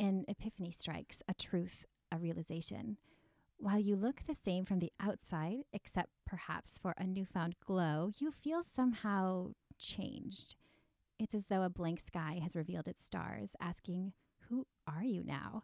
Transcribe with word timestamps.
An 0.00 0.24
epiphany 0.28 0.72
strikes, 0.72 1.22
a 1.28 1.34
truth, 1.34 1.86
a 2.10 2.18
realization. 2.18 2.96
While 3.58 3.78
you 3.78 3.96
look 3.96 4.22
the 4.26 4.34
same 4.34 4.64
from 4.64 4.80
the 4.80 4.92
outside, 5.00 5.58
except 5.72 6.10
perhaps 6.26 6.78
for 6.78 6.94
a 6.98 7.06
newfound 7.06 7.54
glow, 7.64 8.10
you 8.18 8.32
feel 8.32 8.62
somehow 8.62 9.52
changed. 9.78 10.56
It's 11.18 11.34
as 11.34 11.46
though 11.46 11.62
a 11.62 11.70
blank 11.70 12.00
sky 12.00 12.40
has 12.42 12.56
revealed 12.56 12.88
its 12.88 13.04
stars, 13.04 13.54
asking, 13.60 14.12
Who 14.48 14.66
are 14.86 15.04
you 15.04 15.22
now? 15.24 15.62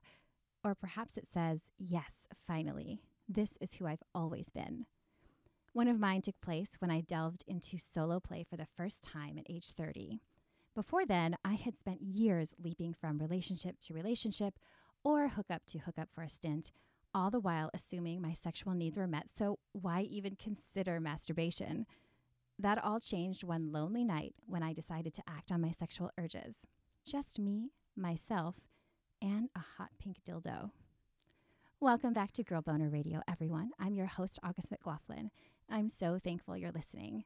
Or 0.65 0.75
perhaps 0.75 1.17
it 1.17 1.27
says, 1.33 1.63
Yes, 1.79 2.27
finally, 2.47 3.01
this 3.29 3.59
is 3.61 3.75
who 3.75 3.87
I've 3.87 4.03
always 4.15 4.49
been. 4.49 4.87
One 5.73 5.89
of 5.89 5.99
mine 5.99 6.23
took 6.23 6.41
place 6.41 6.77
when 6.79 6.91
I 6.91 7.01
delved 7.01 7.45
into 7.47 7.79
solo 7.79 8.21
play 8.21 8.45
for 8.49 8.57
the 8.57 8.67
first 8.77 9.03
time 9.03 9.39
at 9.39 9.47
age 9.49 9.71
30. 9.77 10.21
Before 10.75 11.05
then, 11.05 11.37
I 11.45 11.55
had 11.55 11.77
spent 11.77 12.01
years 12.01 12.55
leaping 12.63 12.95
from 12.95 13.19
relationship 13.19 13.81
to 13.81 13.95
relationship 13.95 14.55
or 15.03 15.29
hookup 15.29 15.63
to 15.67 15.81
hookup 15.81 16.09
for 16.15 16.23
a 16.23 16.29
stint, 16.29 16.71
all 17.13 17.31
the 17.31 17.41
while 17.41 17.71
assuming 17.75 18.23
my 18.23 18.35
sexual 18.35 18.75
needs 18.75 18.97
were 18.97 19.09
met, 19.09 19.31
so 19.35 19.59
why 19.73 20.03
even 20.03 20.37
consider 20.37 21.01
masturbation? 21.01 21.87
That 22.57 22.83
all 22.85 23.01
changed 23.01 23.43
one 23.43 23.73
lonely 23.73 24.05
night 24.05 24.35
when 24.47 24.63
I 24.63 24.73
decided 24.73 25.13
to 25.15 25.23
act 25.27 25.51
on 25.51 25.61
my 25.61 25.73
sexual 25.73 26.11
urges. 26.17 26.59
Just 27.05 27.41
me, 27.41 27.71
myself, 27.97 28.55
and 29.21 29.49
a 29.57 29.65
hot 29.77 29.91
pink 29.99 30.19
dildo. 30.25 30.71
Welcome 31.81 32.13
back 32.13 32.31
to 32.33 32.45
Girl 32.45 32.63
Boner 32.63 32.91
Radio, 32.91 33.23
everyone. 33.27 33.71
I'm 33.81 33.97
your 33.97 34.07
host, 34.07 34.39
August 34.45 34.71
McLaughlin. 34.71 35.33
I'm 35.69 35.89
so 35.89 36.21
thankful 36.23 36.57
you're 36.57 36.71
listening. 36.71 37.25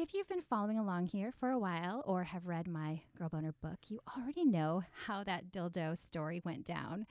If 0.00 0.14
you've 0.14 0.28
been 0.28 0.42
following 0.48 0.78
along 0.78 1.06
here 1.06 1.32
for 1.40 1.50
a 1.50 1.58
while 1.58 2.04
or 2.06 2.22
have 2.22 2.46
read 2.46 2.68
my 2.68 3.00
Girl 3.18 3.28
Boner 3.28 3.52
book, 3.60 3.80
you 3.88 3.98
already 4.16 4.44
know 4.44 4.84
how 5.06 5.24
that 5.24 5.50
dildo 5.50 5.98
story 5.98 6.40
went 6.44 6.64
down. 6.64 7.04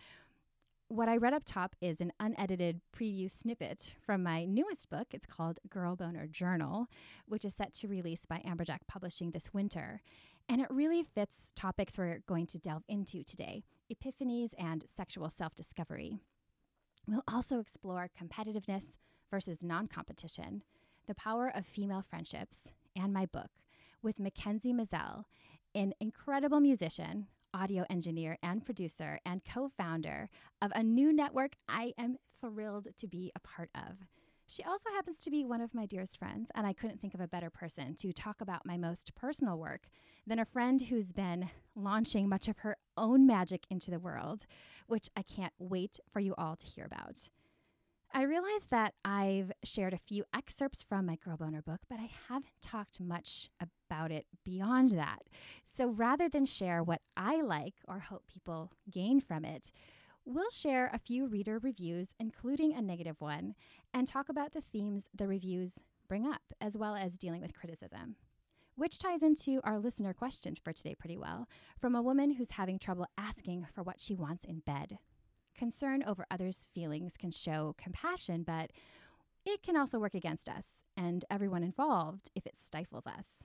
What 0.88 1.10
I 1.10 1.18
read 1.18 1.34
up 1.34 1.44
top 1.46 1.76
is 1.82 2.00
an 2.00 2.14
unedited 2.18 2.80
preview 2.96 3.30
snippet 3.30 3.94
from 4.06 4.24
my 4.24 4.46
newest 4.46 4.90
book. 4.90 5.08
It's 5.12 5.26
called 5.26 5.60
Girl 5.70 5.98
Boner 5.98 6.28
Journal, 6.28 6.88
which 7.28 7.44
is 7.44 7.54
set 7.54 7.74
to 7.74 7.90
release 7.90 8.26
by 8.26 8.38
Amberjack 8.48 8.88
Publishing 8.88 9.32
this 9.32 9.54
winter. 9.54 10.02
And 10.48 10.62
it 10.62 10.72
really 10.72 11.04
fits 11.04 11.48
topics 11.58 11.98
we're 11.98 12.24
going 12.26 12.48
to 12.48 12.58
delve 12.58 12.84
into 12.88 13.22
today 13.22 13.66
epiphanies 13.94 14.54
and 14.58 14.86
sexual 14.88 15.30
self 15.30 15.56
discovery. 15.56 16.20
We'll 17.06 17.24
also 17.28 17.60
explore 17.60 18.10
competitiveness 18.18 18.96
versus 19.30 19.62
non 19.62 19.88
competition, 19.88 20.64
the 21.06 21.16
power 21.16 21.52
of 21.54 21.66
female 21.66 22.06
friendships, 22.10 22.70
and 22.98 23.14
my 23.14 23.26
book 23.26 23.52
with 24.02 24.20
Mackenzie 24.20 24.74
Mazzell, 24.74 25.26
an 25.76 25.94
incredible 26.00 26.60
musician, 26.60 27.28
audio 27.54 27.86
engineer, 27.90 28.38
and 28.42 28.66
producer, 28.66 29.20
and 29.26 29.42
co 29.46 29.70
founder 29.70 30.30
of 30.62 30.72
a 30.76 30.84
new 30.84 31.14
network 31.14 31.54
I 31.68 31.94
am 31.98 32.18
thrilled 32.40 32.88
to 32.98 33.08
be 33.08 33.32
a 33.36 33.40
part 33.40 33.70
of. 33.76 33.98
She 34.48 34.64
also 34.64 34.90
happens 34.96 35.20
to 35.22 35.30
be 35.30 35.44
one 35.44 35.60
of 35.60 35.74
my 35.74 35.86
dearest 35.86 36.18
friends, 36.18 36.50
and 36.56 36.66
I 36.66 36.74
couldn't 36.74 37.02
think 37.02 37.14
of 37.14 37.20
a 37.20 37.28
better 37.28 37.50
person 37.50 37.96
to 37.96 38.14
talk 38.14 38.40
about 38.40 38.66
my 38.66 38.78
most 38.78 39.14
personal 39.14 39.58
work 39.58 39.88
than 40.26 40.40
a 40.40 40.46
friend 40.46 40.82
who's 40.84 41.12
been 41.12 41.50
launching 41.76 42.30
much 42.30 42.48
of 42.48 42.60
her 42.60 42.78
own 42.96 43.28
magic 43.28 43.66
into 43.70 43.92
the 43.92 44.00
world, 44.00 44.46
which 44.88 45.10
I 45.18 45.22
can't 45.22 45.54
wait 45.60 46.00
for 46.12 46.22
you 46.22 46.34
all 46.38 46.56
to 46.56 46.66
hear 46.66 46.86
about. 46.86 47.28
I 48.14 48.24
realize 48.24 48.66
that 48.70 48.94
I've 49.06 49.52
shared 49.64 49.94
a 49.94 50.00
few 50.00 50.24
excerpts 50.34 50.82
from 50.82 51.06
my 51.06 51.18
Girl 51.18 51.38
Boner 51.38 51.62
book, 51.62 51.82
but 51.90 52.00
I 52.00 52.10
haven't 52.30 52.62
talked 52.62 53.00
much 53.00 53.50
about 53.60 54.12
it 54.12 54.26
beyond 54.44 54.92
that. 54.92 55.24
So 55.66 55.90
rather 55.90 56.28
than 56.28 56.46
share 56.46 56.82
what 56.82 57.02
I 57.16 57.42
like 57.42 57.76
or 57.88 58.00
hope 58.00 58.24
people 58.28 58.72
gain 58.90 59.20
from 59.20 59.46
it, 59.46 59.72
we'll 60.26 60.50
share 60.50 60.90
a 60.92 61.00
few 61.00 61.28
reader 61.28 61.60
reviews, 61.60 62.16
including 62.20 62.74
a 62.74 62.82
negative 62.82 63.18
one, 63.20 63.56
and 63.94 64.08
talk 64.08 64.30
about 64.30 64.54
the 64.54 64.62
themes 64.62 65.08
the 65.14 65.28
reviews 65.28 65.80
bring 66.08 66.26
up, 66.26 66.42
as 66.62 66.78
well 66.78 66.96
as 66.96 67.20
dealing 67.20 67.42
with 67.42 67.54
criticism. 67.54 68.16
Which 68.76 69.00
ties 69.00 69.22
into 69.22 69.60
our 69.64 69.80
listener 69.80 70.14
question 70.14 70.56
for 70.64 70.72
today 70.72 70.96
pretty 70.96 71.18
well 71.18 71.48
from 71.80 71.96
a 71.96 72.02
woman 72.02 72.36
who's 72.36 72.52
having 72.52 72.80
trouble 72.80 73.08
asking 73.18 73.68
for 73.74 73.84
what 73.84 74.00
she 74.00 74.16
wants 74.16 74.46
in 74.46 74.60
bed. 74.60 74.98
Concern 75.58 76.04
over 76.04 76.28
others' 76.30 76.68
feelings 76.74 77.18
can 77.18 77.32
show 77.32 77.76
compassion, 77.78 78.44
but 78.44 78.72
it 79.44 79.64
can 79.64 79.76
also 79.76 79.98
work 79.98 80.14
against 80.14 80.48
us 80.48 80.84
and 80.96 81.26
everyone 81.32 81.64
involved 81.64 82.30
if 82.36 82.46
it 82.46 82.56
stifles 82.60 83.08
us. 83.08 83.44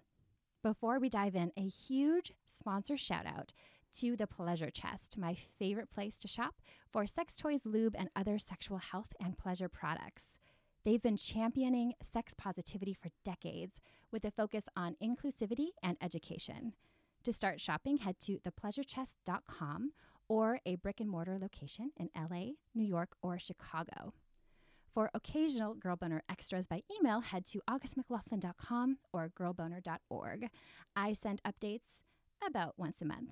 Before 0.63 0.99
we 0.99 1.09
dive 1.09 1.35
in, 1.35 1.53
a 1.57 1.67
huge 1.67 2.33
sponsor 2.47 2.97
shout 2.97 3.27
out 3.27 3.53
to 3.95 4.17
the 4.17 4.27
Pleasure 4.27 4.71
Chest, 4.71 5.17
my 5.19 5.37
favorite 5.59 5.91
place 5.91 6.19
to 6.19 6.29
shop 6.29 6.57
for 6.93 7.07
sex 7.07 7.37
toys, 7.37 7.63
lube, 7.65 7.97
and 7.99 8.11
other 8.15 8.39
sexual 8.39 8.79
health 8.79 9.13
and 9.19 9.39
pleasure 9.39 9.69
products. 9.69 10.39
They've 10.85 11.03
been 11.03 11.17
championing 11.17 11.95
sex 12.03 12.35
positivity 12.35 12.95
for 12.95 13.11
decades 13.25 13.81
with 14.11 14.25
a 14.25 14.31
focus 14.31 14.67
on 14.77 14.97
inclusivity 15.03 15.69
and 15.83 15.97
education. 16.03 16.75
To 17.25 17.33
start 17.33 17.61
shopping, 17.61 17.99
head 17.99 18.19
to 18.21 18.39
thepleasurechest.com 18.39 19.93
or 20.29 20.61
a 20.67 20.77
brick 20.77 21.01
and 21.01 21.09
mortar 21.09 21.39
location 21.41 21.91
in 21.97 22.09
LA, 22.17 22.53
New 22.75 22.85
York, 22.85 23.11
or 23.23 23.39
Chicago. 23.39 24.15
For 24.95 25.11
occasional 25.15 25.75
Girl 25.75 25.97
Boner 25.97 26.23
extras 26.29 26.67
by 26.67 26.83
email, 26.99 27.21
head 27.21 27.47
to 27.47 27.61
augustmclaughlin.com 27.69 28.99
or 29.13 29.31
girlboner.org. 29.39 30.49
I 30.95 31.13
send 31.15 31.43
updates 31.45 32.01
about 32.47 32.75
once 32.77 33.01
a 33.01 33.07
month. 33.07 33.31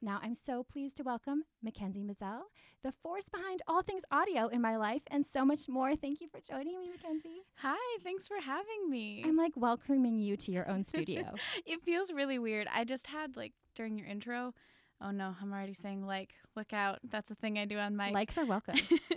Now, 0.00 0.20
I'm 0.22 0.36
so 0.36 0.62
pleased 0.62 0.96
to 0.98 1.02
welcome 1.02 1.42
Mackenzie 1.60 2.04
Mazzell, 2.04 2.42
the 2.84 2.92
force 3.02 3.28
behind 3.28 3.62
all 3.66 3.82
things 3.82 4.02
audio 4.12 4.46
in 4.46 4.60
my 4.60 4.76
life 4.76 5.02
and 5.08 5.26
so 5.26 5.44
much 5.44 5.68
more. 5.68 5.96
Thank 5.96 6.20
you 6.20 6.28
for 6.28 6.40
joining 6.40 6.78
me, 6.78 6.88
Mackenzie. 6.88 7.42
Hi, 7.56 7.98
thanks 8.04 8.28
for 8.28 8.36
having 8.40 8.88
me. 8.88 9.24
I'm 9.26 9.36
like 9.36 9.56
welcoming 9.56 10.20
you 10.20 10.36
to 10.36 10.52
your 10.52 10.68
own 10.68 10.84
studio. 10.88 11.34
it 11.66 11.82
feels 11.82 12.12
really 12.12 12.38
weird. 12.38 12.68
I 12.72 12.84
just 12.84 13.08
had 13.08 13.36
like 13.36 13.52
during 13.74 13.98
your 13.98 14.06
intro, 14.06 14.54
Oh 15.00 15.10
no, 15.10 15.34
I'm 15.40 15.52
already 15.52 15.74
saying 15.74 16.06
like, 16.06 16.30
look 16.56 16.72
out. 16.72 16.98
That's 17.08 17.30
a 17.30 17.34
thing 17.34 17.58
I 17.58 17.64
do 17.64 17.78
on 17.78 17.96
my 17.96 18.10
likes 18.10 18.36
are 18.36 18.44
welcome. 18.44 18.76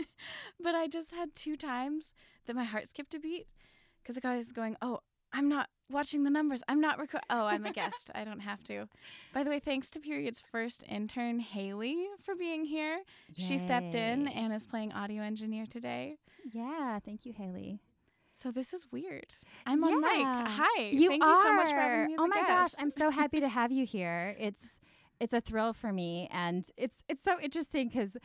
but 0.63 0.75
I 0.75 0.87
just 0.87 1.13
had 1.13 1.33
two 1.35 1.57
times 1.57 2.13
that 2.45 2.55
my 2.55 2.63
heart 2.63 2.87
skipped 2.87 3.13
a 3.13 3.19
beat 3.19 3.47
because 4.01 4.15
the 4.15 4.21
guy 4.21 4.37
was 4.37 4.51
going, 4.51 4.75
"Oh, 4.81 4.99
I'm 5.33 5.49
not 5.49 5.69
watching 5.89 6.23
the 6.23 6.29
numbers. 6.29 6.61
I'm 6.67 6.79
not 6.79 6.99
record. 6.99 7.21
Oh, 7.29 7.45
I'm 7.45 7.65
a 7.65 7.73
guest. 7.73 8.11
I 8.13 8.23
don't 8.23 8.41
have 8.41 8.63
to." 8.65 8.87
By 9.33 9.43
the 9.43 9.49
way, 9.49 9.59
thanks 9.59 9.89
to 9.91 9.99
Period's 9.99 10.41
first 10.51 10.83
intern 10.87 11.39
Haley 11.39 12.05
for 12.23 12.35
being 12.35 12.65
here. 12.65 12.99
Yay. 13.35 13.45
She 13.45 13.57
stepped 13.57 13.95
in 13.95 14.27
and 14.27 14.53
is 14.53 14.67
playing 14.67 14.91
audio 14.91 15.23
engineer 15.23 15.65
today. 15.65 16.17
Yeah, 16.53 16.99
thank 16.99 17.25
you, 17.25 17.33
Haley. 17.33 17.79
So 18.33 18.51
this 18.51 18.73
is 18.73 18.87
weird. 18.91 19.35
I'm 19.65 19.79
yeah. 19.79 19.85
on 19.87 20.01
mic. 20.01 20.51
Hi. 20.51 20.81
You 20.91 21.09
Thank 21.09 21.23
are. 21.23 21.29
you 21.31 21.43
so 21.43 21.53
much 21.53 21.69
for 21.69 21.75
having 21.75 22.07
me. 22.07 22.15
oh 22.17 22.27
my 22.27 22.37
guest. 22.37 22.47
gosh, 22.47 22.71
I'm 22.79 22.89
so 22.89 23.09
happy 23.09 23.39
to 23.39 23.49
have 23.49 23.71
you 23.71 23.85
here. 23.85 24.35
It's 24.39 24.79
it's 25.21 25.33
a 25.33 25.41
thrill 25.41 25.71
for 25.73 25.93
me 25.93 26.27
and 26.31 26.65
it's 26.75 27.03
it's 27.07 27.23
so 27.23 27.39
interesting 27.39 27.87
because 27.87 28.17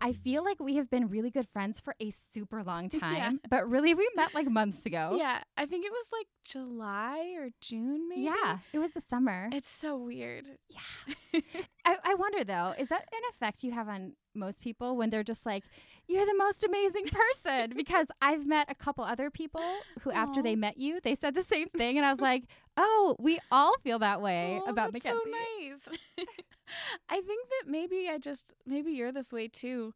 I 0.00 0.12
feel 0.12 0.44
like 0.44 0.58
we 0.58 0.76
have 0.76 0.90
been 0.90 1.08
really 1.08 1.30
good 1.30 1.46
friends 1.52 1.80
for 1.80 1.94
a 2.00 2.10
super 2.10 2.64
long 2.64 2.88
time, 3.00 3.14
yeah. 3.14 3.48
but 3.48 3.70
really 3.70 3.94
we 3.94 4.08
met 4.16 4.34
like 4.34 4.50
months 4.50 4.84
ago. 4.84 5.14
Yeah, 5.16 5.42
I 5.56 5.66
think 5.66 5.84
it 5.84 5.92
was 5.92 6.08
like 6.12 6.26
July 6.44 7.34
or 7.38 7.50
June, 7.60 8.08
maybe. 8.08 8.22
Yeah, 8.22 8.58
it 8.72 8.80
was 8.80 8.92
the 8.92 9.00
summer. 9.00 9.48
It's 9.52 9.68
so 9.68 9.96
weird. 9.96 10.48
Yeah. 10.68 11.40
I, 11.84 11.96
I 12.04 12.14
wonder 12.14 12.42
though, 12.42 12.74
is 12.76 12.88
that 12.88 13.02
an 13.12 13.20
effect 13.30 13.62
you 13.62 13.70
have 13.72 13.88
on 13.88 14.14
most 14.34 14.60
people 14.60 14.96
when 14.96 15.10
they're 15.10 15.22
just 15.22 15.44
like, 15.46 15.64
"You're 16.06 16.26
the 16.26 16.36
most 16.36 16.64
amazing 16.64 17.06
person." 17.06 17.72
because 17.76 18.06
I've 18.20 18.46
met 18.46 18.70
a 18.70 18.74
couple 18.74 19.04
other 19.04 19.30
people 19.30 19.62
who, 20.02 20.10
Aww. 20.10 20.16
after 20.16 20.42
they 20.42 20.56
met 20.56 20.78
you, 20.78 21.00
they 21.02 21.14
said 21.14 21.34
the 21.34 21.42
same 21.42 21.68
thing, 21.68 21.96
and 21.96 22.06
I 22.06 22.10
was 22.10 22.20
like, 22.20 22.44
"Oh, 22.76 23.16
we 23.18 23.38
all 23.50 23.74
feel 23.82 23.98
that 24.00 24.20
way 24.20 24.60
oh, 24.62 24.70
about 24.70 24.92
that's 24.92 25.04
Mackenzie." 25.04 25.74
So 25.84 25.90
nice. 25.90 25.98
I 27.08 27.20
think 27.20 27.48
that 27.48 27.70
maybe 27.70 28.08
I 28.10 28.18
just 28.18 28.54
maybe 28.66 28.92
you're 28.92 29.12
this 29.12 29.32
way 29.32 29.48
too, 29.48 29.94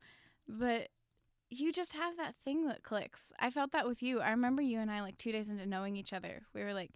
but 0.48 0.88
you 1.48 1.72
just 1.72 1.92
have 1.92 2.16
that 2.16 2.34
thing 2.44 2.66
that 2.66 2.82
clicks. 2.82 3.32
I 3.38 3.50
felt 3.50 3.72
that 3.72 3.86
with 3.86 4.02
you. 4.02 4.20
I 4.20 4.30
remember 4.30 4.62
you 4.62 4.80
and 4.80 4.90
I 4.90 5.00
like 5.00 5.16
2 5.16 5.30
days 5.32 5.48
into 5.48 5.64
knowing 5.64 5.96
each 5.96 6.12
other. 6.12 6.42
We 6.52 6.62
were 6.62 6.74
like, 6.74 6.90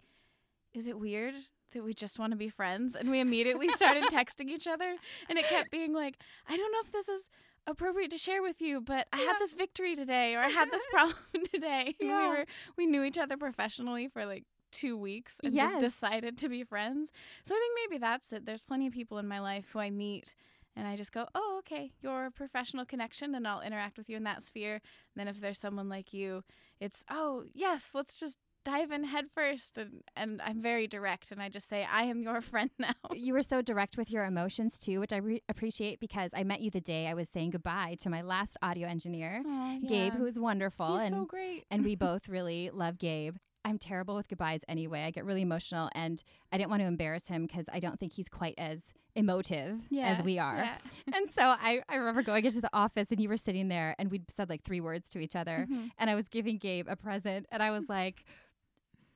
is 0.73 0.87
it 0.87 0.99
weird 0.99 1.35
that 1.71 1.83
we 1.83 1.93
just 1.93 2.19
want 2.19 2.31
to 2.31 2.37
be 2.37 2.49
friends? 2.49 2.95
And 2.95 3.09
we 3.09 3.19
immediately 3.19 3.69
started 3.69 4.03
texting 4.11 4.49
each 4.49 4.67
other 4.67 4.95
and 5.29 5.37
it 5.37 5.45
kept 5.47 5.71
being 5.71 5.93
like, 5.93 6.17
I 6.47 6.55
don't 6.57 6.71
know 6.71 6.79
if 6.83 6.91
this 6.91 7.09
is 7.09 7.29
appropriate 7.67 8.11
to 8.11 8.17
share 8.17 8.41
with 8.41 8.61
you, 8.61 8.81
but 8.81 9.07
I 9.13 9.19
had 9.19 9.35
this 9.39 9.53
victory 9.53 9.95
today 9.95 10.35
or 10.35 10.39
I 10.39 10.47
had 10.49 10.71
this 10.71 10.83
problem 10.91 11.17
today. 11.53 11.95
Yeah. 11.99 12.29
we 12.29 12.37
were 12.37 12.45
we 12.77 12.85
knew 12.87 13.03
each 13.03 13.17
other 13.17 13.37
professionally 13.37 14.07
for 14.07 14.25
like 14.25 14.45
2 14.71 14.97
weeks 14.97 15.37
and 15.43 15.53
Yes. 15.53 15.71
just 15.71 15.79
decided 15.81 16.37
to 16.39 16.49
be 16.49 16.63
friends. 16.63 17.11
So 17.43 17.53
I 17.55 17.59
think 17.59 17.89
maybe 17.89 17.99
that's 17.99 18.31
it. 18.33 18.45
There's 18.45 18.63
plenty 18.63 18.87
of 18.87 18.93
people 18.93 19.17
in 19.17 19.27
my 19.27 19.39
life 19.39 19.65
who 19.73 19.79
I 19.79 19.89
meet 19.89 20.33
and 20.75 20.87
I 20.87 20.95
just 20.95 21.11
go, 21.11 21.27
"Oh, 21.35 21.57
okay, 21.59 21.91
you're 22.01 22.27
a 22.27 22.31
professional 22.31 22.85
connection 22.85 23.35
and 23.35 23.45
I'll 23.45 23.59
interact 23.59 23.97
with 23.97 24.09
you 24.09 24.15
in 24.15 24.23
that 24.23 24.41
sphere." 24.41 24.75
And 24.75 24.81
then 25.17 25.27
if 25.27 25.41
there's 25.41 25.59
someone 25.59 25.89
like 25.89 26.13
you, 26.13 26.45
it's, 26.79 27.03
"Oh, 27.09 27.43
yes, 27.53 27.91
let's 27.93 28.17
just 28.17 28.37
dive 28.63 28.91
in 28.91 29.03
headfirst 29.03 29.77
and 29.77 30.01
and 30.15 30.41
I'm 30.41 30.61
very 30.61 30.87
direct 30.87 31.31
and 31.31 31.41
I 31.41 31.49
just 31.49 31.67
say, 31.67 31.85
"I 31.89 32.03
am 32.03 32.21
your 32.21 32.41
friend 32.51 32.69
now." 32.79 32.93
You 33.13 33.33
were 33.33 33.41
so 33.41 33.61
direct 33.61 33.97
with 33.97 34.11
your 34.11 34.25
emotions 34.25 34.77
too, 34.77 34.99
which 34.99 35.13
I 35.13 35.17
re- 35.17 35.41
appreciate 35.49 35.99
because 35.99 36.31
I 36.35 36.43
met 36.43 36.61
you 36.61 36.69
the 36.71 36.81
day 36.81 37.07
I 37.07 37.13
was 37.13 37.29
saying 37.29 37.51
goodbye 37.51 37.97
to 38.01 38.09
my 38.09 38.21
last 38.21 38.57
audio 38.61 38.87
engineer, 38.87 39.43
Gabe, 39.87 40.13
yeah. 40.13 40.17
who 40.17 40.23
was 40.23 40.37
wonderful. 40.39 40.93
He's 40.99 41.07
and 41.07 41.13
so 41.21 41.25
great. 41.25 41.65
and 41.71 41.83
we 41.85 41.95
both 42.07 42.27
really 42.29 42.69
love 42.71 42.97
Gabe. 42.97 43.35
I'm 43.63 43.77
terrible 43.77 44.15
with 44.15 44.27
goodbyes 44.27 44.61
anyway. 44.67 45.03
I 45.03 45.11
get 45.11 45.23
really 45.23 45.43
emotional, 45.43 45.87
and 45.93 46.23
I 46.51 46.57
didn't 46.57 46.71
want 46.71 46.81
to 46.81 46.87
embarrass 46.87 47.27
him 47.27 47.45
because 47.45 47.65
I 47.71 47.79
don't 47.79 47.99
think 47.99 48.13
he's 48.13 48.27
quite 48.27 48.55
as 48.57 48.81
emotive 49.15 49.79
yeah, 49.91 50.07
as 50.17 50.23
we 50.23 50.39
are. 50.39 50.57
yeah. 50.57 50.77
And 51.15 51.29
so 51.29 51.41
I, 51.43 51.81
I 51.87 51.95
remember 51.97 52.23
going 52.23 52.43
into 52.43 52.59
the 52.61 52.71
office, 52.73 53.11
and 53.11 53.21
you 53.21 53.29
were 53.29 53.37
sitting 53.37 53.67
there, 53.67 53.95
and 53.99 54.09
we'd 54.09 54.31
said 54.31 54.49
like 54.49 54.63
three 54.63 54.81
words 54.81 55.09
to 55.09 55.19
each 55.19 55.35
other, 55.35 55.67
Mhm. 55.69 55.91
and 55.99 56.09
I 56.09 56.15
was 56.15 56.27
giving 56.27 56.57
Gabe 56.57 56.87
a 56.89 56.95
present, 56.95 57.45
and 57.51 57.61
I 57.61 57.69
was 57.69 57.87
like, 57.87 58.23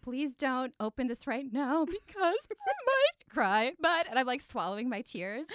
"Please 0.06 0.36
don't 0.36 0.74
open 0.80 1.08
this 1.08 1.26
right 1.28 1.52
now 1.52 1.84
because 2.08 2.40
I 2.52 2.74
might 2.86 3.34
cry." 3.34 3.72
But 3.82 4.08
and 4.10 4.18
I'm 4.20 4.26
like 4.28 4.42
swallowing 4.42 4.88
my 4.90 5.02
tears, 5.02 5.48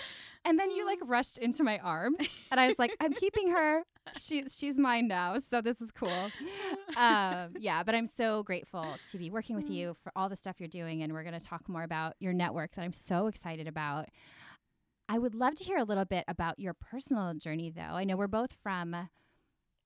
and 0.45 0.59
then 0.59 0.71
you 0.71 0.85
like 0.85 0.99
rushed 1.05 1.39
into 1.39 1.63
my 1.63 1.79
arms, 1.79 2.19
and 2.51 2.61
I 2.61 2.67
was 2.69 2.79
like, 2.79 2.91
"I'm 3.01 3.13
keeping 3.15 3.51
her. 3.53 3.83
She's 4.19 4.57
she's 4.59 4.77
mine 4.77 5.07
now, 5.09 5.37
so 5.51 5.61
this 5.63 5.81
is 5.81 5.91
cool." 5.93 6.31
um, 6.97 7.55
yeah, 7.59 7.83
but 7.85 7.95
I'm 7.95 8.07
so 8.09 8.43
grateful 8.43 8.97
to 9.11 9.19
be 9.19 9.31
working 9.31 9.55
with 9.57 9.71
you 9.71 9.95
for 10.03 10.11
all 10.17 10.29
the 10.29 10.37
stuff 10.37 10.57
you're 10.59 10.69
doing, 10.69 11.03
and 11.03 11.13
we're 11.13 11.23
going 11.23 11.39
to 11.39 11.47
talk 11.47 11.69
more 11.69 11.85
about 11.85 12.15
your 12.19 12.33
network 12.33 12.75
that 12.75 12.83
I'm 12.83 12.93
so 12.93 13.29
excited 13.29 13.69
about. 13.69 14.09
I 15.09 15.19
would 15.19 15.35
love 15.35 15.55
to 15.57 15.65
hear 15.65 15.79
a 15.79 15.85
little 15.85 16.05
bit 16.05 16.25
about 16.29 16.59
your 16.59 16.75
personal 16.75 17.35
journey, 17.35 17.71
though. 17.71 17.83
I 17.83 18.05
know 18.05 18.17
we're 18.17 18.29
both 18.29 18.53
from 18.63 19.09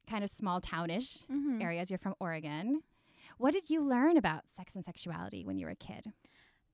kind 0.08 0.22
of 0.22 0.30
small 0.30 0.60
townish 0.60 1.18
Mhm. 1.30 1.62
areas. 1.62 1.90
You're 1.90 1.98
from 1.98 2.14
Oregon. 2.20 2.82
What 3.38 3.52
did 3.52 3.70
you 3.70 3.82
learn 3.82 4.16
about 4.16 4.44
sex 4.54 4.74
and 4.74 4.84
sexuality 4.84 5.44
when 5.44 5.58
you 5.58 5.66
were 5.66 5.72
a 5.72 5.76
kid? 5.76 6.12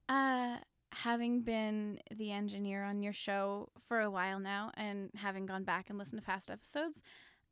Uh, 0.09 0.57
having 0.93 1.43
been 1.43 2.01
the 2.15 2.33
engineer 2.33 2.85
on 2.85 3.03
your 3.03 3.13
show 3.13 3.69
for 3.89 4.01
a 4.01 4.11
while 4.11 4.39
now 4.39 4.71
and 4.75 5.11
having 5.17 5.47
gone 5.47 5.65
back 5.65 5.89
and 5.89 5.99
listened 5.99 6.21
to 6.21 6.27
past 6.27 6.51
episodes, 6.51 7.01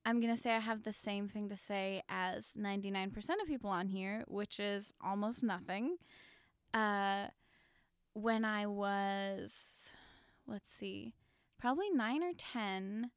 I'm 0.04 0.20
going 0.20 0.34
to 0.34 0.40
say 0.40 0.52
I 0.52 0.60
have 0.60 0.82
the 0.82 0.92
same 0.92 1.28
thing 1.28 1.48
to 1.48 1.56
say 1.56 2.02
as 2.08 2.54
99% 2.58 3.14
of 3.16 3.46
people 3.46 3.70
on 3.70 3.88
here, 3.88 4.24
which 4.28 4.58
is 4.58 4.92
almost 5.04 5.42
nothing. 5.42 5.96
Uh, 6.74 7.26
when 8.14 8.44
I 8.44 8.66
was, 8.66 9.90
let's 10.46 10.70
see, 10.70 11.14
probably 11.58 11.90
nine 11.90 12.22
or 12.22 12.32
10, 12.36 13.10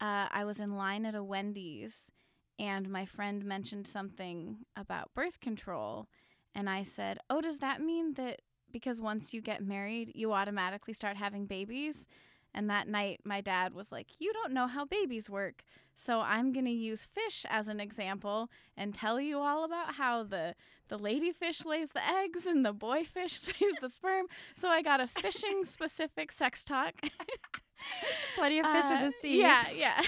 uh, 0.00 0.28
I 0.30 0.44
was 0.44 0.60
in 0.60 0.76
line 0.76 1.06
at 1.06 1.14
a 1.14 1.24
Wendy's 1.24 2.10
and 2.58 2.88
my 2.88 3.04
friend 3.04 3.44
mentioned 3.44 3.86
something 3.86 4.58
about 4.76 5.14
birth 5.14 5.40
control. 5.40 6.08
And 6.54 6.70
I 6.70 6.82
said, 6.82 7.18
Oh, 7.28 7.40
does 7.40 7.58
that 7.58 7.80
mean 7.80 8.14
that 8.14 8.40
because 8.72 9.00
once 9.00 9.34
you 9.34 9.40
get 9.40 9.62
married, 9.62 10.12
you 10.14 10.32
automatically 10.32 10.94
start 10.94 11.16
having 11.16 11.46
babies? 11.46 12.08
And 12.54 12.70
that 12.70 12.88
night, 12.88 13.20
my 13.24 13.42
dad 13.42 13.74
was 13.74 13.92
like, 13.92 14.08
You 14.18 14.32
don't 14.32 14.54
know 14.54 14.66
how 14.66 14.86
babies 14.86 15.28
work. 15.28 15.62
So 15.94 16.20
I'm 16.20 16.52
going 16.52 16.64
to 16.66 16.70
use 16.70 17.04
fish 17.04 17.44
as 17.48 17.68
an 17.68 17.80
example 17.80 18.50
and 18.76 18.94
tell 18.94 19.20
you 19.20 19.38
all 19.38 19.64
about 19.64 19.94
how 19.94 20.24
the, 20.24 20.54
the 20.88 20.98
lady 20.98 21.32
fish 21.32 21.64
lays 21.64 21.88
the 21.90 22.06
eggs 22.06 22.46
and 22.46 22.64
the 22.64 22.72
boy 22.72 23.04
fish 23.04 23.46
lays 23.60 23.74
the 23.80 23.88
sperm. 23.88 24.26
So 24.56 24.68
I 24.68 24.82
got 24.82 25.00
a 25.00 25.06
fishing 25.06 25.64
specific 25.64 26.32
sex 26.32 26.64
talk. 26.64 26.94
Plenty 28.36 28.58
of 28.60 28.66
fish 28.66 28.84
in 28.86 28.96
Uh, 28.96 29.06
the 29.06 29.12
sea. 29.20 29.40
Yeah, 29.40 29.64
yeah. 29.74 30.00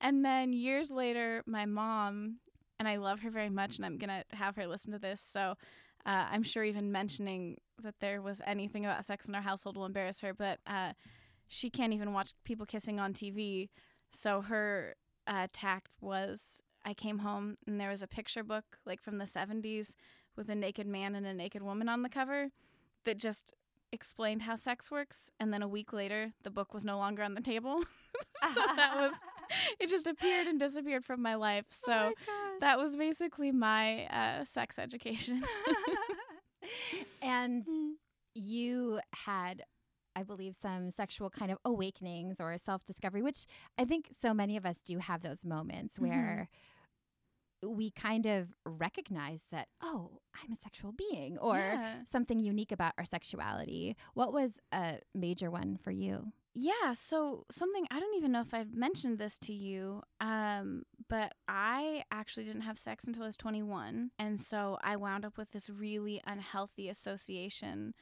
and 0.00 0.24
then 0.24 0.52
years 0.52 0.90
later, 0.90 1.42
my 1.46 1.66
mom, 1.66 2.38
and 2.78 2.86
I 2.88 2.96
love 2.96 3.20
her 3.20 3.30
very 3.30 3.50
much, 3.50 3.76
and 3.76 3.86
I'm 3.86 3.98
going 3.98 4.10
to 4.10 4.36
have 4.36 4.56
her 4.56 4.66
listen 4.66 4.92
to 4.92 4.98
this. 4.98 5.20
So 5.26 5.54
uh, 6.06 6.26
I'm 6.30 6.42
sure 6.42 6.62
even 6.64 6.92
mentioning 6.92 7.56
that 7.82 7.94
there 8.00 8.22
was 8.22 8.40
anything 8.46 8.84
about 8.84 9.04
sex 9.06 9.26
in 9.28 9.34
our 9.34 9.42
household 9.42 9.76
will 9.76 9.86
embarrass 9.86 10.20
her, 10.20 10.32
but 10.34 10.58
uh, 10.66 10.92
she 11.48 11.70
can't 11.70 11.92
even 11.92 12.12
watch 12.12 12.30
people 12.44 12.66
kissing 12.66 13.00
on 13.00 13.12
TV. 13.12 13.70
So 14.14 14.42
her 14.42 14.94
uh, 15.26 15.48
tact 15.52 15.88
was 16.00 16.60
I 16.84 16.94
came 16.94 17.18
home 17.20 17.56
and 17.66 17.80
there 17.80 17.90
was 17.90 18.02
a 18.02 18.06
picture 18.06 18.42
book 18.44 18.64
like 18.84 19.00
from 19.02 19.18
the 19.18 19.24
70s 19.26 19.94
with 20.36 20.48
a 20.50 20.54
naked 20.54 20.86
man 20.86 21.14
and 21.14 21.26
a 21.26 21.32
naked 21.34 21.62
woman 21.62 21.88
on 21.88 22.02
the 22.02 22.08
cover 22.08 22.50
that 23.04 23.18
just 23.18 23.54
explained 23.92 24.42
how 24.42 24.56
sex 24.56 24.90
works. 24.90 25.30
And 25.38 25.52
then 25.52 25.62
a 25.62 25.68
week 25.68 25.92
later, 25.92 26.32
the 26.42 26.50
book 26.50 26.74
was 26.74 26.84
no 26.84 26.98
longer 26.98 27.22
on 27.22 27.34
the 27.34 27.40
table. 27.40 27.82
so 28.52 28.60
that 28.76 28.96
was, 28.96 29.14
it 29.80 29.88
just 29.88 30.06
appeared 30.06 30.46
and 30.46 30.58
disappeared 30.58 31.04
from 31.04 31.22
my 31.22 31.34
life. 31.36 31.66
So 31.84 31.92
Oh 31.92 32.12
my 32.26 32.56
that 32.60 32.78
was 32.78 32.96
basically 32.96 33.50
my 33.52 34.06
uh, 34.06 34.44
sex 34.44 34.78
education. 34.78 35.42
and 37.22 37.64
you 38.34 39.00
had 39.12 39.62
i 40.16 40.22
believe 40.22 40.56
some 40.60 40.90
sexual 40.90 41.28
kind 41.30 41.50
of 41.50 41.58
awakenings 41.64 42.40
or 42.40 42.56
self-discovery 42.58 43.22
which 43.22 43.46
i 43.78 43.84
think 43.84 44.08
so 44.10 44.32
many 44.34 44.56
of 44.56 44.64
us 44.66 44.78
do 44.84 44.98
have 44.98 45.22
those 45.22 45.44
moments 45.44 45.98
Mhm. 45.98 46.02
where 46.08 46.48
we 47.68 47.90
kind 47.90 48.26
of 48.26 48.48
recognize 48.64 49.44
that 49.50 49.68
oh 49.82 50.20
i'm 50.42 50.52
a 50.52 50.56
sexual 50.56 50.92
being 50.92 51.38
or 51.38 51.58
Yeah. 51.58 51.94
something 52.06 52.38
unique 52.40 52.72
about 52.72 52.92
our 52.98 53.04
sexuality 53.04 53.96
what 54.14 54.32
was 54.32 54.58
a 54.72 54.98
major 55.14 55.50
one 55.50 55.76
for 55.82 55.90
you 55.90 56.32
Yeah, 56.56 56.92
so 56.92 57.44
something 57.50 57.84
I 57.90 57.98
don't 57.98 58.14
even 58.16 58.30
know 58.30 58.40
if 58.40 58.54
I've 58.54 58.72
mentioned 58.74 59.18
this 59.18 59.38
to 59.40 59.52
you, 59.52 60.02
um, 60.20 60.84
but 61.08 61.32
I 61.48 62.04
actually 62.12 62.44
didn't 62.44 62.62
have 62.62 62.78
sex 62.78 63.04
until 63.08 63.24
I 63.24 63.26
was 63.26 63.36
21, 63.36 64.12
and 64.20 64.40
so 64.40 64.78
I 64.80 64.94
wound 64.96 65.24
up 65.24 65.36
with 65.36 65.50
this 65.50 65.68
really 65.68 66.20
unhealthy 66.24 66.88
association 66.88 67.92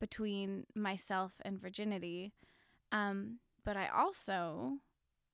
between 0.00 0.64
myself 0.74 1.32
and 1.44 1.60
virginity. 1.60 2.32
Um, 2.90 3.38
but 3.64 3.76
I 3.76 3.86
also, 3.88 4.78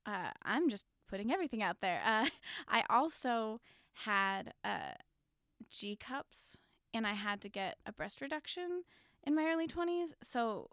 uh, 0.04 0.30
I'm 0.42 0.68
just 0.68 0.85
putting 1.08 1.32
everything 1.32 1.62
out 1.62 1.80
there. 1.80 2.00
Uh, 2.04 2.26
I 2.68 2.84
also 2.88 3.60
had 4.04 4.52
uh, 4.64 4.94
G 5.70 5.96
cups, 5.96 6.56
and 6.94 7.06
I 7.06 7.14
had 7.14 7.40
to 7.42 7.48
get 7.48 7.78
a 7.86 7.92
breast 7.92 8.20
reduction 8.20 8.84
in 9.24 9.34
my 9.34 9.44
early 9.44 9.66
20s. 9.66 10.12
So 10.22 10.70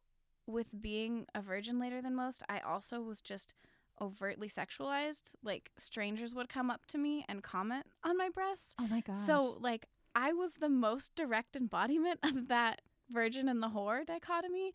with 0.48 0.68
being 0.80 1.26
a 1.34 1.42
virgin 1.42 1.80
later 1.80 2.02
than 2.02 2.16
most, 2.16 2.44
I 2.48 2.60
also 2.60 3.02
was 3.02 3.22
just 3.22 3.54
overtly 4.02 4.50
sexualized. 4.50 5.34
Like 5.44 5.72
strangers 5.78 6.36
would 6.36 6.50
come 6.50 6.70
up 6.70 6.86
to 6.88 6.98
me 6.98 7.26
and 7.28 7.42
comment 7.42 7.86
on 8.04 8.18
my 8.18 8.30
breasts. 8.30 8.76
oh 8.80 8.88
my 8.88 9.02
gosh 9.02 9.18
So 9.26 9.58
like 9.60 9.88
I 10.14 10.34
was 10.34 10.54
the 10.60 10.70
most 10.70 11.16
direct 11.16 11.56
embodiment 11.56 12.20
of 12.24 12.48
that 12.50 12.82
virgin 13.10 13.50
and 13.50 13.62
the 13.62 13.70
whore 13.70 14.06
dichotomy. 14.06 14.74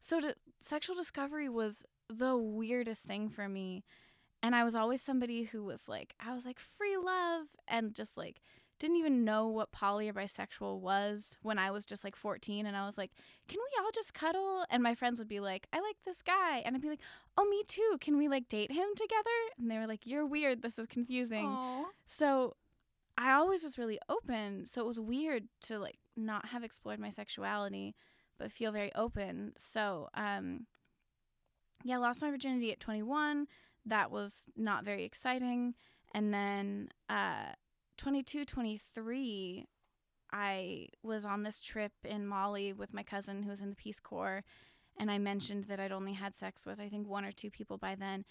So 0.00 0.20
to, 0.20 0.34
sexual 0.60 0.94
discovery 0.96 1.48
was 1.48 1.84
the 2.08 2.36
weirdest 2.36 3.02
thing 3.02 3.28
for 3.28 3.48
me. 3.48 3.84
And 4.42 4.54
I 4.54 4.64
was 4.64 4.74
always 4.76 5.02
somebody 5.02 5.44
who 5.44 5.64
was 5.64 5.88
like, 5.88 6.14
I 6.20 6.34
was 6.34 6.46
like 6.46 6.58
free 6.58 6.96
love 6.96 7.46
and 7.66 7.94
just 7.94 8.16
like 8.16 8.40
didn't 8.78 8.96
even 8.96 9.24
know 9.24 9.48
what 9.48 9.72
poly 9.72 10.08
or 10.08 10.12
bisexual 10.12 10.80
was 10.80 11.36
when 11.42 11.58
I 11.58 11.70
was 11.70 11.84
just 11.84 12.04
like 12.04 12.14
14 12.14 12.64
and 12.64 12.76
I 12.76 12.86
was 12.86 12.96
like, 12.96 13.10
"Can 13.48 13.58
we 13.58 13.84
all 13.84 13.90
just 13.92 14.14
cuddle?" 14.14 14.64
And 14.70 14.82
my 14.82 14.94
friends 14.94 15.18
would 15.18 15.28
be 15.28 15.40
like, 15.40 15.66
"I 15.72 15.80
like 15.80 15.96
this 16.04 16.22
guy." 16.22 16.58
And 16.58 16.76
I'd 16.76 16.82
be 16.82 16.88
like, 16.88 17.00
"Oh, 17.36 17.44
me 17.48 17.64
too. 17.66 17.96
Can 18.00 18.16
we 18.16 18.28
like 18.28 18.48
date 18.48 18.70
him 18.70 18.88
together?" 18.94 19.38
And 19.58 19.68
they 19.70 19.78
were 19.78 19.86
like, 19.86 20.06
"You're 20.06 20.26
weird. 20.26 20.62
This 20.62 20.78
is 20.78 20.86
confusing." 20.86 21.46
Aw. 21.46 21.86
So 22.06 22.54
I 23.16 23.32
always 23.32 23.64
was 23.64 23.78
really 23.78 23.98
open. 24.08 24.64
So 24.64 24.82
it 24.82 24.86
was 24.86 25.00
weird 25.00 25.48
to 25.62 25.80
like 25.80 25.98
not 26.16 26.46
have 26.46 26.62
explored 26.62 27.00
my 27.00 27.10
sexuality, 27.10 27.96
but 28.38 28.52
feel 28.52 28.70
very 28.70 28.94
open. 28.94 29.54
So, 29.56 30.08
um, 30.14 30.66
yeah, 31.84 31.98
lost 31.98 32.22
my 32.22 32.30
virginity 32.30 32.70
at 32.70 32.80
21. 32.80 33.48
That 33.88 34.10
was 34.10 34.48
not 34.56 34.84
very 34.84 35.04
exciting. 35.04 35.74
And 36.14 36.32
then, 36.32 36.88
uh, 37.08 37.52
22, 37.96 38.44
23, 38.44 39.66
I 40.32 40.88
was 41.02 41.24
on 41.24 41.42
this 41.42 41.60
trip 41.60 41.92
in 42.04 42.26
Mali 42.26 42.72
with 42.72 42.94
my 42.94 43.02
cousin 43.02 43.42
who 43.42 43.50
was 43.50 43.62
in 43.62 43.70
the 43.70 43.76
Peace 43.76 44.00
Corps. 44.00 44.44
And 44.98 45.10
I 45.10 45.18
mentioned 45.18 45.64
that 45.64 45.80
I'd 45.80 45.92
only 45.92 46.14
had 46.14 46.34
sex 46.34 46.66
with, 46.66 46.80
I 46.80 46.88
think, 46.88 47.08
one 47.08 47.24
or 47.24 47.32
two 47.32 47.50
people 47.50 47.78
by 47.78 47.94
then. 47.94 48.24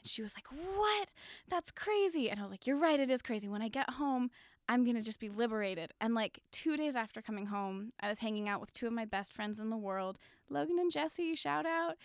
And 0.00 0.08
she 0.08 0.22
was 0.22 0.34
like, 0.34 0.46
What? 0.48 1.10
That's 1.48 1.70
crazy. 1.70 2.30
And 2.30 2.40
I 2.40 2.42
was 2.42 2.50
like, 2.50 2.66
You're 2.66 2.76
right, 2.76 3.00
it 3.00 3.10
is 3.10 3.22
crazy. 3.22 3.48
When 3.48 3.62
I 3.62 3.68
get 3.68 3.90
home, 3.90 4.30
I'm 4.68 4.84
going 4.84 4.96
to 4.96 5.02
just 5.02 5.18
be 5.18 5.28
liberated. 5.28 5.92
And 6.00 6.14
like 6.14 6.40
two 6.52 6.76
days 6.76 6.94
after 6.94 7.20
coming 7.20 7.46
home, 7.46 7.92
I 8.00 8.08
was 8.08 8.20
hanging 8.20 8.48
out 8.48 8.60
with 8.60 8.72
two 8.72 8.86
of 8.86 8.92
my 8.92 9.04
best 9.04 9.32
friends 9.32 9.58
in 9.58 9.70
the 9.70 9.76
world, 9.76 10.18
Logan 10.48 10.78
and 10.78 10.92
Jesse, 10.92 11.34
shout 11.34 11.66
out. 11.66 11.96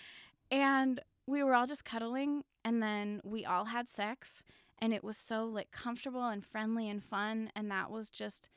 And 0.49 1.01
we 1.27 1.43
were 1.43 1.53
all 1.53 1.67
just 1.67 1.85
cuddling. 1.85 2.43
And 2.65 2.83
then 2.83 3.21
we 3.23 3.45
all 3.45 3.65
had 3.65 3.87
sex. 3.87 4.43
And 4.79 4.93
it 4.93 5.03
was 5.03 5.15
so 5.15 5.45
like 5.45 5.71
comfortable 5.71 6.25
and 6.25 6.43
friendly 6.43 6.89
and 6.89 7.01
fun. 7.01 7.51
And 7.55 7.71
that 7.71 7.89
was 7.91 8.09
just, 8.09 8.49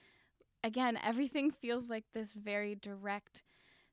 again, 0.65 0.99
everything 1.05 1.53
feels 1.53 1.89
like 1.89 2.05
this 2.13 2.33
very 2.33 2.75
direct, 2.75 3.45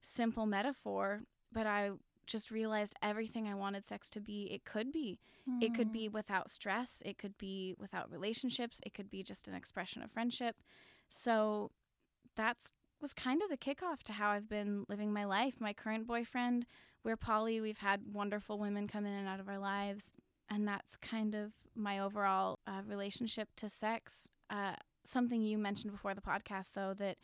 simple 0.02 0.48
metaphor. 0.48 1.22
But 1.52 1.68
I 1.68 1.92
just 2.26 2.50
realized 2.50 2.96
everything 3.04 3.48
I 3.48 3.54
wanted 3.54 3.86
sex 3.86 4.10
to 4.12 4.22
be, 4.22 4.46
it 4.52 4.66
could 4.66 4.92
be. 4.92 5.20
Mm. 5.48 5.62
It 5.62 5.76
could 5.76 5.92
be 5.92 6.10
without 6.10 6.50
stress, 6.50 7.04
it 7.06 7.20
could 7.20 7.38
be 7.38 7.76
without 7.78 8.12
relationships, 8.12 8.82
it 8.84 8.96
could 8.96 9.12
be 9.12 9.22
just 9.22 9.48
an 9.48 9.54
expression 9.54 10.02
of 10.02 10.12
friendship. 10.12 10.56
So 11.08 11.70
that's 12.36 12.72
was 13.02 13.14
kind 13.14 13.42
of 13.44 13.50
the 13.50 13.58
kickoff 13.58 14.02
to 14.04 14.14
how 14.14 14.30
I've 14.30 14.50
been 14.50 14.86
living 14.88 15.14
my 15.14 15.26
life. 15.26 15.56
My 15.60 15.74
current 15.74 16.08
boyfriend, 16.08 16.66
we're 17.06 17.16
poly, 17.16 17.62
we've 17.62 17.78
had 17.78 18.02
wonderful 18.12 18.60
women 18.60 18.88
come 18.88 19.06
in 19.06 19.14
and 19.14 19.28
out 19.28 19.40
of 19.40 19.48
our 19.48 19.60
lives, 19.60 20.12
and 20.50 20.68
that's 20.68 20.98
kind 20.98 21.36
of 21.36 21.54
my 21.76 22.00
overall 22.00 22.60
uh, 22.68 22.82
relationship 22.88 23.50
to 23.58 23.70
sex. 23.70 24.30
Uh, 24.50 24.74
something 25.06 25.42
you 25.42 25.58
mentioned 25.58 25.94
before 25.94 26.16
the 26.16 26.22
podcast, 26.22 26.74
though, 26.74 26.94
that 26.98 27.18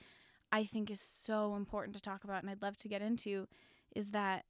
I 0.52 0.64
think 0.66 0.92
is 0.92 1.02
so 1.02 1.56
important 1.56 1.96
to 1.96 2.02
talk 2.02 2.24
about 2.24 2.42
and 2.42 2.50
I'd 2.50 2.62
love 2.62 2.78
to 2.78 2.90
get 2.90 3.02
into 3.02 3.48
is 3.96 4.12
that 4.12 4.46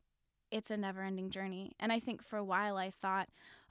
it's 0.52 0.72
a 0.72 0.78
never 0.78 1.02
ending 1.02 1.30
journey. 1.30 1.74
And 1.80 1.92
I 1.92 2.00
think 2.00 2.22
for 2.24 2.38
a 2.38 2.44
while 2.44 2.78
I 2.78 2.90
thought, 2.90 3.30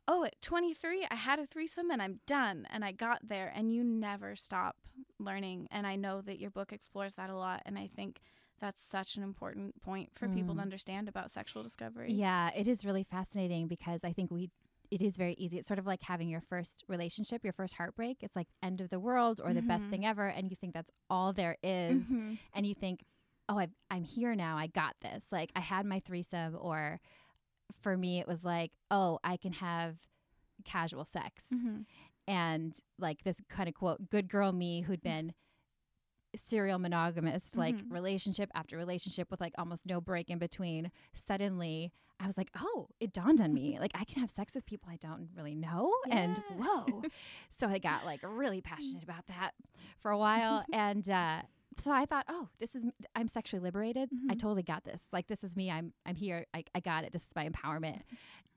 oh, 0.09 0.25
at 0.25 0.41
23, 0.41 1.07
I 1.11 1.15
had 1.15 1.39
a 1.39 1.47
threesome 1.47 1.91
and 1.91 2.01
I'm 2.01 2.21
done. 2.27 2.67
And 2.71 2.85
I 2.85 2.93
got 2.93 3.29
there. 3.29 3.53
And 3.55 3.73
you 3.73 3.85
never 3.85 4.35
stop 4.35 4.77
learning. 5.19 5.69
And 5.71 5.87
I 5.87 5.97
know 5.97 6.21
that 6.23 6.41
your 6.41 6.51
book 6.51 6.73
explores 6.73 7.15
that 7.15 7.31
a 7.31 7.37
lot. 7.37 7.63
And 7.67 7.79
I 7.79 7.89
think 7.95 8.21
that's 8.61 8.83
such 8.83 9.17
an 9.17 9.23
important 9.23 9.81
point 9.83 10.11
for 10.15 10.27
mm. 10.27 10.35
people 10.35 10.55
to 10.55 10.61
mm. 10.61 10.65
understand 10.65 11.09
about 11.09 11.31
sexual 11.31 11.63
discovery. 11.63 12.13
Yeah, 12.13 12.51
it 12.55 12.69
is 12.69 12.85
really 12.85 13.05
fascinating 13.05 13.69
because 13.69 14.05
I 14.05 14.13
think 14.13 14.31
we 14.31 14.51
it 14.91 15.03
is 15.03 15.17
very 15.17 15.35
easy. 15.35 15.59
It's 15.59 15.69
sort 15.69 15.79
of 15.79 15.87
like 15.87 16.03
having 16.03 16.29
your 16.29 16.41
first 16.41 16.83
relationship, 16.89 17.45
your 17.45 17.53
first 17.53 17.75
heartbreak. 17.75 18.19
It's 18.23 18.35
like 18.35 18.49
end 18.61 18.81
of 18.81 18.91
the 18.91 18.99
world 18.99 19.41
or 19.41 19.47
mm-hmm. 19.47 19.57
the 19.57 19.63
best 19.63 19.83
mm-hmm. 19.83 19.91
thing 19.91 20.07
ever 20.07 20.27
and 20.27 20.51
you 20.51 20.57
think 20.61 20.75
that's 20.75 20.91
all 21.09 21.33
there 21.33 21.57
is. 21.63 22.03
Mm-hmm. 22.03 22.35
and 22.55 22.67
you 22.67 22.75
think 22.75 23.05
oh, 23.51 23.59
i 23.59 23.69
I'm 23.91 24.05
here 24.05 24.35
now. 24.35 24.57
I 24.57 24.69
got 24.69 24.95
this. 25.03 25.27
Like 25.31 25.51
I 25.55 25.61
had 25.61 25.85
my 25.85 26.01
threesome, 26.01 26.57
or 26.59 27.01
for 27.83 27.97
me, 27.97 28.21
it 28.21 28.29
was 28.29 28.45
like, 28.45 28.73
oh, 28.91 29.19
I 29.23 29.37
can 29.37 29.53
have 29.53 29.97
casual 30.65 31.05
sex. 31.05 31.45
Mm-hmm. 31.53 31.81
And 32.29 32.75
like 32.99 33.25
this 33.25 33.37
kind 33.51 33.69
of 33.69 33.75
quote, 33.75 34.09
good 34.09 34.29
girl 34.29 34.53
me 34.53 34.83
who'd 34.83 35.03
been 35.03 35.33
serial 36.37 36.79
monogamous, 36.79 37.51
mm-hmm. 37.51 37.59
like 37.59 37.75
relationship 37.89 38.51
after 38.55 38.77
relationship 38.77 39.31
with 39.31 39.41
like 39.41 39.55
almost 39.59 39.87
no 39.87 40.01
break 40.01 40.31
in 40.31 40.39
between. 40.39 40.91
Suddenly, 41.15 41.93
I 42.21 42.27
was 42.27 42.37
like, 42.37 42.51
oh, 42.59 42.89
it 43.01 43.13
dawned 43.13 43.41
on 43.41 43.55
me. 43.55 43.79
Like, 43.81 43.93
I 43.95 44.05
can 44.05 44.21
have 44.21 44.31
sex 44.31 44.55
with 44.55 44.67
people 44.67 44.91
I 44.93 44.97
don't 44.97 45.29
really 45.35 45.55
know. 45.55 45.91
Yeah. 46.07 46.19
And 46.19 46.43
whoa. 46.57 47.03
so 47.51 47.67
I 47.67 47.79
got 47.79 48.05
like 48.05 48.21
really 48.23 48.61
passionate 48.61 49.03
about 49.03 49.27
that 49.29 49.53
for 50.01 50.11
a 50.11 50.19
while. 50.27 50.65
and, 50.73 51.09
uh, 51.11 51.43
so 51.79 51.93
I 51.93 52.05
thought, 52.05 52.27
oh, 52.29 52.49
this 52.59 52.75
is 52.75 52.85
I'm 53.15 53.29
sexually 53.29 53.63
liberated. 53.63 54.11
Mm-hmm. 54.11 54.31
I 54.31 54.35
totally 54.35 54.65
got 54.65 54.85
this. 54.85 55.01
Like 55.13 55.29
this 55.29 55.45
is 55.45 55.57
me. 55.57 55.71
I'm 55.71 55.93
I'm 56.05 56.17
here. 56.17 56.45
I, 56.53 56.65
I 56.75 56.81
got 56.81 57.05
it. 57.05 57.13
This 57.13 57.23
is 57.23 57.35
my 57.35 57.49
empowerment. 57.49 58.01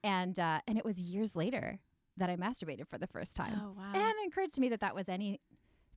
And 0.04 0.38
uh, 0.40 0.60
and 0.68 0.78
it 0.78 0.84
was 0.84 1.00
years 1.00 1.36
later 1.36 1.80
that 2.18 2.30
I 2.30 2.36
masturbated 2.36 2.88
for 2.88 2.98
the 2.98 3.08
first 3.08 3.36
time. 3.36 3.54
Oh 3.56 3.74
wow! 3.78 3.92
And 3.94 4.04
it 4.04 4.28
occurred 4.28 4.52
to 4.54 4.62
me 4.62 4.70
that 4.70 4.82
that 4.82 4.96
was 4.96 5.10
any 5.10 5.40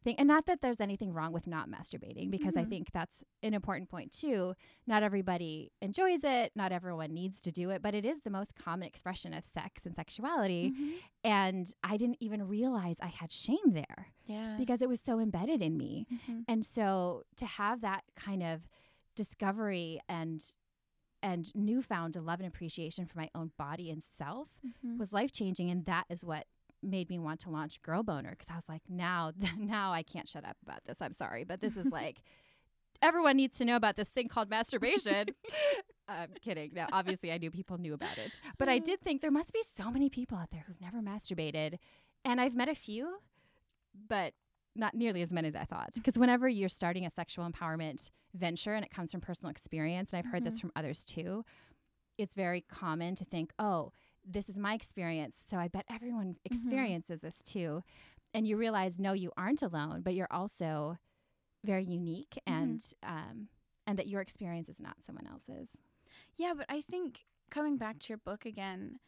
thing. 0.07 0.17
And 0.19 0.29
not 0.29 0.47
that 0.47 0.63
there's 0.63 0.81
anything 0.81 1.13
wrong 1.13 1.33
with 1.33 1.47
not 1.47 1.69
masturbating, 1.69 2.31
because 2.31 2.55
mm-hmm. 2.55 2.61
I 2.61 2.65
think 2.65 2.89
that's 2.93 3.25
an 3.43 3.53
important 3.55 3.91
point 3.91 4.13
too. 4.13 4.55
Not 4.87 5.03
everybody 5.03 5.73
enjoys 5.83 6.23
it, 6.23 6.53
not 6.55 6.73
everyone 6.73 7.13
needs 7.13 7.41
to 7.43 7.53
do 7.53 7.71
it, 7.71 7.83
but 7.83 7.95
it 7.95 8.05
is 8.05 8.23
the 8.23 8.31
most 8.31 8.55
common 8.55 8.87
expression 8.87 9.35
of 9.35 9.45
sex 9.45 9.85
and 9.85 9.95
sexuality. 9.95 10.73
Mm-hmm. 10.73 10.91
And 11.25 11.71
I 11.83 11.97
didn't 11.97 12.19
even 12.21 12.47
realize 12.47 12.97
I 13.03 13.09
had 13.09 13.33
shame 13.33 13.73
there. 13.73 14.07
Yeah. 14.27 14.55
Because 14.57 14.81
it 14.81 14.89
was 14.89 15.01
so 15.01 15.19
embedded 15.19 15.61
in 15.61 15.77
me. 15.77 16.07
Mm-hmm. 16.13 16.41
And 16.49 16.65
so 16.65 17.25
to 17.37 17.47
have 17.47 17.81
that 17.81 18.05
kind 18.17 18.43
of 18.43 18.63
discovery 19.17 20.01
and 20.09 20.43
and 21.23 21.51
newfound 21.57 22.15
love 22.15 22.39
and 22.39 22.47
appreciation 22.47 23.07
for 23.07 23.19
my 23.19 23.29
own 23.35 23.51
body 23.59 23.91
and 23.91 24.05
self 24.05 24.49
mm-hmm. 24.65 24.99
was 24.99 25.13
life 25.13 25.33
changing 25.33 25.71
and 25.71 25.87
that 25.87 26.05
is 26.09 26.23
what 26.23 26.45
made 26.83 27.09
me 27.11 27.19
want 27.19 27.41
to 27.41 27.51
launch 27.51 27.81
Girl 27.83 28.03
Boner 28.03 28.31
because 28.31 28.49
I 28.51 28.55
was 28.55 28.69
like, 28.69 28.83
now, 28.89 29.33
now 29.59 29.93
I 29.93 30.03
can't 30.03 30.29
shut 30.29 30.45
up 30.45 30.57
about 30.63 30.85
this. 30.87 31.01
I'm 31.01 31.13
sorry, 31.13 31.45
but 31.45 31.61
this 31.61 31.77
is 31.77 31.87
like 31.87 32.23
everyone 33.03 33.37
needs 33.37 33.59
to 33.59 33.65
know 33.65 33.77
about 33.77 33.97
this 33.97 34.09
thing 34.09 34.29
called 34.29 34.51
masturbation. 34.51 35.29
I'm 36.09 36.29
kidding. 36.41 36.71
Now, 36.75 36.87
obviously, 36.93 37.33
I 37.33 37.39
knew 37.39 37.51
people 37.51 37.79
knew 37.79 37.95
about 37.95 38.19
it, 38.19 38.41
but 38.59 38.69
I 38.69 38.79
did 38.79 39.01
think 39.01 39.23
there 39.23 39.31
must 39.31 39.53
be 39.53 39.63
so 39.75 39.91
many 39.91 40.09
people 40.09 40.39
out 40.39 40.51
there 40.53 40.65
who've 40.67 40.81
never 40.81 40.99
masturbated, 40.99 41.79
and 42.25 42.41
I've 42.41 42.55
met 42.55 42.69
a 42.69 42.75
few, 42.75 43.19
but 44.09 44.35
not 44.77 44.95
nearly 44.95 45.23
as 45.23 45.33
many 45.33 45.49
as 45.49 45.57
I 45.57 45.65
thought. 45.65 45.91
Because 45.95 46.19
whenever 46.19 46.49
you're 46.49 46.69
starting 46.69 47.07
a 47.07 47.11
sexual 47.11 47.49
empowerment 47.49 48.11
venture 48.35 48.75
and 48.75 48.85
it 48.85 48.91
comes 48.91 49.11
from 49.11 49.21
personal 49.21 49.51
experience, 49.51 50.13
and 50.13 50.19
I've 50.19 50.27
heard 50.27 50.43
mm-hmm. 50.43 50.45
this 50.45 50.61
from 50.61 50.71
others 50.77 51.05
too, 51.05 51.45
it's 52.19 52.35
very 52.35 52.61
common 52.61 53.15
to 53.17 53.25
think, 53.25 53.53
oh, 53.59 53.93
this 54.27 54.49
is 54.49 54.59
my 54.59 54.75
experience. 54.75 55.43
So 55.45 55.57
I 55.57 55.69
bet 55.69 55.85
everyone 55.91 56.35
mm-hmm. 56.35 56.55
experiences 56.55 57.19
mm-hmm. 57.19 57.27
this 57.27 57.43
too. 57.43 57.83
And 58.35 58.47
you 58.47 58.57
realize, 58.57 58.99
no, 58.99 59.13
you 59.13 59.33
aren't 59.37 59.63
alone, 59.63 60.03
but 60.03 60.15
you're 60.15 60.29
also 60.31 60.99
very 61.65 61.85
unique 61.85 62.39
mm-hmm. 62.49 62.63
and 62.63 62.83
um, 63.03 63.49
and 63.87 63.99
that 63.99 64.09
your 64.09 64.21
experience 64.21 64.69
is 64.69 64.81
not 64.81 64.97
someone 65.05 65.27
else's. 65.27 65.69
Yeah, 66.37 66.53
but 66.57 66.67
I 66.69 66.83
think 66.83 67.21
coming 67.51 67.77
back 67.77 67.99
to 68.01 68.09
your 68.09 68.19
book 68.19 68.45
again, 68.45 68.99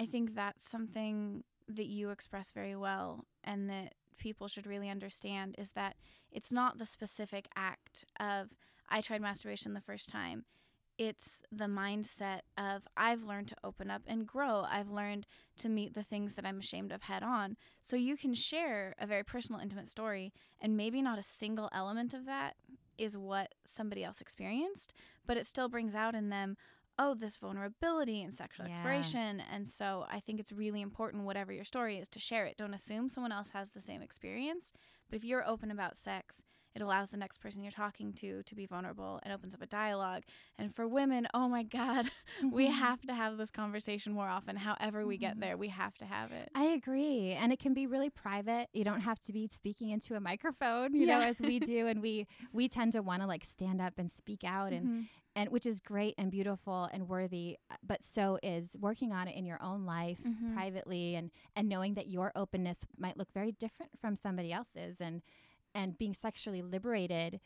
I 0.00 0.06
think 0.06 0.34
that's 0.34 0.68
something 0.68 1.44
that 1.68 1.86
you 1.86 2.10
express 2.10 2.52
very 2.52 2.76
well 2.76 3.26
and 3.42 3.68
that 3.70 3.94
people 4.18 4.48
should 4.48 4.66
really 4.66 4.88
understand 4.88 5.54
is 5.58 5.72
that 5.72 5.96
it's 6.30 6.52
not 6.52 6.78
the 6.78 6.86
specific 6.86 7.48
act 7.56 8.04
of 8.20 8.48
I 8.88 9.00
tried 9.00 9.22
masturbation 9.22 9.74
the 9.74 9.80
first 9.80 10.08
time 10.08 10.44
it's 10.98 11.42
the 11.50 11.64
mindset 11.64 12.40
of 12.56 12.82
I've 12.96 13.24
learned 13.24 13.48
to 13.48 13.56
open 13.64 13.90
up 13.90 14.02
and 14.06 14.26
grow. 14.26 14.64
I've 14.68 14.90
learned 14.90 15.26
to 15.58 15.68
meet 15.68 15.94
the 15.94 16.02
things 16.02 16.34
that 16.34 16.46
I'm 16.46 16.60
ashamed 16.60 16.92
of 16.92 17.02
head 17.02 17.22
on. 17.22 17.56
So 17.80 17.96
you 17.96 18.16
can 18.16 18.34
share 18.34 18.94
a 18.98 19.06
very 19.06 19.24
personal, 19.24 19.60
intimate 19.60 19.88
story, 19.88 20.32
and 20.60 20.76
maybe 20.76 21.02
not 21.02 21.18
a 21.18 21.22
single 21.22 21.68
element 21.72 22.14
of 22.14 22.26
that 22.26 22.54
is 22.96 23.16
what 23.16 23.54
somebody 23.66 24.04
else 24.04 24.20
experienced, 24.20 24.94
but 25.26 25.36
it 25.36 25.46
still 25.46 25.68
brings 25.68 25.94
out 25.94 26.14
in 26.14 26.28
them, 26.28 26.56
oh, 26.96 27.14
this 27.14 27.36
vulnerability 27.36 28.22
and 28.22 28.32
sexual 28.32 28.66
yeah. 28.66 28.72
exploration. 28.72 29.42
And 29.52 29.66
so 29.66 30.06
I 30.08 30.20
think 30.20 30.38
it's 30.38 30.52
really 30.52 30.80
important, 30.80 31.24
whatever 31.24 31.52
your 31.52 31.64
story 31.64 31.98
is, 31.98 32.08
to 32.10 32.20
share 32.20 32.46
it. 32.46 32.56
Don't 32.56 32.74
assume 32.74 33.08
someone 33.08 33.32
else 33.32 33.50
has 33.50 33.70
the 33.70 33.80
same 33.80 34.00
experience. 34.00 34.72
But 35.10 35.16
if 35.16 35.24
you're 35.24 35.46
open 35.46 35.72
about 35.72 35.96
sex, 35.96 36.44
it 36.74 36.82
allows 36.82 37.10
the 37.10 37.16
next 37.16 37.38
person 37.38 37.62
you're 37.62 37.72
talking 37.72 38.12
to 38.14 38.42
to 38.42 38.54
be 38.54 38.66
vulnerable 38.66 39.20
and 39.22 39.32
opens 39.32 39.54
up 39.54 39.62
a 39.62 39.66
dialogue. 39.66 40.24
And 40.58 40.74
for 40.74 40.88
women, 40.88 41.28
oh 41.32 41.48
my 41.48 41.62
God, 41.62 42.10
we 42.52 42.66
mm-hmm. 42.66 42.74
have 42.74 43.02
to 43.02 43.14
have 43.14 43.36
this 43.36 43.50
conversation 43.50 44.12
more 44.12 44.28
often. 44.28 44.56
However, 44.56 45.06
we 45.06 45.16
get 45.16 45.32
mm-hmm. 45.32 45.40
there, 45.40 45.56
we 45.56 45.68
have 45.68 45.94
to 45.98 46.04
have 46.04 46.32
it. 46.32 46.50
I 46.54 46.64
agree. 46.64 47.32
And 47.32 47.52
it 47.52 47.60
can 47.60 47.74
be 47.74 47.86
really 47.86 48.10
private. 48.10 48.68
You 48.72 48.84
don't 48.84 49.00
have 49.00 49.20
to 49.20 49.32
be 49.32 49.48
speaking 49.48 49.90
into 49.90 50.16
a 50.16 50.20
microphone, 50.20 50.94
you 50.94 51.06
yeah. 51.06 51.18
know, 51.18 51.24
as 51.24 51.38
we 51.38 51.58
do. 51.60 51.86
And 51.86 52.02
we 52.02 52.26
we 52.52 52.68
tend 52.68 52.92
to 52.92 53.02
want 53.02 53.22
to 53.22 53.28
like 53.28 53.44
stand 53.44 53.80
up 53.80 53.94
and 53.98 54.10
speak 54.10 54.42
out 54.44 54.72
and 54.72 54.86
mm-hmm. 54.86 55.00
and 55.36 55.50
which 55.50 55.66
is 55.66 55.80
great 55.80 56.14
and 56.18 56.30
beautiful 56.30 56.88
and 56.92 57.08
worthy 57.08 57.56
but 57.86 58.02
so 58.02 58.38
is 58.42 58.76
working 58.80 59.12
on 59.12 59.28
it 59.28 59.36
in 59.36 59.44
your 59.44 59.62
own 59.62 59.84
life 59.84 60.18
mm-hmm. 60.26 60.54
privately 60.54 61.14
and 61.14 61.30
and 61.56 61.68
knowing 61.68 61.94
that 61.94 62.08
your 62.08 62.32
openness 62.34 62.84
might 62.98 63.16
look 63.16 63.32
very 63.32 63.52
different 63.52 63.92
from 64.00 64.16
somebody 64.16 64.52
else's 64.52 65.00
and 65.00 65.22
and 65.74 65.98
being 65.98 66.14
sexually 66.14 66.62
liberated 66.62 67.40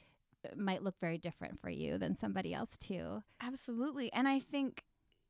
uh, 0.44 0.54
might 0.56 0.82
look 0.82 0.94
very 1.00 1.18
different 1.18 1.61
for 1.61 1.70
you 1.70 1.99
than 1.99 2.16
somebody 2.16 2.54
else 2.54 2.76
too. 2.78 3.23
Absolutely. 3.40 4.12
And 4.12 4.28
I 4.28 4.40
think 4.40 4.85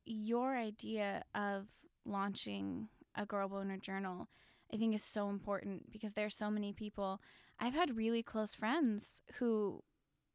your 0.04 0.56
idea 0.56 1.24
of 1.34 1.66
launching 2.04 2.88
a 3.14 3.26
girl 3.26 3.48
boner 3.48 3.76
journal 3.76 4.28
I 4.72 4.76
think 4.76 4.94
is 4.94 5.02
so 5.02 5.28
important 5.30 5.90
because 5.90 6.12
there's 6.12 6.36
so 6.36 6.50
many 6.50 6.72
people 6.72 7.20
I've 7.58 7.74
had 7.74 7.96
really 7.96 8.22
close 8.22 8.54
friends 8.54 9.22
who 9.38 9.82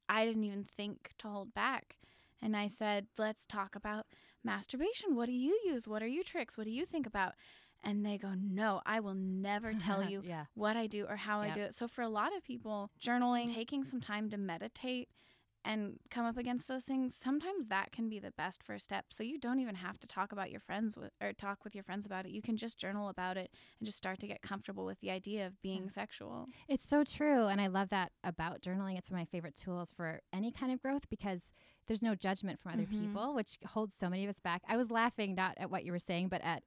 I 0.09 0.25
didn't 0.25 0.43
even 0.43 0.63
think 0.63 1.11
to 1.19 1.27
hold 1.27 1.53
back. 1.53 1.97
And 2.41 2.57
I 2.57 2.67
said, 2.67 3.07
let's 3.17 3.45
talk 3.45 3.75
about 3.75 4.05
masturbation. 4.43 5.15
What 5.15 5.27
do 5.27 5.31
you 5.31 5.57
use? 5.63 5.87
What 5.87 6.03
are 6.03 6.07
your 6.07 6.23
tricks? 6.23 6.57
What 6.57 6.65
do 6.65 6.71
you 6.71 6.85
think 6.85 7.07
about? 7.07 7.33
And 7.83 8.05
they 8.05 8.17
go, 8.17 8.33
No, 8.35 8.81
I 8.85 8.99
will 8.99 9.13
never 9.15 9.73
tell 9.73 10.01
you 10.09 10.21
yeah. 10.25 10.45
what 10.53 10.75
I 10.77 10.87
do 10.87 11.05
or 11.07 11.15
how. 11.17 11.41
I 11.41 11.49
do 11.51 11.61
it. 11.61 11.73
So, 11.75 11.87
for 11.87 12.01
a 12.01 12.09
lot 12.09 12.35
of 12.35 12.43
people, 12.43 12.91
journaling, 13.01 13.51
taking 13.53 13.83
some 13.83 13.99
time 14.01 14.29
to 14.29 14.37
meditate, 14.37 15.09
and 15.65 15.97
come 16.11 16.25
up 16.25 16.35
against 16.37 16.67
those 16.67 16.83
things, 16.83 17.15
sometimes 17.15 17.69
that 17.69 17.93
can 17.93 18.09
be 18.09 18.19
the 18.19 18.31
best 18.31 18.61
first 18.63 18.83
step. 18.83 19.05
So 19.11 19.23
you 19.23 19.39
don't 19.39 19.59
even 19.59 19.75
have 19.75 19.97
to 19.99 20.07
talk 20.07 20.33
about 20.33 20.51
your 20.51 20.59
friends 20.59 20.97
with 20.97 21.11
or 21.21 21.31
talk 21.31 21.63
with 21.63 21.73
your 21.73 21.85
friends 21.85 22.05
about 22.05 22.25
it. 22.25 22.33
You 22.33 22.41
can 22.41 22.57
just 22.57 22.77
journal 22.77 23.07
about 23.07 23.37
it 23.37 23.49
and 23.79 23.85
just 23.85 23.97
start 23.97 24.19
to 24.19 24.27
get 24.27 24.41
comfortable 24.41 24.83
with 24.83 24.99
the 24.99 25.09
idea 25.09 25.47
of 25.47 25.61
being 25.61 25.83
Yeah. 25.83 25.87
sexual. 25.89 26.49
It's 26.67 26.85
so 26.85 27.05
true. 27.05 27.47
And 27.47 27.61
I 27.61 27.67
love 27.67 27.87
that 27.91 28.11
about 28.25 28.61
journaling. 28.61 28.97
It's 28.97 29.09
one 29.09 29.21
of 29.21 29.21
my 29.21 29.31
favorite 29.31 29.55
tools 29.55 29.93
for 29.93 30.19
any 30.33 30.51
kind 30.51 30.73
of 30.73 30.81
growth 30.81 31.07
because 31.09 31.53
there's 31.87 32.01
no 32.03 32.13
judgment 32.13 32.59
from 32.59 32.73
other 32.73 32.85
Mhm. 32.85 32.99
people, 32.99 33.33
which 33.33 33.57
holds 33.67 33.95
so 33.95 34.09
many 34.09 34.25
of 34.25 34.29
us 34.29 34.41
back. 34.41 34.63
I 34.67 34.75
was 34.75 34.91
laughing 34.91 35.33
not 35.33 35.57
at 35.57 35.69
what 35.71 35.85
you 35.85 35.93
were 35.93 35.97
saying, 35.99 36.27
but 36.27 36.41
at 36.41 36.63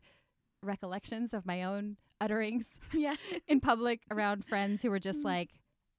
recollections 0.63 1.33
of 1.35 1.47
my 1.47 1.63
own 1.63 1.97
utterings 2.21 2.71
Yeah. 2.93 3.17
in 3.49 3.61
public 3.61 4.01
around 4.11 4.45
friends 4.45 4.83
who 4.83 4.91
were 4.91 4.99
just 5.01 5.21
Mhm. 5.21 5.25
like, 5.25 5.51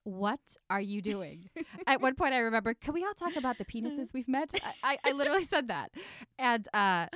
what 0.04 0.40
are 0.70 0.82
you 0.82 1.02
doing? 1.02 1.50
At 1.88 2.02
one 2.02 2.16
point, 2.16 2.34
I 2.34 2.40
remember, 2.40 2.74
can 2.74 2.94
we 2.94 3.04
all 3.04 3.14
talk 3.14 3.36
about 3.36 3.58
the 3.58 3.66
penises 3.66 4.14
we've 4.14 4.28
met? 4.28 4.54
I, 4.64 4.74
I, 4.84 4.98
I 5.04 5.12
literally 5.12 5.44
said 5.44 5.68
that. 5.68 5.92
And 6.40 6.66
uh, 6.74 7.08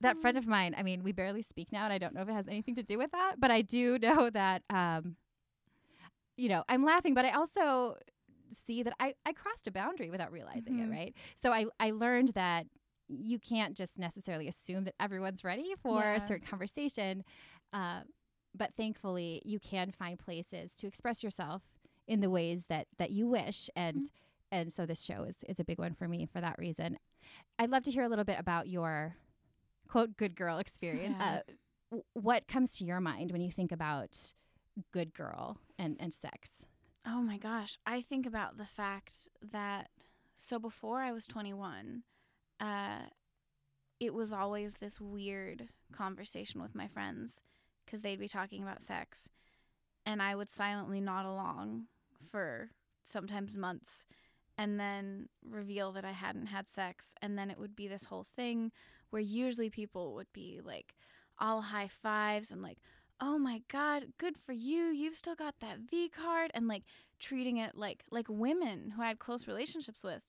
that 0.00 0.18
friend 0.20 0.38
of 0.38 0.46
mine, 0.46 0.74
I 0.76 0.82
mean, 0.82 1.02
we 1.02 1.12
barely 1.12 1.42
speak 1.42 1.70
now, 1.70 1.84
and 1.84 1.92
I 1.92 1.98
don't 1.98 2.14
know 2.14 2.22
if 2.22 2.28
it 2.28 2.32
has 2.34 2.48
anything 2.48 2.74
to 2.76 2.82
do 2.82 2.96
with 2.98 3.10
that, 3.12 3.34
but 3.38 3.50
I 3.50 3.60
do 3.62 3.98
know 3.98 4.30
that, 4.30 4.62
um, 4.70 5.16
you 6.36 6.48
know, 6.48 6.64
I'm 6.68 6.84
laughing, 6.84 7.14
but 7.14 7.24
I 7.26 7.30
also 7.32 7.96
see 8.52 8.82
that 8.82 8.94
I, 8.98 9.14
I 9.26 9.32
crossed 9.32 9.66
a 9.66 9.70
boundary 9.70 10.10
without 10.10 10.32
realizing 10.32 10.78
it, 10.78 10.88
Mhm. 10.88 10.90
right? 10.90 11.14
So 11.36 11.52
I, 11.52 11.66
I 11.78 11.90
learned 11.90 12.28
that 12.34 12.66
you 13.08 13.38
can't 13.38 13.76
just 13.76 13.98
necessarily 13.98 14.48
assume 14.48 14.84
that 14.84 14.94
everyone's 15.00 15.44
ready 15.44 15.74
for 15.82 16.12
a 16.12 16.20
certain 16.20 16.46
conversation. 16.46 17.24
Uh, 17.72 18.00
but 18.54 18.74
thankfully, 18.74 19.42
you 19.44 19.58
can 19.58 19.90
find 19.92 20.18
places 20.18 20.76
to 20.76 20.86
express 20.86 21.22
yourself 21.22 21.62
in 22.06 22.20
the 22.20 22.30
ways 22.30 22.66
that 22.68 22.86
that 22.98 23.10
you 23.10 23.28
wish 23.28 23.70
and 23.76 24.10
and 24.50 24.72
so 24.72 24.84
this 24.84 25.02
show 25.02 25.22
is 25.22 25.36
is 25.48 25.60
a 25.60 25.64
big 25.64 25.78
one 25.78 25.94
for 25.94 26.08
me 26.08 26.26
for 26.26 26.40
that 26.40 26.58
reason. 26.58 26.98
I'd 27.58 27.70
love 27.70 27.84
to 27.84 27.90
hear 27.90 28.02
a 28.02 28.08
little 28.08 28.24
bit 28.24 28.38
about 28.38 28.68
your 28.68 29.16
quote 29.88 30.16
good 30.16 30.34
girl 30.34 30.58
experience. 30.58 31.16
Yeah. 31.18 31.40
Uh, 31.92 31.98
what 32.14 32.48
comes 32.48 32.76
to 32.76 32.84
your 32.84 33.00
mind 33.00 33.32
when 33.32 33.40
you 33.40 33.50
think 33.50 33.72
about 33.72 34.32
good 34.92 35.14
girl 35.14 35.58
and 35.78 35.96
and 35.98 36.12
sex? 36.12 36.66
Oh 37.06 37.20
my 37.22 37.38
gosh. 37.38 37.78
I 37.86 38.02
think 38.02 38.26
about 38.26 38.58
the 38.58 38.66
fact 38.66 39.28
that 39.50 39.88
so 40.36 40.58
before 40.58 41.00
I 41.00 41.12
was 41.12 41.26
21, 41.26 42.02
uh, 42.62 43.06
it 44.00 44.14
was 44.14 44.32
always 44.32 44.74
this 44.80 45.00
weird 45.00 45.68
conversation 45.92 46.62
with 46.62 46.74
my 46.74 46.86
friends 46.86 47.42
because 47.84 48.02
they'd 48.02 48.20
be 48.20 48.28
talking 48.28 48.62
about 48.62 48.80
sex. 48.80 49.28
And 50.06 50.22
I 50.22 50.34
would 50.34 50.50
silently 50.50 51.00
nod 51.00 51.26
along 51.26 51.86
for 52.30 52.70
sometimes 53.04 53.56
months 53.56 54.04
and 54.56 54.78
then 54.78 55.28
reveal 55.48 55.92
that 55.92 56.04
I 56.04 56.12
hadn't 56.12 56.46
had 56.46 56.68
sex. 56.68 57.14
And 57.20 57.36
then 57.36 57.50
it 57.50 57.58
would 57.58 57.74
be 57.76 57.88
this 57.88 58.04
whole 58.04 58.26
thing 58.36 58.70
where 59.10 59.22
usually 59.22 59.70
people 59.70 60.14
would 60.14 60.32
be 60.32 60.60
like 60.64 60.94
all 61.38 61.60
high 61.60 61.90
fives 62.02 62.52
and 62.52 62.62
like, 62.62 62.78
oh 63.20 63.38
my 63.38 63.62
god 63.70 64.02
good 64.18 64.34
for 64.36 64.52
you 64.52 64.86
you've 64.86 65.14
still 65.14 65.36
got 65.36 65.54
that 65.60 65.78
v 65.88 66.08
card 66.08 66.50
and 66.54 66.66
like 66.66 66.82
treating 67.20 67.58
it 67.58 67.76
like 67.76 68.02
like 68.10 68.26
women 68.28 68.90
who 68.90 69.02
I 69.02 69.08
had 69.08 69.20
close 69.20 69.46
relationships 69.46 70.02
with 70.02 70.22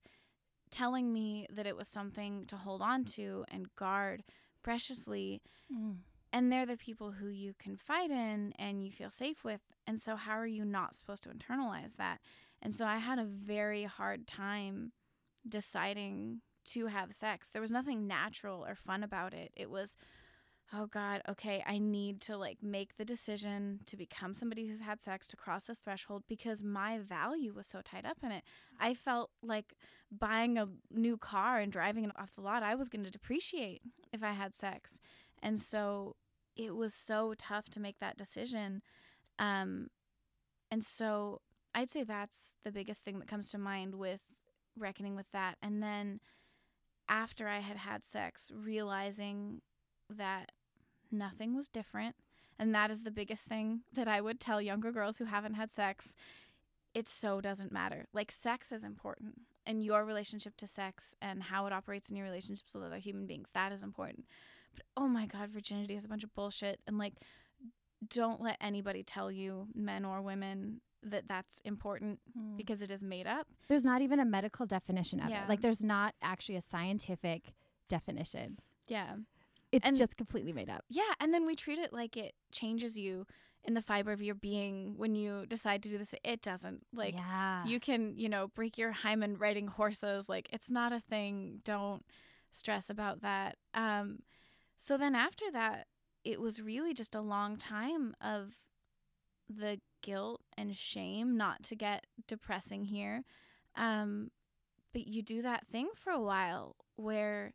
telling 0.74 1.14
me 1.14 1.48
that 1.54 1.68
it 1.68 1.78
was 1.78 1.88
something 1.88 2.46
to 2.48 2.58
hold 2.58 2.82
on 2.82 3.06
to 3.06 3.46
and 3.50 3.74
guard 3.76 4.24
preciously. 4.64 5.42
Mm. 5.72 5.98
And 6.34 6.52
they're 6.52 6.66
the 6.66 6.78
people 6.78 7.12
who 7.12 7.28
you 7.28 7.54
confide 7.60 8.10
in 8.10 8.54
and 8.58 8.84
you 8.84 8.92
feel 8.92 9.12
safe 9.12 9.44
with. 9.44 9.62
And 9.86 10.02
so 10.02 10.16
how 10.16 10.34
are 10.34 10.48
you 10.48 10.66
not 10.66 10.96
supposed 10.96 11.24
to 11.24 11.30
internalize 11.30 11.96
that? 11.98 12.20
And 12.62 12.74
so 12.74 12.86
i 12.86 12.98
had 12.98 13.20
a 13.20 13.26
very 13.26 13.84
hard 13.84 14.26
time 14.26 14.94
deciding 15.48 16.42
to 16.66 16.88
have 16.88 17.14
sex. 17.14 17.52
There 17.52 17.62
was 17.62 17.72
nothing 17.72 18.08
natural 18.08 18.66
or 18.66 18.74
fun 18.74 19.04
about 19.04 19.34
it. 19.34 19.52
It 19.56 19.70
was 19.70 19.96
oh 20.76 20.88
god 20.88 21.22
okay 21.30 21.64
i 21.68 21.78
need 21.78 22.20
to 22.20 22.36
like 22.36 22.58
make 22.62 22.98
the 22.98 23.06
decision 23.06 23.80
to 23.86 23.96
become 23.96 24.34
somebody 24.34 24.68
who's 24.68 24.82
had 24.82 25.02
sex 25.02 25.28
to 25.28 25.38
cross 25.38 25.64
this 25.64 25.80
threshold 25.80 26.24
because 26.28 26.64
my 26.64 26.98
value 26.98 27.54
was 27.54 27.68
so 27.68 27.80
tied 27.84 28.06
up 28.06 28.18
in 28.24 28.32
it. 28.32 28.44
I 28.80 28.94
felt 28.94 29.30
like 29.42 29.76
buying 30.12 30.58
a 30.58 30.68
new 30.92 31.18
car 31.18 31.60
and 31.60 31.72
driving 31.72 32.06
it 32.06 32.12
off 32.18 32.36
the 32.36 32.42
lot 32.42 32.64
i 32.64 32.76
was 32.76 32.90
going 32.90 33.04
to 33.04 33.12
depreciate 33.12 33.82
if 34.12 34.24
i 34.24 34.32
had 34.32 34.56
sex. 34.56 35.00
And 35.42 35.60
so 35.60 36.16
it 36.56 36.76
was 36.76 36.94
so 36.94 37.34
tough 37.38 37.70
to 37.70 37.80
make 37.80 38.00
that 38.00 38.18
decision 38.18 38.82
um 39.40 39.88
and 40.72 40.84
so 40.84 41.42
i'd 41.76 41.90
say 41.90 42.04
that's 42.04 42.56
the 42.64 42.72
biggest 42.72 43.04
thing 43.04 43.20
that 43.20 43.28
comes 43.28 43.50
to 43.50 43.58
mind 43.58 43.96
with 43.96 44.22
reckoning 44.78 45.16
with 45.16 45.32
that. 45.34 45.58
And 45.62 45.84
then 45.84 46.20
after 47.10 47.48
i 47.48 47.60
had 47.60 47.78
had 47.78 48.04
sex 48.04 48.52
realizing 48.56 49.62
that 50.10 50.52
nothing 51.14 51.56
was 51.56 51.68
different. 51.68 52.16
And 52.60 52.74
that 52.76 52.92
is 52.92 53.04
the 53.04 53.12
biggest 53.12 53.46
thing 53.48 53.82
that 53.94 54.08
I 54.08 54.22
would 54.22 54.40
tell 54.40 54.62
younger 54.62 54.92
girls 54.92 55.18
who 55.18 55.26
haven't 55.26 55.56
had 55.56 55.72
sex. 55.72 56.16
It 56.94 57.10
so 57.10 57.42
doesn't 57.42 57.72
matter. 57.72 58.06
Like, 58.14 58.32
sex 58.32 58.72
is 58.72 58.84
important, 58.84 59.42
and 59.66 59.84
your 59.84 60.06
relationship 60.06 60.56
to 60.58 60.68
sex 60.68 61.16
and 61.22 61.44
how 61.44 61.66
it 61.66 61.74
operates 61.74 62.10
in 62.10 62.16
your 62.16 62.26
relationships 62.26 62.74
with 62.74 62.84
other 62.84 62.98
human 62.98 63.26
beings, 63.26 63.50
that 63.54 63.72
is 63.72 63.82
important. 63.82 64.26
But 64.76 64.86
oh 64.98 65.08
my 65.08 65.26
God, 65.26 65.50
virginity 65.50 65.96
is 65.96 66.06
a 66.06 66.08
bunch 66.08 66.24
of 66.24 66.34
bullshit. 66.36 66.80
And 66.86 66.98
like, 66.98 67.14
don't 68.08 68.42
let 68.42 68.58
anybody 68.62 69.04
tell 69.04 69.32
you, 69.32 69.68
men 69.74 70.06
or 70.06 70.22
women, 70.22 70.82
that 71.04 71.28
that's 71.28 71.60
important 71.66 72.20
hmm. 72.38 72.56
because 72.56 72.82
it 72.82 72.90
is 72.92 73.04
made 73.04 73.28
up. 73.28 73.48
there's 73.68 73.86
not 73.86 74.02
even 74.02 74.20
a 74.20 74.26
medical 74.26 74.66
definition 74.66 75.20
of 75.20 75.30
Yeah. 75.30 75.44
it. 75.44 75.50
Like 75.50 75.62
there's 75.62 75.84
not 75.84 76.16
actually 76.22 76.56
a 76.56 76.62
scientific 76.62 77.54
definition. 77.90 78.60
Yeah. 78.88 79.16
It's 79.74 79.88
And- 79.88 79.98
just 79.98 80.16
completely 80.18 80.54
made 80.54 80.70
up. 80.70 80.86
Yeah, 80.88 81.14
and 81.20 81.34
then 81.34 81.46
we 81.46 81.56
treat 81.56 81.80
it 81.80 81.92
like 81.92 82.16
it 82.16 82.36
changes 82.52 82.98
you 82.98 83.26
in 83.64 83.74
the 83.74 83.82
fiber 83.82 84.12
of 84.12 84.22
your 84.22 84.36
being 84.36 84.98
when 84.98 85.16
you 85.16 85.46
decide 85.48 85.82
to 85.84 85.90
do 85.90 85.98
this. 85.98 86.14
It 86.24 86.42
doesn't. 86.42 86.86
Like 86.94 87.16
yeah. 87.16 87.66
you 87.66 87.80
can, 87.80 88.16
you 88.18 88.30
know, 88.30 88.50
break 88.50 88.78
your 88.78 88.92
hymen 88.92 89.38
riding 89.38 89.68
horses. 89.68 90.30
Like 90.30 90.48
it's 90.54 90.70
not 90.70 90.92
a 90.94 91.00
thing. 91.00 91.62
Don't 91.64 92.06
stress 92.52 92.90
about 92.90 93.22
that. 93.22 93.58
Um 93.74 94.20
so 94.78 94.98
then 94.98 95.16
after 95.16 95.46
that, 95.52 95.88
it 96.24 96.40
was 96.40 96.62
really 96.62 96.94
just 96.94 97.16
a 97.16 97.22
long 97.22 97.58
time 97.58 98.14
of 98.22 98.52
the 99.50 99.80
guilt 100.02 100.42
and 100.58 100.76
shame, 100.76 101.36
not 101.38 101.64
to 101.64 101.76
get 101.76 102.06
depressing 102.28 102.84
here. 102.86 103.24
Um 103.76 104.30
but 104.94 105.08
you 105.08 105.24
do 105.24 105.42
that 105.42 105.66
thing 105.68 105.90
for 105.96 106.12
a 106.12 106.22
while 106.22 106.76
where 106.98 107.54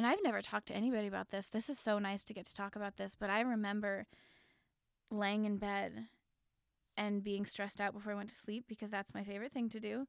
and 0.00 0.06
I've 0.06 0.24
never 0.24 0.40
talked 0.40 0.68
to 0.68 0.74
anybody 0.74 1.06
about 1.06 1.28
this. 1.28 1.48
This 1.48 1.68
is 1.68 1.78
so 1.78 1.98
nice 1.98 2.24
to 2.24 2.32
get 2.32 2.46
to 2.46 2.54
talk 2.54 2.74
about 2.74 2.96
this, 2.96 3.14
but 3.20 3.28
I 3.28 3.42
remember 3.42 4.06
laying 5.10 5.44
in 5.44 5.58
bed 5.58 6.06
and 6.96 7.22
being 7.22 7.44
stressed 7.44 7.82
out 7.82 7.92
before 7.92 8.12
I 8.12 8.16
went 8.16 8.30
to 8.30 8.34
sleep 8.34 8.64
because 8.66 8.88
that's 8.88 9.12
my 9.12 9.22
favorite 9.22 9.52
thing 9.52 9.68
to 9.68 9.78
do 9.78 10.06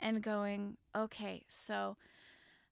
and 0.00 0.22
going, 0.22 0.78
"Okay, 0.96 1.44
so 1.46 1.98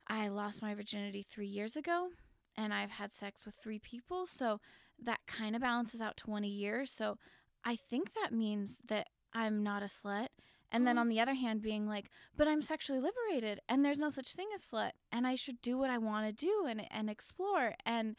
I 0.08 0.28
lost 0.28 0.62
my 0.62 0.74
virginity 0.74 1.22
3 1.22 1.46
years 1.46 1.76
ago 1.76 2.08
and 2.56 2.72
I've 2.72 2.92
had 2.92 3.12
sex 3.12 3.44
with 3.44 3.56
3 3.62 3.78
people, 3.78 4.24
so 4.24 4.58
that 4.98 5.20
kind 5.26 5.54
of 5.54 5.60
balances 5.60 6.00
out 6.00 6.16
to 6.16 6.24
20 6.24 6.48
years. 6.48 6.90
So 6.90 7.18
I 7.66 7.76
think 7.76 8.14
that 8.14 8.32
means 8.32 8.78
that 8.88 9.08
I'm 9.34 9.62
not 9.62 9.82
a 9.82 9.88
slut." 9.88 10.28
And 10.72 10.86
then 10.86 10.96
Oh. 10.96 11.02
on 11.02 11.08
the 11.08 11.20
other 11.20 11.34
hand, 11.34 11.62
being 11.62 11.86
like, 11.86 12.10
but 12.36 12.48
I'm 12.48 12.62
sexually 12.62 13.00
liberated 13.00 13.60
and 13.68 13.84
there's 13.84 14.00
no 14.00 14.10
such 14.10 14.34
thing 14.34 14.48
as 14.54 14.66
slut 14.66 14.92
and 15.12 15.26
I 15.26 15.34
should 15.36 15.60
do 15.60 15.78
what 15.78 15.90
I 15.90 15.98
want 15.98 16.26
to 16.26 16.46
do 16.46 16.66
and, 16.68 16.86
and 16.90 17.10
explore. 17.10 17.74
And, 17.84 18.16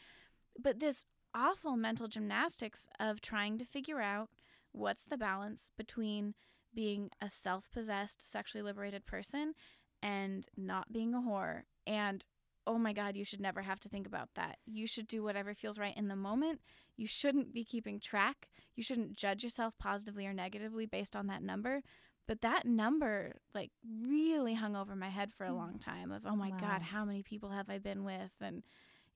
but 0.57 0.79
this 0.79 1.05
awful 1.33 1.75
mental 1.75 2.07
gymnastics 2.07 2.87
of 2.99 3.21
trying 3.21 3.57
to 3.57 3.65
figure 3.65 3.99
out 3.99 4.29
what's 4.71 5.03
the 5.05 5.17
balance 5.17 5.71
between 5.77 6.35
being 6.75 7.09
a 7.21 7.29
self 7.29 7.69
possessed, 7.71 8.31
sexually 8.31 8.63
liberated 8.63 9.05
person 9.05 9.53
and 10.01 10.47
not 10.55 10.93
being 10.93 11.13
a 11.13 11.19
whore. 11.19 11.63
And 11.87 12.23
oh 12.65 12.77
my 12.77 12.93
God, 12.93 13.15
you 13.15 13.25
should 13.25 13.41
never 13.41 13.61
have 13.61 13.79
to 13.81 13.89
think 13.89 14.07
about 14.07 14.29
that. 14.35 14.57
You 14.65 14.87
should 14.87 15.07
do 15.07 15.23
whatever 15.23 15.53
feels 15.53 15.77
right 15.79 15.95
in 15.97 16.07
the 16.07 16.15
moment. 16.15 16.61
You 16.95 17.07
shouldn't 17.07 17.53
be 17.53 17.65
keeping 17.65 17.99
track. 17.99 18.47
You 18.75 18.83
shouldn't 18.83 19.17
judge 19.17 19.43
yourself 19.43 19.73
positively 19.79 20.25
or 20.25 20.33
negatively 20.33 20.85
based 20.85 21.15
on 21.15 21.27
that 21.27 21.43
number. 21.43 21.81
But 22.27 22.41
that 22.41 22.65
number, 22.65 23.33
like, 23.53 23.71
really 24.01 24.53
hung 24.53 24.75
over 24.75 24.95
my 24.95 25.09
head 25.09 25.31
for 25.37 25.45
a 25.45 25.51
Mm. 25.51 25.57
long 25.57 25.79
time 25.79 26.11
of, 26.11 26.23
oh 26.25 26.35
my 26.35 26.51
Wow. 26.51 26.57
God, 26.59 26.81
how 26.81 27.03
many 27.05 27.21
people 27.21 27.49
have 27.49 27.69
I 27.69 27.79
been 27.79 28.03
with? 28.03 28.31
And 28.39 28.63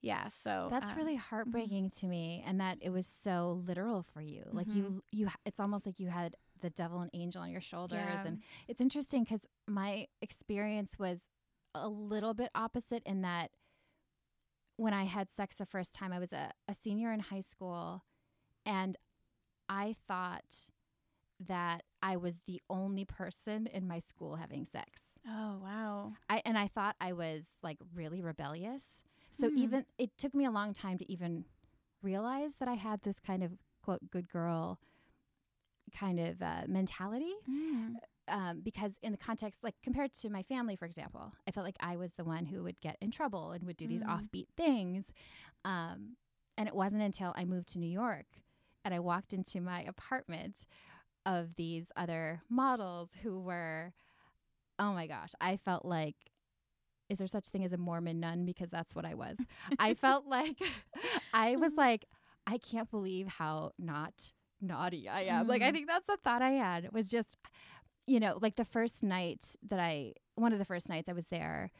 yeah, 0.02 0.28
so 0.28 0.68
That's 0.70 0.90
um, 0.90 0.96
really 0.96 1.16
heartbreaking 1.16 1.90
to 2.00 2.06
me, 2.06 2.42
and 2.46 2.60
that 2.60 2.78
it 2.80 2.90
was 2.90 3.06
so 3.06 3.62
literal 3.66 4.02
for 4.02 4.20
you. 4.20 4.44
Like 4.52 4.68
Mm-hmm. 4.68 4.78
you, 4.78 5.02
you, 5.10 5.28
it's 5.46 5.58
almost 5.58 5.86
like 5.86 5.98
you 5.98 6.08
had 6.08 6.34
the 6.60 6.70
devil 6.70 7.00
and 7.00 7.10
angel 7.14 7.42
on 7.42 7.50
your 7.50 7.60
shoulders, 7.62 8.20
Yeah. 8.20 8.26
and 8.26 8.38
it's 8.68 8.80
interesting 8.80 9.24
because 9.24 9.46
my 9.66 10.06
experience 10.20 10.98
was 10.98 11.20
a 11.74 11.88
little 11.88 12.34
bit 12.34 12.50
opposite 12.54 13.02
in 13.06 13.22
that 13.22 13.50
when 14.76 14.92
I 14.94 15.04
had 15.04 15.30
sex 15.32 15.56
the 15.56 15.66
first 15.66 15.94
time, 15.94 16.12
I 16.12 16.18
was 16.18 16.32
a, 16.32 16.50
a 16.68 16.74
senior 16.74 17.12
in 17.12 17.20
high 17.20 17.40
school, 17.40 18.04
and 18.66 18.96
I 19.68 19.94
thought 20.06 20.68
that 21.46 21.82
I 22.02 22.16
was 22.16 22.38
the 22.46 22.60
only 22.68 23.04
person 23.04 23.66
in 23.66 23.86
my 23.86 24.00
school 24.00 24.36
having 24.36 24.64
sex. 24.64 25.02
Oh, 25.28 25.58
wow. 25.62 26.12
I 26.28 26.42
and 26.44 26.56
I 26.58 26.68
thought 26.68 26.96
I 27.00 27.12
was 27.12 27.44
like 27.62 27.78
really 27.94 28.20
rebellious. 28.22 29.02
So 29.30 29.48
Hmm. 29.48 29.56
even 29.58 29.84
it 29.98 30.16
took 30.18 30.34
me 30.34 30.44
a 30.44 30.50
long 30.50 30.72
time 30.72 30.98
to 30.98 31.10
even 31.12 31.44
realize 32.02 32.54
that 32.60 32.68
I 32.68 32.74
had 32.74 33.02
this 33.02 33.18
kind 33.18 33.42
of 33.44 33.52
quote 33.82 34.10
good 34.10 34.28
girl 34.28 34.78
kind 35.98 36.20
of 36.20 36.42
uh, 36.42 36.62
mentality 36.66 37.32
Mm. 37.48 37.94
um, 38.28 38.60
because 38.62 38.98
in 39.02 39.10
the 39.12 39.16
context 39.18 39.64
like 39.64 39.74
compared 39.82 40.12
to 40.12 40.28
my 40.28 40.42
family 40.42 40.76
for 40.76 40.84
example 40.84 41.32
i 41.46 41.50
felt 41.50 41.64
like 41.64 41.78
i 41.80 41.96
was 41.96 42.12
the 42.12 42.24
one 42.24 42.44
who 42.44 42.62
would 42.62 42.78
get 42.82 42.96
in 43.00 43.10
trouble 43.10 43.52
and 43.52 43.64
would 43.64 43.78
do 43.78 43.86
these 43.86 44.02
Mm. 44.02 44.20
offbeat 44.20 44.48
things 44.54 45.06
um, 45.64 46.16
and 46.58 46.68
it 46.68 46.74
wasn't 46.74 47.00
until 47.00 47.32
i 47.36 47.44
moved 47.46 47.68
to 47.72 47.78
new 47.78 47.88
york 47.88 48.26
and 48.84 48.92
i 48.92 48.98
walked 48.98 49.32
into 49.32 49.62
my 49.62 49.80
apartment 49.82 50.66
of 51.36 51.54
these 51.56 51.86
other 51.96 52.40
models 52.48 53.10
who 53.22 53.38
were 53.40 53.92
oh 54.78 54.92
my 54.94 55.06
gosh 55.06 55.32
i 55.40 55.56
felt 55.56 55.84
like 55.84 56.16
is 57.10 57.18
there 57.18 57.26
such 57.26 57.48
thing 57.48 57.64
as 57.64 57.72
a 57.72 57.76
mormon 57.76 58.18
nun 58.20 58.44
because 58.44 58.70
that's 58.70 58.94
what 58.94 59.04
i 59.04 59.14
was 59.14 59.36
i 59.78 59.92
felt 59.94 60.26
like 60.26 60.56
i 61.34 61.56
was 61.56 61.74
like 61.76 62.04
i 62.46 62.56
can't 62.58 62.90
believe 62.90 63.26
how 63.28 63.72
not 63.78 64.32
naughty 64.60 65.08
i 65.08 65.22
am 65.22 65.46
like 65.46 65.62
i 65.62 65.70
Mm. 65.70 65.72
think 65.74 65.86
that's 65.86 66.06
the 66.06 66.16
thought 66.24 66.42
i 66.42 66.52
had 66.52 66.88
was 66.92 67.08
just 67.10 67.36
you 68.06 68.18
know 68.20 68.38
like 68.40 68.56
the 68.56 68.64
first 68.64 69.02
night 69.02 69.44
that 69.68 69.78
i 69.80 70.12
one 70.36 70.52
of 70.52 70.58
the 70.58 70.64
first 70.64 70.88
nights 70.88 71.08
i 71.08 71.12
was 71.12 71.26
there 71.26 71.70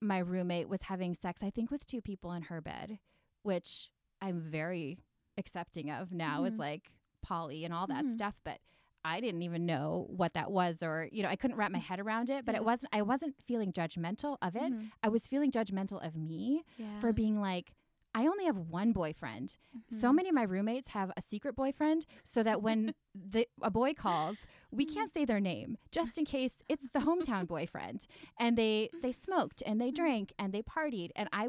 my 0.00 0.18
roommate 0.18 0.68
was 0.68 0.82
having 0.82 1.14
sex 1.14 1.42
i 1.42 1.50
think 1.50 1.70
with 1.70 1.84
two 1.86 2.00
people 2.00 2.32
in 2.32 2.42
her 2.44 2.60
bed 2.60 2.98
which 3.42 3.88
i'm 4.20 4.40
very 4.40 4.98
accepting 5.38 5.90
of 5.90 6.12
now 6.12 6.44
is 6.44 6.54
Mhm. 6.54 6.58
like 6.58 6.90
poly 7.22 7.64
and 7.64 7.72
all 7.72 7.86
that 7.86 8.04
Mhm. 8.04 8.10
stuff 8.10 8.34
but 8.44 8.58
i 9.04 9.20
didn't 9.20 9.42
even 9.42 9.64
know 9.66 10.06
what 10.10 10.34
that 10.34 10.50
was 10.52 10.82
or 10.82 11.08
you 11.12 11.22
know 11.22 11.28
i 11.28 11.36
couldn't 11.36 11.56
wrap 11.56 11.70
my 11.72 11.78
head 11.78 11.98
around 12.00 12.30
it 12.30 12.44
but 12.44 12.52
Yeah. 12.54 12.60
it 12.60 12.64
wasn't 12.64 12.88
i 12.92 13.02
wasn't 13.02 13.34
feeling 13.46 13.72
judgmental 13.72 14.36
of 14.42 14.54
it 14.56 14.72
Mhm. 14.72 14.90
i 15.02 15.08
was 15.08 15.26
feeling 15.28 15.50
judgmental 15.50 16.04
of 16.06 16.14
me 16.16 16.64
Yeah. 16.76 17.00
for 17.00 17.12
being 17.12 17.40
like 17.40 17.72
i 18.14 18.26
only 18.26 18.44
have 18.44 18.58
one 18.58 18.92
boyfriend 18.92 19.56
so 19.88 20.10
Mhm. 20.10 20.14
many 20.16 20.28
of 20.28 20.34
my 20.34 20.42
roommates 20.42 20.90
have 20.90 21.10
a 21.16 21.22
secret 21.22 21.54
boyfriend 21.56 22.04
so 22.24 22.42
that 22.42 22.60
when 22.62 22.94
the 23.14 23.48
a 23.62 23.70
boy 23.70 23.94
calls 23.94 24.44
we 24.70 24.84
can't 24.84 25.10
say 25.12 25.24
their 25.24 25.40
name 25.40 25.78
just 25.90 26.18
in 26.18 26.24
case 26.24 26.62
it's 26.68 26.86
the 26.92 27.00
hometown 27.00 27.46
boyfriend 27.54 28.06
and 28.38 28.56
they 28.58 28.90
they 29.02 29.12
smoked 29.26 29.62
and 29.66 29.80
they 29.80 29.90
drank 29.90 30.32
and 30.38 30.52
they 30.52 30.62
partied 30.62 31.10
and 31.16 31.28
i 31.32 31.48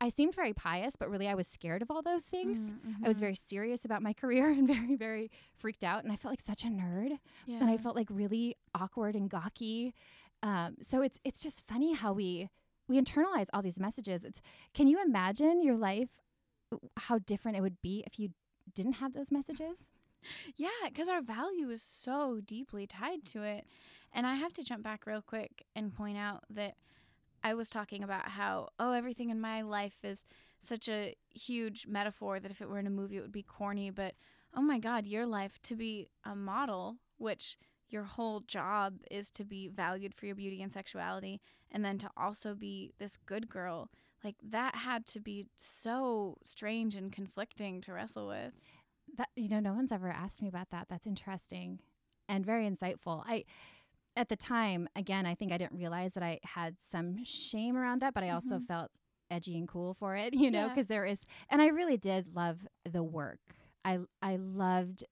i 0.00 0.08
seemed 0.08 0.34
very 0.34 0.52
pious 0.52 0.96
but 0.96 1.10
really 1.10 1.28
i 1.28 1.34
was 1.34 1.46
scared 1.46 1.82
of 1.82 1.90
all 1.90 2.02
those 2.02 2.24
things 2.24 2.58
Mm, 2.72 3.04
i 3.04 3.08
was 3.08 3.18
very 3.20 3.34
serious 3.34 3.84
about 3.84 4.02
my 4.02 4.12
career 4.22 4.50
and 4.50 4.66
very 4.66 4.96
very 4.96 5.30
freaked 5.56 5.84
out 5.84 6.02
and 6.04 6.12
i 6.12 6.16
felt 6.16 6.32
like 6.32 6.40
such 6.40 6.64
a 6.64 6.68
nerd 6.68 7.18
and 7.60 7.68
I 7.70 7.76
felt 7.76 7.96
like 7.96 8.08
really 8.10 8.56
awkward 8.74 9.14
and 9.14 9.28
gawky. 9.28 9.94
Um, 10.42 10.76
so 10.80 11.02
it's 11.02 11.18
it's 11.24 11.42
just 11.42 11.66
funny 11.68 11.92
how 11.94 12.12
we 12.12 12.48
we 12.88 13.00
internalize 13.00 13.46
all 13.52 13.62
these 13.62 13.78
messages. 13.80 14.24
It's 14.24 14.40
can 14.74 14.86
you 14.88 14.98
imagine 15.04 15.62
your 15.62 15.76
life 15.76 16.08
how 16.96 17.18
different 17.18 17.58
it 17.58 17.60
would 17.60 17.80
be 17.82 18.02
if 18.06 18.18
you 18.18 18.30
didn't 18.74 18.94
have 18.94 19.12
those 19.12 19.30
messages? 19.30 19.78
Yeah, 20.56 20.68
because 20.86 21.08
our 21.08 21.22
value 21.22 21.70
is 21.70 21.82
so 21.82 22.40
deeply 22.44 22.86
tied 22.86 23.24
to 23.32 23.42
it. 23.42 23.64
And 24.12 24.26
I 24.26 24.34
have 24.34 24.52
to 24.54 24.62
jump 24.62 24.82
back 24.82 25.06
real 25.06 25.22
quick 25.22 25.64
and 25.74 25.94
point 25.94 26.18
out 26.18 26.44
that 26.50 26.74
I 27.42 27.54
was 27.54 27.70
talking 27.70 28.02
about 28.02 28.28
how, 28.28 28.68
oh, 28.78 28.92
everything 28.92 29.30
in 29.30 29.40
my 29.40 29.62
life 29.62 29.98
is 30.02 30.24
such 30.60 30.88
a 30.88 31.14
huge 31.30 31.86
metaphor 31.86 32.38
that 32.38 32.50
if 32.50 32.60
it 32.60 32.68
were 32.68 32.78
in 32.78 32.86
a 32.86 32.90
movie, 32.90 33.16
it 33.16 33.22
would 33.22 33.32
be 33.32 33.42
corny. 33.42 33.90
But 33.90 34.14
oh 34.54 34.62
my 34.62 34.78
God, 34.78 35.06
your 35.06 35.26
life 35.26 35.58
to 35.64 35.76
be 35.76 36.08
a 36.24 36.34
model, 36.34 36.96
which 37.18 37.56
your 37.88 38.04
whole 38.04 38.40
job 38.40 38.98
is 39.10 39.30
to 39.32 39.44
be 39.44 39.68
valued 39.68 40.14
for 40.14 40.26
your 40.26 40.34
beauty 40.34 40.62
and 40.62 40.72
sexuality, 40.72 41.40
and 41.70 41.84
then 41.84 41.98
to 41.98 42.10
also 42.16 42.54
be 42.54 42.92
this 42.98 43.16
good 43.16 43.48
girl. 43.48 43.90
Like 44.22 44.36
that 44.42 44.76
had 44.76 45.06
to 45.06 45.20
be 45.20 45.46
so 45.56 46.36
strange 46.44 46.94
and 46.94 47.10
conflicting 47.10 47.80
to 47.82 47.92
wrestle 47.92 48.28
with. 48.28 48.52
That 49.16 49.30
you 49.34 49.48
know, 49.48 49.60
no 49.60 49.72
one's 49.72 49.92
ever 49.92 50.10
asked 50.10 50.42
me 50.42 50.48
about 50.48 50.70
that. 50.70 50.86
That's 50.88 51.06
interesting 51.06 51.80
and 52.28 52.46
very 52.46 52.68
insightful. 52.68 53.24
I 53.26 53.44
at 54.16 54.28
the 54.28 54.36
time, 54.36 54.88
again, 54.96 55.26
I 55.26 55.34
think 55.34 55.52
I 55.52 55.58
didn't 55.58 55.76
realize 55.78 56.14
that 56.14 56.22
I 56.22 56.40
had 56.44 56.76
some 56.80 57.24
shame 57.24 57.76
around 57.76 58.02
that, 58.02 58.14
but 58.14 58.22
I 58.24 58.30
also 58.30 58.58
Mhm. 58.58 58.66
felt 58.66 58.90
edgy 59.30 59.56
and 59.56 59.68
cool 59.68 59.94
for 59.94 60.16
it, 60.16 60.32
you 60.34 60.50
know, 60.50 60.64
Yeah. 60.64 60.68
because 60.68 60.86
there 60.88 61.04
is 61.06 61.20
and 61.48 61.62
I 61.62 61.68
really 61.68 61.96
did 61.96 62.34
love 62.34 62.66
the 62.84 63.02
work. 63.02 63.40
I 63.84 64.00
I 64.22 64.36
loved 64.36 65.04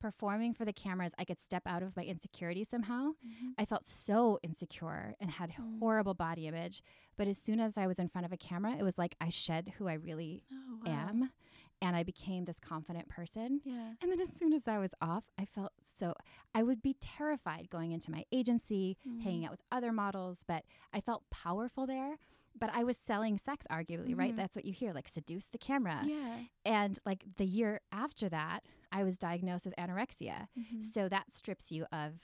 performing 0.00 0.54
for 0.54 0.64
the 0.64 0.72
cameras. 0.72 1.12
I 1.18 1.24
could 1.24 1.40
step 1.40 1.62
out 1.66 1.82
of 1.82 1.96
my 1.96 2.04
insecurity 2.04 2.62
somehow. 2.62 3.10
I 3.58 3.64
felt 3.64 3.84
so 3.86 4.38
insecure 4.44 5.14
and 5.20 5.28
had 5.30 5.50
Mm. 5.60 5.80
horrible 5.80 6.14
body 6.14 6.46
image, 6.46 6.82
but 7.16 7.26
as 7.26 7.36
soon 7.38 7.58
as 7.58 7.76
I 7.76 7.88
was 7.88 7.98
in 7.98 8.06
front 8.08 8.24
of 8.24 8.32
a 8.32 8.36
camera, 8.36 8.76
it 8.78 8.84
was 8.84 8.96
like 8.96 9.16
I 9.20 9.28
shed 9.30 9.72
who 9.76 9.88
I 9.88 9.94
really 9.94 10.44
Oh, 10.52 10.86
am 10.86 11.32
and 11.80 11.94
I 11.96 12.02
became 12.02 12.44
this 12.44 12.58
confident 12.58 13.08
person. 13.08 13.60
Yeah. 13.64 13.92
And 14.00 14.10
then 14.10 14.20
as 14.20 14.30
soon 14.32 14.52
as 14.52 14.66
I 14.66 14.78
was 14.78 14.90
off, 15.00 15.24
I 15.38 15.44
felt 15.44 15.72
so 15.80 16.14
I 16.54 16.62
would 16.62 16.82
be 16.82 16.94
terrified 17.00 17.70
going 17.70 17.92
into 17.92 18.10
my 18.10 18.24
agency, 18.32 18.96
hanging 19.22 19.44
out 19.44 19.50
with 19.52 19.62
other 19.70 19.92
models, 19.92 20.42
but 20.46 20.64
I 20.92 21.00
felt 21.00 21.28
powerful 21.30 21.86
there. 21.86 22.16
But 22.58 22.70
I 22.74 22.82
was 22.82 22.96
selling 22.96 23.38
sex, 23.38 23.66
arguably, 23.70 24.16
right? 24.18 24.32
Mhm. 24.32 24.36
That's 24.36 24.56
what 24.56 24.64
you 24.64 24.72
hear, 24.72 24.92
like 24.92 25.06
seduce 25.08 25.46
the 25.46 25.58
camera. 25.58 26.02
Yeah. 26.04 26.44
And 26.64 26.98
like 27.06 27.24
the 27.36 27.44
year 27.46 27.80
after 27.92 28.28
that, 28.30 28.64
I 28.90 29.04
was 29.04 29.16
diagnosed 29.16 29.64
with 29.64 29.76
anorexia. 29.76 30.48
Mhm. 30.58 30.82
So 30.82 31.08
that 31.08 31.32
strips 31.32 31.70
you 31.70 31.84
of 31.92 32.14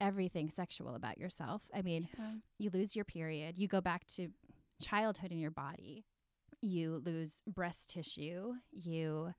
everything 0.00 0.50
sexual 0.50 0.94
about 0.94 1.16
yourself. 1.18 1.62
I 1.72 1.80
mean, 1.82 2.08
Yeah. 2.18 2.34
you 2.58 2.70
lose 2.70 2.94
your 2.96 3.04
period, 3.04 3.58
you 3.58 3.68
go 3.68 3.80
back 3.80 4.06
to 4.08 4.32
childhood 4.80 5.30
in 5.32 5.38
your 5.38 5.50
body, 5.52 6.04
you 6.62 7.02
lose 7.04 7.42
breast 7.46 7.90
tissue, 7.90 8.52
you 8.70 9.34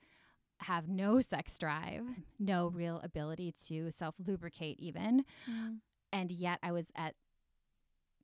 have 0.59 0.87
no 0.87 1.19
sex 1.19 1.57
drive, 1.57 2.03
no 2.39 2.67
real 2.67 2.99
ability 3.03 3.53
to 3.67 3.89
self 3.91 4.15
lubricate, 4.25 4.79
even. 4.79 5.23
Mm. 5.49 5.77
And 6.11 6.31
yet 6.31 6.59
I 6.61 6.71
was 6.71 6.87
at, 6.95 7.15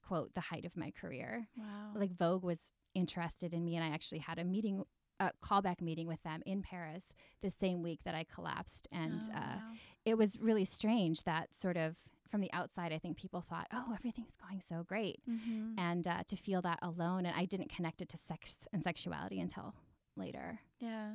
quote, 0.06 0.34
the 0.36 0.42
height 0.42 0.66
of 0.66 0.78
my 0.78 0.92
career. 0.92 1.48
Wow. 1.58 1.92
Like 1.96 2.16
Vogue 2.16 2.44
was 2.44 2.72
interested 2.94 3.54
in 3.54 3.66
me, 3.66 3.76
and 3.76 3.84
I 3.84 3.90
actually 3.90 4.20
had 4.20 4.40
a 4.40 4.44
meeting. 4.46 4.84
A 5.22 5.32
callback 5.44 5.82
meeting 5.82 6.08
with 6.08 6.24
them 6.24 6.42
in 6.46 6.62
Paris 6.62 7.12
the 7.42 7.50
same 7.52 7.84
week 7.84 8.00
that 8.06 8.16
I 8.16 8.24
collapsed, 8.24 8.88
and 8.90 9.22
Oh, 9.22 9.36
uh, 9.38 9.40
wow. 9.58 9.74
it 10.06 10.18
was 10.18 10.38
really 10.40 10.64
strange 10.64 11.24
that 11.24 11.54
sort 11.54 11.76
of 11.76 11.98
from 12.30 12.42
the 12.42 12.52
outside, 12.54 12.94
I 12.94 13.00
think 13.00 13.18
people 13.18 13.42
thought, 13.42 13.68
oh, 13.74 13.94
everything's 13.94 14.36
going 14.36 14.62
so 14.68 14.84
great. 14.84 15.22
Mhm. 15.28 15.74
And 15.78 16.08
uh, 16.08 16.24
to 16.28 16.36
feel 16.36 16.62
that 16.62 16.80
alone, 16.82 17.26
and 17.26 17.36
I 17.36 17.46
didn't 17.46 17.70
connect 17.70 18.02
it 18.02 18.10
to 18.10 18.18
sex 18.18 18.68
and 18.72 18.84
sexuality 18.84 19.40
until 19.40 19.74
later. 20.16 20.60
yeah. 20.80 21.14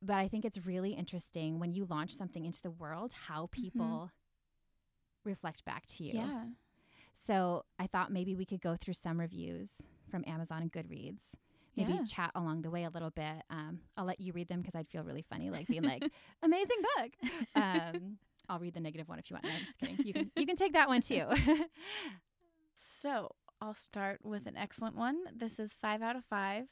But 0.00 0.14
I 0.16 0.28
think 0.28 0.44
it's 0.44 0.64
really 0.64 0.92
interesting 0.92 1.58
when 1.58 1.72
you 1.72 1.84
launch 1.84 2.14
something 2.14 2.44
into 2.44 2.62
the 2.62 2.70
world, 2.70 3.12
how 3.26 3.48
people 3.50 4.12
reflect 5.24 5.64
back 5.64 5.86
to 5.86 6.04
you. 6.04 6.12
Yeah. 6.14 6.44
So 7.12 7.64
I 7.80 7.86
thought 7.88 8.12
maybe 8.12 8.36
we 8.36 8.44
could 8.44 8.60
go 8.60 8.76
through 8.76 8.94
some 8.94 9.18
reviews 9.18 9.82
from 10.10 10.22
Amazon 10.26 10.62
and 10.62 10.72
Goodreads. 10.72 11.22
Maybe 11.76 11.92
Yeah. 11.94 12.04
chat 12.04 12.30
along 12.34 12.62
the 12.62 12.70
way 12.70 12.84
a 12.84 12.90
little 12.90 13.10
bit. 13.10 13.42
Um, 13.50 13.80
I'll 13.96 14.04
let 14.04 14.20
you 14.20 14.32
read 14.32 14.48
them 14.48 14.60
because 14.60 14.74
I'd 14.74 14.88
feel 14.88 15.02
really 15.04 15.22
funny, 15.22 15.50
like 15.50 15.66
being 15.66 15.82
like, 15.82 16.02
"Amazing 16.42 16.78
book." 16.96 17.12
Um, 17.56 18.18
I'll 18.48 18.58
read 18.58 18.74
the 18.74 18.80
negative 18.80 19.08
one 19.08 19.18
if 19.18 19.30
you 19.30 19.34
want. 19.34 19.44
No, 19.44 19.50
I'm 19.50 19.62
just 19.64 19.78
kidding. 19.78 19.98
You 20.04 20.12
can 20.12 20.30
you 20.36 20.46
can 20.46 20.56
take 20.56 20.72
that 20.72 20.88
one 20.88 21.00
too. 21.00 21.26
So 22.80 23.34
I'll 23.60 23.74
start 23.74 24.20
with 24.22 24.46
an 24.46 24.56
excellent 24.56 24.96
one. 24.96 25.16
This 25.36 25.58
is 25.58 25.74
five 25.74 26.00
out 26.00 26.14
of 26.14 26.24
five. 26.24 26.66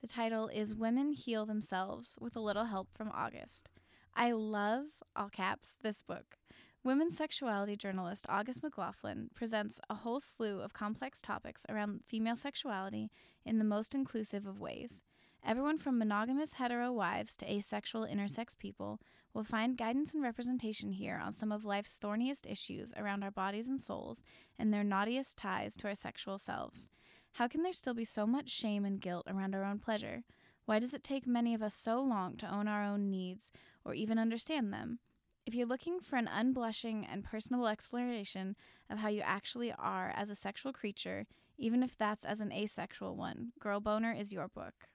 The 0.00 0.06
title 0.06 0.48
is 0.48 0.74
Women 0.74 1.12
Heal 1.12 1.44
Themselves 1.44 2.16
with 2.18 2.34
a 2.34 2.40
Little 2.40 2.64
Help 2.64 2.88
from 2.96 3.12
August. 3.14 3.68
I 4.14 4.32
love, 4.32 4.84
all 5.14 5.28
caps, 5.28 5.76
this 5.82 6.00
book. 6.00 6.38
Women's 6.82 7.16
sexuality 7.18 7.76
journalist 7.76 8.24
August 8.26 8.62
McLaughlin 8.62 9.28
presents 9.34 9.80
a 9.90 9.96
whole 9.96 10.18
slew 10.18 10.60
of 10.60 10.72
complex 10.72 11.20
topics 11.20 11.66
around 11.68 12.00
female 12.08 12.36
sexuality 12.36 13.10
in 13.44 13.58
the 13.58 13.64
most 13.64 13.94
inclusive 13.94 14.46
of 14.46 14.58
ways. 14.58 15.02
Everyone 15.44 15.78
from 15.78 15.98
monogamous 15.98 16.54
hetero 16.54 16.92
wives 16.92 17.34
to 17.36 17.50
asexual 17.50 18.06
intersex 18.06 18.56
people 18.56 19.00
will 19.32 19.42
find 19.42 19.78
guidance 19.78 20.12
and 20.12 20.22
representation 20.22 20.92
here 20.92 21.20
on 21.22 21.32
some 21.32 21.50
of 21.50 21.64
life's 21.64 21.96
thorniest 22.00 22.46
issues 22.46 22.92
around 22.96 23.22
our 23.22 23.30
bodies 23.30 23.68
and 23.68 23.80
souls 23.80 24.22
and 24.58 24.72
their 24.72 24.84
naughtiest 24.84 25.38
ties 25.38 25.76
to 25.76 25.88
our 25.88 25.94
sexual 25.94 26.38
selves. 26.38 26.90
How 27.32 27.48
can 27.48 27.62
there 27.62 27.72
still 27.72 27.94
be 27.94 28.04
so 28.04 28.26
much 28.26 28.50
shame 28.50 28.84
and 28.84 29.00
guilt 29.00 29.26
around 29.26 29.54
our 29.54 29.64
own 29.64 29.78
pleasure? 29.78 30.24
Why 30.66 30.78
does 30.78 30.92
it 30.92 31.02
take 31.02 31.26
many 31.26 31.54
of 31.54 31.62
us 31.62 31.74
so 31.74 32.00
long 32.00 32.36
to 32.36 32.54
own 32.54 32.68
our 32.68 32.84
own 32.84 33.10
needs 33.10 33.50
or 33.82 33.94
even 33.94 34.18
understand 34.18 34.72
them? 34.72 34.98
If 35.46 35.54
you're 35.54 35.66
looking 35.66 36.00
for 36.00 36.16
an 36.16 36.28
unblushing 36.28 37.06
and 37.10 37.24
personable 37.24 37.66
exploration 37.66 38.56
of 38.90 38.98
how 38.98 39.08
you 39.08 39.22
actually 39.22 39.72
are 39.72 40.12
as 40.14 40.28
a 40.28 40.34
sexual 40.34 40.72
creature, 40.72 41.26
even 41.56 41.82
if 41.82 41.96
that's 41.96 42.26
as 42.26 42.40
an 42.40 42.52
asexual 42.52 43.16
one, 43.16 43.52
Girl 43.58 43.80
Boner 43.80 44.12
is 44.12 44.32
your 44.32 44.48
book. 44.48 44.89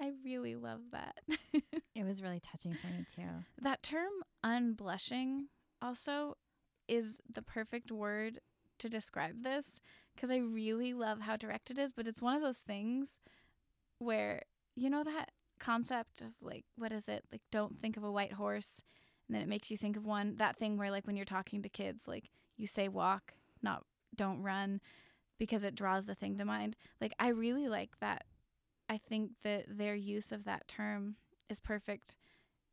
I 0.00 0.12
really 0.24 0.54
love 0.54 0.80
that. 0.92 1.16
it 1.94 2.04
was 2.04 2.22
really 2.22 2.40
touching 2.40 2.74
for 2.74 2.88
me 2.88 3.04
too. 3.14 3.44
that 3.62 3.82
term 3.82 4.12
unblushing 4.44 5.44
also 5.80 6.36
is 6.88 7.20
the 7.32 7.42
perfect 7.42 7.90
word 7.90 8.40
to 8.78 8.88
describe 8.88 9.42
this 9.42 9.80
because 10.14 10.30
I 10.30 10.36
really 10.36 10.92
love 10.92 11.20
how 11.20 11.36
direct 11.36 11.70
it 11.70 11.78
is, 11.78 11.92
but 11.92 12.06
it's 12.06 12.22
one 12.22 12.36
of 12.36 12.42
those 12.42 12.58
things 12.58 13.20
where 13.98 14.42
you 14.74 14.90
know 14.90 15.02
that 15.04 15.30
concept 15.58 16.20
of 16.20 16.32
like 16.42 16.64
what 16.76 16.92
is 16.92 17.08
it? 17.08 17.24
Like 17.32 17.42
don't 17.50 17.80
think 17.80 17.96
of 17.96 18.04
a 18.04 18.12
white 18.12 18.34
horse 18.34 18.82
and 19.28 19.34
then 19.34 19.42
it 19.42 19.48
makes 19.48 19.70
you 19.70 19.76
think 19.76 19.96
of 19.96 20.04
one. 20.04 20.36
That 20.36 20.56
thing 20.56 20.76
where 20.76 20.90
like 20.90 21.06
when 21.06 21.16
you're 21.16 21.24
talking 21.24 21.62
to 21.62 21.68
kids, 21.68 22.06
like 22.06 22.30
you 22.56 22.66
say 22.66 22.88
walk, 22.88 23.32
not 23.62 23.84
don't 24.14 24.42
run 24.42 24.80
because 25.38 25.64
it 25.64 25.74
draws 25.74 26.06
the 26.06 26.14
thing 26.14 26.36
to 26.38 26.44
mind. 26.44 26.76
Like 27.00 27.12
I 27.18 27.28
really 27.28 27.68
like 27.68 27.90
that. 28.00 28.24
I 28.88 28.98
think 28.98 29.32
that 29.42 29.64
their 29.68 29.94
use 29.94 30.32
of 30.32 30.44
that 30.44 30.68
term 30.68 31.16
is 31.48 31.58
perfect 31.60 32.16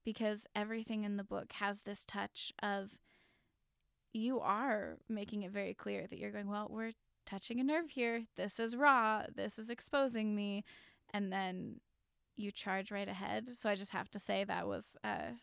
because 0.04 0.48
everything 0.56 1.04
in 1.04 1.18
the 1.18 1.24
book 1.24 1.54
has 1.54 1.82
this 1.82 2.06
touch 2.06 2.52
of 2.62 2.92
you 4.12 4.40
are 4.40 4.98
making 5.10 5.44
it 5.44 5.52
very 5.52 5.74
clear 5.74 6.06
that 6.08 6.20
you're 6.20 6.32
going, 6.32 6.50
well, 6.50 6.68
we're 6.70 6.92
touching 7.26 7.60
a 7.60 7.64
nerve 7.64 7.92
here. 7.92 8.26
This 8.36 8.60
is 8.60 8.76
raw. 8.76 9.24
This 9.34 9.58
is 9.58 9.70
exposing 9.70 10.36
me. 10.36 10.64
And 11.12 11.32
then 11.32 11.80
you 12.36 12.52
charge 12.52 12.92
right 12.92 13.08
ahead. 13.08 13.50
So 13.56 13.70
I 13.70 13.76
just 13.76 13.92
have 13.92 14.10
to 14.12 14.20
say 14.20 14.44
that 14.44 14.68
was 14.68 14.96
uh, 15.04 15.34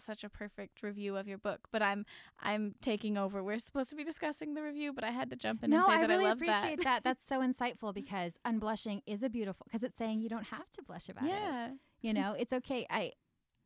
such 0.00 0.24
a 0.24 0.28
perfect 0.28 0.82
review 0.82 1.16
of 1.16 1.28
your 1.28 1.38
book. 1.38 1.60
But 1.70 1.82
I'm 1.82 2.04
I'm 2.40 2.74
taking 2.80 3.16
over. 3.16 3.42
We're 3.42 3.58
supposed 3.58 3.90
to 3.90 3.96
be 3.96 4.04
discussing 4.04 4.54
the 4.54 4.62
review, 4.62 4.92
but 4.92 5.04
I 5.04 5.10
had 5.10 5.30
to 5.30 5.36
jump 5.36 5.62
in 5.64 5.70
no, 5.70 5.78
and 5.78 5.86
say 5.86 5.92
that 5.92 5.96
I 5.96 6.00
that 6.06 6.08
really 6.08 6.24
I 6.24 6.28
love 6.30 6.38
appreciate 6.42 6.76
that. 6.78 6.84
that. 6.84 7.04
That's 7.04 7.26
so 7.26 7.40
insightful 7.46 7.94
because 7.94 8.34
unblushing 8.46 9.02
is 9.06 9.22
a 9.22 9.28
beautiful 9.28 9.64
because 9.68 9.82
it's 9.84 9.96
saying 9.96 10.20
you 10.20 10.28
don't 10.28 10.46
have 10.46 10.70
to 10.72 10.82
blush 10.82 11.08
about 11.08 11.24
it. 11.24 11.28
yeah. 11.30 11.70
You 12.00 12.12
know, 12.14 12.32
it's 12.38 12.52
okay. 12.52 12.86
I 12.90 13.12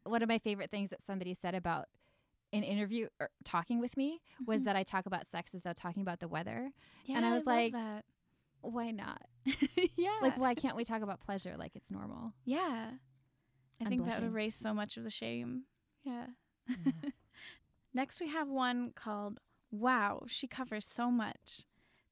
one 0.05 0.23
of 0.23 0.29
my 0.29 0.39
favorite 0.39 0.71
things 0.71 0.91
that 0.91 1.05
somebody 1.05 1.35
said 1.35 1.55
about 1.55 1.87
an 2.53 2.63
interview 2.63 3.09
or 3.19 3.31
talking 3.45 3.81
with 3.81 3.97
me 3.97 4.21
was 4.47 4.61
Mhm. 4.61 4.65
that 4.67 4.77
I 4.77 4.83
talk 4.85 5.07
about 5.07 5.27
sex 5.27 5.55
as 5.55 5.63
though 5.63 5.73
talking 5.73 6.03
about 6.03 6.21
the 6.21 6.29
weather. 6.29 6.71
Yeah, 7.07 7.17
and 7.17 7.27
I 7.27 7.33
was 7.33 7.47
love 7.47 7.57
like, 7.57 7.73
that. 7.73 8.05
Why 8.61 8.91
not? 8.93 9.23
yeah. 9.97 10.19
Like, 10.23 10.39
why 10.39 10.55
can't 10.55 10.77
we 10.77 10.85
talk 10.85 11.03
about 11.03 11.21
pleasure 11.21 11.55
like 11.59 11.73
it's 11.75 11.91
normal? 11.91 12.33
Yeah. 12.45 12.91
I 13.81 13.85
think 13.89 14.07
that 14.07 14.21
would 14.23 14.31
erase 14.31 14.55
so 14.55 14.73
much 14.73 14.97
of 14.97 15.03
the 15.05 15.11
shame. 15.11 15.65
Yeah. 16.05 16.27
Next, 17.95 18.21
we 18.21 18.29
have 18.29 18.49
one 18.49 18.93
called 18.95 19.41
Wow, 19.71 20.25
She 20.27 20.47
Covers 20.47 20.87
So 20.87 21.11
Much. 21.11 21.63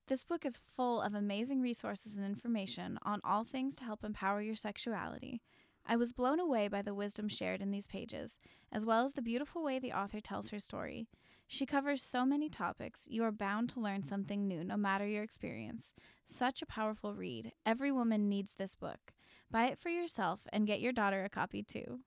This 0.08 0.24
book 0.24 0.44
is 0.44 0.58
full 0.76 1.00
of 1.00 1.14
amazing 1.14 1.60
resources 1.60 2.18
and 2.18 2.26
information 2.26 2.98
on 3.02 3.20
all 3.24 3.44
things 3.44 3.76
to 3.76 3.84
help 3.84 4.04
empower 4.04 4.42
your 4.42 4.56
sexuality. 4.56 5.40
I 5.86 5.96
was 5.96 6.12
blown 6.12 6.38
away 6.38 6.68
by 6.68 6.82
the 6.82 6.94
wisdom 6.94 7.28
shared 7.28 7.60
in 7.60 7.70
these 7.70 7.86
pages, 7.86 8.38
as 8.70 8.86
well 8.86 9.04
as 9.04 9.12
the 9.12 9.22
beautiful 9.22 9.62
way 9.62 9.78
the 9.78 9.92
author 9.92 10.20
tells 10.20 10.48
her 10.50 10.58
story. 10.60 11.08
She 11.46 11.66
covers 11.66 12.02
so 12.02 12.24
many 12.24 12.48
topics, 12.48 13.08
you 13.10 13.24
are 13.24 13.32
bound 13.32 13.68
to 13.70 13.80
learn 13.80 14.04
something 14.04 14.46
new 14.46 14.64
no 14.64 14.76
matter 14.76 15.06
your 15.06 15.22
experience. 15.22 15.94
Such 16.26 16.62
a 16.62 16.66
powerful 16.66 17.14
read. 17.14 17.52
Every 17.66 17.92
woman 17.92 18.28
needs 18.28 18.54
this 18.54 18.74
book. 18.74 19.12
Buy 19.50 19.66
it 19.66 19.78
for 19.78 19.90
yourself 19.90 20.40
and 20.52 20.66
get 20.66 20.80
your 20.80 20.92
daughter 20.92 21.24
a 21.24 21.28
copy 21.28 21.62
too. 21.62 22.00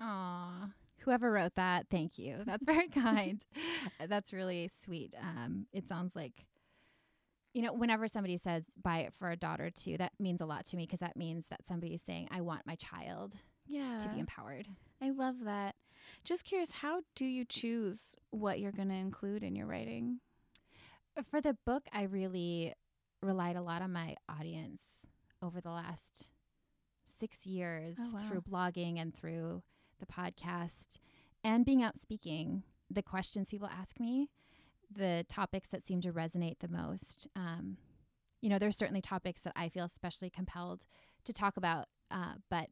Aw. 0.00 0.70
Whoever 1.00 1.30
wrote 1.30 1.54
that, 1.56 1.86
thank 1.90 2.18
you. 2.18 2.38
That's 2.46 2.64
very 2.64 2.88
kind. 2.88 3.44
That's 4.08 4.32
really 4.32 4.68
sweet. 4.68 5.14
Um, 5.20 5.66
it 5.72 5.86
sounds 5.88 6.14
like, 6.16 6.44
you 7.54 7.62
know, 7.62 7.72
whenever 7.72 8.06
somebody 8.08 8.36
says 8.36 8.64
buy 8.82 8.98
it 8.98 9.14
for 9.18 9.30
a 9.30 9.36
daughter 9.36 9.70
too, 9.70 9.96
that 9.98 10.12
means 10.18 10.40
a 10.40 10.46
lot 10.46 10.66
to 10.66 10.76
me 10.76 10.84
because 10.84 11.00
that 11.00 11.16
means 11.16 11.46
that 11.50 11.66
somebody 11.66 11.94
is 11.94 12.02
saying, 12.02 12.28
I 12.30 12.40
want 12.40 12.66
my 12.66 12.74
child 12.76 13.34
Yeah. 13.66 13.98
to 14.00 14.08
be 14.08 14.18
empowered. 14.18 14.68
I 15.02 15.10
love 15.10 15.36
that. 15.44 15.74
Just 16.24 16.44
curious, 16.44 16.72
how 16.72 17.00
do 17.14 17.24
you 17.24 17.44
choose 17.44 18.14
what 18.30 18.60
you're 18.60 18.72
going 18.72 18.88
to 18.88 18.94
include 18.94 19.42
in 19.42 19.54
your 19.56 19.66
writing? 19.66 20.20
For 21.30 21.40
the 21.40 21.56
book, 21.66 21.88
I 21.92 22.02
really 22.02 22.74
relied 23.22 23.56
a 23.56 23.62
lot 23.62 23.82
on 23.82 23.92
my 23.92 24.14
audience 24.28 24.82
over 25.42 25.60
the 25.60 25.70
last 25.70 26.30
six 27.06 27.46
years 27.46 27.96
Oh, 28.00 28.10
wow. 28.12 28.20
through 28.28 28.42
blogging 28.42 29.00
and 29.00 29.12
through 29.14 29.62
the 29.98 30.06
podcast 30.06 30.98
and 31.44 31.64
being 31.64 31.82
out 31.82 31.98
speaking. 31.98 32.62
The 32.90 33.02
questions 33.02 33.50
people 33.50 33.68
ask 33.68 34.00
me, 34.00 34.30
the 34.90 35.24
topics 35.28 35.68
that 35.68 35.86
seem 35.86 36.00
to 36.00 36.12
resonate 36.12 36.60
the 36.60 36.68
most. 36.68 37.28
Um, 37.36 37.76
you 38.40 38.48
know, 38.48 38.58
there's 38.58 38.78
certainly 38.78 39.02
topics 39.02 39.42
that 39.42 39.52
I 39.56 39.68
feel 39.68 39.84
especially 39.84 40.30
compelled 40.30 40.86
to 41.24 41.32
talk 41.32 41.56
about, 41.56 41.86
uh, 42.10 42.34
but 42.50 42.68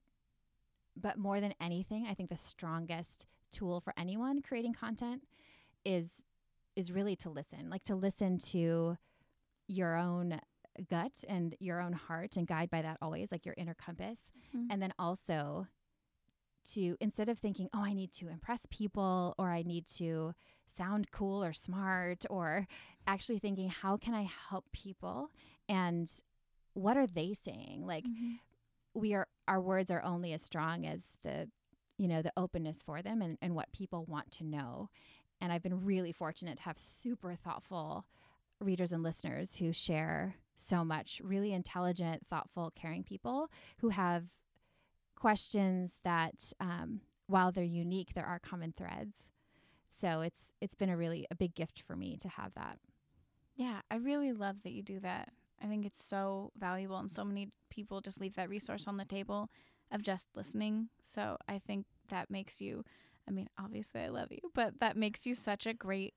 but 0.99 1.19
more 1.19 1.41
than 1.43 1.53
anything, 1.61 2.07
I 2.09 2.15
think 2.15 2.31
the 2.31 2.37
strongest 2.39 3.27
tool 3.53 3.81
for 3.81 3.93
anyone 3.99 4.41
creating 4.41 4.73
content 4.73 5.23
is 5.85 6.25
is 6.75 6.91
really 6.93 7.17
to 7.17 7.31
listen, 7.31 7.69
like 7.71 7.85
to 7.85 7.95
listen 7.95 8.39
to 8.39 8.97
your 9.67 9.97
own 9.97 10.41
gut 10.91 11.25
and 11.29 11.55
your 11.59 11.81
own 11.81 11.93
heart 11.95 12.37
and 12.37 12.47
guide 12.47 12.71
by 12.71 12.83
that 12.83 12.99
always, 13.03 13.33
like 13.33 13.45
your 13.47 13.55
inner 13.59 13.75
compass. 13.75 14.31
Mhm. 14.55 14.67
And 14.71 14.83
then 14.83 14.93
also 14.99 15.67
to 16.75 16.97
instead 17.01 17.29
of 17.29 17.39
thinking, 17.39 17.69
oh, 17.75 17.83
I 17.83 17.93
need 17.93 18.13
to 18.15 18.29
impress 18.29 18.67
people 18.71 19.35
or 19.39 19.51
I 19.51 19.63
need 19.63 19.87
to 19.97 20.35
sound 20.67 21.11
cool 21.11 21.43
or 21.45 21.53
smart, 21.53 22.25
or 22.29 22.67
actually 23.07 23.39
thinking, 23.39 23.69
how 23.69 23.97
can 23.97 24.15
I 24.15 24.29
help 24.51 24.65
people? 24.73 25.31
And 25.69 26.11
what 26.75 26.97
are 26.97 27.07
they 27.07 27.33
saying? 27.35 27.87
Like 27.87 28.05
Mhm. 28.05 28.39
we 28.95 29.15
are 29.15 29.29
our 29.49 29.61
words 29.61 29.91
are 29.91 30.03
only 30.03 30.33
as 30.33 30.43
strong 30.43 30.87
as 30.87 31.17
the 31.23 31.49
you 31.99 32.09
know 32.09 32.21
the 32.23 32.33
openness 32.37 32.83
for 32.83 33.01
them 33.03 33.23
and, 33.23 33.39
and 33.41 33.55
what 33.55 33.73
people 33.73 34.05
want 34.07 34.31
to 34.31 34.45
know 34.45 34.91
and 35.41 35.53
i've 35.53 35.63
been 35.63 35.85
really 35.85 36.13
fortunate 36.13 36.57
to 36.57 36.63
have 36.65 36.79
super 36.79 37.35
thoughtful 37.35 38.05
readers 38.61 38.93
and 38.93 39.03
listeners 39.03 39.57
who 39.57 39.73
share 39.73 40.35
so 40.57 40.85
much 40.85 41.21
really 41.25 41.53
intelligent 41.53 42.27
thoughtful 42.29 42.71
caring 42.75 43.03
people 43.05 43.51
who 43.79 43.91
have 43.91 44.25
questions 45.17 45.97
that 46.05 46.53
um, 46.61 47.01
while 47.27 47.51
they're 47.51 47.65
unique 47.65 48.15
there 48.15 48.27
are 48.27 48.39
common 48.39 48.73
threads 48.77 49.29
so 49.89 50.21
it's 50.21 50.53
it's 50.61 50.75
been 50.75 50.91
a 50.91 50.97
really 50.97 51.27
a 51.31 51.35
big 51.35 51.55
gift 51.55 51.83
for 51.87 51.97
me 51.97 52.17
to 52.19 52.29
have 52.29 52.53
that 52.55 52.79
Yeah, 53.57 53.81
I 53.91 53.97
really 53.97 54.33
love 54.33 54.63
that 54.63 54.73
you 54.73 54.83
do 54.83 55.01
that. 55.01 55.31
I 55.63 55.67
think 55.67 55.87
it's 55.87 56.05
so 56.05 56.53
valuable, 56.59 56.99
and 56.99 57.11
so 57.11 57.25
many 57.25 57.49
people 57.71 58.03
just 58.03 58.21
leave 58.21 58.35
that 58.37 58.51
resource 58.51 58.87
on 58.87 58.99
the 58.99 59.07
table 59.07 59.49
of 59.91 60.03
just 60.03 60.27
listening. 60.35 60.91
So 61.03 61.39
I 61.49 61.59
think 61.67 61.87
that 62.11 62.31
makes 62.31 62.61
you, 62.61 62.85
I 63.27 63.31
mean, 63.31 63.49
obviously 63.59 64.03
I 64.03 64.09
love 64.09 64.31
you, 64.31 64.51
but 64.55 64.81
that 64.81 64.97
makes 64.99 65.25
you 65.25 65.35
such 65.35 65.65
a 65.67 65.73
great 65.73 66.13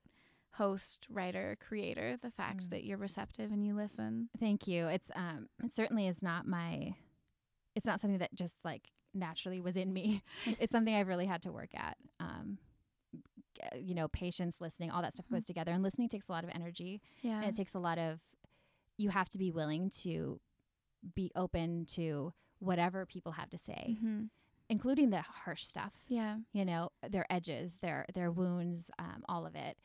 host, 0.56 1.06
writer, 1.08 1.56
creator. 1.58 2.18
The 2.20 2.30
fact 2.30 2.64
Mm. 2.66 2.70
that 2.70 2.84
you're 2.84 2.98
receptive 2.98 3.50
and 3.50 3.64
you 3.64 3.74
listen. 3.74 4.28
Thank 4.38 4.68
you. 4.68 4.88
It's 4.88 5.10
um 5.16 5.48
it 5.64 5.72
certainly 5.72 6.06
is 6.06 6.22
not 6.22 6.46
my 6.46 6.96
it's 7.80 7.86
not 7.86 7.98
something 7.98 8.18
that 8.18 8.34
just 8.34 8.58
like 8.62 8.90
naturally 9.14 9.58
was 9.60 9.74
in 9.76 9.90
me. 9.92 10.22
it's 10.60 10.70
something 10.70 10.94
I've 10.94 11.08
really 11.08 11.26
had 11.26 11.40
to 11.42 11.50
work 11.52 11.70
at. 11.74 11.96
Um 12.20 12.58
g- 13.72 13.80
you 13.80 13.94
know, 13.94 14.08
patience, 14.08 14.56
listening, 14.60 14.90
all 14.90 15.02
that 15.02 15.14
stuff 15.14 15.26
goes 15.32 15.46
together 15.46 15.72
and 15.72 15.82
listening 15.82 16.08
takes 16.10 16.28
a 16.28 16.32
lot 16.32 16.44
of 16.44 16.50
energy 16.54 17.00
Yeah. 17.22 17.36
and 17.40 17.46
it 17.46 17.56
takes 17.56 17.74
a 17.74 17.78
lot 17.78 17.98
of 17.98 18.20
you 18.98 19.08
have 19.08 19.28
to 19.30 19.38
be 19.38 19.50
willing 19.50 19.88
to 20.02 20.40
be 21.14 21.30
open 21.34 21.86
to 21.86 22.34
whatever 22.58 23.06
people 23.06 23.32
have 23.32 23.48
to 23.50 23.58
say, 23.58 23.96
hmm 24.00 24.24
including 24.68 25.10
the 25.10 25.20
harsh 25.22 25.64
stuff 25.64 25.94
Yeah. 26.06 26.36
you 26.52 26.64
know 26.64 26.90
their 27.08 27.26
edges 27.28 27.78
their 27.82 28.06
their 28.14 28.30
wounds 28.30 28.88
um, 29.00 29.24
all 29.28 29.44
of 29.46 29.56
it 29.56 29.76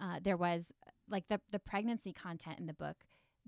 uh, 0.00 0.18
there 0.22 0.36
was 0.38 0.72
like 1.10 1.26
the 1.28 1.40
the 1.50 1.58
pregnancy 1.58 2.12
content 2.14 2.58
in 2.58 2.64
the 2.66 2.72
book 2.72 2.96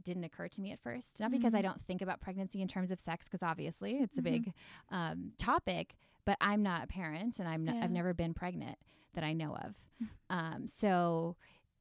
didn't 0.03 0.25
occur 0.25 0.49
to 0.49 0.61
me 0.61 0.73
at 0.73 0.81
first 0.81 1.19
not 1.21 1.31
because 1.31 1.55
i 1.55 1.61
Mhm. 1.61 1.65
don't 1.65 1.81
think 1.83 2.03
about 2.03 2.21
pregnancy 2.21 2.61
in 2.63 2.69
terms 2.69 2.91
of 2.91 2.99
sex 3.01 3.27
because 3.27 3.43
obviously 3.43 3.99
it's 3.99 4.19
a 4.19 4.21
Mhm. 4.23 4.25
big 4.25 4.53
um, 4.91 5.33
topic 5.39 5.95
but 6.25 6.37
i'm 6.41 6.63
not 6.63 6.85
a 6.85 6.87
parent 6.87 7.39
and 7.39 7.49
i'm 7.49 7.65
not, 7.65 7.77
Yeah. 7.77 7.85
i've 7.85 7.91
never 7.91 8.15
been 8.15 8.35
pregnant 8.35 8.79
that 9.15 9.25
i 9.25 9.33
know 9.33 9.55
of 9.57 9.75
Mm. 10.03 10.09
um, 10.31 10.67
so 10.67 11.37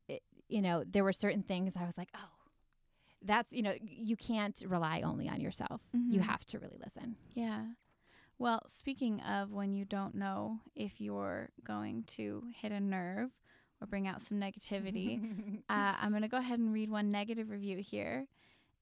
it, 0.08 0.22
you 0.50 0.62
know 0.62 0.84
there 0.84 1.04
were 1.04 1.14
certain 1.14 1.44
things 1.44 1.76
i 1.78 1.86
was 1.86 1.98
like 1.98 2.10
oh 2.16 2.30
that's 3.24 3.54
you 3.54 3.62
know 3.62 3.74
you 3.82 4.16
can't 4.18 4.64
rely 4.68 5.02
only 5.02 5.30
on 5.30 5.40
yourself 5.42 5.82
you 5.94 6.20
Mhm. 6.20 6.24
have 6.24 6.46
to 6.48 6.60
really 6.60 6.78
listen 6.80 7.16
Yeah. 7.34 7.74
Well, 8.40 8.64
speaking 8.68 9.22
of 9.22 9.52
when 9.52 9.72
you 9.72 9.86
don't 9.86 10.16
know 10.16 10.62
if 10.76 11.00
you're 11.00 11.52
going 11.64 12.04
to 12.18 12.48
hit 12.56 12.72
a 12.72 12.80
nerve 12.80 13.32
or 13.82 13.88
bring 13.88 14.08
out 14.08 14.22
some 14.22 14.40
negativity, 14.40 15.20
uh, 15.70 15.96
I'm 16.00 16.12
going 16.12 16.22
to 16.22 16.28
go 16.28 16.38
ahead 16.38 16.60
and 16.60 16.74
read 16.74 16.92
one 16.92 17.12
negative 17.12 17.50
review 17.50 17.78
here. 17.78 18.28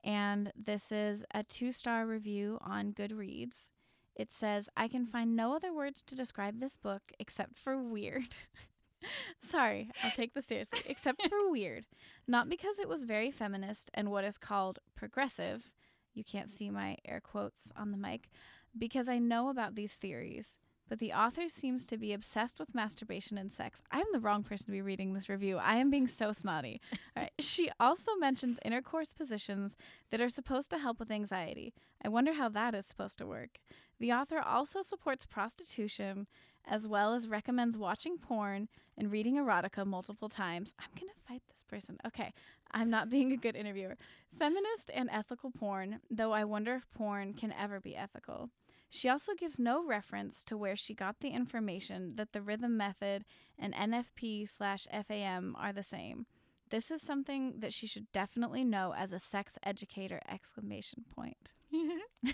And 0.04 0.52
this 0.56 0.92
is 0.92 1.26
a 1.34 1.44
two 1.44 1.72
star 1.72 2.06
review 2.06 2.58
on 2.62 2.94
Goodreads. 2.94 3.68
It 4.16 4.32
says, 4.34 4.70
I 4.76 4.88
can 4.88 5.06
find 5.06 5.36
no 5.36 5.56
other 5.56 5.74
words 5.74 6.02
to 6.04 6.16
describe 6.16 6.60
this 6.60 6.76
book 6.76 7.14
except 7.20 7.58
for 7.58 7.82
weird. 7.82 8.36
Sorry, 9.40 9.90
I'll 10.04 10.12
take 10.12 10.34
this 10.34 10.46
seriously. 10.46 10.82
Except 10.86 11.22
for 11.30 11.50
weird. 11.50 11.86
Not 12.28 12.50
because 12.50 12.80
it 12.80 12.90
was 12.90 13.04
very 13.04 13.32
feminist 13.32 13.90
and 13.94 14.12
what 14.12 14.26
is 14.26 14.38
called 14.38 14.80
progressive. 14.96 15.72
You 16.14 16.24
can't 16.24 16.50
see 16.50 16.70
my 16.70 16.98
air 17.06 17.22
quotes 17.22 17.72
on 17.78 17.92
the 17.92 17.98
mic. 17.98 18.30
Because 18.78 19.08
I 19.08 19.20
know 19.20 19.50
about 19.50 19.76
these 19.76 19.96
theories. 19.96 20.58
But 20.89 20.99
the 20.99 21.13
author 21.13 21.47
seems 21.47 21.86
to 21.86 21.97
be 21.97 22.12
obsessed 22.12 22.60
with 22.60 22.75
masturbation 22.75 23.38
and 23.38 23.52
sex. 23.52 23.82
I'm 23.91 24.08
the 24.12 24.19
wrong 24.19 24.43
person 24.43 24.65
to 24.65 24.71
be 24.71 24.82
reading 24.82 25.13
this 25.13 25.30
review. 25.30 25.58
I 25.58 25.75
am 25.75 25.89
being 25.89 26.08
so 26.08 26.34
snotty. 26.34 26.82
All 27.15 27.23
right. 27.23 27.32
She 27.39 27.69
also 27.80 28.15
mentions 28.15 28.58
intercourse 28.65 29.13
positions 29.13 29.78
that 30.10 30.19
are 30.19 30.30
supposed 30.30 30.71
to 30.71 30.80
help 30.80 30.99
with 30.99 31.12
anxiety. 31.12 31.73
I 32.04 32.10
wonder 32.10 32.34
how 32.34 32.49
that 32.49 32.73
is 32.73 32.88
supposed 32.88 33.19
to 33.19 33.28
work. 33.28 33.60
The 33.99 34.12
author 34.12 34.39
also 34.39 34.82
supports 34.82 35.25
prostitution 35.25 36.28
as 36.67 36.88
well 36.88 37.13
as 37.13 37.28
recommends 37.28 37.78
watching 37.78 38.17
porn 38.17 38.67
and 38.97 39.12
reading 39.12 39.36
erotica 39.36 39.86
multiple 39.86 40.30
times. 40.30 40.73
I'm 40.80 40.89
going 40.99 41.12
to 41.12 41.28
fight 41.28 41.41
this 41.49 41.63
person. 41.63 41.97
Okay, 42.06 42.34
I'm 42.71 42.89
not 42.89 43.10
being 43.12 43.32
a 43.32 43.38
good 43.38 43.56
interviewer. 43.56 43.95
Feminist 44.38 44.91
and 44.93 45.10
ethical 45.12 45.52
porn, 45.52 45.99
though 46.10 46.32
I 46.32 46.43
wonder 46.43 46.75
if 46.75 46.91
porn 46.95 47.34
can 47.34 47.54
ever 47.54 47.80
be 47.80 47.95
ethical. 47.95 48.49
She 48.89 49.08
also 49.08 49.34
gives 49.36 49.60
no 49.60 49.86
reference 49.86 50.43
to 50.45 50.58
where 50.58 50.75
she 50.75 50.93
got 50.95 51.19
the 51.19 51.30
information 51.30 52.15
that 52.15 52.32
the 52.34 52.41
rhythm 52.41 52.75
method 52.75 53.23
and 53.58 53.73
NFP 53.73 54.49
slash 54.49 54.88
FAM 54.91 55.56
are 55.60 55.71
the 55.71 55.84
same. 55.84 56.25
This 56.69 56.89
is 56.91 57.02
something 57.02 57.60
that 57.60 57.73
she 57.73 57.88
should 57.88 58.12
definitely 58.12 58.63
know 58.63 58.93
as 58.95 59.13
a 59.13 59.19
sex 59.19 59.58
educator! 59.63 60.21
Exclamation 60.28 61.06
point. 61.15 61.54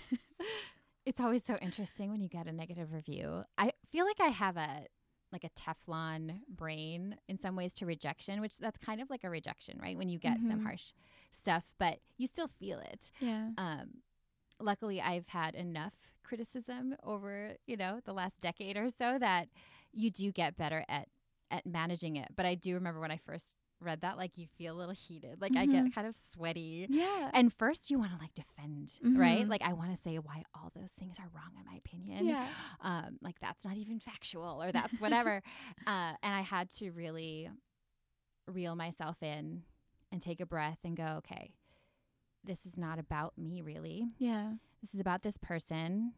It's 1.04 1.20
always 1.20 1.44
so 1.44 1.56
interesting 1.62 2.10
when 2.10 2.20
you 2.20 2.28
get 2.28 2.48
a 2.48 2.52
negative 2.52 2.92
review. 2.92 3.44
I 3.56 3.70
feel 3.92 4.04
like 4.04 4.18
I 4.20 4.26
have 4.30 4.56
a 4.56 4.86
like 5.30 5.44
a 5.44 5.50
Teflon 5.50 6.40
brain 6.48 7.16
in 7.28 7.38
some 7.38 7.54
ways 7.54 7.74
to 7.74 7.86
rejection, 7.86 8.40
which 8.40 8.58
that's 8.58 8.78
kind 8.78 9.00
of 9.00 9.08
like 9.08 9.22
a 9.22 9.30
rejection, 9.30 9.78
right? 9.80 9.96
When 9.96 10.08
you 10.08 10.18
get 10.18 10.40
some 10.40 10.58
Mhm. 10.60 10.64
harsh 10.64 10.92
stuff, 11.30 11.72
but 11.78 12.00
you 12.16 12.26
still 12.26 12.48
feel 12.48 12.78
it. 12.80 13.12
Yeah. 13.20 13.50
Um, 13.56 14.02
luckily, 14.58 15.00
I've 15.00 15.28
had 15.28 15.54
enough 15.54 15.94
criticism 16.26 16.94
over 17.04 17.52
you 17.66 17.76
know 17.76 18.00
the 18.04 18.12
last 18.12 18.40
decade 18.40 18.76
or 18.76 18.88
so 18.90 19.18
that 19.18 19.48
you 19.92 20.10
do 20.10 20.32
get 20.32 20.56
better 20.56 20.84
at 20.88 21.08
at 21.50 21.64
managing 21.64 22.16
it. 22.16 22.28
But 22.36 22.44
I 22.46 22.54
do 22.56 22.74
remember 22.74 23.00
when 23.00 23.12
I 23.12 23.18
first 23.24 23.54
read 23.80 24.00
that, 24.00 24.16
like 24.16 24.36
you 24.38 24.46
feel 24.58 24.74
a 24.74 24.78
little 24.78 24.94
heated, 24.94 25.40
like 25.40 25.54
I 25.56 25.66
Mhm. 25.66 25.70
get 25.70 25.94
kind 25.94 26.06
of 26.06 26.16
sweaty. 26.16 26.86
Yeah. 26.88 27.30
And 27.34 27.52
first, 27.52 27.90
you 27.90 27.98
want 27.98 28.10
to 28.12 28.18
like 28.18 28.32
defend, 28.34 28.98
right? 29.14 29.44
Mhm. 29.44 29.48
Like 29.50 29.62
I 29.62 29.74
want 29.74 29.94
to 29.94 30.02
say 30.02 30.16
why 30.18 30.42
all 30.54 30.72
those 30.74 30.92
things 30.92 31.16
are 31.20 31.28
wrong 31.34 31.52
in 31.58 31.64
my 31.70 31.76
opinion. 31.76 32.26
yeah. 32.26 32.48
Um, 32.80 33.18
like 33.20 33.38
that's 33.40 33.64
not 33.66 33.76
even 33.76 34.00
factual 34.00 34.62
or 34.62 34.72
that's 34.72 34.98
whatever. 34.98 35.42
uh, 35.86 36.12
and 36.22 36.34
I 36.34 36.40
had 36.40 36.70
to 36.78 36.90
really 36.90 37.48
reel 38.48 38.76
myself 38.76 39.22
in 39.22 39.62
and 40.12 40.22
take 40.22 40.40
a 40.40 40.46
breath 40.46 40.78
and 40.84 40.96
go, 40.96 41.04
okay, 41.18 41.52
this 42.46 42.64
is 42.66 42.76
not 42.78 42.98
about 42.98 43.36
me 43.36 43.60
really. 43.62 44.06
Yeah. 44.18 44.52
This 44.82 44.94
is 44.94 45.00
about 45.00 45.22
this 45.22 45.36
person. 45.38 46.12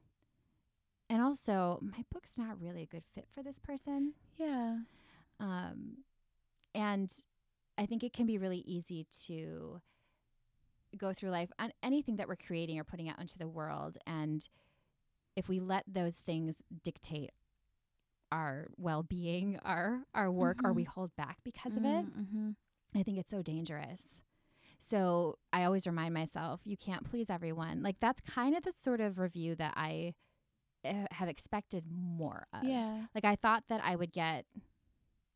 And 1.10 1.22
also, 1.22 1.78
my 1.80 2.04
book's 2.12 2.36
not 2.36 2.60
really 2.60 2.82
a 2.82 2.86
good 2.86 3.04
fit 3.14 3.26
for 3.34 3.42
this 3.42 3.58
person. 3.58 4.12
Yeah. 4.36 4.78
Um, 5.40 5.98
and 6.74 7.10
I 7.78 7.86
think 7.86 8.04
it 8.04 8.12
can 8.12 8.26
be 8.26 8.36
really 8.36 8.58
easy 8.66 9.06
to 9.26 9.80
go 10.96 11.12
through 11.12 11.30
life 11.30 11.50
on 11.58 11.70
anything 11.82 12.16
that 12.16 12.28
we're 12.28 12.36
creating 12.36 12.78
or 12.78 12.84
putting 12.84 13.08
out 13.08 13.20
into 13.20 13.38
the 13.38 13.48
world. 13.48 13.96
And 14.06 14.46
if 15.36 15.48
we 15.48 15.60
let 15.60 15.84
those 15.86 16.16
things 16.16 16.56
dictate 16.84 17.30
our 18.30 18.66
well 18.76 19.02
being, 19.02 19.58
our, 19.64 20.00
our 20.14 20.30
work, 20.30 20.58
or 20.64 20.72
we 20.74 20.84
hold 20.84 21.16
back 21.16 21.38
because 21.44 21.74
of 21.74 21.84
it, 21.84 22.04
Mm-hmm. 22.04 22.50
I 22.94 23.02
think 23.02 23.18
it's 23.18 23.30
so 23.30 23.42
dangerous. 23.42 24.22
So 24.78 25.38
I 25.52 25.64
always 25.64 25.86
remind 25.86 26.14
myself, 26.14 26.60
you 26.64 26.76
can't 26.76 27.04
please 27.08 27.28
everyone. 27.30 27.82
Like 27.82 27.96
that's 28.00 28.20
kind 28.20 28.56
of 28.56 28.62
the 28.62 28.72
sort 28.72 29.00
of 29.00 29.18
review 29.18 29.54
that 29.56 29.74
I 29.76 30.14
uh, 30.84 31.06
have 31.10 31.28
expected 31.28 31.84
more 31.90 32.46
of. 32.52 32.64
Yeah. 32.64 33.02
Like 33.14 33.24
I 33.24 33.34
thought 33.36 33.64
that 33.68 33.80
I 33.84 33.96
would 33.96 34.12
get 34.12 34.44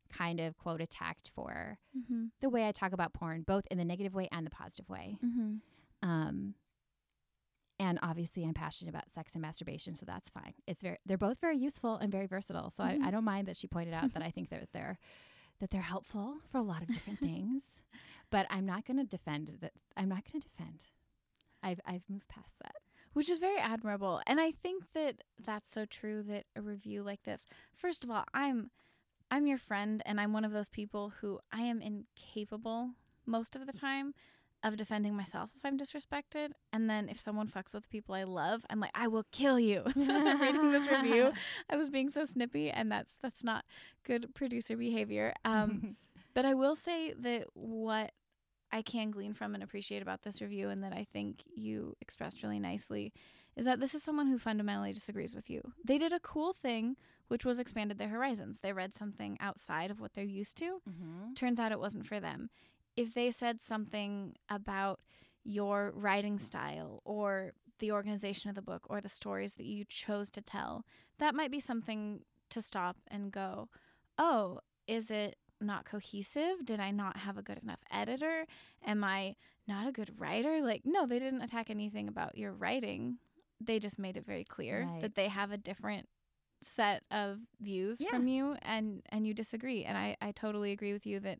kind 0.09 0.39
of 0.39 0.57
quote 0.57 0.79
attacked 0.81 1.29
for 1.33 1.77
Mm-hmm. 1.97 2.25
the 2.41 2.49
way 2.49 2.67
I 2.67 2.71
talk 2.71 2.91
about 2.93 3.13
porn, 3.13 3.43
both 3.45 3.65
in 3.69 3.77
the 3.77 3.85
negative 3.85 4.13
way 4.15 4.27
and 4.31 4.45
the 4.45 4.49
positive 4.51 4.87
way. 4.89 5.17
Mm-hmm. 5.23 6.07
Um, 6.09 6.55
and 7.79 7.99
obviously, 8.01 8.43
I'm 8.45 8.53
passionate 8.53 8.89
about 8.91 9.09
sex 9.11 9.33
and 9.33 9.41
masturbation, 9.41 9.95
so 9.95 10.05
that's 10.05 10.29
fine. 10.29 10.53
It's 10.67 10.81
very 10.81 10.97
they're 11.05 11.17
both 11.17 11.39
very 11.41 11.57
useful 11.57 11.97
and 11.97 12.11
very 12.11 12.27
versatile. 12.27 12.69
So 12.69 12.83
Mhm. 12.83 13.03
I, 13.03 13.07
I 13.07 13.11
don't 13.11 13.23
mind 13.25 13.47
that 13.47 13.57
she 13.57 13.67
pointed 13.67 13.93
out 13.93 14.13
that 14.13 14.23
I 14.23 14.31
think 14.31 14.49
that 14.49 14.69
they're 14.73 14.97
that 15.63 15.71
they're 15.71 15.81
helpful 15.81 16.39
for 16.51 16.57
a 16.57 16.61
lot 16.61 16.81
of 16.81 16.89
different 16.89 17.19
things. 17.21 17.79
But 18.29 18.45
I'm 18.49 18.65
not 18.65 18.85
going 18.85 18.97
to 18.97 19.05
defend 19.05 19.49
that. 19.61 19.71
I'm 19.95 20.09
not 20.09 20.29
going 20.29 20.41
to 20.41 20.47
defend. 20.49 20.83
I've 21.63 21.79
I've 21.85 22.03
moved 22.09 22.27
past 22.27 22.55
that. 22.61 22.75
which 23.13 23.29
is 23.29 23.39
very 23.39 23.59
admirable. 23.59 24.19
And 24.27 24.41
I 24.41 24.51
think 24.51 24.83
that 24.93 25.23
that's 25.39 25.71
so 25.71 25.85
true 25.85 26.21
that 26.23 26.43
a 26.53 26.61
review 26.61 27.01
like 27.01 27.23
this. 27.23 27.45
First 27.73 28.03
of 28.03 28.11
all, 28.11 28.25
I'm 28.33 28.71
I'm 29.31 29.47
your 29.47 29.57
friend 29.57 30.03
and 30.05 30.19
I'm 30.19 30.33
one 30.33 30.43
of 30.43 30.51
those 30.51 30.67
people 30.67 31.13
who 31.21 31.39
I 31.49 31.61
am 31.61 31.81
incapable 31.81 32.89
most 33.25 33.55
of 33.55 33.65
the 33.65 33.71
mm. 33.71 33.79
time 33.79 34.13
of 34.63 34.77
defending 34.77 35.15
myself 35.15 35.49
if 35.55 35.65
I'm 35.65 35.77
disrespected. 35.77 36.51
And 36.71 36.89
then 36.89 37.09
if 37.09 37.19
someone 37.19 37.47
fucks 37.47 37.73
with 37.73 37.89
people 37.89 38.15
I 38.15 38.23
love, 38.23 38.65
I'm 38.69 38.79
like, 38.79 38.91
I 38.95 39.07
will 39.07 39.25
kill 39.31 39.59
you. 39.59 39.83
so 39.95 40.15
as 40.15 40.25
I'm 40.25 40.41
reading 40.41 40.71
this 40.71 40.87
review, 40.87 41.31
I 41.69 41.75
was 41.75 41.89
being 41.89 42.09
so 42.09 42.25
snippy 42.25 42.69
and 42.71 42.91
that's 42.91 43.13
that's 43.21 43.43
not 43.43 43.65
good 44.03 44.33
producer 44.33 44.77
behavior. 44.77 45.33
Um 45.45 45.97
But 46.33 46.45
I 46.45 46.53
will 46.53 46.75
say 46.75 47.13
that 47.19 47.47
what 47.53 48.11
I 48.71 48.81
can 48.81 49.11
glean 49.11 49.33
from 49.33 49.53
and 49.53 49.63
appreciate 49.63 50.01
about 50.01 50.23
this 50.23 50.41
review, 50.41 50.69
and 50.69 50.83
that 50.83 50.93
I 50.93 51.05
think 51.13 51.43
you 51.55 51.95
expressed 52.01 52.41
really 52.41 52.59
nicely, 52.59 53.13
is 53.55 53.65
that 53.65 53.79
this 53.79 53.93
is 53.93 54.01
someone 54.01 54.27
who 54.27 54.39
fundamentally 54.39 54.93
disagrees 54.93 55.35
with 55.35 55.47
you. 55.47 55.61
They 55.85 55.99
did 55.99 56.11
a 56.11 56.19
cool 56.19 56.53
thing, 56.53 56.95
which 57.27 57.45
was 57.45 57.59
expanded 57.59 57.99
their 57.99 58.09
horizons. 58.09 58.59
They 58.61 58.73
read 58.73 58.95
something 58.95 59.37
outside 59.39 59.91
of 59.91 60.01
what 60.01 60.13
they're 60.13 60.23
used 60.23 60.57
to. 60.57 60.81
mm-hmm. 60.89 61.33
Turns 61.35 61.59
out 61.59 61.71
it 61.71 61.79
wasn't 61.79 62.07
for 62.07 62.19
them. 62.19 62.49
If 62.95 63.13
they 63.13 63.31
said 63.31 63.61
something 63.61 64.35
about 64.49 64.99
your 65.43 65.91
writing 65.95 66.39
style 66.39 67.01
or 67.05 67.53
the 67.79 67.91
organization 67.91 68.49
of 68.49 68.55
the 68.55 68.61
book 68.61 68.85
or 68.89 69.01
the 69.01 69.09
stories 69.09 69.55
that 69.55 69.65
you 69.65 69.83
chose 69.85 70.29
to 70.31 70.41
tell, 70.41 70.85
that 71.19 71.35
might 71.35 71.51
be 71.51 71.59
something 71.59 72.21
to 72.49 72.61
stop 72.61 72.97
and 73.09 73.31
go, 73.31 73.67
oh, 74.17 74.59
is 74.87 75.09
it 75.11 75.37
not 75.59 75.85
cohesive? 75.85 76.63
Did 76.65 76.79
I 76.79 76.91
not 76.91 77.17
have 77.17 77.37
a 77.37 77.41
good 77.41 77.59
enough 77.63 77.79
editor? 77.91 78.45
Am 78.85 79.03
I 79.03 79.35
not 79.67 79.87
a 79.87 79.91
good 79.91 80.19
writer? 80.19 80.61
Like, 80.61 80.81
no, 80.85 81.05
they 81.07 81.19
didn't 81.19 81.41
attack 81.41 81.69
anything 81.69 82.07
about 82.07 82.37
your 82.37 82.51
writing. 82.53 83.17
They 83.59 83.79
just 83.79 83.97
made 83.97 84.17
it 84.17 84.25
very 84.25 84.43
clear 84.43 84.85
Right. 84.85 85.01
that 85.01 85.15
they 85.15 85.29
have 85.29 85.51
a 85.51 85.57
different 85.57 86.07
set 86.61 87.03
of 87.11 87.39
views 87.59 87.99
Yeah. 87.99 88.09
from 88.09 88.27
you 88.27 88.55
and 88.61 89.01
and 89.09 89.25
you 89.27 89.33
disagree. 89.33 89.83
And 89.83 89.97
I, 89.97 90.15
I 90.21 90.31
totally 90.31 90.71
agree 90.71 90.93
with 90.93 91.05
you 91.05 91.19
that 91.21 91.39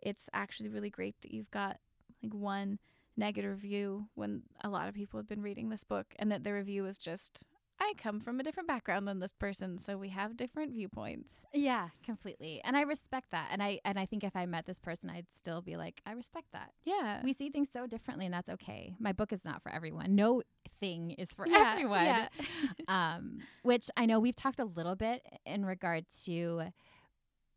it's 0.00 0.28
actually 0.32 0.68
really 0.68 0.90
great 0.90 1.14
that 1.22 1.32
you've 1.32 1.50
got 1.50 1.78
like 2.22 2.34
one 2.34 2.78
negative 3.16 3.50
review 3.50 4.06
when 4.14 4.42
a 4.62 4.68
lot 4.68 4.88
of 4.88 4.94
people 4.94 5.18
have 5.18 5.28
been 5.28 5.42
reading 5.42 5.68
this 5.70 5.84
book 5.84 6.06
and 6.18 6.30
that 6.30 6.44
the 6.44 6.52
review 6.52 6.86
is 6.86 6.98
just 6.98 7.44
I 7.80 7.92
come 7.96 8.18
from 8.18 8.40
a 8.40 8.42
different 8.42 8.66
background 8.66 9.06
than 9.06 9.20
this 9.20 9.32
person, 9.32 9.78
so 9.78 9.96
we 9.96 10.08
have 10.08 10.36
different 10.36 10.72
viewpoints. 10.72 11.32
Yeah, 11.54 11.90
completely. 12.04 12.60
And 12.64 12.76
I 12.76 12.80
respect 12.80 13.30
that. 13.30 13.50
And 13.52 13.62
I 13.62 13.78
and 13.84 13.96
I 14.00 14.04
think 14.04 14.24
if 14.24 14.34
I 14.34 14.46
met 14.46 14.66
this 14.66 14.80
person, 14.80 15.10
I'd 15.10 15.26
still 15.32 15.62
be 15.62 15.76
like, 15.76 16.00
I 16.04 16.10
respect 16.10 16.46
that. 16.52 16.72
Yeah. 16.84 17.20
We 17.22 17.32
see 17.32 17.50
things 17.50 17.68
so 17.72 17.86
differently, 17.86 18.24
and 18.24 18.34
that's 18.34 18.48
okay. 18.48 18.96
My 18.98 19.12
book 19.12 19.32
is 19.32 19.44
not 19.44 19.62
for 19.62 19.70
everyone. 19.70 20.16
No 20.16 20.42
thing 20.80 21.12
is 21.12 21.30
for 21.32 21.46
Yeah, 21.48 21.70
everyone. 21.70 22.04
yeah. 22.04 22.28
um, 22.88 23.38
which 23.62 23.88
I 23.96 24.06
know 24.06 24.18
we've 24.18 24.34
talked 24.34 24.58
a 24.58 24.64
little 24.64 24.96
bit 24.96 25.22
in 25.46 25.64
regard 25.64 26.04
to 26.24 26.62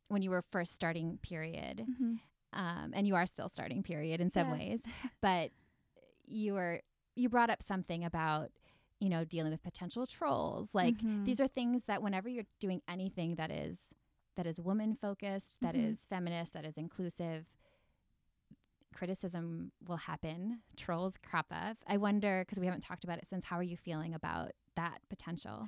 when 0.10 0.22
you 0.22 0.30
were 0.30 0.44
first 0.52 0.76
starting 0.76 1.18
period, 1.24 1.84
Mhm. 2.00 2.20
Um, 2.54 2.92
and 2.94 3.08
you 3.08 3.16
are 3.16 3.26
still 3.26 3.50
starting 3.50 3.84
period 3.84 4.20
in 4.22 4.32
some 4.32 4.48
Yeah. 4.48 4.54
ways, 4.58 4.82
but 5.22 5.52
you 6.26 6.54
were 6.54 6.82
you 7.16 7.28
brought 7.30 7.50
up 7.50 7.62
something 7.62 8.04
about 8.06 8.52
you 9.00 9.10
know 9.10 9.24
dealing 9.26 9.52
with 9.52 9.64
potential 9.64 10.06
trolls. 10.08 10.70
Like 10.74 10.96
Mhm. 10.96 11.26
these 11.26 11.40
are 11.42 11.48
things 11.48 11.84
that 11.86 12.02
whenever 12.02 12.30
you're 12.30 12.46
doing 12.60 12.82
anything 12.88 13.36
that 13.36 13.52
is 13.52 13.94
that 14.38 14.48
is 14.48 14.60
woman 14.60 14.96
focused, 14.96 15.60
that 15.62 15.76
Mhm. 15.76 15.90
is 15.92 16.06
feminist, 16.06 16.54
that 16.54 16.66
is 16.66 16.78
inclusive, 16.78 17.46
criticism 18.94 19.72
will 19.86 19.98
happen. 19.98 20.62
Trolls 20.78 21.18
crop 21.18 21.48
up. 21.52 21.78
I 21.88 21.98
wonder 21.98 22.44
because 22.46 22.60
we 22.60 22.66
haven't 22.66 22.82
talked 22.82 23.04
about 23.04 23.18
it 23.18 23.28
since. 23.28 23.46
How 23.46 23.58
are 23.58 23.64
you 23.64 23.78
feeling 23.78 24.14
about 24.14 24.52
that 24.76 25.00
potential? 25.10 25.68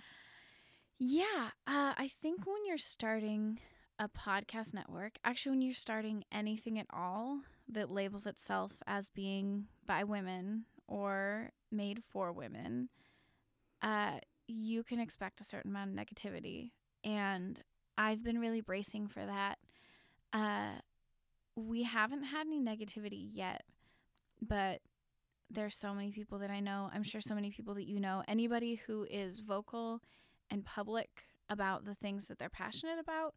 Yeah, 1.00 1.50
uh, 1.68 1.94
I 1.98 2.10
think 2.22 2.46
when 2.46 2.66
you're 2.66 2.78
starting 2.78 3.60
a 4.04 4.10
podcast 4.10 4.74
network, 4.74 5.14
actually, 5.24 5.52
when 5.52 5.62
you're 5.62 5.74
starting 5.74 6.26
anything 6.32 6.78
at 6.78 6.88
all 6.92 7.42
that 7.70 7.90
labels 7.90 8.26
itself 8.26 8.74
as 8.86 9.10
being 9.10 9.66
by 9.88 10.04
women 10.04 10.66
or 10.88 11.52
made 11.72 12.04
for 12.12 12.34
women, 12.34 12.90
uh, 13.82 14.18
you 14.48 14.84
can 14.84 15.00
expect 15.00 15.40
a 15.40 15.46
certain 15.46 15.72
amount 15.72 15.92
of 15.92 15.96
negativity. 15.96 16.72
And 17.04 17.62
I've 17.98 18.24
been 18.24 18.40
really 18.40 18.62
bracing 18.62 19.08
for 19.08 19.26
that. 19.26 19.58
Uh, 20.34 20.80
we 21.56 21.84
haven't 21.84 22.24
had 22.24 22.48
any 22.48 22.60
negativity 22.60 23.30
yet, 23.32 23.62
but 24.42 24.80
there's 25.50 25.80
so 25.80 25.94
many 25.94 26.12
people 26.12 26.40
that 26.40 26.50
I 26.50 26.60
know. 26.60 26.90
I'm 26.94 27.04
sure 27.04 27.22
so 27.22 27.36
many 27.36 27.52
people 27.52 27.76
that 27.76 27.88
you 27.88 28.00
know. 28.00 28.24
Anybody 28.28 28.82
who 28.88 29.06
is 29.10 29.40
vocal 29.40 30.02
and 30.50 30.66
public 30.66 31.10
about 31.50 31.86
the 31.86 31.96
things 31.96 32.26
that 32.28 32.40
they're 32.40 32.50
passionate 32.50 33.00
about, 33.00 33.36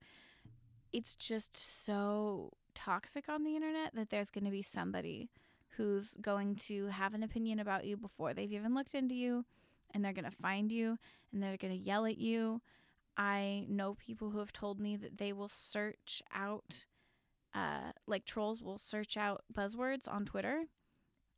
it's 0.97 1.15
just 1.15 1.55
so 1.55 2.55
toxic 2.75 3.29
on 3.29 3.45
the 3.45 3.55
internet 3.55 3.95
that 3.95 4.09
there's 4.09 4.31
going 4.31 4.47
to 4.47 4.51
be 4.51 4.63
somebody 4.63 5.29
who's 5.77 6.17
going 6.23 6.57
to 6.57 6.87
have 6.87 7.13
an 7.13 7.23
opinion 7.23 7.59
about 7.59 7.85
you 7.85 7.99
before 7.99 8.33
they've 8.33 8.55
even 8.55 8.75
looked 8.75 8.95
into 8.95 9.15
you 9.15 9.45
and 9.93 10.03
they're 10.03 10.15
going 10.15 10.25
to 10.25 10.31
find 10.31 10.73
you 10.73 10.97
and 11.31 11.43
they're 11.43 11.59
going 11.59 11.79
to 11.79 11.85
yell 11.85 12.07
at 12.07 12.17
you. 12.17 12.63
I 13.15 13.67
know 13.69 13.93
people 13.93 14.31
who 14.31 14.39
have 14.39 14.55
told 14.55 14.81
me 14.81 14.97
that 14.97 15.19
they 15.19 15.35
will 15.35 15.49
search 15.49 16.23
out, 16.35 16.87
uh, 17.55 17.93
like 18.07 18.25
trolls 18.25 18.63
will 18.63 18.79
search 18.79 19.19
out 19.19 19.45
buzzwords 19.53 20.11
on 20.11 20.25
Twitter 20.25 20.63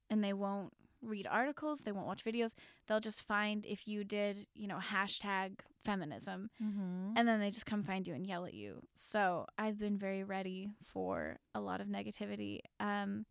and 0.08 0.22
they 0.22 0.32
won't 0.32 0.72
read 1.02 1.26
articles, 1.30 1.80
they 1.80 1.92
won't 1.92 2.06
watch 2.06 2.24
videos. 2.24 2.54
They'll 2.86 3.00
just 3.00 3.22
find 3.22 3.64
if 3.66 3.86
you 3.86 4.04
did, 4.04 4.46
you 4.54 4.66
know, 4.66 4.78
hashtag 4.78 5.60
feminism, 5.84 6.50
Mm-hmm. 6.62 7.12
and 7.16 7.26
then 7.28 7.40
they 7.40 7.50
just 7.50 7.66
come 7.66 7.82
find 7.84 8.06
you 8.06 8.14
and 8.14 8.26
yell 8.26 8.44
at 8.44 8.54
you. 8.54 8.82
So 8.94 9.46
I've 9.56 9.78
been 9.78 9.96
very 9.98 10.24
ready 10.24 10.70
for 10.84 11.38
a 11.54 11.60
lot 11.60 11.80
of 11.80 11.86
negativity. 11.86 12.60
Um, 12.80 13.24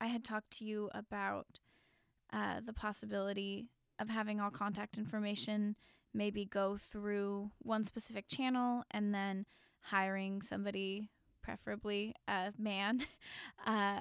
I 0.00 0.06
had 0.06 0.24
talked 0.24 0.50
to 0.58 0.64
you 0.64 0.90
about 0.94 1.46
uh, 2.32 2.60
the 2.64 2.72
possibility 2.72 3.66
of 3.98 4.08
having 4.08 4.40
all 4.40 4.50
contact 4.50 4.96
information 4.96 5.76
maybe 6.14 6.44
go 6.44 6.76
through 6.78 7.50
one 7.58 7.84
specific 7.84 8.26
channel 8.28 8.82
and 8.90 9.14
then 9.14 9.44
hiring 9.82 10.40
somebody, 10.42 11.10
preferably 11.42 12.14
a 12.26 12.52
man, 12.58 13.02
uh, 13.66 14.00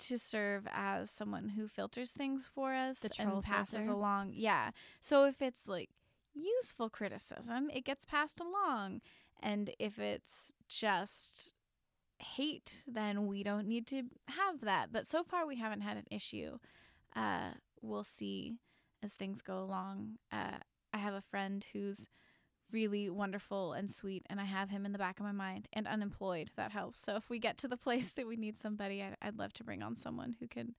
to 0.00 0.18
serve 0.18 0.66
as 0.72 1.10
someone 1.10 1.50
who 1.50 1.68
filters 1.68 2.12
things 2.12 2.48
for 2.54 2.74
us 2.74 3.00
The 3.00 3.10
and 3.18 3.42
passes 3.42 3.84
filter? 3.86 3.92
along. 3.92 4.32
Yeah. 4.34 4.70
So 5.00 5.24
if 5.24 5.40
it's 5.42 5.68
like 5.68 5.90
useful 6.34 6.88
criticism, 6.90 7.70
it 7.72 7.84
gets 7.84 8.04
passed 8.04 8.40
along. 8.40 9.00
And 9.42 9.70
if 9.78 9.98
it's 9.98 10.52
just 10.68 11.54
hate, 12.18 12.84
then 12.86 13.26
we 13.26 13.42
don't 13.42 13.66
need 13.66 13.86
to 13.88 14.02
have 14.28 14.60
that. 14.62 14.92
But 14.92 15.06
so 15.06 15.22
far, 15.22 15.46
we 15.46 15.56
haven't 15.56 15.80
had 15.80 15.96
an 15.96 16.06
issue. 16.10 16.58
Uh, 17.16 17.50
we'll 17.80 18.04
see 18.04 18.56
as 19.02 19.14
things 19.14 19.40
go 19.42 19.58
along. 19.62 20.18
Uh, 20.30 20.58
I 20.92 20.98
have 20.98 21.14
a 21.14 21.22
friend 21.22 21.64
who's 21.72 22.08
really 22.72 23.08
wonderful 23.10 23.72
and 23.72 23.90
sweet, 23.90 24.24
and 24.30 24.40
I 24.40 24.44
have 24.44 24.70
him 24.70 24.84
in 24.86 24.92
the 24.92 24.98
back 24.98 25.18
of 25.20 25.24
my 25.26 25.32
mind 25.32 25.68
and 25.72 25.86
unemployed. 25.86 26.50
That 26.56 26.72
helps. 26.72 27.00
So 27.02 27.16
if 27.16 27.28
we 27.30 27.38
get 27.38 27.58
to 27.58 27.68
the 27.68 27.76
place 27.86 28.12
that 28.14 28.26
we 28.26 28.36
need 28.36 28.58
somebody, 28.58 29.02
I'd, 29.02 29.16
I'd 29.22 29.38
love 29.38 29.52
to 29.54 29.64
bring 29.64 29.82
on 29.82 29.96
someone 29.96 30.36
who 30.40 30.46
can 30.46 30.74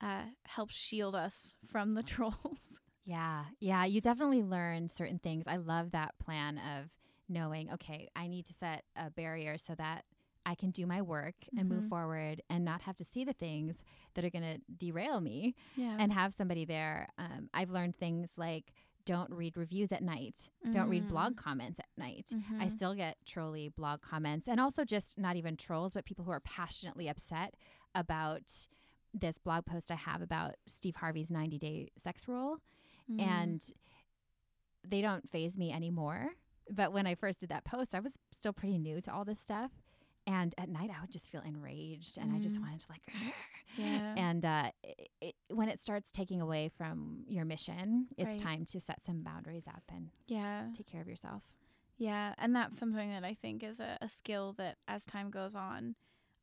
uh, 0.00 0.24
help 0.46 0.70
shield 0.70 1.14
us 1.14 1.56
from 1.70 1.94
the 1.94 2.02
trolls. 2.14 2.80
Yeah, 3.04 3.44
yeah, 3.60 3.84
you 3.84 4.00
definitely 4.00 4.42
learn 4.42 4.88
certain 4.88 5.18
things. 5.18 5.44
I 5.46 5.56
love 5.56 5.90
that 5.92 6.18
plan 6.18 6.58
of 6.58 6.90
knowing, 7.28 7.72
okay, 7.72 8.08
I 8.14 8.26
need 8.26 8.46
to 8.46 8.52
set 8.54 8.84
a 8.96 9.10
barrier 9.10 9.56
so 9.58 9.74
that 9.76 10.04
I 10.46 10.54
can 10.54 10.70
do 10.70 10.86
my 10.86 11.02
work 11.02 11.34
and 11.56 11.68
move 11.68 11.84
Mhm. 11.84 11.88
forward 11.88 12.42
and 12.48 12.64
not 12.64 12.82
have 12.82 12.96
to 12.96 13.04
see 13.04 13.24
the 13.24 13.32
things 13.34 13.82
that 14.14 14.24
are 14.24 14.30
going 14.30 14.54
to 14.54 14.60
derail 14.76 15.20
me 15.20 15.54
Yeah. 15.76 15.96
and 15.98 16.12
have 16.12 16.32
somebody 16.34 16.64
there. 16.64 17.08
Um, 17.18 17.50
I've 17.52 17.70
learned 17.70 17.96
things 17.96 18.32
like 18.36 18.72
don't 19.04 19.30
read 19.32 19.56
reviews 19.56 19.92
at 19.92 20.02
night, 20.02 20.48
don't 20.70 20.88
read 20.88 21.08
blog 21.08 21.36
comments 21.36 21.78
at 21.78 21.86
night. 21.96 22.30
I 22.58 22.66
Mhm. 22.66 22.70
still 22.70 22.94
get 22.94 23.16
trolly 23.24 23.68
blog 23.68 24.00
comments 24.02 24.46
and 24.48 24.60
also 24.60 24.84
just 24.84 25.18
not 25.18 25.36
even 25.36 25.56
trolls, 25.56 25.92
but 25.92 26.04
people 26.04 26.24
who 26.24 26.30
are 26.30 26.40
passionately 26.40 27.08
upset 27.08 27.54
about 27.94 28.68
this 29.12 29.38
blog 29.38 29.66
post 29.66 29.90
I 29.90 29.96
have 29.96 30.22
about 30.22 30.54
Steve 30.66 30.96
Harvey's 30.96 31.30
90 31.30 31.58
day 31.58 31.90
sex 31.96 32.28
rule 32.28 32.58
Mm. 33.10 33.20
and 33.20 33.72
they 34.86 35.00
don't 35.00 35.28
faze 35.28 35.58
me 35.58 35.72
anymore. 35.72 36.30
But 36.70 36.92
when 36.92 37.06
I 37.06 37.14
first 37.16 37.40
did 37.40 37.48
that 37.50 37.64
post, 37.64 37.94
I 37.94 38.00
was 38.00 38.16
still 38.32 38.52
pretty 38.52 38.78
new 38.78 39.00
to 39.00 39.12
all 39.12 39.24
this 39.24 39.40
stuff. 39.40 39.79
And 40.32 40.54
at 40.58 40.68
night, 40.68 40.90
I 40.96 41.00
would 41.00 41.10
just 41.10 41.28
feel 41.30 41.42
enraged 41.44 42.16
and 42.18 42.30
I 42.32 42.38
just 42.38 42.56
Mm. 42.58 42.62
wanted 42.62 42.80
to 42.80 42.86
like, 42.90 43.02
yeah. 43.76 44.14
and 44.16 44.44
uh, 44.44 44.70
it, 44.84 45.08
it, 45.20 45.34
when 45.52 45.68
it 45.68 45.82
starts 45.82 46.10
taking 46.12 46.40
away 46.40 46.68
from 46.68 47.24
your 47.26 47.44
mission, 47.44 48.06
it's 48.16 48.30
Right. 48.36 48.38
time 48.38 48.64
to 48.66 48.80
set 48.80 49.04
some 49.04 49.22
boundaries 49.22 49.64
up 49.66 49.82
and 49.92 50.10
yeah. 50.28 50.66
take 50.76 50.86
care 50.86 51.00
of 51.00 51.08
yourself. 51.08 51.42
Yeah, 51.98 52.34
and 52.38 52.54
that's 52.54 52.78
something 52.78 53.10
that 53.10 53.24
I 53.24 53.34
think 53.34 53.62
is 53.64 53.80
a, 53.80 53.98
a 54.00 54.08
skill 54.08 54.54
that 54.58 54.76
as 54.86 55.04
time 55.04 55.30
goes 55.30 55.56
on, 55.56 55.96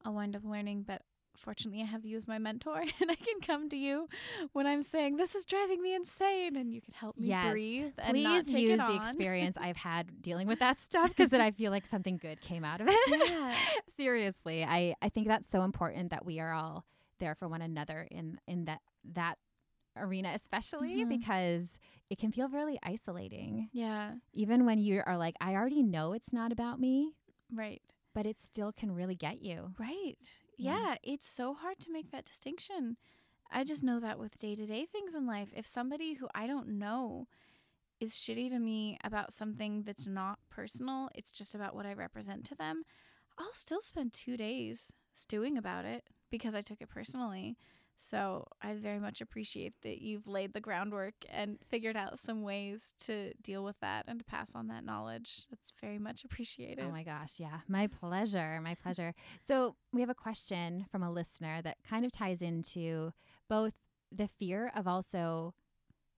I'll 0.03 0.13
wind 0.13 0.35
up 0.35 0.43
learning. 0.43 0.83
But 0.83 1.01
fortunately, 1.37 1.81
I 1.81 1.85
have 1.85 2.05
you 2.05 2.17
as 2.17 2.27
my 2.27 2.37
mentor, 2.39 2.79
and 3.01 3.11
I 3.11 3.15
can 3.15 3.39
come 3.41 3.69
to 3.69 3.77
you 3.77 4.07
when 4.53 4.65
I'm 4.67 4.81
saying 4.81 5.17
this 5.17 5.35
is 5.35 5.45
driving 5.45 5.81
me 5.81 5.93
insane, 5.95 6.55
and 6.55 6.73
you 6.73 6.81
can 6.81 6.93
help 6.93 7.17
me 7.17 7.27
yes, 7.27 7.51
breathe 7.51 7.93
and 7.97 8.23
not 8.23 8.45
please 8.45 8.53
use 8.53 8.79
the 8.79 8.95
experience 8.95 9.57
I've 9.61 9.77
had 9.77 10.21
dealing 10.21 10.47
with 10.47 10.59
that 10.59 10.79
stuff 10.79 11.09
because 11.09 11.29
then 11.29 11.41
I 11.41 11.51
feel 11.51 11.71
like 11.71 11.85
something 11.85 12.17
good 12.17 12.41
came 12.41 12.63
out 12.65 12.81
of 12.81 12.87
it. 12.89 12.99
Yeah. 13.07 13.55
Seriously, 13.95 14.63
I, 14.63 14.95
I 15.01 15.09
think 15.09 15.27
that's 15.27 15.49
so 15.49 15.63
important 15.63 16.11
that 16.11 16.25
we 16.25 16.39
are 16.39 16.53
all 16.53 16.85
there 17.19 17.35
for 17.35 17.47
one 17.47 17.61
another 17.61 18.07
in 18.11 18.39
in 18.47 18.65
that 18.65 18.81
that 19.13 19.37
arena 19.97 20.31
especially 20.35 21.03
Mhm. 21.03 21.09
because 21.09 21.79
it 22.11 22.19
can 22.19 22.31
feel 22.31 22.47
really 22.49 22.77
isolating 22.83 23.69
Yeah, 23.73 24.13
even 24.33 24.65
when 24.67 24.77
you 24.77 25.01
are 25.03 25.17
like 25.17 25.35
I 25.41 25.55
already 25.55 25.81
know 25.81 26.13
it's 26.13 26.31
not 26.31 26.51
about 26.51 26.79
me 26.79 27.13
right. 27.51 27.81
But 28.17 28.25
it 28.25 28.41
still 28.41 28.71
can 28.71 28.95
really 28.95 29.13
get 29.13 29.43
you. 29.43 29.75
Right. 29.77 30.17
Yeah. 30.57 30.79
Yeah. 30.79 30.95
it's 31.03 31.29
so 31.29 31.53
hard 31.53 31.79
to 31.81 31.91
make 31.91 32.09
that 32.09 32.25
distinction. 32.25 32.97
I 33.51 33.63
just 33.63 33.83
know 33.83 33.99
that 33.99 34.17
with 34.17 34.39
day 34.39 34.55
to 34.55 34.65
day 34.65 34.87
things 34.91 35.13
in 35.13 35.27
life. 35.27 35.49
If 35.55 35.67
somebody 35.67 36.15
who 36.15 36.27
I 36.33 36.47
don't 36.47 36.79
know 36.79 37.27
is 37.99 38.13
shitty 38.13 38.49
to 38.49 38.57
me 38.57 38.97
about 39.03 39.33
something 39.33 39.83
that's 39.83 40.07
not 40.07 40.39
personal, 40.49 41.09
it's 41.13 41.29
just 41.29 41.53
about 41.53 41.75
what 41.75 41.85
I 41.85 41.93
represent 41.93 42.43
to 42.45 42.55
them, 42.55 42.81
I'll 43.37 43.53
still 43.53 43.83
spend 43.83 44.13
two 44.13 44.35
days 44.35 44.93
stewing 45.13 45.55
about 45.55 45.85
it 45.85 46.03
because 46.31 46.55
I 46.55 46.61
took 46.61 46.81
it 46.81 46.89
personally. 46.89 47.55
So 47.99 48.47
I 48.61 48.75
very 48.75 48.99
much 48.99 49.21
appreciate 49.21 49.73
that 49.81 50.01
you've 50.01 50.27
laid 50.27 50.53
the 50.53 50.59
groundwork 50.61 51.15
and 51.29 51.57
figured 51.67 51.97
out 51.97 52.19
some 52.19 52.43
ways 52.43 52.93
to 53.05 53.33
deal 53.41 53.63
with 53.63 53.79
that 53.81 54.05
and 54.07 54.19
to 54.19 54.25
pass 54.25 54.53
on 54.53 54.67
that 54.67 54.83
knowledge. 54.85 55.45
That's 55.49 55.73
very 55.81 55.97
much 55.97 56.23
appreciated. 56.23 56.85
Oh 56.87 56.91
my 56.91 57.03
gosh, 57.03 57.33
yeah. 57.39 57.59
My 57.67 57.87
pleasure. 57.87 58.59
My 58.61 58.75
pleasure. 58.75 59.13
So, 59.39 59.75
we 59.91 60.01
have 60.01 60.09
a 60.11 60.15
question 60.15 60.85
from 60.91 61.01
a 61.01 61.11
listener 61.11 61.61
that 61.63 61.77
kind 61.87 62.05
of 62.05 62.11
ties 62.11 62.41
into 62.41 63.13
both 63.49 63.73
the 64.11 64.27
fear 64.27 64.71
of 64.75 64.87
also 64.87 65.53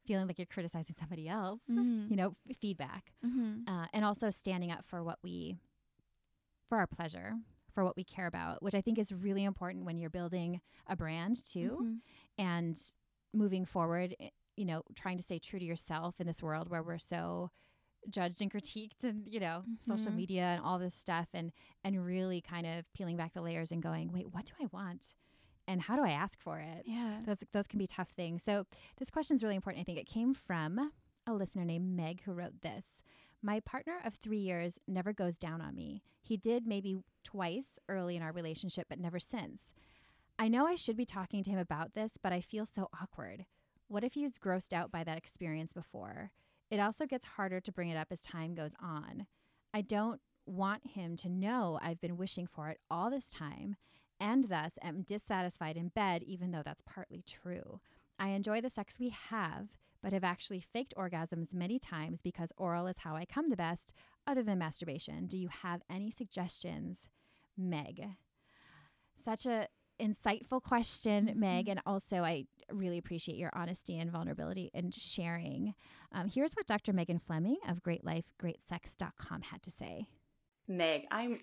feeling 0.05 0.27
like 0.27 0.37
you're 0.37 0.45
criticizing 0.47 0.95
somebody 0.99 1.27
else, 1.29 1.59
Mhm. 1.69 2.09
you 2.09 2.15
know, 2.15 2.35
f- 2.49 2.57
feedback, 2.57 3.13
Mhm. 3.23 3.67
uh, 3.69 3.87
and 3.93 4.03
also 4.03 4.29
standing 4.31 4.71
up 4.71 4.83
for 4.83 5.03
what 5.03 5.19
we, 5.23 5.57
for 6.67 6.77
our 6.77 6.87
pleasure, 6.87 7.35
for 7.73 7.83
what 7.83 7.95
we 7.95 8.03
care 8.03 8.27
about, 8.27 8.61
which 8.63 8.75
I 8.75 8.81
think 8.81 8.97
is 8.97 9.11
really 9.11 9.43
important 9.43 9.85
when 9.85 9.97
you're 9.97 10.09
building 10.09 10.61
a 10.87 10.95
brand 10.95 11.43
too 11.45 11.79
Mhm. 11.81 11.99
and 12.37 12.93
moving 13.33 13.65
forward, 13.65 14.15
you 14.57 14.65
know, 14.65 14.83
trying 14.95 15.17
to 15.17 15.23
stay 15.23 15.39
true 15.39 15.59
to 15.59 15.65
yourself 15.65 16.19
in 16.19 16.27
this 16.27 16.41
world 16.41 16.69
where 16.69 16.83
we're 16.83 16.97
so 16.97 17.51
judged 18.09 18.41
and 18.41 18.49
critiqued 18.51 19.03
and 19.03 19.27
you 19.27 19.41
know 19.41 19.65
social 19.81 20.11
Mhm. 20.11 20.15
media 20.15 20.43
and 20.43 20.61
all 20.63 20.79
this 20.79 20.95
stuff 20.95 21.27
and 21.33 21.51
and 21.83 22.03
really 22.03 22.39
kind 22.41 22.65
of 22.65 22.91
peeling 22.93 23.17
back 23.17 23.33
the 23.33 23.41
layers 23.41 23.73
and 23.73 23.83
going 23.83 24.09
wait 24.13 24.31
what 24.33 24.45
do 24.45 24.53
i 24.61 24.65
want 24.71 25.15
and 25.67 25.81
how 25.81 25.97
do 25.97 26.03
i 26.03 26.09
ask 26.09 26.39
for 26.39 26.59
it 26.59 26.83
Yeah. 26.85 27.19
those 27.25 27.43
those 27.51 27.67
can 27.67 27.77
be 27.77 27.85
tough 27.85 28.09
things 28.11 28.41
so 28.41 28.65
this 28.97 29.09
question 29.09 29.35
is 29.35 29.43
really 29.43 29.57
important 29.57 29.81
i 29.81 29.83
think 29.83 29.99
it 29.99 30.07
came 30.07 30.33
from 30.33 30.91
a 31.27 31.33
listener 31.33 31.65
named 31.65 31.93
meg 31.93 32.21
who 32.23 32.31
wrote 32.31 32.61
this 32.61 33.03
my 33.41 33.59
partner 33.59 33.99
of 34.05 34.15
three 34.15 34.39
years 34.39 34.79
never 34.87 35.13
goes 35.13 35.37
down 35.37 35.61
on 35.61 35.75
me 35.75 36.01
he 36.21 36.37
did 36.37 36.67
maybe 36.67 36.97
twice 37.23 37.79
early 37.87 38.15
in 38.15 38.21
our 38.21 38.31
relationship 38.31 38.87
but 38.89 38.99
never 38.99 39.19
since 39.19 39.73
I 40.41 40.47
know 40.47 40.65
I 40.65 40.75
should 40.75 40.95
be 40.95 41.05
talking 41.05 41.43
to 41.43 41.51
him 41.51 41.59
about 41.59 41.95
this, 41.95 42.13
but 42.23 42.31
I 42.31 42.39
feel 42.39 42.65
so 42.65 42.87
awkward. 43.01 43.45
What 43.89 44.05
if 44.05 44.13
he's 44.13 44.37
grossed 44.37 44.71
out 44.71 44.89
by 44.89 45.03
that 45.03 45.17
experience 45.17 45.73
before? 45.73 46.31
It 46.71 46.79
also 46.79 47.05
gets 47.05 47.25
harder 47.25 47.59
to 47.59 47.71
bring 47.73 47.89
it 47.89 47.97
up 47.97 48.07
as 48.09 48.21
time 48.21 48.55
goes 48.55 48.71
on. 48.81 49.27
I 49.73 49.81
don't 49.81 50.21
want 50.45 50.91
him 50.91 51.17
to 51.17 51.29
know 51.29 51.77
I've 51.81 51.99
been 51.99 52.15
wishing 52.15 52.47
for 52.47 52.69
it 52.69 52.79
all 52.89 53.11
this 53.11 53.29
time 53.29 53.75
and 54.17 54.45
thus 54.45 54.79
am 54.81 55.01
dissatisfied 55.01 55.75
in 55.75 55.89
bed, 55.89 56.23
even 56.23 56.51
though 56.51 56.63
that's 56.63 56.83
partly 56.85 57.21
true. 57.27 57.81
I 58.17 58.29
enjoy 58.29 58.61
the 58.61 58.69
sex 58.69 58.97
we 58.97 59.09
have, 59.09 59.67
but 60.01 60.13
have 60.13 60.23
actually 60.23 60.59
faked 60.59 60.93
orgasms 60.97 61.53
many 61.53 61.79
times 61.79 62.21
because 62.21 62.51
oral 62.57 62.87
is 62.87 62.99
how 62.99 63.15
I 63.15 63.25
come 63.25 63.49
the 63.49 63.57
best, 63.57 63.93
other 64.25 64.43
than 64.43 64.59
masturbation. 64.59 65.27
Do 65.27 65.37
you 65.37 65.49
have 65.49 65.81
any 65.89 66.11
suggestions, 66.11 67.07
Meg? 67.57 68.05
Such 69.15 69.45
a 69.45 69.67
insightful 69.99 70.61
question, 70.61 71.33
Meg, 71.35 71.67
and 71.67 71.81
also 71.85 72.23
I 72.23 72.45
really 72.71 72.97
appreciate 72.97 73.37
your 73.37 73.51
honesty 73.53 73.97
and 73.97 74.11
vulnerability 74.11 74.71
and 74.73 74.93
sharing. 74.93 75.73
Um, 76.13 76.29
here's 76.29 76.53
what 76.53 76.67
Dr. 76.67 76.93
Megan 76.93 77.19
Fleming 77.19 77.57
of 77.67 77.83
GreatLifeGreatSex.com 77.83 79.41
had 79.41 79.61
to 79.63 79.71
say. 79.71 80.07
Meg, 80.67 81.05
I'm 81.11 81.39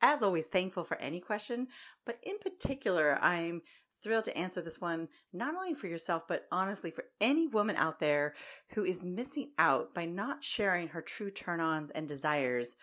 as 0.00 0.22
always 0.22 0.46
thankful 0.46 0.84
for 0.84 0.96
any 0.98 1.20
question, 1.20 1.68
but 2.06 2.18
in 2.22 2.38
particular, 2.38 3.18
I'm 3.20 3.62
thrilled 4.02 4.24
to 4.24 4.36
answer 4.36 4.60
this 4.60 4.80
one, 4.80 5.08
not 5.32 5.54
only 5.54 5.74
for 5.74 5.86
yourself, 5.86 6.22
but 6.28 6.46
honestly 6.50 6.90
for 6.90 7.04
any 7.20 7.46
woman 7.46 7.76
out 7.76 8.00
there 8.00 8.34
who 8.74 8.84
is 8.84 9.04
missing 9.04 9.50
out 9.58 9.94
by 9.94 10.04
not 10.04 10.44
sharing 10.44 10.88
her 10.88 11.02
true 11.02 11.30
turn 11.30 11.60
ons 11.60 11.90
and 11.90 12.08
desires, 12.08 12.76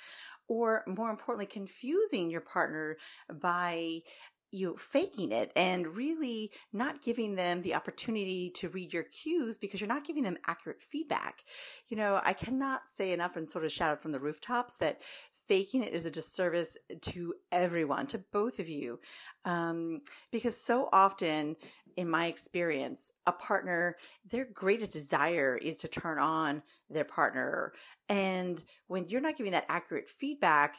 or 0.47 0.83
more 0.87 1.09
importantly, 1.09 1.45
confusing 1.45 2.29
your 2.29 2.41
partner 2.41 2.97
by 3.33 4.01
you 4.51 4.77
faking 4.77 5.31
it 5.31 5.51
and 5.55 5.87
really 5.87 6.51
not 6.71 7.01
giving 7.01 7.35
them 7.35 7.61
the 7.61 7.75
opportunity 7.75 8.49
to 8.49 8.69
read 8.69 8.93
your 8.93 9.03
cues 9.03 9.57
because 9.57 9.81
you're 9.81 9.87
not 9.87 10.05
giving 10.05 10.23
them 10.23 10.37
accurate 10.47 10.81
feedback. 10.81 11.43
You 11.89 11.97
know, 11.97 12.21
I 12.23 12.33
cannot 12.33 12.87
say 12.87 13.11
enough 13.11 13.35
and 13.35 13.49
sort 13.49 13.65
of 13.65 13.71
shout 13.71 13.91
out 13.91 14.01
from 14.01 14.13
the 14.13 14.19
rooftops 14.19 14.77
that 14.77 15.01
faking 15.47 15.83
it 15.83 15.93
is 15.93 16.05
a 16.05 16.11
disservice 16.11 16.77
to 17.01 17.33
everyone, 17.51 18.07
to 18.07 18.19
both 18.31 18.59
of 18.59 18.69
you. 18.69 18.99
Um, 19.43 20.01
because 20.31 20.57
so 20.57 20.89
often, 20.91 21.55
in 21.97 22.09
my 22.09 22.25
experience, 22.25 23.11
a 23.25 23.31
partner, 23.31 23.97
their 24.29 24.45
greatest 24.45 24.93
desire 24.93 25.57
is 25.57 25.77
to 25.77 25.87
turn 25.87 26.19
on 26.19 26.61
their 26.89 27.05
partner. 27.05 27.73
And 28.09 28.63
when 28.87 29.07
you're 29.07 29.21
not 29.21 29.37
giving 29.37 29.53
that 29.53 29.65
accurate 29.69 30.09
feedback, 30.09 30.75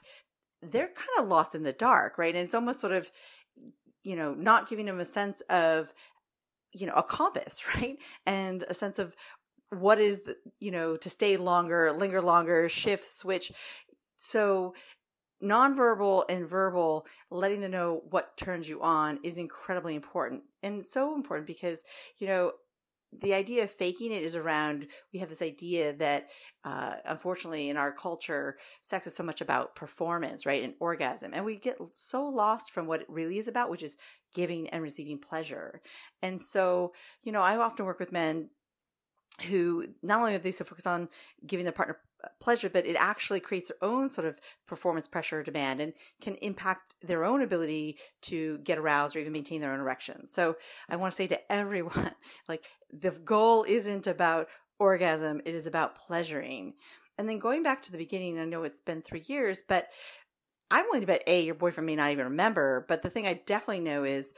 they're 0.63 0.89
kind 0.89 1.21
of 1.21 1.29
lost 1.29 1.55
in 1.55 1.63
the 1.63 1.73
dark, 1.73 2.19
right? 2.19 2.35
And 2.35 2.45
it's 2.45 2.55
almost 2.55 2.81
sort 2.81 2.93
of, 2.93 3.11
you 4.03 4.17
know, 4.17 4.35
not 4.35 4.69
giving 4.69 4.87
them 4.87 5.01
a 5.01 5.05
sense 5.05 5.41
of, 5.43 5.93
you 6.73 6.87
know, 6.87 6.95
a 6.95 7.03
compass, 7.03 7.65
right? 7.75 7.97
And 8.27 8.65
a 8.69 8.75
sense 8.75 8.99
of 8.99 9.15
what 9.71 9.99
is 9.99 10.23
the, 10.23 10.37
you 10.61 10.71
know, 10.71 10.97
to 10.97 11.11
stay 11.11 11.37
longer, 11.37 11.93
linger 11.93 12.23
longer, 12.23 12.69
shift, 12.69 13.05
switch. 13.05 13.53
So 14.17 14.75
nonverbal 15.43 16.25
and 16.29 16.49
verbal, 16.49 17.07
letting 17.31 17.61
them 17.61 17.73
know 17.73 18.03
what 18.11 18.37
turns 18.37 18.69
you 18.69 18.83
on 18.83 19.19
is 19.23 19.39
incredibly 19.39 19.95
important. 19.95 20.43
And 20.63 20.85
so 20.85 21.15
important 21.15 21.47
because, 21.47 21.85
you 22.19 22.27
know, 22.27 22.53
the 23.13 23.35
idea 23.35 23.63
of 23.63 23.71
faking 23.71 24.13
it 24.13 24.23
is 24.23 24.37
around 24.37 24.89
we 25.13 25.21
have 25.21 25.29
this 25.29 25.41
idea 25.41 25.93
that 25.95 26.29
uh, 26.65 26.97
unfortunately 27.05 27.69
in 27.69 27.77
our 27.77 27.93
culture 27.93 28.59
sex 28.83 29.07
is 29.07 29.15
so 29.15 29.23
much 29.23 29.41
about 29.41 29.77
performance 29.77 30.45
right 30.45 30.63
and 30.65 30.75
orgasm 30.81 31.33
and 31.33 31.45
we 31.45 31.57
get 31.57 31.77
so 31.93 32.25
lost 32.25 32.73
from 32.73 32.87
what 32.87 33.01
it 33.01 33.07
really 33.09 33.39
is 33.39 33.49
about 33.49 33.71
which 33.71 33.83
is 33.83 33.97
giving 34.35 34.69
and 34.69 34.83
receiving 34.83 35.19
pleasure 35.19 35.81
and 36.21 36.41
so 36.41 36.93
you 37.23 37.33
know 37.33 37.43
i 37.43 37.57
often 37.57 37.87
work 37.87 38.01
with 38.01 38.13
men 38.13 38.51
who 39.49 39.87
not 40.03 40.19
only 40.19 40.35
are 40.35 40.39
they 40.39 40.51
so 40.51 40.65
focused 40.65 40.87
on 40.87 41.09
giving 41.47 41.65
their 41.65 41.73
partner 41.73 41.99
pleasure, 42.41 42.69
but 42.69 42.87
it 42.87 42.97
actually 42.99 43.41
creates 43.41 43.69
their 43.69 43.89
own 43.89 44.11
sort 44.11 44.27
of 44.27 44.41
performance 44.67 45.09
pressure 45.09 45.43
demand 45.43 45.81
and 45.81 45.93
can 46.21 46.35
impact 46.37 46.95
their 47.03 47.25
own 47.25 47.43
ability 47.43 47.99
to 48.23 48.59
get 48.59 48.79
aroused 48.79 49.17
or 49.17 49.21
even 49.21 49.33
maintain 49.33 49.61
their 49.61 49.73
own 49.73 49.81
erection. 49.81 50.27
So 50.27 50.57
I 50.89 50.97
want 50.97 51.13
to 51.13 51.17
say 51.17 51.27
to 51.29 51.53
everyone, 51.53 52.13
like 52.49 52.67
the 52.91 53.11
goal 53.11 53.65
isn't 53.69 54.07
about 54.07 54.49
orgasm, 54.79 55.41
it 55.45 55.55
is 55.55 55.67
about 55.67 55.97
pleasuring. 55.97 56.75
And 57.19 57.29
then 57.29 57.39
going 57.39 57.63
back 57.63 57.83
to 57.83 57.93
the 57.93 57.99
beginning, 57.99 58.39
I 58.39 58.45
know 58.45 58.63
it's 58.63 58.81
been 58.81 59.03
three 59.03 59.25
years, 59.27 59.63
but 59.67 59.89
I'm 60.71 60.85
willing 60.87 61.03
to 61.03 61.07
bet 61.07 61.23
A, 61.27 61.43
your 61.43 61.55
boyfriend 61.55 61.87
may 61.87 61.97
not 61.97 62.11
even 62.11 62.25
remember. 62.25 62.85
But 62.89 63.03
the 63.03 63.11
thing 63.11 63.27
I 63.27 63.41
definitely 63.47 63.85
know 63.85 64.05
is 64.05 64.35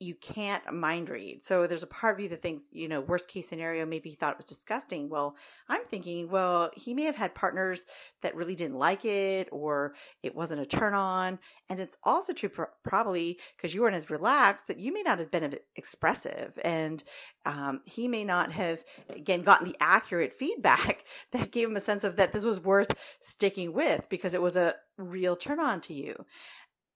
you 0.00 0.14
can't 0.14 0.72
mind 0.72 1.10
read. 1.10 1.44
So 1.44 1.66
there's 1.66 1.82
a 1.82 1.86
part 1.86 2.14
of 2.16 2.20
you 2.20 2.30
that 2.30 2.40
thinks, 2.40 2.68
you 2.72 2.88
know, 2.88 3.02
worst 3.02 3.28
case 3.28 3.46
scenario, 3.46 3.84
maybe 3.84 4.08
he 4.08 4.16
thought 4.16 4.32
it 4.32 4.38
was 4.38 4.46
disgusting. 4.46 5.10
Well, 5.10 5.36
I'm 5.68 5.84
thinking, 5.84 6.30
well, 6.30 6.70
he 6.74 6.94
may 6.94 7.02
have 7.02 7.16
had 7.16 7.34
partners 7.34 7.84
that 8.22 8.34
really 8.34 8.54
didn't 8.54 8.78
like 8.78 9.04
it 9.04 9.48
or 9.52 9.94
it 10.22 10.34
wasn't 10.34 10.62
a 10.62 10.66
turn 10.66 10.94
on. 10.94 11.38
And 11.68 11.80
it's 11.80 11.98
also 12.02 12.32
true, 12.32 12.50
probably 12.82 13.38
because 13.56 13.74
you 13.74 13.82
weren't 13.82 13.94
as 13.94 14.08
relaxed 14.08 14.68
that 14.68 14.78
you 14.78 14.90
may 14.90 15.02
not 15.02 15.18
have 15.18 15.30
been 15.30 15.58
expressive 15.76 16.58
and 16.64 17.04
um, 17.44 17.82
he 17.84 18.08
may 18.08 18.24
not 18.24 18.52
have, 18.52 18.82
again, 19.10 19.42
gotten 19.42 19.66
the 19.66 19.76
accurate 19.80 20.32
feedback 20.32 21.04
that 21.32 21.52
gave 21.52 21.68
him 21.68 21.76
a 21.76 21.80
sense 21.80 22.04
of 22.04 22.16
that 22.16 22.32
this 22.32 22.44
was 22.44 22.58
worth 22.58 22.98
sticking 23.20 23.74
with 23.74 24.08
because 24.08 24.32
it 24.32 24.40
was 24.40 24.56
a 24.56 24.76
real 24.96 25.36
turn 25.36 25.60
on 25.60 25.82
to 25.82 25.92
you. 25.92 26.24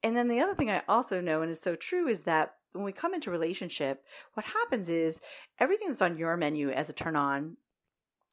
And 0.02 0.16
then 0.16 0.28
the 0.28 0.40
other 0.40 0.54
thing 0.54 0.70
I 0.70 0.82
also 0.88 1.20
know 1.20 1.42
and 1.42 1.50
is 1.50 1.60
so 1.60 1.76
true 1.76 2.08
is 2.08 2.22
that 2.22 2.54
when 2.74 2.84
we 2.84 2.92
come 2.92 3.14
into 3.14 3.30
relationship, 3.30 4.04
what 4.34 4.44
happens 4.44 4.90
is 4.90 5.20
everything 5.58 5.88
that's 5.88 6.02
on 6.02 6.18
your 6.18 6.36
menu 6.36 6.70
as 6.70 6.90
a 6.90 6.92
turn 6.92 7.16
on 7.16 7.56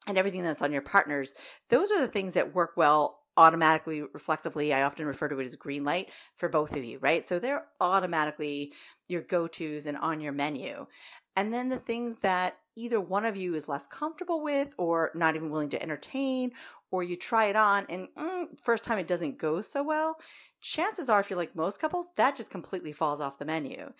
and 0.06 0.18
everything 0.18 0.42
that's 0.42 0.62
on 0.62 0.72
your 0.72 0.82
partner's, 0.82 1.34
those 1.70 1.90
are 1.90 2.00
the 2.00 2.08
things 2.08 2.34
that 2.34 2.54
work 2.54 2.72
well 2.76 3.20
automatically 3.36 4.02
reflexively. 4.12 4.74
I 4.74 4.82
often 4.82 5.06
refer 5.06 5.28
to 5.28 5.38
it 5.38 5.44
as 5.44 5.56
green 5.56 5.84
light 5.84 6.10
for 6.36 6.48
both 6.48 6.76
of 6.76 6.84
you 6.84 6.98
right? 7.00 7.26
So 7.26 7.38
they're 7.38 7.64
automatically 7.80 8.72
your 9.08 9.22
go-to's 9.22 9.86
and 9.86 9.96
on 9.96 10.20
your 10.20 10.32
menu. 10.32 10.86
And 11.34 11.52
then 11.52 11.70
the 11.70 11.78
things 11.78 12.18
that 12.18 12.58
either 12.76 13.00
one 13.00 13.24
of 13.24 13.36
you 13.36 13.54
is 13.54 13.68
less 13.68 13.86
comfortable 13.86 14.42
with 14.42 14.74
or 14.78 15.10
not 15.14 15.36
even 15.36 15.50
willing 15.50 15.68
to 15.70 15.82
entertain 15.82 16.52
or 16.90 17.02
you 17.02 17.16
try 17.16 17.46
it 17.46 17.56
on 17.56 17.86
and 17.88 18.08
mm, 18.18 18.46
first 18.62 18.84
time 18.84 18.98
it 18.98 19.06
doesn't 19.06 19.38
go 19.38 19.60
so 19.60 19.82
well 19.82 20.16
chances 20.60 21.10
are 21.10 21.20
if 21.20 21.28
you're 21.28 21.38
like 21.38 21.54
most 21.54 21.80
couples 21.80 22.06
that 22.16 22.36
just 22.36 22.50
completely 22.50 22.92
falls 22.92 23.20
off 23.20 23.38
the 23.38 23.44
menu 23.44 23.92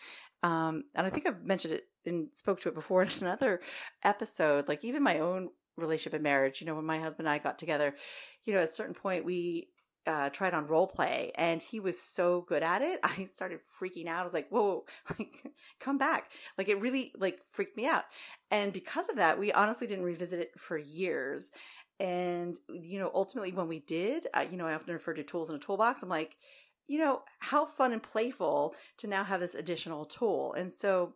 um, 0.42 0.84
and 0.94 1.06
I 1.06 1.10
think 1.10 1.26
I've 1.26 1.44
mentioned 1.44 1.74
it 1.74 1.88
and 2.04 2.28
spoke 2.34 2.60
to 2.60 2.68
it 2.68 2.74
before 2.74 3.02
in 3.02 3.10
another 3.20 3.60
episode. 4.02 4.68
Like 4.68 4.84
even 4.84 5.02
my 5.02 5.18
own 5.18 5.50
relationship 5.76 6.14
and 6.14 6.22
marriage, 6.22 6.60
you 6.60 6.66
know, 6.66 6.74
when 6.74 6.84
my 6.84 6.98
husband 6.98 7.26
and 7.26 7.34
I 7.34 7.38
got 7.38 7.58
together, 7.58 7.94
you 8.44 8.52
know, 8.52 8.58
at 8.58 8.64
a 8.64 8.68
certain 8.68 8.94
point 8.94 9.24
we 9.24 9.68
uh, 10.04 10.30
tried 10.30 10.52
on 10.52 10.66
role 10.66 10.88
play 10.88 11.30
and 11.36 11.62
he 11.62 11.78
was 11.78 12.00
so 12.00 12.44
good 12.48 12.62
at 12.62 12.82
it. 12.82 13.00
I 13.04 13.24
started 13.26 13.60
freaking 13.80 14.06
out. 14.06 14.20
I 14.20 14.24
was 14.24 14.34
like, 14.34 14.48
whoa, 14.48 14.84
like 15.18 15.54
come 15.80 15.98
back. 15.98 16.32
Like 16.58 16.68
it 16.68 16.80
really 16.80 17.12
like 17.18 17.40
freaked 17.50 17.76
me 17.76 17.86
out. 17.86 18.04
And 18.50 18.72
because 18.72 19.08
of 19.08 19.16
that, 19.16 19.38
we 19.38 19.52
honestly 19.52 19.86
didn't 19.86 20.04
revisit 20.04 20.40
it 20.40 20.58
for 20.58 20.76
years. 20.76 21.52
And, 22.00 22.58
you 22.68 22.98
know, 22.98 23.12
ultimately 23.14 23.52
when 23.52 23.68
we 23.68 23.78
did, 23.78 24.26
you 24.50 24.56
know, 24.56 24.66
I 24.66 24.74
often 24.74 24.92
refer 24.92 25.14
to 25.14 25.22
tools 25.22 25.50
in 25.50 25.56
a 25.56 25.60
toolbox. 25.60 26.02
I'm 26.02 26.08
like, 26.08 26.36
you 26.92 26.98
know, 26.98 27.22
how 27.38 27.64
fun 27.64 27.90
and 27.90 28.02
playful 28.02 28.74
to 28.98 29.06
now 29.06 29.24
have 29.24 29.40
this 29.40 29.54
additional 29.54 30.04
tool. 30.04 30.52
And 30.52 30.70
so 30.70 31.14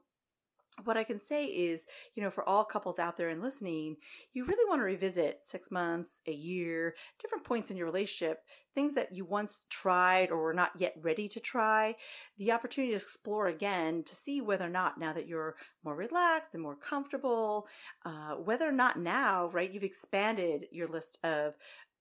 what 0.84 0.96
I 0.96 1.04
can 1.04 1.20
say 1.20 1.44
is, 1.44 1.84
you 2.14 2.22
know, 2.22 2.30
for 2.30 2.48
all 2.48 2.64
couples 2.64 2.98
out 2.98 3.18
there 3.18 3.28
and 3.28 3.42
listening, 3.42 3.96
you 4.32 4.46
really 4.46 4.66
want 4.66 4.80
to 4.80 4.86
revisit 4.86 5.40
six 5.42 5.70
months, 5.70 6.22
a 6.26 6.32
year, 6.32 6.94
different 7.18 7.44
points 7.44 7.70
in 7.70 7.76
your 7.76 7.84
relationship, 7.84 8.38
things 8.74 8.94
that 8.94 9.14
you 9.14 9.26
once 9.26 9.64
tried 9.68 10.30
or 10.30 10.38
were 10.38 10.54
not 10.54 10.70
yet 10.78 10.94
ready 11.02 11.28
to 11.28 11.40
try, 11.40 11.94
the 12.38 12.52
opportunity 12.52 12.92
to 12.92 12.96
explore 12.96 13.46
again 13.46 14.02
to 14.04 14.14
see 14.14 14.40
whether 14.40 14.64
or 14.64 14.70
not 14.70 14.98
now 14.98 15.12
that 15.12 15.28
you're 15.28 15.56
more 15.84 15.94
relaxed 15.94 16.54
and 16.54 16.62
more 16.62 16.76
comfortable, 16.76 17.68
uh, 18.06 18.32
whether 18.36 18.66
or 18.66 18.72
not 18.72 18.98
now, 18.98 19.50
right, 19.52 19.72
you've 19.72 19.82
expanded 19.82 20.68
your 20.72 20.88
list 20.88 21.18
of 21.22 21.52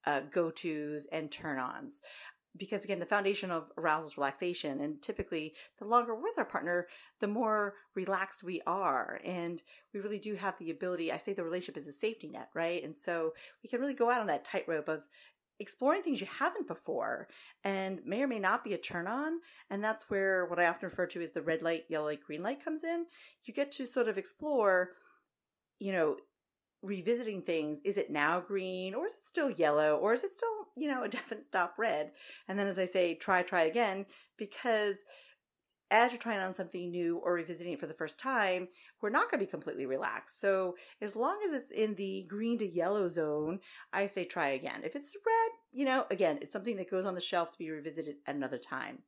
uh, 0.06 0.20
go 0.30 0.50
tos 0.50 1.06
and 1.12 1.30
turn 1.30 1.58
ons 1.58 2.00
because 2.56 2.84
again, 2.84 2.98
the 2.98 3.06
foundation 3.06 3.50
of 3.50 3.70
arousal 3.76 4.08
is 4.08 4.16
relaxation. 4.16 4.80
And 4.80 5.00
typically, 5.02 5.54
the 5.78 5.84
longer 5.84 6.14
we're 6.14 6.22
with 6.22 6.38
our 6.38 6.44
partner, 6.44 6.86
the 7.20 7.26
more 7.26 7.74
relaxed 7.94 8.42
we 8.42 8.60
are. 8.66 9.20
And 9.24 9.62
we 9.92 10.00
really 10.00 10.18
do 10.18 10.34
have 10.34 10.58
the 10.58 10.70
ability, 10.70 11.12
I 11.12 11.18
say 11.18 11.32
the 11.32 11.44
relationship 11.44 11.76
is 11.76 11.88
a 11.88 11.92
safety 11.92 12.28
net, 12.28 12.48
right? 12.54 12.82
And 12.82 12.96
so 12.96 13.34
we 13.62 13.68
can 13.68 13.80
really 13.80 13.94
go 13.94 14.10
out 14.10 14.20
on 14.20 14.26
that 14.28 14.44
tightrope 14.44 14.88
of 14.88 15.04
exploring 15.58 16.02
things 16.02 16.20
you 16.20 16.26
haven't 16.38 16.68
before 16.68 17.28
and 17.64 18.00
may 18.04 18.22
or 18.22 18.28
may 18.28 18.38
not 18.38 18.62
be 18.62 18.74
a 18.74 18.78
turn 18.78 19.06
on. 19.06 19.40
And 19.70 19.82
that's 19.82 20.10
where 20.10 20.46
what 20.46 20.58
I 20.58 20.66
often 20.66 20.88
refer 20.88 21.06
to 21.06 21.22
as 21.22 21.30
the 21.30 21.42
red 21.42 21.62
light, 21.62 21.84
yellow 21.88 22.06
light, 22.06 22.22
green 22.22 22.42
light 22.42 22.64
comes 22.64 22.84
in. 22.84 23.06
You 23.44 23.54
get 23.54 23.72
to 23.72 23.86
sort 23.86 24.08
of 24.08 24.18
explore, 24.18 24.90
you 25.78 25.92
know, 25.92 26.16
revisiting 26.82 27.42
things 27.42 27.80
is 27.84 27.96
it 27.96 28.10
now 28.10 28.38
green 28.38 28.94
or 28.94 29.06
is 29.06 29.14
it 29.14 29.26
still 29.26 29.50
yellow 29.50 29.96
or 29.96 30.12
is 30.12 30.22
it 30.22 30.32
still 30.32 30.65
you 30.76 30.88
know 30.88 31.02
it 31.02 31.10
doesn't 31.28 31.44
stop 31.44 31.74
red. 31.78 32.12
And 32.48 32.58
then 32.58 32.66
as 32.66 32.78
i 32.78 32.84
say 32.84 33.14
try 33.14 33.42
try 33.42 33.62
again 33.62 34.06
because 34.36 35.04
as 35.90 36.10
you're 36.10 36.18
trying 36.18 36.40
on 36.40 36.52
something 36.52 36.90
new 36.90 37.18
or 37.18 37.34
revisiting 37.34 37.72
it 37.72 37.78
for 37.78 37.86
the 37.86 37.94
first 37.94 38.18
time 38.18 38.66
we're 39.00 39.08
not 39.08 39.30
going 39.30 39.38
to 39.38 39.46
be 39.46 39.50
completely 39.50 39.86
relaxed. 39.86 40.40
So 40.40 40.74
as 41.00 41.14
long 41.14 41.38
as 41.46 41.54
it's 41.54 41.70
in 41.70 41.94
the 41.94 42.26
green 42.28 42.58
to 42.58 42.66
yellow 42.66 43.08
zone 43.08 43.60
i 43.92 44.06
say 44.06 44.24
try 44.24 44.48
again. 44.48 44.82
If 44.84 44.94
it's 44.94 45.16
red 45.26 45.52
you 45.72 45.84
know 45.84 46.06
again 46.10 46.38
it's 46.42 46.52
something 46.52 46.76
that 46.76 46.90
goes 46.90 47.06
on 47.06 47.14
the 47.14 47.20
shelf 47.20 47.50
to 47.52 47.58
be 47.58 47.70
revisited 47.70 48.16
at 48.26 48.34
another 48.34 48.58
time. 48.58 49.00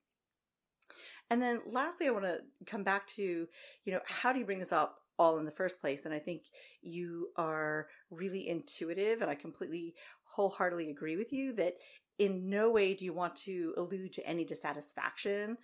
And 1.31 1.43
then 1.43 1.61
lastly 1.66 2.07
i 2.09 2.11
want 2.11 2.25
to 2.25 2.41
come 2.66 2.85
back 2.85 3.07
to 3.09 3.47
you 3.85 3.93
know 3.93 4.01
how 4.07 4.33
do 4.33 4.39
you 4.39 4.47
bring 4.47 4.61
this 4.61 4.73
up 4.73 4.99
all 5.19 5.39
in 5.39 5.45
the 5.45 5.51
first 5.51 5.81
place. 5.81 6.05
And 6.05 6.14
I 6.14 6.19
think 6.19 6.45
you 6.81 7.29
are 7.37 7.89
really 8.11 8.49
intuitive, 8.49 9.21
and 9.21 9.31
I 9.31 9.35
completely 9.35 9.95
wholeheartedly 10.39 10.89
agree 10.89 11.16
with 11.16 11.32
you 11.32 11.53
that 11.53 11.74
in 12.20 12.49
no 12.49 12.70
way 12.70 12.95
do 12.95 13.05
you 13.05 13.12
want 13.12 13.34
to 13.34 13.74
allude 13.76 14.12
to 14.12 14.24
any 14.24 14.45
dissatisfaction. 14.45 15.59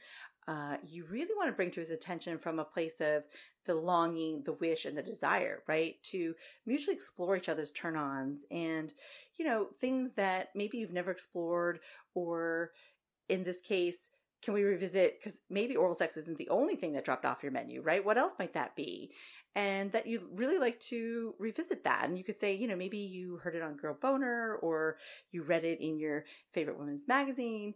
Uh, 0.49 0.77
you 0.85 1.07
really 1.09 1.35
want 1.37 1.49
to 1.49 1.55
bring 1.55 1.71
to 1.71 1.79
his 1.79 1.93
attention 1.93 2.39
from 2.39 2.59
a 2.59 2.65
place 2.65 3.01
of 3.01 3.23
the 3.67 3.75
longing, 3.75 4.43
the 4.43 4.53
wish, 4.55 4.85
and 4.85 4.99
the 4.99 5.03
desire, 5.03 5.63
right? 5.69 5.95
To 6.11 6.35
mutually 6.67 6.97
explore 6.97 7.37
each 7.37 7.49
other's 7.49 7.71
turn 7.71 7.97
ons 7.97 8.45
and, 8.51 8.93
you 9.39 9.45
know, 9.45 9.69
things 9.81 10.15
that 10.15 10.49
maybe 10.57 10.79
you've 10.79 10.93
never 10.93 11.13
explored, 11.13 11.79
or 12.15 12.73
in 13.29 13.45
this 13.45 13.61
case, 13.61 14.11
can 14.45 14.55
we 14.55 14.63
revisit 14.63 15.19
because 15.19 15.41
maybe 15.49 15.77
oral 15.77 15.95
sex 15.95 16.17
isn't 16.17 16.39
the 16.39 16.49
only 16.49 16.77
thing 16.77 16.93
that 16.93 17.05
dropped 17.05 17.25
off 17.25 17.43
your 17.43 17.53
menu 17.53 17.81
right? 17.81 18.05
What 18.05 18.19
else 18.19 18.35
might 18.39 18.55
that 18.55 18.77
be? 18.77 19.11
And 19.57 19.93
that 19.93 20.07
you 20.07 20.29
really 20.35 20.59
like 20.59 20.81
to 20.81 21.35
revisit 21.39 21.85
that. 21.85 22.05
And 22.09 22.19
you 22.19 22.25
could 22.25 22.39
say 22.39 22.55
you 22.55 22.69
know 22.69 22.77
maybe 22.77 22.99
you 22.99 23.37
heard 23.37 23.55
it 23.55 23.63
on 23.63 23.77
girl 23.77 23.97
boner 24.01 24.57
or 24.57 24.97
you 25.33 25.43
read 25.43 25.65
it 25.65 25.81
in 25.81 25.99
your 25.99 26.25
favorite 26.53 26.79
women's 26.79 27.09
magazine. 27.09 27.75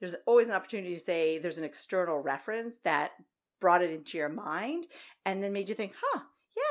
There's 0.00 0.16
always 0.26 0.48
an 0.48 0.54
opportunity 0.54 0.94
to 0.94 1.00
say 1.00 1.38
there's 1.38 1.58
an 1.58 1.64
external 1.64 2.18
reference 2.18 2.76
that 2.84 3.12
brought 3.60 3.82
it 3.82 3.90
into 3.90 4.18
your 4.18 4.28
mind 4.28 4.86
and 5.24 5.42
then 5.42 5.52
made 5.52 5.66
you 5.66 5.74
think 5.74 5.94
huh 5.98 6.20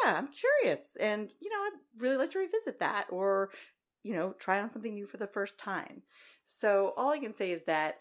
yeah 0.03 0.17
i'm 0.17 0.27
curious 0.27 0.95
and 0.99 1.31
you 1.41 1.49
know 1.49 1.55
i'd 1.55 1.79
really 1.97 2.15
like 2.15 2.29
to 2.29 2.37
revisit 2.37 2.79
that 2.79 3.07
or 3.09 3.49
you 4.05 4.13
know 4.13 4.35
try 4.39 4.61
on 4.61 4.69
something 4.69 4.93
new 4.93 5.07
for 5.07 5.17
the 5.17 5.27
first 5.27 5.59
time. 5.59 6.03
So 6.45 6.93
all 6.95 7.09
i 7.09 7.17
can 7.17 7.33
say 7.33 7.51
is 7.51 7.65
that 7.65 7.95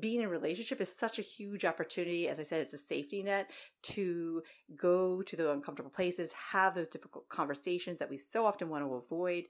being 0.00 0.20
in 0.20 0.26
a 0.26 0.30
relationship 0.30 0.80
is 0.80 0.94
such 0.94 1.18
a 1.18 1.22
huge 1.22 1.64
opportunity. 1.64 2.28
As 2.28 2.40
I 2.40 2.42
said, 2.42 2.60
it's 2.60 2.72
a 2.72 2.78
safety 2.78 3.22
net 3.22 3.50
to 3.82 4.42
go 4.76 5.22
to 5.22 5.36
the 5.36 5.50
uncomfortable 5.50 5.90
places, 5.90 6.32
have 6.52 6.74
those 6.74 6.88
difficult 6.88 7.28
conversations 7.28 7.98
that 7.98 8.10
we 8.10 8.16
so 8.16 8.46
often 8.46 8.68
want 8.68 8.84
to 8.84 8.94
avoid, 8.94 9.44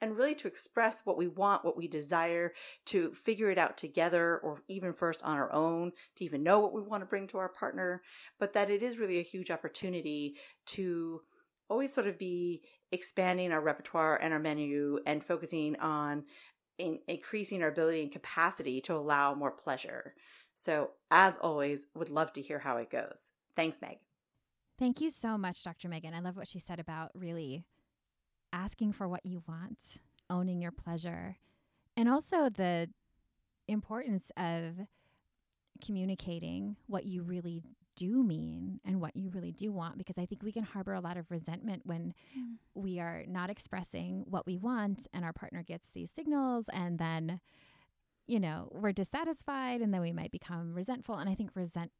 and 0.00 0.16
really 0.16 0.34
to 0.36 0.48
express 0.48 1.02
what 1.04 1.16
we 1.16 1.26
want, 1.26 1.64
what 1.64 1.76
we 1.76 1.88
desire, 1.88 2.52
to 2.86 3.12
figure 3.12 3.50
it 3.50 3.58
out 3.58 3.76
together 3.76 4.38
or 4.38 4.62
even 4.68 4.92
first 4.92 5.22
on 5.22 5.36
our 5.36 5.52
own, 5.52 5.92
to 6.16 6.24
even 6.24 6.42
know 6.42 6.60
what 6.60 6.72
we 6.72 6.80
want 6.80 7.02
to 7.02 7.06
bring 7.06 7.26
to 7.26 7.38
our 7.38 7.48
partner. 7.48 8.02
But 8.38 8.52
that 8.54 8.70
it 8.70 8.82
is 8.82 8.98
really 8.98 9.18
a 9.18 9.22
huge 9.22 9.50
opportunity 9.50 10.36
to 10.66 11.22
always 11.68 11.92
sort 11.92 12.06
of 12.06 12.18
be 12.18 12.62
expanding 12.92 13.52
our 13.52 13.60
repertoire 13.60 14.16
and 14.16 14.32
our 14.32 14.40
menu 14.40 14.98
and 15.06 15.24
focusing 15.24 15.76
on 15.76 16.24
in 16.80 16.98
increasing 17.06 17.62
our 17.62 17.68
ability 17.68 18.02
and 18.02 18.12
capacity 18.12 18.80
to 18.82 18.94
allow 18.94 19.34
more 19.34 19.50
pleasure. 19.50 20.14
So, 20.56 20.90
as 21.10 21.38
always, 21.38 21.86
would 21.94 22.08
love 22.10 22.32
to 22.34 22.42
hear 22.42 22.58
how 22.58 22.76
it 22.78 22.90
goes. 22.90 23.28
Thanks, 23.56 23.80
Meg. 23.80 23.98
Thank 24.78 25.00
you 25.00 25.10
so 25.10 25.36
much, 25.36 25.62
Dr. 25.62 25.88
Megan. 25.88 26.14
I 26.14 26.20
love 26.20 26.36
what 26.36 26.48
she 26.48 26.58
said 26.58 26.80
about 26.80 27.10
really 27.14 27.64
asking 28.52 28.92
for 28.92 29.06
what 29.06 29.24
you 29.24 29.42
want, 29.46 29.78
owning 30.28 30.60
your 30.60 30.72
pleasure, 30.72 31.36
and 31.96 32.08
also 32.08 32.48
the 32.48 32.88
importance 33.68 34.32
of 34.36 34.86
communicating 35.84 36.76
what 36.86 37.04
you 37.04 37.22
really 37.22 37.62
do 37.96 38.22
mean 38.22 38.80
and 38.84 39.00
what 39.00 39.16
you 39.16 39.28
really 39.30 39.52
do 39.52 39.72
want 39.72 39.98
because 39.98 40.18
I 40.18 40.26
think 40.26 40.42
we 40.42 40.52
can 40.52 40.64
harbor 40.64 40.94
a 40.94 41.00
lot 41.00 41.16
of 41.16 41.30
resentment 41.30 41.82
when 41.84 42.14
mm. 42.36 42.56
we 42.74 42.98
are 42.98 43.24
not 43.26 43.50
expressing 43.50 44.24
what 44.26 44.46
we 44.46 44.56
want 44.56 45.06
and 45.12 45.24
our 45.24 45.32
partner 45.32 45.62
gets 45.62 45.90
these 45.90 46.10
signals 46.10 46.66
and 46.72 46.98
then 46.98 47.40
you 48.26 48.40
know 48.40 48.68
we're 48.72 48.92
dissatisfied 48.92 49.80
and 49.80 49.92
then 49.92 50.00
we 50.00 50.12
might 50.12 50.30
become 50.32 50.74
resentful 50.74 51.16
and 51.16 51.28
I 51.28 51.34
think 51.34 51.50
resent 51.54 51.90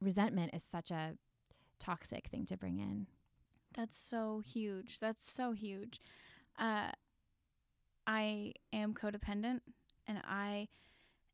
resentment 0.00 0.54
is 0.54 0.64
such 0.64 0.90
a 0.90 1.14
toxic 1.78 2.28
thing 2.28 2.46
to 2.46 2.56
bring 2.56 2.78
in. 2.78 3.06
That's 3.74 3.98
so 3.98 4.42
huge. 4.44 4.98
That's 5.00 5.30
so 5.30 5.52
huge. 5.52 6.00
Uh, 6.58 6.90
I 8.06 8.52
am 8.72 8.94
codependent 8.94 9.60
and 10.06 10.18
I 10.24 10.68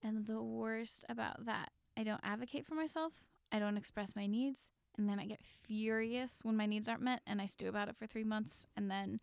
am 0.03 0.25
the 0.25 0.43
worst 0.43 1.05
about 1.09 1.47
that. 1.47 1.71
I 1.97 2.03
don't 2.03 2.21
advocate 2.25 2.67
for 2.67 2.75
myself. 2.75 3.13
I 3.53 3.59
don't 3.59 3.77
express 3.77 4.17
my 4.17 4.27
needs, 4.27 4.73
and 4.97 5.09
then 5.09 5.21
I 5.21 5.27
get 5.27 5.41
furious 5.43 6.41
when 6.43 6.57
my 6.57 6.67
needs 6.67 6.89
aren't 6.89 7.03
met 7.03 7.21
and 7.27 7.41
I 7.41 7.47
stew 7.47 7.69
about 7.69 7.89
it 7.89 7.97
for 7.97 8.07
3 8.07 8.25
months 8.25 8.67
and 8.77 8.91
then 8.91 9.21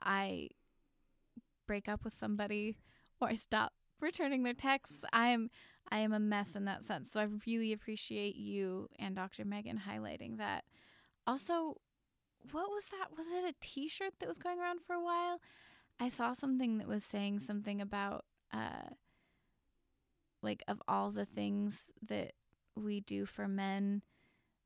I 0.00 0.48
break 1.66 1.88
up 1.88 2.04
with 2.04 2.16
somebody 2.16 2.76
or 3.20 3.28
I 3.28 3.34
stop 3.34 3.72
returning 4.00 4.42
their 4.42 4.54
texts. 4.54 5.04
I 5.12 5.28
am 5.28 5.50
I 5.90 5.98
am 5.98 6.12
a 6.12 6.20
mess 6.20 6.54
in 6.54 6.66
that 6.66 6.84
sense. 6.84 7.10
So 7.10 7.20
I 7.20 7.26
really 7.46 7.72
appreciate 7.72 8.36
you 8.36 8.88
and 8.98 9.16
Dr. 9.16 9.44
Megan 9.44 9.82
highlighting 9.88 10.36
that. 10.36 10.64
Also, 11.26 11.80
what 12.52 12.68
was 12.68 12.84
that? 12.90 13.16
Was 13.16 13.26
it 13.28 13.48
a 13.48 13.54
t-shirt 13.60 14.14
that 14.20 14.28
was 14.28 14.38
going 14.38 14.60
around 14.60 14.80
for 14.86 14.94
a 14.94 15.02
while? 15.02 15.40
I 15.98 16.08
saw 16.08 16.32
something 16.32 16.78
that 16.78 16.86
was 16.86 17.04
saying 17.04 17.40
something 17.40 17.80
about 17.80 18.24
uh 18.52 18.94
like 20.42 20.62
of 20.68 20.80
all 20.86 21.10
the 21.10 21.26
things 21.26 21.92
that 22.06 22.32
we 22.78 23.00
do 23.00 23.26
for 23.26 23.48
men, 23.48 24.02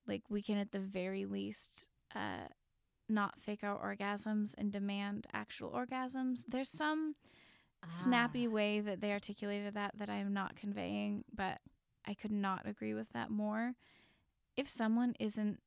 like 0.07 0.23
we 0.29 0.43
can 0.43 0.59
at 0.59 0.73
the 0.73 0.79
very 0.79 1.25
least 1.25 1.87
uh, 2.15 2.49
not 3.09 3.41
fake 3.41 3.65
out 3.65 3.83
orgasms 3.83 4.55
and 4.57 4.73
demand 4.73 5.27
actual 5.33 5.71
orgasms. 5.71 6.45
There's 6.49 6.71
some 6.71 7.15
ah. 7.85 7.89
snappy 7.91 8.49
way 8.49 8.81
that 8.81 9.01
they 9.01 9.13
articulated 9.13 9.75
that 9.75 9.93
that 9.99 10.11
I 10.11 10.17
am 10.17 10.33
not 10.33 10.57
conveying, 10.57 11.25
but 11.35 11.59
I 12.07 12.15
could 12.15 12.33
not 12.33 12.67
agree 12.67 12.95
with 12.95 13.11
that 13.13 13.31
more. 13.31 13.75
If 14.57 14.69
someone 14.69 15.15
isn't 15.19 15.61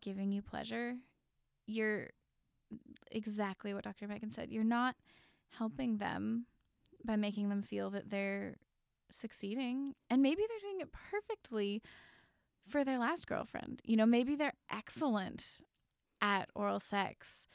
giving 0.00 0.32
you 0.32 0.42
pleasure, 0.42 0.96
you're 1.66 2.10
exactly 3.10 3.72
what 3.72 3.84
Dr. 3.84 4.08
Megan 4.08 4.32
said. 4.32 4.50
You're 4.50 4.64
not 4.64 4.96
helping 5.58 5.98
them 5.98 6.46
by 7.04 7.16
making 7.16 7.48
them 7.48 7.62
feel 7.62 7.90
that 7.90 8.10
they're 8.10 8.56
succeeding 9.10 9.94
and 10.10 10.22
maybe 10.22 10.42
they're 10.48 10.70
doing 10.70 10.80
it 10.80 10.90
perfectly 10.92 11.82
for 12.68 12.84
their 12.84 12.98
last 12.98 13.26
girlfriend. 13.26 13.80
You 13.84 13.96
know, 13.96 14.06
maybe 14.06 14.34
they're 14.34 14.54
excellent 14.70 15.58
at 16.20 16.48
oral 16.54 16.80
sex, 16.80 17.48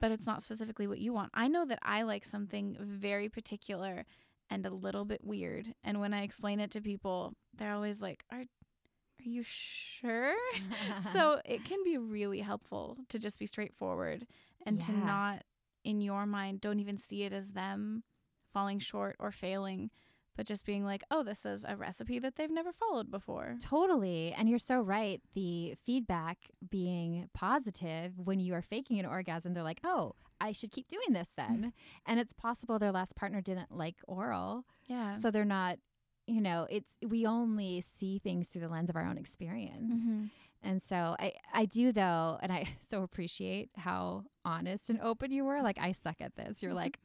but 0.00 0.10
it's 0.10 0.26
not 0.26 0.42
specifically 0.42 0.86
what 0.86 0.98
you 0.98 1.12
want. 1.12 1.30
I 1.34 1.48
know 1.48 1.64
that 1.66 1.78
I 1.82 2.02
like 2.02 2.24
something 2.24 2.76
very 2.80 3.28
particular 3.28 4.04
and 4.50 4.66
a 4.66 4.70
little 4.70 5.04
bit 5.04 5.24
weird. 5.24 5.74
And 5.82 6.00
when 6.00 6.12
I 6.12 6.22
explain 6.22 6.60
it 6.60 6.70
to 6.72 6.80
people, 6.80 7.34
they're 7.56 7.72
always 7.72 8.00
like, 8.00 8.24
"Are 8.30 8.40
are 8.40 9.28
you 9.28 9.42
sure?" 9.44 10.34
so, 11.12 11.40
it 11.44 11.64
can 11.64 11.82
be 11.84 11.96
really 11.96 12.40
helpful 12.40 12.98
to 13.08 13.18
just 13.18 13.38
be 13.38 13.46
straightforward 13.46 14.26
and 14.66 14.78
yeah. 14.80 14.86
to 14.86 14.92
not 14.92 15.42
in 15.84 16.00
your 16.00 16.26
mind 16.26 16.60
don't 16.60 16.78
even 16.78 16.96
see 16.96 17.24
it 17.24 17.32
as 17.32 17.52
them 17.52 18.04
falling 18.52 18.78
short 18.78 19.16
or 19.18 19.32
failing 19.32 19.90
but 20.36 20.46
just 20.46 20.64
being 20.64 20.84
like, 20.84 21.02
oh, 21.10 21.22
this 21.22 21.44
is 21.44 21.64
a 21.68 21.76
recipe 21.76 22.18
that 22.18 22.36
they've 22.36 22.50
never 22.50 22.72
followed 22.72 23.10
before. 23.10 23.56
Totally. 23.60 24.32
And 24.32 24.48
you're 24.48 24.58
so 24.58 24.80
right. 24.80 25.20
The 25.34 25.74
feedback 25.84 26.38
being 26.70 27.28
positive 27.34 28.12
when 28.18 28.40
you 28.40 28.54
are 28.54 28.62
faking 28.62 28.98
an 28.98 29.06
orgasm, 29.06 29.54
they're 29.54 29.62
like, 29.62 29.80
oh, 29.84 30.14
I 30.40 30.52
should 30.52 30.72
keep 30.72 30.88
doing 30.88 31.12
this 31.12 31.28
then. 31.36 31.72
And 32.06 32.18
it's 32.18 32.32
possible 32.32 32.78
their 32.78 32.92
last 32.92 33.14
partner 33.14 33.40
didn't 33.40 33.70
like 33.70 33.96
oral. 34.08 34.64
Yeah. 34.86 35.14
So 35.14 35.30
they're 35.30 35.44
not, 35.44 35.78
you 36.26 36.40
know, 36.40 36.66
it's, 36.68 36.96
we 37.06 37.26
only 37.26 37.80
see 37.80 38.18
things 38.18 38.48
through 38.48 38.62
the 38.62 38.68
lens 38.68 38.90
of 38.90 38.96
our 38.96 39.06
own 39.06 39.18
experience. 39.18 39.94
Mm-hmm. 39.94 40.24
And 40.62 40.82
so 40.82 41.16
I, 41.18 41.32
I 41.52 41.64
do 41.66 41.92
though, 41.92 42.38
and 42.42 42.52
I 42.52 42.66
so 42.80 43.02
appreciate 43.02 43.70
how 43.76 44.24
honest 44.44 44.90
and 44.90 45.00
open 45.00 45.30
you 45.30 45.44
were. 45.44 45.62
Like, 45.62 45.78
I 45.78 45.92
suck 45.92 46.16
at 46.20 46.36
this. 46.36 46.62
You're 46.62 46.74
like, 46.82 46.98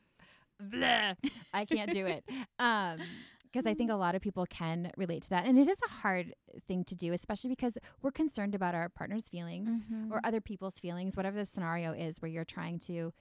Bleh, 0.61 1.15
I 1.53 1.65
can't 1.65 1.91
do 1.91 2.05
it. 2.05 2.23
Um, 2.59 2.99
because 3.43 3.65
I 3.65 3.73
think 3.73 3.89
a 3.89 3.95
lot 3.95 4.13
of 4.13 4.21
people 4.21 4.45
can 4.45 4.91
relate 4.97 5.23
to 5.23 5.29
that. 5.31 5.45
And 5.45 5.57
it 5.57 5.67
is 5.67 5.77
a 5.85 5.89
hard 6.01 6.35
thing 6.67 6.83
to 6.85 6.95
do, 6.95 7.13
especially 7.13 7.49
because 7.49 7.77
we're 8.01 8.11
concerned 8.11 8.53
about 8.53 8.75
our 8.75 8.89
partner's 8.89 9.29
feelings 9.29 9.69
mm-hmm. 9.69 10.11
or 10.11 10.21
other 10.23 10.41
people's 10.41 10.79
feelings, 10.79 11.15
whatever 11.15 11.37
the 11.37 11.45
scenario 11.45 11.93
is 11.93 12.21
where 12.21 12.29
you're 12.29 12.45
trying 12.45 12.79
to, 12.81 13.13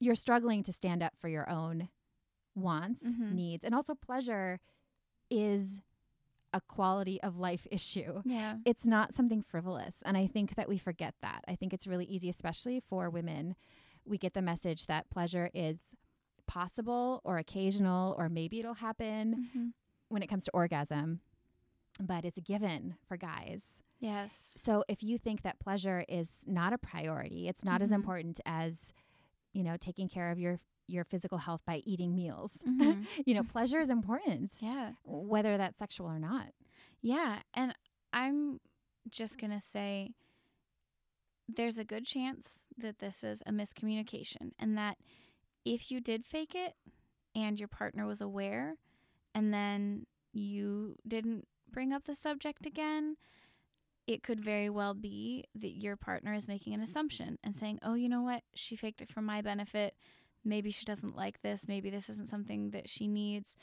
you're 0.00 0.14
struggling 0.14 0.62
to 0.64 0.72
stand 0.72 1.02
up 1.02 1.12
for 1.16 1.28
your 1.28 1.48
own 1.48 1.88
wants, 2.54 3.02
mm-hmm. 3.04 3.34
needs, 3.34 3.64
and 3.64 3.74
also 3.74 3.94
pleasure 3.94 4.60
is 5.30 5.80
a 6.52 6.60
quality 6.60 7.20
of 7.22 7.38
life 7.38 7.66
issue. 7.70 8.22
Yeah. 8.24 8.56
It's 8.64 8.86
not 8.86 9.14
something 9.14 9.42
frivolous. 9.42 9.96
And 10.04 10.16
I 10.16 10.26
think 10.26 10.54
that 10.54 10.68
we 10.68 10.78
forget 10.78 11.14
that. 11.22 11.44
I 11.46 11.56
think 11.56 11.72
it's 11.72 11.86
really 11.86 12.06
easy, 12.06 12.28
especially 12.28 12.80
for 12.88 13.10
women. 13.10 13.56
We 14.06 14.18
get 14.18 14.34
the 14.34 14.42
message 14.42 14.86
that 14.86 15.10
pleasure 15.10 15.50
is 15.54 15.94
possible 16.54 17.20
or 17.24 17.38
occasional 17.38 18.14
or 18.16 18.28
maybe 18.28 18.60
it'll 18.60 18.74
happen 18.74 19.48
mm-hmm. 19.48 19.66
when 20.08 20.22
it 20.22 20.28
comes 20.28 20.44
to 20.44 20.50
orgasm, 20.54 21.20
but 22.00 22.24
it's 22.24 22.38
a 22.38 22.40
given 22.40 22.94
for 23.08 23.16
guys. 23.16 23.62
Yes. 23.98 24.54
So 24.56 24.84
if 24.88 25.02
you 25.02 25.18
think 25.18 25.42
that 25.42 25.58
pleasure 25.58 26.04
is 26.08 26.30
not 26.46 26.72
a 26.72 26.78
priority, 26.78 27.48
it's 27.48 27.64
not 27.64 27.76
mm-hmm. 27.76 27.82
as 27.82 27.92
important 27.92 28.40
as, 28.46 28.92
you 29.52 29.64
know, 29.64 29.76
taking 29.76 30.08
care 30.08 30.30
of 30.30 30.38
your 30.38 30.60
your 30.86 31.04
physical 31.04 31.38
health 31.38 31.62
by 31.66 31.80
eating 31.86 32.14
meals. 32.14 32.58
Mm-hmm. 32.68 33.04
you 33.24 33.34
know, 33.34 33.42
pleasure 33.42 33.80
is 33.80 33.88
important. 33.88 34.50
Yeah. 34.60 34.90
Whether 35.04 35.56
that's 35.56 35.78
sexual 35.78 36.06
or 36.06 36.18
not. 36.18 36.48
Yeah, 37.00 37.40
and 37.54 37.74
I'm 38.12 38.60
just 39.08 39.38
going 39.38 39.50
to 39.50 39.60
say 39.60 40.12
there's 41.48 41.78
a 41.78 41.84
good 41.84 42.04
chance 42.04 42.66
that 42.76 42.98
this 42.98 43.24
is 43.24 43.42
a 43.46 43.50
miscommunication 43.50 44.52
and 44.58 44.76
that 44.76 44.96
if 45.64 45.90
you 45.90 46.00
did 46.00 46.24
fake 46.26 46.54
it 46.54 46.74
and 47.34 47.58
your 47.58 47.68
partner 47.68 48.06
was 48.06 48.20
aware 48.20 48.76
and 49.34 49.52
then 49.52 50.06
you 50.32 50.96
didn't 51.06 51.46
bring 51.70 51.92
up 51.92 52.04
the 52.04 52.14
subject 52.14 52.66
again, 52.66 53.16
it 54.06 54.22
could 54.22 54.40
very 54.40 54.68
well 54.68 54.94
be 54.94 55.44
that 55.54 55.76
your 55.78 55.96
partner 55.96 56.34
is 56.34 56.46
making 56.46 56.74
an 56.74 56.82
assumption 56.82 57.38
and 57.42 57.54
saying, 57.56 57.78
oh, 57.82 57.94
you 57.94 58.08
know 58.08 58.22
what? 58.22 58.42
She 58.54 58.76
faked 58.76 59.00
it 59.00 59.10
for 59.10 59.22
my 59.22 59.40
benefit. 59.40 59.94
Maybe 60.44 60.70
she 60.70 60.84
doesn't 60.84 61.16
like 61.16 61.40
this. 61.40 61.66
Maybe 61.66 61.88
this 61.88 62.10
isn't 62.10 62.28
something 62.28 62.70
that 62.70 62.88
she 62.88 63.08
needs. 63.08 63.56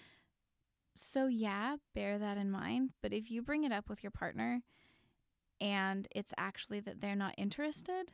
so 0.96 1.28
yeah, 1.28 1.78
bear 1.94 2.18
that 2.18 2.38
in 2.38 2.52
mind. 2.52 2.92
But 3.02 3.14
if 3.14 3.30
you 3.32 3.42
bring 3.42 3.64
it 3.64 3.72
up 3.72 3.88
with 3.90 4.04
your 4.04 4.12
partner 4.12 4.62
and 5.60 6.08
it's 6.12 6.34
actually 6.38 6.80
that 6.82 7.02
they're 7.02 7.16
not 7.16 7.36
interested 7.38 8.12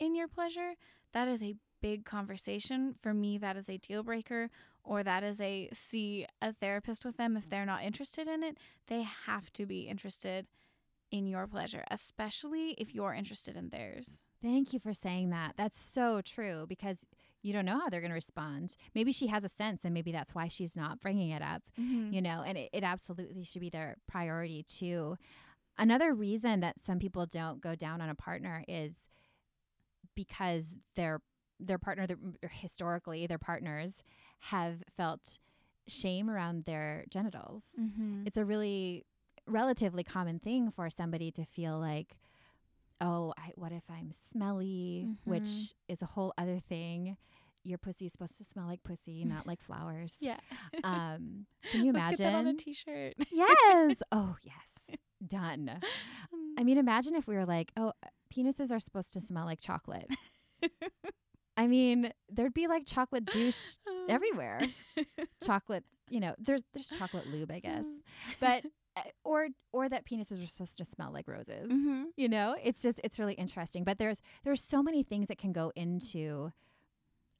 in 0.00 0.14
your 0.14 0.28
pleasure, 0.28 0.74
that 1.12 1.28
is 1.28 1.42
a 1.42 1.54
big 1.80 2.04
conversation. 2.04 2.94
For 3.02 3.12
me, 3.14 3.38
that 3.38 3.56
is 3.56 3.68
a 3.68 3.78
deal 3.78 4.02
breaker, 4.02 4.50
or 4.84 5.02
that 5.02 5.22
is 5.22 5.40
a 5.40 5.68
see 5.72 6.26
a 6.42 6.52
therapist 6.52 7.04
with 7.04 7.16
them 7.16 7.36
if 7.36 7.48
they're 7.48 7.66
not 7.66 7.82
interested 7.84 8.26
in 8.28 8.42
it. 8.42 8.58
They 8.86 9.02
have 9.26 9.52
to 9.54 9.66
be 9.66 9.82
interested 9.88 10.46
in 11.10 11.26
your 11.26 11.46
pleasure, 11.46 11.84
especially 11.90 12.72
if 12.78 12.94
you're 12.94 13.14
interested 13.14 13.56
in 13.56 13.70
theirs. 13.70 14.22
Thank 14.42 14.72
you 14.72 14.78
for 14.78 14.92
saying 14.92 15.30
that. 15.30 15.54
That's 15.56 15.80
so 15.80 16.20
true 16.20 16.66
because 16.68 17.04
you 17.42 17.52
don't 17.52 17.64
know 17.64 17.80
how 17.80 17.88
they're 17.88 18.00
going 18.00 18.10
to 18.10 18.14
respond. 18.14 18.76
Maybe 18.94 19.10
she 19.10 19.28
has 19.28 19.42
a 19.42 19.48
sense 19.48 19.84
and 19.84 19.94
maybe 19.94 20.12
that's 20.12 20.34
why 20.34 20.48
she's 20.48 20.76
not 20.76 21.00
bringing 21.00 21.30
it 21.30 21.42
up, 21.42 21.62
Mm-hmm. 21.80 22.12
you 22.12 22.20
know, 22.20 22.42
and 22.46 22.58
it, 22.58 22.68
it 22.72 22.84
absolutely 22.84 23.42
should 23.44 23.60
be 23.62 23.70
their 23.70 23.96
priority 24.06 24.62
too. 24.64 25.16
Another 25.78 26.12
reason 26.14 26.60
that 26.60 26.80
some 26.84 26.98
people 26.98 27.24
don't 27.26 27.60
go 27.60 27.74
down 27.74 28.00
on 28.00 28.10
a 28.10 28.14
partner 28.14 28.64
is 28.68 29.08
because 30.14 30.74
their 30.96 31.20
their 31.60 31.78
partner 31.78 32.06
their, 32.06 32.16
historically 32.50 33.26
their 33.26 33.38
partners 33.38 34.02
have 34.40 34.82
felt 34.96 35.38
shame 35.86 36.28
around 36.30 36.64
their 36.64 37.04
genitals. 37.10 37.62
Mm-hmm. 37.80 38.24
It's 38.26 38.36
a 38.38 38.44
really 38.44 39.04
relatively 39.46 40.04
common 40.04 40.38
thing 40.38 40.70
for 40.70 40.90
somebody 40.90 41.30
to 41.32 41.44
feel 41.44 41.78
like 41.78 42.16
oh, 43.00 43.32
I, 43.38 43.52
what 43.54 43.70
if 43.70 43.84
I'm 43.88 44.10
smelly, 44.10 45.06
which 45.24 45.42
Mhm. 45.44 45.74
is 45.88 46.02
a 46.02 46.06
whole 46.06 46.34
other 46.36 46.58
thing. 46.58 47.16
Your 47.62 47.78
pussy 47.78 48.06
is 48.06 48.12
supposed 48.12 48.36
to 48.38 48.44
smell 48.44 48.66
like 48.66 48.82
pussy, 48.82 49.24
not 49.36 49.46
like 49.46 49.62
flowers. 49.62 50.16
Yeah. 50.20 50.38
Um, 50.82 51.46
can 51.70 51.84
you 51.84 51.92
Let's 51.92 52.08
get 52.10 52.18
that 52.18 52.26
on 52.34 52.34
a 52.34 52.40
imagine? 52.50 52.56
t-shirt. 52.56 53.14
yes. 53.30 53.96
Oh, 54.12 54.34
yes. 54.42 54.98
Done. 55.24 55.78
Mm. 56.34 56.54
I 56.58 56.64
mean, 56.64 56.76
imagine 56.76 57.14
if 57.14 57.26
we 57.28 57.36
were 57.36 57.46
like, 57.46 57.70
oh, 57.76 57.92
penises 58.34 58.72
are 58.72 58.80
supposed 58.80 59.12
to 59.12 59.20
smell 59.20 59.44
like 59.44 59.60
chocolate. 59.60 60.08
I 61.58 61.66
mean, 61.66 62.12
there'd 62.30 62.54
be 62.54 62.66
like 62.68 62.86
chocolate 62.86 63.26
douche 63.26 63.76
everywhere. 64.08 64.60
chocolate, 65.44 65.84
you 66.08 66.20
know, 66.20 66.34
there's 66.38 66.62
there's 66.72 66.88
chocolate 66.88 67.26
lube, 67.26 67.50
I 67.50 67.60
guess. 67.60 67.84
But 68.40 68.64
uh, 68.96 69.02
or 69.24 69.48
or 69.72 69.88
that 69.88 70.06
penises 70.06 70.42
are 70.42 70.46
supposed 70.46 70.78
to 70.78 70.84
smell 70.84 71.12
like 71.12 71.28
roses. 71.28 71.70
Mm-hmm. 71.70 72.04
You 72.16 72.28
know, 72.28 72.54
it's 72.62 72.80
just 72.80 73.00
it's 73.04 73.18
really 73.18 73.34
interesting. 73.34 73.84
But 73.84 73.98
there's 73.98 74.20
there's 74.44 74.62
so 74.62 74.82
many 74.82 75.02
things 75.02 75.28
that 75.28 75.38
can 75.38 75.52
go 75.52 75.72
into 75.76 76.52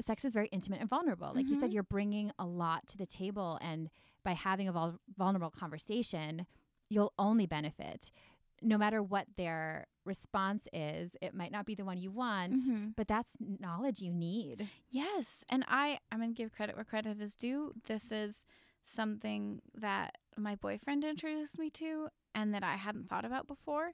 sex 0.00 0.24
is 0.24 0.32
very 0.32 0.48
intimate 0.48 0.80
and 0.80 0.88
vulnerable. 0.90 1.32
Like 1.34 1.48
you 1.48 1.54
said, 1.56 1.70
Mhm. 1.70 1.74
you're 1.74 1.82
bringing 1.82 2.30
a 2.38 2.46
lot 2.46 2.86
to 2.88 2.96
the 2.98 3.06
table, 3.06 3.58
and 3.60 3.88
by 4.24 4.32
having 4.32 4.68
a 4.68 4.72
vul- 4.72 5.00
vulnerable 5.16 5.50
conversation, 5.50 6.46
you'll 6.90 7.12
only 7.18 7.46
benefit. 7.46 8.12
No 8.60 8.76
matter 8.78 9.02
what 9.02 9.26
their 9.36 9.86
response 10.04 10.66
is, 10.72 11.16
it 11.22 11.34
might 11.34 11.52
not 11.52 11.64
be 11.66 11.74
the 11.74 11.84
one 11.84 11.98
you 11.98 12.10
want, 12.10 12.54
Mm-hmm. 12.54 12.88
but 12.96 13.06
that's 13.08 13.32
knowledge 13.40 14.00
you 14.00 14.12
need. 14.12 14.68
Yes, 14.90 15.44
and 15.48 15.64
I 15.68 15.98
I'm 16.10 16.18
gonna 16.20 16.32
give 16.32 16.52
credit 16.52 16.74
where 16.76 16.84
credit 16.84 17.20
is 17.20 17.36
due. 17.36 17.72
This 17.86 18.10
is 18.10 18.44
something 18.82 19.60
that 19.74 20.16
my 20.36 20.54
boyfriend 20.56 21.04
introduced 21.04 21.58
me 21.58 21.70
to, 21.70 22.08
and 22.34 22.52
that 22.54 22.62
I 22.64 22.76
hadn't 22.76 23.08
thought 23.08 23.24
about 23.24 23.46
before, 23.46 23.92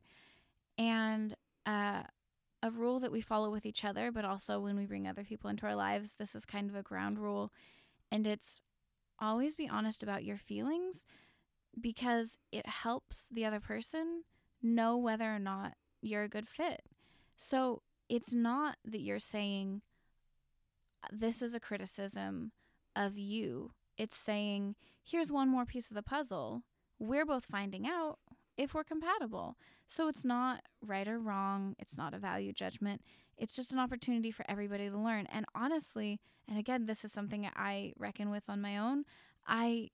and 0.79 1.35
uh, 1.67 2.03
a 2.63 2.71
rule 2.71 3.01
that 3.01 3.13
we 3.13 3.21
follow 3.21 3.51
with 3.51 3.67
each 3.67 3.85
other, 3.85 4.11
but 4.13 4.25
also 4.25 4.61
when 4.61 4.77
we 4.77 4.87
bring 4.87 5.07
other 5.07 5.25
people 5.25 5.51
into 5.51 5.67
our 5.67 5.77
lives. 5.77 6.15
This 6.19 6.35
is 6.35 6.47
kind 6.47 6.71
of 6.71 6.77
a 6.77 6.83
ground 6.83 7.19
rule, 7.19 7.53
and 8.11 8.27
it's 8.27 8.61
always 9.19 9.55
be 9.55 9.69
honest 9.69 10.03
about 10.03 10.25
your 10.25 10.37
feelings 10.39 11.05
because 11.81 12.39
it 12.53 12.67
helps 12.67 13.27
the 13.31 13.45
other 13.45 13.61
person 13.61 14.23
know 14.65 14.97
whether 14.97 15.33
or 15.33 15.39
not 15.39 15.75
you're 16.03 16.25
a 16.25 16.29
good 16.29 16.49
fit. 16.49 16.83
So 17.37 17.83
it's 18.09 18.35
not 18.35 18.77
that 18.85 19.01
you're 19.01 19.19
saying 19.19 19.83
this 21.13 21.43
is 21.43 21.55
a 21.55 21.61
criticism 21.61 22.53
of 22.97 23.19
you. 23.19 23.73
It's 23.97 24.17
saying, 24.17 24.75
here's 25.03 25.31
one 25.31 25.49
more 25.49 25.65
piece 25.65 25.91
of 25.91 25.95
the 25.95 26.03
puzzle. 26.03 26.63
We're 26.99 27.27
both 27.27 27.45
finding 27.45 27.87
out 27.87 28.19
if 28.57 28.75
we're 28.75 28.85
compatible. 28.85 29.57
So 29.89 30.09
it's 30.09 30.25
not 30.25 30.63
right 30.81 31.07
or 31.07 31.19
wrong. 31.19 31.75
It's 31.79 31.97
not 31.97 32.15
a 32.15 32.19
value 32.19 32.53
judgment. 32.53 33.03
It's 33.37 33.55
just 33.55 33.73
an 33.73 33.79
opportunity 33.79 34.31
for 34.31 34.45
everybody 34.49 34.89
to 34.89 34.97
learn. 34.97 35.27
And 35.27 35.45
honestly, 35.55 36.21
and 36.49 36.59
again, 36.59 36.87
this 36.87 37.05
is 37.05 37.13
something 37.13 37.49
I 37.55 37.93
reckon 37.99 38.31
with 38.31 38.45
on 38.49 38.61
my 38.61 38.79
own. 38.79 39.05
I 39.47 39.91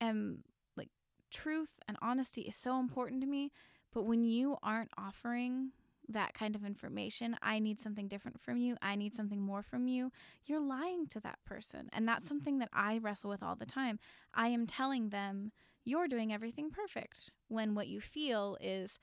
am 0.00 0.44
like, 0.76 0.90
truth 1.30 1.70
and 1.88 1.96
honesty 2.02 2.42
is 2.42 2.56
so 2.56 2.78
important 2.78 3.20
to 3.22 3.26
me. 3.26 3.52
But 3.92 4.04
when 4.04 4.24
you 4.24 4.56
aren't 4.62 4.90
offering 4.98 5.70
that 6.08 6.34
kind 6.34 6.56
of 6.56 6.64
information, 6.64 7.36
I 7.42 7.58
need 7.58 7.80
something 7.80 8.08
different 8.08 8.40
from 8.40 8.56
you, 8.56 8.76
I 8.80 8.94
need 8.94 9.14
something 9.14 9.40
more 9.40 9.62
from 9.62 9.88
you, 9.88 10.10
you're 10.46 10.60
lying 10.60 11.06
to 11.08 11.20
that 11.20 11.38
person. 11.44 11.88
And 11.92 12.08
that's 12.08 12.24
mm-hmm. 12.24 12.28
something 12.28 12.58
that 12.58 12.70
I 12.72 12.98
wrestle 12.98 13.30
with 13.30 13.42
all 13.42 13.56
the 13.56 13.66
time. 13.66 13.98
I 14.34 14.48
am 14.48 14.66
telling 14.66 15.10
them, 15.10 15.52
you're 15.84 16.08
doing 16.08 16.32
everything 16.32 16.70
perfect, 16.70 17.30
when 17.48 17.74
what 17.74 17.88
you 17.88 18.00
feel 18.00 18.56
is, 18.60 18.98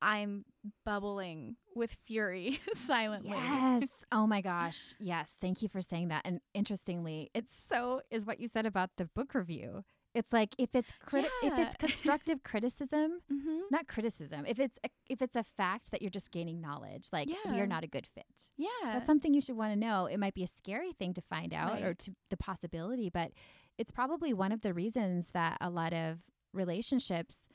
I'm 0.00 0.44
bubbling 0.84 1.56
with 1.74 1.92
fury 1.92 2.60
silently. 2.74 3.30
Yes. 3.30 3.84
oh 4.12 4.26
my 4.26 4.40
gosh. 4.40 4.94
Yes. 4.98 5.36
Thank 5.40 5.62
you 5.62 5.68
for 5.68 5.80
saying 5.80 6.08
that. 6.08 6.22
And 6.24 6.40
interestingly, 6.54 7.30
it's 7.34 7.54
so 7.68 8.02
is 8.10 8.24
what 8.24 8.40
you 8.40 8.48
said 8.48 8.66
about 8.66 8.90
the 8.96 9.06
book 9.06 9.34
review. 9.34 9.84
It's 10.14 10.32
like 10.32 10.54
if 10.58 10.74
it's 10.74 10.92
criti- 11.06 11.28
if 11.42 11.58
it's 11.58 11.76
constructive 11.78 12.42
criticism, 12.42 13.20
Mm-hmm. 13.32 13.58
not 13.70 13.86
criticism. 13.86 14.44
If 14.46 14.58
it's 14.58 14.78
a, 14.84 14.88
if 15.08 15.20
it's 15.22 15.36
a 15.36 15.44
fact 15.44 15.90
that 15.90 16.00
you're 16.02 16.10
just 16.10 16.30
gaining 16.32 16.60
knowledge, 16.60 17.08
like 17.12 17.28
we 17.50 17.60
are 17.60 17.66
not 17.66 17.84
a 17.84 17.86
good 17.86 18.06
fit. 18.06 18.24
Yeah. 18.56 18.68
That's 18.84 19.06
something 19.06 19.34
you 19.34 19.40
should 19.40 19.56
want 19.56 19.72
to 19.72 19.78
know. 19.78 20.06
It 20.06 20.18
might 20.18 20.34
be 20.34 20.42
a 20.42 20.48
scary 20.48 20.92
thing 20.92 21.12
to 21.14 21.20
find 21.20 21.52
out 21.54 21.82
or 21.82 21.94
to 21.94 22.12
the 22.30 22.36
possibility, 22.36 23.10
but 23.10 23.32
it's 23.76 23.90
probably 23.90 24.32
one 24.32 24.50
of 24.50 24.62
the 24.62 24.72
reasons 24.74 25.28
that 25.34 25.58
a 25.60 25.70
lot 25.70 25.92
of 25.92 26.18
relationships 26.52 27.48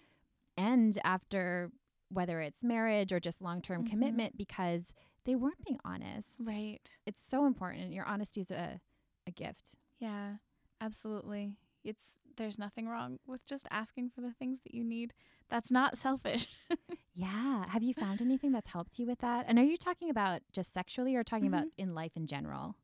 end 0.58 1.00
after 1.04 1.72
whether 2.10 2.40
it's 2.40 2.64
marriage 2.64 3.12
or 3.12 3.20
just 3.20 3.42
long-term 3.42 3.84
Mhm. 3.84 3.90
commitment 3.90 4.38
because 4.38 4.94
they 5.26 5.36
weren't 5.36 5.64
being 5.66 5.80
honest. 5.84 6.28
right. 6.46 6.80
It's 7.08 7.26
so 7.28 7.46
important. 7.46 7.94
Your 7.94 8.06
honesty 8.06 8.42
is 8.42 8.52
a, 8.52 8.80
a 9.26 9.32
gift. 9.32 9.76
Yeah, 10.00 10.36
absolutely. 10.80 11.56
It's 11.84 12.20
there's 12.38 12.58
nothing 12.58 12.88
wrong 12.88 13.20
with 13.28 13.46
just 13.46 13.68
asking 13.70 14.10
for 14.16 14.22
the 14.22 14.32
things 14.34 14.62
that 14.62 14.74
you 14.74 14.84
need. 14.84 15.14
That's 15.50 15.72
not 15.72 15.98
selfish. 15.98 16.48
Yeah. 17.16 17.66
Have 17.70 17.84
you 17.84 17.94
found 17.94 18.24
anything 18.24 18.52
that's 18.54 18.70
helped 18.70 18.98
you 18.98 19.06
with 19.06 19.20
that? 19.20 19.46
And 19.48 19.60
are 19.60 19.64
you 19.64 19.78
talking 19.78 20.10
about 20.10 20.42
just 20.52 20.74
sexually 20.74 21.16
or 21.16 21.24
talking 21.24 21.46
about 21.48 21.66
Mhm. 21.68 21.72
in 21.78 21.94
life 21.94 22.14
in 22.18 22.26
general? 22.26 22.76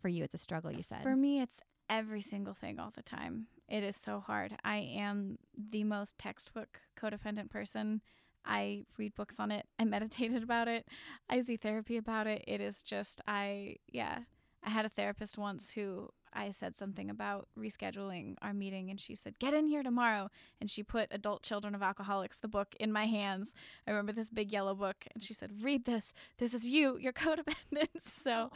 For 0.00 0.08
you, 0.08 0.24
it's 0.24 0.34
a 0.34 0.38
struggle, 0.38 0.72
you 0.72 0.82
said. 0.82 1.02
For 1.02 1.14
me, 1.14 1.42
it's 1.42 1.60
every 1.90 2.22
single 2.22 2.54
thing 2.54 2.78
all 2.80 2.90
the 2.90 3.02
time. 3.02 3.48
It 3.68 3.82
is 3.82 3.96
so 3.96 4.18
hard. 4.18 4.56
I 4.64 4.76
am 4.78 5.38
the 5.54 5.84
most 5.84 6.16
textbook 6.16 6.80
codependent 6.96 7.50
person. 7.50 8.00
I 8.46 8.86
read 8.96 9.14
books 9.14 9.38
on 9.38 9.50
it. 9.50 9.68
I 9.78 9.84
meditated 9.96 10.42
about 10.42 10.66
it. 10.68 10.88
I 11.28 11.40
see 11.42 11.58
therapy 11.58 11.98
about 11.98 12.26
it. 12.26 12.42
It 12.48 12.62
is 12.62 12.82
just 12.82 13.20
I 13.26 13.76
yeah. 13.92 14.20
I 14.62 14.70
had 14.70 14.86
a 14.86 14.90
therapist 14.90 15.36
once 15.36 15.72
who 15.72 16.08
I 16.32 16.50
said 16.50 16.76
something 16.76 17.10
about 17.10 17.48
rescheduling 17.58 18.36
our 18.42 18.52
meeting 18.52 18.90
and 18.90 19.00
she 19.00 19.14
said, 19.14 19.38
"Get 19.38 19.54
in 19.54 19.66
here 19.66 19.82
tomorrow." 19.82 20.30
And 20.60 20.70
she 20.70 20.82
put 20.82 21.08
Adult 21.10 21.42
Children 21.42 21.74
of 21.74 21.82
Alcoholics 21.82 22.38
the 22.38 22.48
book 22.48 22.74
in 22.78 22.92
my 22.92 23.06
hands. 23.06 23.52
I 23.86 23.90
remember 23.90 24.12
this 24.12 24.30
big 24.30 24.52
yellow 24.52 24.74
book 24.74 25.06
and 25.14 25.22
she 25.22 25.34
said, 25.34 25.62
"Read 25.62 25.84
this. 25.84 26.12
This 26.38 26.54
is 26.54 26.66
you. 26.66 26.98
You're 26.98 27.12
codependent." 27.14 28.00
so 28.00 28.50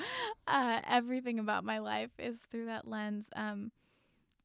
uh, 0.46 0.80
everything 0.88 1.38
about 1.38 1.64
my 1.64 1.78
life 1.78 2.10
is 2.18 2.38
through 2.50 2.66
that 2.66 2.86
lens. 2.86 3.28
Um, 3.36 3.72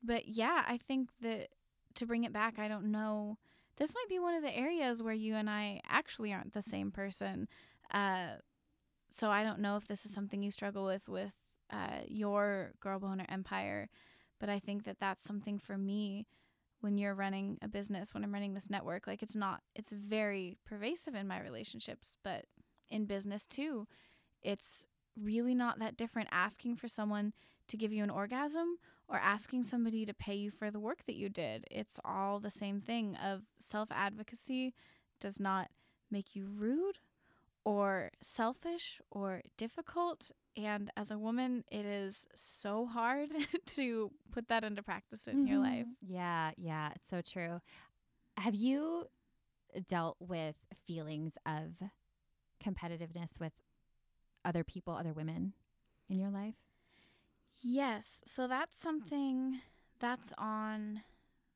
but 0.03 0.27
yeah, 0.27 0.63
I 0.67 0.77
think 0.77 1.09
that 1.21 1.49
to 1.95 2.05
bring 2.05 2.23
it 2.23 2.33
back, 2.33 2.59
I 2.59 2.67
don't 2.67 2.91
know. 2.91 3.37
This 3.77 3.93
might 3.93 4.09
be 4.09 4.19
one 4.19 4.35
of 4.35 4.43
the 4.43 4.55
areas 4.55 5.01
where 5.01 5.13
you 5.13 5.35
and 5.35 5.49
I 5.49 5.81
actually 5.87 6.33
aren't 6.33 6.53
the 6.53 6.61
same 6.61 6.91
person. 6.91 7.47
Uh, 7.91 8.37
so 9.11 9.29
I 9.29 9.43
don't 9.43 9.59
know 9.59 9.75
if 9.77 9.87
this 9.87 10.05
is 10.05 10.13
something 10.13 10.43
you 10.43 10.51
struggle 10.51 10.85
with 10.85 11.07
with 11.07 11.33
uh, 11.71 12.01
your 12.07 12.71
girl 12.79 12.99
boner 12.99 13.25
empire, 13.29 13.89
but 14.39 14.49
I 14.49 14.59
think 14.59 14.85
that 14.85 14.99
that's 14.99 15.23
something 15.23 15.59
for 15.59 15.77
me 15.77 16.27
when 16.81 16.97
you're 16.97 17.15
running 17.15 17.57
a 17.61 17.67
business, 17.67 18.13
when 18.13 18.23
I'm 18.23 18.33
running 18.33 18.53
this 18.53 18.69
network. 18.69 19.05
Like 19.05 19.21
it's 19.21 19.35
not, 19.35 19.61
it's 19.75 19.91
very 19.91 20.57
pervasive 20.65 21.15
in 21.15 21.27
my 21.27 21.41
relationships, 21.41 22.17
but 22.23 22.45
in 22.89 23.05
business 23.05 23.45
too, 23.45 23.87
it's 24.41 24.87
really 25.21 25.53
not 25.53 25.79
that 25.79 25.97
different 25.97 26.29
asking 26.31 26.77
for 26.77 26.87
someone 26.87 27.33
to 27.67 27.77
give 27.77 27.91
you 27.91 28.03
an 28.03 28.09
orgasm 28.09 28.77
or 29.07 29.17
asking 29.17 29.63
somebody 29.63 30.05
to 30.05 30.13
pay 30.13 30.35
you 30.35 30.51
for 30.51 30.71
the 30.71 30.79
work 30.79 31.05
that 31.05 31.15
you 31.15 31.29
did. 31.29 31.65
It's 31.69 31.99
all 32.05 32.39
the 32.39 32.51
same 32.51 32.79
thing 32.79 33.15
of 33.15 33.41
self-advocacy 33.59 34.73
does 35.19 35.39
not 35.39 35.69
make 36.09 36.35
you 36.35 36.47
rude 36.47 36.99
or 37.69 38.09
selfish 38.19 38.99
or 39.11 39.43
difficult. 39.55 40.31
And 40.57 40.89
as 40.97 41.11
a 41.11 41.19
woman, 41.19 41.63
it 41.71 41.85
is 41.85 42.25
so 42.33 42.87
hard 42.87 43.29
to 43.75 44.09
put 44.31 44.47
that 44.47 44.63
into 44.63 44.81
practice 44.81 45.27
in 45.27 45.45
your 45.45 45.59
mm-hmm. 45.59 45.77
life. 45.77 45.85
Yeah, 46.01 46.49
yeah, 46.57 46.89
it's 46.95 47.07
so 47.07 47.21
true. 47.21 47.61
Have 48.37 48.55
you 48.55 49.05
dealt 49.87 50.17
with 50.19 50.55
feelings 50.87 51.37
of 51.45 51.73
competitiveness 52.65 53.39
with 53.39 53.53
other 54.43 54.63
people, 54.63 54.95
other 54.95 55.13
women 55.13 55.53
in 56.09 56.17
your 56.17 56.31
life? 56.31 56.55
Yes. 57.61 58.23
So 58.25 58.47
that's 58.47 58.79
something 58.79 59.59
that's 59.99 60.33
on 60.39 61.01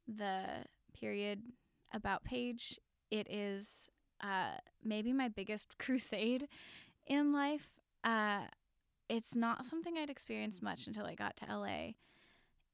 the 0.08 0.46
period 0.94 1.42
about 1.92 2.24
page. 2.24 2.80
It 3.10 3.28
is 3.32 3.90
uh, 4.24 4.58
maybe 4.84 5.14
my 5.14 5.28
biggest 5.28 5.78
crusade 5.80 6.48
in 7.06 7.34
life. 7.34 7.70
Uh, 8.04 8.42
it's 9.10 9.36
not 9.36 9.66
something 9.66 9.98
I'd 9.98 10.10
experienced 10.10 10.64
much 10.64 10.88
until 10.88 11.06
I 11.06 11.16
got 11.16 11.36
to 11.38 11.46
LA. 11.46 11.92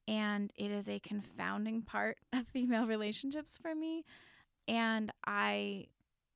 And 0.07 0.51
it 0.55 0.71
is 0.71 0.89
a 0.89 0.99
confounding 0.99 1.81
part 1.81 2.17
of 2.33 2.47
female 2.47 2.85
relationships 2.85 3.57
for 3.61 3.75
me. 3.75 4.05
And 4.67 5.11
I 5.25 5.87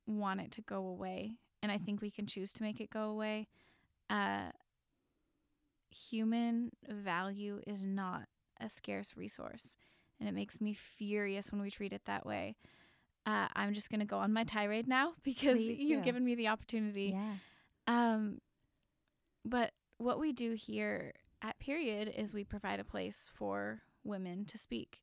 want 0.07 0.41
it 0.41 0.51
to 0.53 0.61
go 0.61 0.86
away. 0.88 1.34
And 1.61 1.72
I 1.72 1.78
think 1.78 2.01
we 2.01 2.11
can 2.11 2.28
choose 2.28 2.51
to 2.53 2.64
make 2.64 2.82
it 2.82 2.89
go 2.89 3.03
away. 3.03 3.47
Uh, 4.09 4.51
human 5.91 6.72
value 6.89 7.61
is 7.66 7.86
not 7.86 8.24
a 8.59 8.70
scarce 8.70 9.14
resource. 9.16 9.78
And 10.20 10.28
it 10.28 10.34
makes 10.34 10.59
me 10.59 10.74
furious 10.74 11.51
when 11.51 11.61
we 11.61 11.72
treat 11.72 11.93
it 11.93 12.05
that 12.05 12.26
way. 12.26 12.55
Uh, 13.26 13.47
I'm 13.55 13.74
just 13.74 13.89
going 13.89 14.01
to 14.01 14.05
go 14.05 14.17
on 14.17 14.34
my 14.34 14.43
tirade 14.43 14.88
now 14.88 15.13
because 15.24 15.59
Please 15.61 15.89
you've 15.89 16.01
do. 16.01 16.05
given 16.05 16.26
me 16.26 16.36
the 16.36 16.49
opportunity. 16.49 17.15
Yeah. 17.15 17.34
Um, 17.88 18.39
but 19.45 19.71
what 19.97 20.19
we 20.19 20.34
do 20.34 20.53
here 20.53 21.13
at 21.41 21.59
Period 21.59 22.11
is 22.15 22.34
we 22.34 22.43
provide 22.43 22.80
a 22.80 22.86
place 22.86 23.30
for 23.34 23.82
women 24.03 24.45
to 24.45 24.57
speak. 24.57 24.99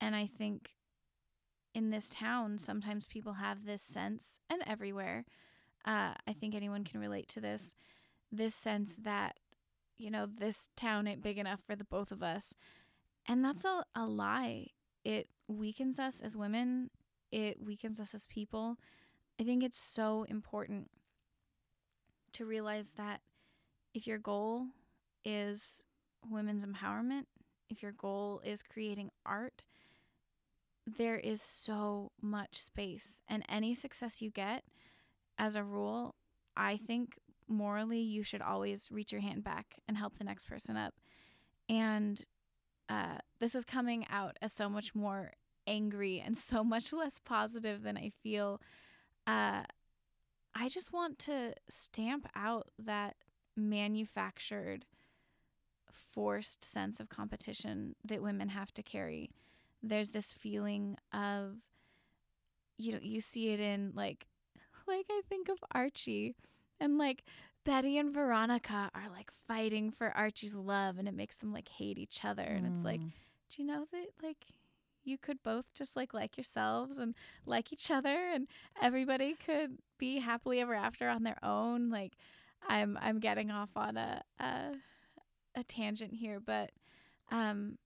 And 0.00 0.14
I 0.14 0.26
think 0.26 0.70
in 1.74 1.90
this 1.90 2.10
town, 2.10 2.58
sometimes 2.58 3.06
people 3.06 3.34
have 3.34 3.64
this 3.64 3.82
sense, 3.82 4.40
and 4.48 4.62
everywhere, 4.66 5.24
uh, 5.84 6.14
I 6.26 6.32
think 6.38 6.54
anyone 6.54 6.84
can 6.84 7.00
relate 7.00 7.28
to 7.28 7.40
this 7.40 7.74
this 8.32 8.54
sense 8.54 8.96
that, 9.02 9.38
you 9.98 10.10
know, 10.10 10.26
this 10.26 10.68
town 10.76 11.08
ain't 11.08 11.22
big 11.22 11.36
enough 11.36 11.60
for 11.66 11.74
the 11.74 11.84
both 11.84 12.12
of 12.12 12.22
us. 12.22 12.54
And 13.26 13.44
that's 13.44 13.64
a, 13.64 13.84
a 13.94 14.06
lie. 14.06 14.68
It 15.04 15.28
weakens 15.48 15.98
us 15.98 16.20
as 16.20 16.36
women, 16.36 16.90
it 17.30 17.62
weakens 17.62 18.00
us 18.00 18.14
as 18.14 18.26
people. 18.26 18.76
I 19.40 19.44
think 19.44 19.62
it's 19.62 19.80
so 19.80 20.24
important 20.28 20.90
to 22.32 22.44
realize 22.44 22.92
that 22.96 23.20
if 23.94 24.06
your 24.06 24.18
goal 24.18 24.66
is 25.24 25.84
women's 26.28 26.64
empowerment, 26.64 27.24
if 27.68 27.82
your 27.82 27.92
goal 27.92 28.40
is 28.44 28.62
creating 28.62 29.10
art, 29.24 29.62
there 30.86 31.16
is 31.16 31.40
so 31.42 32.12
much 32.20 32.60
space. 32.60 33.20
And 33.28 33.44
any 33.48 33.74
success 33.74 34.20
you 34.20 34.30
get, 34.30 34.64
as 35.38 35.56
a 35.56 35.64
rule, 35.64 36.14
I 36.56 36.76
think 36.76 37.14
morally 37.48 38.00
you 38.00 38.22
should 38.22 38.42
always 38.42 38.88
reach 38.90 39.12
your 39.12 39.20
hand 39.20 39.42
back 39.42 39.76
and 39.88 39.96
help 39.96 40.18
the 40.18 40.24
next 40.24 40.46
person 40.46 40.76
up. 40.76 40.94
And 41.68 42.22
uh, 42.88 43.18
this 43.40 43.54
is 43.54 43.64
coming 43.64 44.06
out 44.10 44.36
as 44.42 44.52
so 44.52 44.68
much 44.68 44.94
more 44.94 45.32
angry 45.70 46.22
and 46.24 46.36
so 46.36 46.62
much 46.74 46.92
less 46.92 47.18
positive 47.24 47.82
than 47.82 47.96
I 47.96 48.10
feel. 48.22 48.60
Uh, 49.26 49.62
I 50.54 50.68
just 50.68 50.92
want 50.92 51.18
to 51.20 51.54
stamp 51.68 52.26
out 52.34 52.68
that 52.78 53.16
manufactured, 53.56 54.84
forced 56.12 56.64
sense 56.64 57.00
of 57.00 57.08
competition 57.08 57.94
that 58.04 58.22
women 58.22 58.48
have 58.48 58.72
to 58.74 58.82
carry. 58.82 59.30
There's 59.82 60.10
this 60.10 60.30
feeling 60.30 60.96
of, 61.12 61.56
you 62.78 62.92
know, 62.92 62.98
you 63.02 63.20
see 63.20 63.48
it 63.50 63.60
in 63.60 63.92
like, 63.94 64.26
like 64.88 65.06
I 65.10 65.22
think 65.28 65.48
of 65.48 65.58
Archie 65.72 66.34
and 66.80 66.98
like 66.98 67.22
Betty 67.64 67.98
and 67.98 68.12
Veronica 68.12 68.90
are 68.94 69.08
like 69.10 69.30
fighting 69.46 69.90
for 69.90 70.08
Archie's 70.16 70.54
love 70.54 70.98
and 70.98 71.06
it 71.06 71.14
makes 71.14 71.36
them 71.36 71.52
like 71.52 71.68
hate 71.68 71.98
each 71.98 72.24
other. 72.24 72.42
And 72.42 72.66
it's 72.66 72.84
like, 72.84 73.00
Mm. 73.00 73.12
do 73.50 73.62
you 73.62 73.68
know 73.68 73.86
that 73.92 74.06
like 74.22 74.46
you 75.04 75.18
could 75.18 75.42
both 75.42 75.64
just 75.74 75.96
like 75.96 76.14
like 76.14 76.36
yourselves 76.36 76.98
and 76.98 77.14
like 77.46 77.72
each 77.72 77.90
other 77.90 78.28
and 78.34 78.46
everybody 78.80 79.34
could 79.34 79.78
be 79.98 80.18
happily 80.20 80.60
ever 80.60 80.74
after 80.74 81.08
on 81.08 81.22
their 81.22 81.38
own. 81.42 81.90
Like 81.90 82.12
i'm 82.68 82.98
i'm 83.00 83.18
getting 83.18 83.50
off 83.50 83.70
on 83.76 83.96
a 83.96 84.22
a, 84.40 84.72
a 85.56 85.64
tangent 85.64 86.14
here 86.14 86.40
but 86.40 86.70
um 87.30 87.78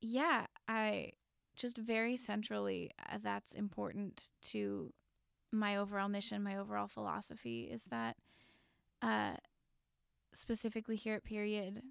yeah 0.00 0.46
i 0.68 1.10
just 1.56 1.76
very 1.76 2.16
centrally 2.16 2.90
uh, 3.12 3.18
that's 3.22 3.54
important 3.54 4.28
to 4.42 4.92
my 5.52 5.76
overall 5.76 6.08
mission 6.08 6.42
my 6.42 6.56
overall 6.56 6.86
philosophy 6.88 7.68
is 7.70 7.84
that 7.84 8.16
uh 9.02 9.32
specifically 10.32 10.96
here 10.96 11.14
at 11.14 11.24
period 11.24 11.82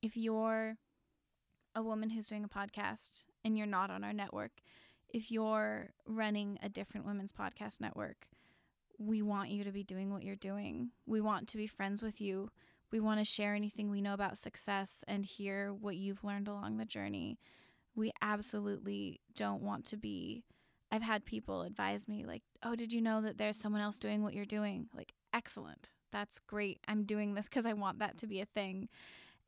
if 0.00 0.16
you're 0.16 0.76
a 1.74 1.82
woman 1.82 2.10
who's 2.10 2.28
doing 2.28 2.44
a 2.44 2.48
podcast 2.48 3.24
and 3.44 3.56
you're 3.56 3.66
not 3.66 3.90
on 3.90 4.04
our 4.04 4.12
network, 4.12 4.52
if 5.08 5.30
you're 5.30 5.90
running 6.06 6.58
a 6.62 6.68
different 6.68 7.06
women's 7.06 7.32
podcast 7.32 7.80
network, 7.80 8.26
we 8.98 9.22
want 9.22 9.50
you 9.50 9.64
to 9.64 9.72
be 9.72 9.84
doing 9.84 10.12
what 10.12 10.22
you're 10.22 10.36
doing. 10.36 10.90
We 11.06 11.20
want 11.20 11.48
to 11.48 11.56
be 11.56 11.66
friends 11.66 12.02
with 12.02 12.20
you. 12.20 12.50
We 12.90 13.00
want 13.00 13.20
to 13.20 13.24
share 13.24 13.54
anything 13.54 13.90
we 13.90 14.00
know 14.00 14.14
about 14.14 14.38
success 14.38 15.04
and 15.06 15.24
hear 15.24 15.72
what 15.72 15.96
you've 15.96 16.24
learned 16.24 16.48
along 16.48 16.76
the 16.78 16.84
journey. 16.84 17.38
We 17.94 18.12
absolutely 18.22 19.20
don't 19.34 19.62
want 19.62 19.84
to 19.86 19.96
be. 19.96 20.44
I've 20.90 21.02
had 21.02 21.24
people 21.24 21.62
advise 21.62 22.08
me, 22.08 22.24
like, 22.24 22.42
oh, 22.62 22.74
did 22.74 22.92
you 22.92 23.02
know 23.02 23.20
that 23.20 23.36
there's 23.36 23.58
someone 23.58 23.82
else 23.82 23.98
doing 23.98 24.22
what 24.22 24.32
you're 24.32 24.46
doing? 24.46 24.88
Like, 24.94 25.12
excellent. 25.34 25.90
That's 26.10 26.38
great. 26.38 26.80
I'm 26.88 27.04
doing 27.04 27.34
this 27.34 27.46
because 27.46 27.66
I 27.66 27.74
want 27.74 27.98
that 27.98 28.16
to 28.18 28.26
be 28.26 28.40
a 28.40 28.46
thing. 28.46 28.88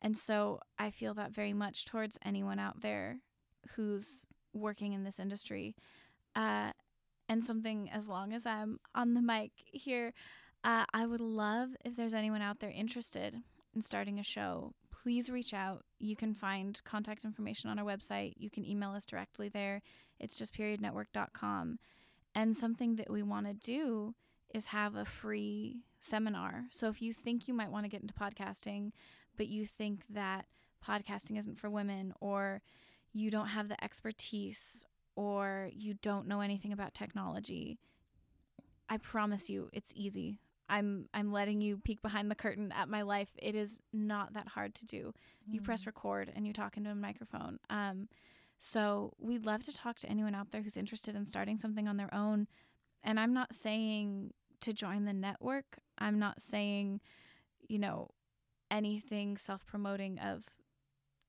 And 0.03 0.16
so 0.16 0.61
I 0.78 0.90
feel 0.90 1.14
that 1.14 1.32
very 1.32 1.53
much 1.53 1.84
towards 1.84 2.18
anyone 2.24 2.59
out 2.59 2.80
there 2.80 3.18
who's 3.74 4.26
working 4.53 4.92
in 4.92 5.05
this 5.05 5.18
industry. 5.18 5.76
Uh, 6.34 6.70
and 7.28 7.44
something 7.44 7.88
as 7.92 8.09
long 8.09 8.32
as 8.32 8.46
I'm 8.46 8.80
on 8.94 9.14
the 9.14 9.22
mic 9.22 9.53
here, 9.66 10.12
uh, 10.64 10.84
I 10.92 11.07
would 11.07 11.20
love 11.20 11.70
if 11.84 11.96
there's 11.96 12.14
anyone 12.14 12.42
out 12.42 12.61
there 12.61 12.70
interested 12.70 13.36
in 13.74 13.82
starting 13.82 14.18
a 14.18 14.24
show. 14.24 14.74
Please 15.03 15.30
reach 15.30 15.55
out. 15.55 15.84
You 15.98 16.16
can 16.16 16.34
find 16.34 16.80
contact 16.84 17.24
information 17.24 17.70
on 17.70 17.78
our 17.78 17.84
website. 17.84 18.34
You 18.36 18.51
can 18.51 18.66
email 18.66 18.90
us 18.90 19.07
directly 19.07 19.48
there. 19.48 19.80
It's 20.18 20.36
just 20.36 20.55
periodnetwork.com. 20.55 21.78
And 22.34 22.57
something 22.57 22.96
that 22.96 23.11
we 23.11 23.22
want 23.22 23.46
to 23.46 23.55
do 23.55 24.14
is 24.55 24.66
have 24.66 24.94
a 24.94 25.05
free 25.05 25.84
seminar. 26.01 26.64
So 26.70 26.88
if 26.88 27.01
you 27.01 27.12
think 27.12 27.48
you 27.48 27.55
might 27.55 27.70
want 27.70 27.84
to 27.84 27.90
get 27.90 28.03
into 28.03 28.14
podcasting, 28.14 28.90
but 29.41 29.49
you 29.49 29.64
think 29.64 30.03
that 30.11 30.45
podcasting 30.86 31.38
isn't 31.38 31.59
for 31.59 31.70
women 31.70 32.12
or 32.20 32.61
you 33.14 33.30
don't 33.30 33.47
have 33.47 33.70
the 33.70 33.82
expertise 33.82 34.84
or 35.16 35.70
you 35.72 35.95
don't 35.95 36.28
know 36.28 36.43
anything 36.43 36.74
about 36.74 36.93
technology 36.93 37.78
i 38.91 38.99
promise 38.99 39.49
you 39.49 39.70
it's 39.72 39.95
easy. 39.97 40.41
I'm 40.68 41.09
i'm 41.14 41.32
letting 41.32 41.62
you 41.62 41.78
peek 41.78 42.03
behind 42.03 42.30
the 42.30 42.34
curtain 42.34 42.70
at 42.70 42.91
my 42.91 43.01
life. 43.01 43.30
It 43.41 43.55
is 43.55 43.80
not 43.95 44.34
that 44.34 44.49
hard 44.49 44.74
to 44.74 44.84
do. 44.84 45.14
You 45.47 45.62
press 45.62 45.86
record 45.86 46.30
and 46.36 46.47
you 46.47 46.53
talk 46.53 46.76
into 46.76 46.91
a 46.91 46.95
microphone. 46.95 47.61
Um 47.70 48.09
so 48.59 49.14
we'd 49.18 49.47
love 49.47 49.64
to 49.64 49.72
talk 49.72 49.99
to 50.01 50.11
anyone 50.11 50.34
out 50.34 50.51
there 50.51 50.61
who's 50.61 50.76
interested 50.76 51.16
in 51.16 51.24
starting 51.24 51.57
something 51.57 51.88
on 51.88 51.97
their 51.97 52.12
own. 52.12 52.47
And 53.03 53.18
i'm 53.18 53.32
not 53.32 53.55
saying 53.55 54.34
to 54.61 54.74
join 54.74 55.07
the 55.07 55.14
network. 55.14 55.78
I'm 55.97 56.18
not 56.18 56.43
saying 56.43 57.01
you 57.68 57.78
know 57.78 58.11
anything 58.71 59.37
self 59.37 59.66
promoting 59.66 60.18
of 60.18 60.45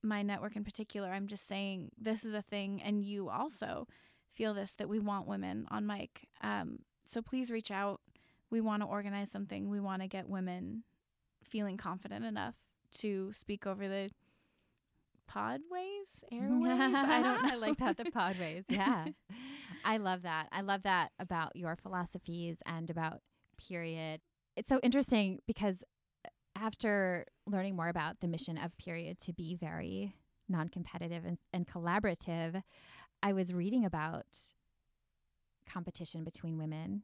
my 0.03 0.21
network 0.21 0.55
in 0.55 0.63
particular. 0.63 1.09
I'm 1.09 1.27
just 1.27 1.47
saying 1.47 1.91
this 1.99 2.23
is 2.25 2.33
a 2.33 2.41
thing, 2.41 2.81
and 2.83 3.03
you 3.03 3.29
also 3.29 3.87
feel 4.31 4.53
this 4.53 4.73
that 4.73 4.89
we 4.89 4.99
want 4.99 5.27
women 5.27 5.67
on 5.69 5.85
mic. 5.85 6.27
Um, 6.41 6.79
so 7.05 7.21
please 7.21 7.51
reach 7.51 7.71
out. 7.71 8.01
We 8.49 8.61
want 8.61 8.81
to 8.81 8.87
organize 8.87 9.31
something. 9.31 9.69
We 9.69 9.79
want 9.79 10.01
to 10.01 10.07
get 10.07 10.29
women 10.29 10.83
feeling 11.43 11.77
confident 11.77 12.25
enough 12.25 12.55
to 12.99 13.31
speak 13.33 13.65
over 13.65 13.87
the 13.87 14.09
podways, 15.29 16.23
airways. 16.31 16.79
I 16.95 17.21
don't 17.21 17.43
know. 17.43 17.49
I 17.51 17.55
like 17.55 17.77
that 17.77 17.97
the 17.97 18.05
podways. 18.05 18.63
Yeah. 18.69 19.05
I 19.85 19.97
love 19.97 20.23
that. 20.23 20.47
I 20.51 20.61
love 20.61 20.83
that 20.83 21.11
about 21.19 21.55
your 21.55 21.75
philosophies 21.75 22.57
and 22.65 22.89
about 22.89 23.21
period. 23.57 24.21
It's 24.55 24.69
so 24.69 24.79
interesting 24.83 25.39
because 25.47 25.83
after 26.55 27.25
learning 27.47 27.75
more 27.75 27.87
about 27.89 28.19
the 28.19 28.27
mission 28.27 28.57
of 28.57 28.77
period 28.77 29.19
to 29.19 29.33
be 29.33 29.55
very 29.55 30.13
non-competitive 30.49 31.25
and, 31.25 31.37
and 31.53 31.67
collaborative, 31.67 32.61
I 33.23 33.33
was 33.33 33.53
reading 33.53 33.85
about 33.85 34.25
competition 35.67 36.23
between 36.23 36.57
women 36.57 37.03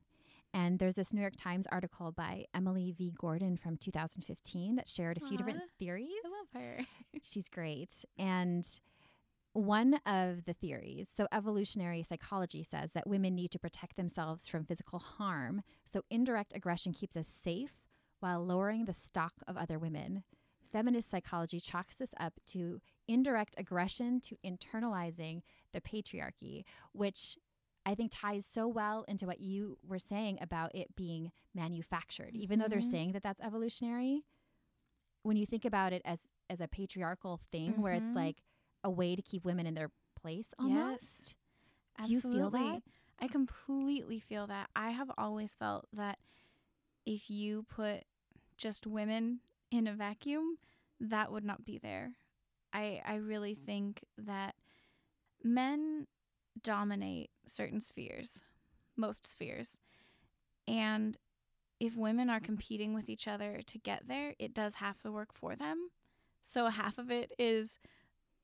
And 0.54 0.80
there's 0.80 0.96
this 0.96 1.14
New 1.14 1.22
York 1.22 1.36
Times 1.38 1.68
article 1.72 2.12
by 2.12 2.46
Emily 2.54 2.94
V. 2.98 3.14
Gordon 3.18 3.58
from 3.58 3.78
2015 3.78 4.76
that 4.78 4.88
shared 4.88 5.18
a 5.18 5.28
few 5.28 5.38
different 5.38 5.62
theories. 5.78 6.10
I 6.26 6.30
love 6.30 6.48
her. 6.64 6.80
She's 7.24 7.50
great. 7.50 7.94
And 8.18 8.68
one 9.54 10.00
of 10.06 10.46
the 10.46 10.54
theories, 10.54 11.10
so 11.16 11.28
evolutionary 11.32 12.04
psychology 12.04 12.64
says 12.64 12.92
that 12.94 13.08
women 13.08 13.36
need 13.36 13.52
to 13.52 13.60
protect 13.60 13.98
themselves 13.98 14.48
from 14.48 14.66
physical 14.66 15.00
harm. 15.00 15.64
So 15.86 16.02
indirect 16.10 16.54
aggression 16.56 16.94
keeps 16.94 17.18
us 17.18 17.28
safe 17.28 17.74
while 18.20 18.46
lowering 18.46 18.86
the 18.86 18.94
stock 18.94 19.34
of 19.48 19.58
other 19.58 19.78
women. 19.80 20.24
Feminist 20.72 21.10
psychology 21.10 21.60
chalks 21.60 21.96
this 21.96 22.14
up 22.20 22.34
to 22.48 22.82
indirect 23.08 23.56
aggression 23.58 24.20
to 24.22 24.36
internalizing 24.46 25.42
the 25.74 25.82
patriarchy, 25.82 26.64
which 26.92 27.38
I 27.86 27.96
think 27.96 28.12
ties 28.14 28.46
so 28.46 28.68
well 28.68 29.06
into 29.08 29.26
what 29.26 29.40
you 29.40 29.78
were 29.88 30.00
saying 30.00 30.40
about 30.42 30.76
it 30.76 30.96
being 30.96 31.32
manufactured. 31.56 32.36
Even 32.36 32.60
though 32.60 32.68
they're 32.68 32.80
Mhm. 32.80 32.92
saying 32.92 33.12
that 33.14 33.24
that's 33.24 33.40
evolutionary, 33.40 34.26
when 35.24 35.38
you 35.38 35.46
think 35.46 35.66
about 35.66 35.94
it 35.94 36.02
as 36.06 36.28
as 36.50 36.62
a 36.62 36.68
patriarchal 36.68 37.38
thing 37.52 37.82
where 37.82 37.94
it's 37.94 38.12
Mhm. 38.12 38.16
like 38.16 38.42
a 38.84 38.90
way 38.90 39.16
to 39.16 39.22
keep 39.22 39.44
women 39.46 39.66
in 39.68 39.74
their 39.74 39.92
place 40.16 40.54
almost. 40.60 41.36
Do 42.02 42.12
you 42.12 42.22
feel 42.22 42.50
that? 42.52 42.84
I 43.20 43.28
completely 43.28 44.20
feel 44.20 44.48
that. 44.48 44.70
I 44.76 44.92
have 44.92 45.12
always 45.18 45.54
felt 45.56 45.88
that 45.94 46.20
if 47.08 47.30
you 47.30 47.66
put 47.74 48.04
just 48.58 48.86
women 48.86 49.40
in 49.72 49.88
a 49.88 49.94
vacuum, 49.94 50.58
that 51.00 51.32
would 51.32 51.46
not 51.46 51.64
be 51.64 51.78
there. 51.78 52.12
I 52.74 53.02
I 53.06 53.16
really 53.16 53.56
mm. 53.56 53.66
think 53.66 54.04
that 54.18 54.56
men 55.44 56.08
dominate 56.62 57.30
certain 57.48 57.80
spheres, 57.80 58.42
most 58.98 59.26
spheres. 59.26 59.80
And 60.68 61.18
if 61.80 61.96
women 61.96 62.30
are 62.30 62.42
competing 62.42 62.94
with 62.94 63.08
each 63.08 63.28
other 63.28 63.62
to 63.66 63.78
get 63.78 64.08
there, 64.08 64.34
it 64.38 64.54
does 64.54 64.76
half 64.76 65.02
the 65.02 65.12
work 65.12 65.30
for 65.34 65.56
them. 65.56 65.90
So 66.42 66.68
half 66.70 66.98
of 66.98 67.10
it 67.10 67.32
is 67.40 67.80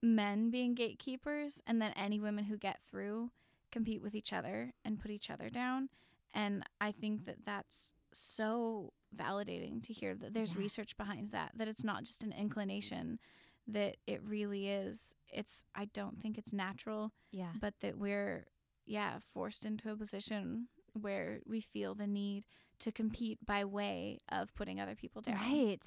men 0.02 0.52
being 0.52 0.74
gatekeepers 0.74 1.62
and 1.68 1.82
then 1.82 1.92
any 1.96 2.20
women 2.20 2.46
who 2.46 2.58
get 2.58 2.80
through 2.90 3.32
compete 3.72 4.02
with 4.02 4.16
each 4.16 4.32
other 4.32 4.72
and 4.86 5.02
put 5.02 5.10
each 5.10 5.32
other 5.32 5.50
down 5.50 5.90
and 6.34 6.64
i 6.80 6.92
think 6.92 7.26
that 7.26 7.38
that's 7.46 7.94
so 8.14 8.94
validating 9.16 9.82
to 9.84 9.94
hear 9.94 10.16
that 10.16 10.34
there's 10.34 10.52
Yeah. 10.56 10.60
research 10.60 10.96
behind 10.98 11.32
that 11.32 11.52
that 11.56 11.68
it's 11.68 11.84
not 11.84 12.04
just 12.04 12.24
an 12.24 12.32
inclination 12.34 13.20
that 13.68 13.98
it 14.08 14.22
really 14.24 14.68
is 14.68 15.14
it's 15.30 15.64
i 15.76 15.86
don't 15.86 16.20
think 16.22 16.38
it's 16.38 16.52
natural 16.54 17.12
Yeah. 17.32 17.54
but 17.60 17.74
that 17.82 17.98
we're 17.98 18.46
yeah 18.86 19.20
forced 19.34 19.66
into 19.66 19.92
a 19.92 19.96
position 19.96 20.68
where 21.00 21.40
we 21.46 21.62
feel 21.62 21.96
the 21.96 22.08
need 22.08 22.46
to 22.80 22.92
compete 22.92 23.40
by 23.46 23.64
way 23.66 24.20
of 24.30 24.54
putting 24.56 24.80
other 24.82 24.96
people 24.96 25.22
down 25.22 25.36
Right. 25.36 25.86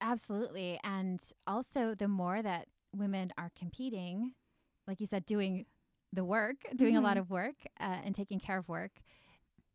Absolutely. 0.00 0.78
And 0.82 1.20
also, 1.46 1.94
the 1.94 2.08
more 2.08 2.42
that 2.42 2.66
women 2.94 3.32
are 3.38 3.50
competing, 3.56 4.32
like 4.88 5.00
you 5.00 5.06
said, 5.06 5.24
doing 5.24 5.66
the 6.12 6.24
work, 6.24 6.56
doing 6.74 6.96
a 6.96 7.00
lot 7.00 7.16
Mhm. 7.16 7.20
of 7.20 7.30
work 7.30 7.54
uh, 7.80 7.98
and 8.04 8.14
taking 8.14 8.40
care 8.40 8.58
of 8.58 8.68
work, 8.68 8.92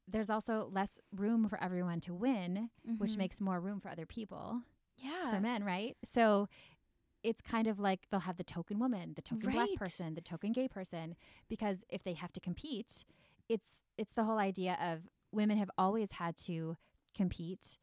there's 0.07 0.29
also 0.29 0.69
less 0.71 0.99
room 1.15 1.47
for 1.47 1.61
everyone 1.63 1.99
to 2.01 2.13
win, 2.13 2.69
which 2.97 3.13
Mhm. 3.13 3.17
makes 3.17 3.39
more 3.41 3.59
room 3.59 3.79
for 3.79 3.89
other 3.89 4.05
people, 4.05 4.61
yeah 4.97 5.31
for 5.31 5.39
men, 5.39 5.63
right? 5.63 5.95
So 6.03 6.47
it's 7.23 7.41
kind 7.41 7.67
of 7.67 7.79
like 7.79 8.07
they'll 8.09 8.19
have 8.21 8.37
the 8.37 8.43
token 8.43 8.79
woman, 8.79 9.13
the 9.15 9.21
token 9.21 9.49
black 9.49 9.69
person, 9.77 10.13
the 10.13 10.21
token 10.21 10.51
gay 10.51 10.67
person, 10.67 11.15
because 11.47 11.83
if 11.89 12.03
they 12.03 12.13
have 12.13 12.33
to 12.33 12.39
compete, 12.41 13.05
it's 13.47 13.85
it's 13.97 14.13
the 14.13 14.23
whole 14.25 14.39
idea 14.39 14.77
of 14.81 15.07
women 15.31 15.57
have 15.57 15.71
always 15.77 16.13
had 16.13 16.35
to 16.37 16.75
compete 17.15 17.77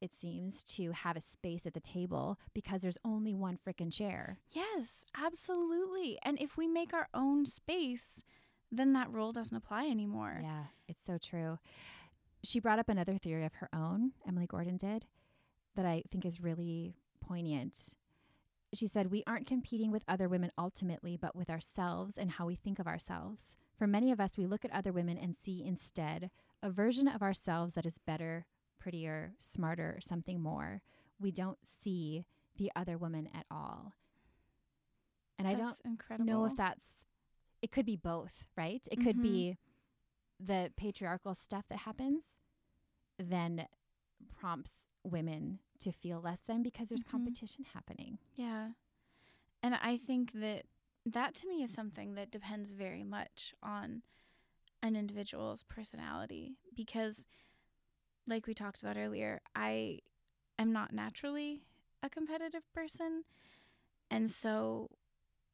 it 0.00 0.12
seems 0.14 0.64
to 0.64 0.90
have 0.90 1.16
a 1.16 1.20
space 1.20 1.64
at 1.64 1.74
the 1.74 1.80
table 1.80 2.36
because 2.54 2.82
there's 2.82 2.98
only 3.04 3.34
one 3.34 3.56
frickin' 3.56 3.92
chair. 3.92 4.40
Yes, 4.50 5.04
absolutely. 5.16 6.18
And 6.24 6.40
if 6.40 6.56
we 6.56 6.66
make 6.66 6.92
our 6.92 7.06
own 7.14 7.46
space, 7.46 8.24
then 8.72 8.94
that 8.94 9.10
rule 9.10 9.32
doesn't 9.32 9.56
apply 9.56 9.86
anymore. 9.86 10.40
Yeah, 10.42 10.64
it's 10.88 11.04
so 11.04 11.18
true. 11.18 11.58
She 12.42 12.58
brought 12.58 12.78
up 12.78 12.88
another 12.88 13.18
theory 13.18 13.44
of 13.44 13.54
her 13.54 13.68
own, 13.72 14.12
Emily 14.26 14.46
Gordon 14.46 14.78
did, 14.78 15.04
that 15.76 15.84
I 15.84 16.02
think 16.10 16.24
is 16.24 16.40
really 16.40 16.96
poignant. 17.20 17.94
She 18.74 18.86
said, 18.86 19.10
We 19.10 19.22
aren't 19.26 19.46
competing 19.46 19.92
with 19.92 20.02
other 20.08 20.28
women 20.28 20.50
ultimately, 20.56 21.16
but 21.16 21.36
with 21.36 21.50
ourselves 21.50 22.16
and 22.16 22.32
how 22.32 22.46
we 22.46 22.56
think 22.56 22.78
of 22.78 22.86
ourselves. 22.86 23.54
For 23.78 23.86
many 23.86 24.10
of 24.10 24.18
us, 24.18 24.38
we 24.38 24.46
look 24.46 24.64
at 24.64 24.72
other 24.72 24.92
women 24.92 25.18
and 25.18 25.36
see 25.36 25.62
instead 25.64 26.30
a 26.62 26.70
version 26.70 27.06
of 27.06 27.22
ourselves 27.22 27.74
that 27.74 27.86
is 27.86 27.98
better, 27.98 28.46
prettier, 28.80 29.34
smarter, 29.38 29.98
something 30.00 30.40
more. 30.40 30.80
We 31.20 31.30
don't 31.30 31.58
see 31.64 32.24
the 32.56 32.72
other 32.74 32.96
woman 32.96 33.28
at 33.34 33.44
all. 33.50 33.92
And 35.38 35.46
I 35.46 35.54
don't 35.54 35.76
incredible. 35.84 36.26
know 36.26 36.44
if 36.46 36.56
that's 36.56 37.06
it 37.62 37.70
could 37.70 37.86
be 37.86 37.96
both, 37.96 38.44
right? 38.56 38.86
It 38.90 39.00
could 39.00 39.16
Mhm. 39.16 39.22
be 39.22 39.58
the 40.40 40.72
patriarchal 40.76 41.34
stuff 41.34 41.64
that 41.68 41.78
happens 41.80 42.38
then 43.18 43.66
prompts 44.38 44.88
women 45.04 45.60
to 45.78 45.92
feel 45.92 46.20
less 46.20 46.40
than 46.40 46.62
because 46.62 46.88
there's 46.88 47.02
Mhm. 47.02 47.10
competition 47.10 47.64
happening. 47.72 48.18
Yeah. 48.34 48.72
And 49.62 49.74
I 49.76 49.96
think 49.96 50.32
that 50.32 50.66
that 51.06 51.34
to 51.36 51.48
me 51.48 51.62
is 51.62 51.72
something 51.72 52.14
that 52.14 52.30
depends 52.30 52.70
very 52.70 53.02
much 53.04 53.54
on 53.62 54.02
an 54.82 54.96
individual's 54.96 55.62
personality 55.64 56.56
because 56.74 57.26
like 58.26 58.46
we 58.46 58.54
talked 58.54 58.80
about 58.82 58.96
earlier, 58.96 59.40
I 59.54 60.00
am 60.58 60.72
not 60.72 60.92
naturally 60.92 61.64
a 62.02 62.10
competitive 62.10 62.62
person. 62.72 63.24
And 64.10 64.30
so 64.30 64.90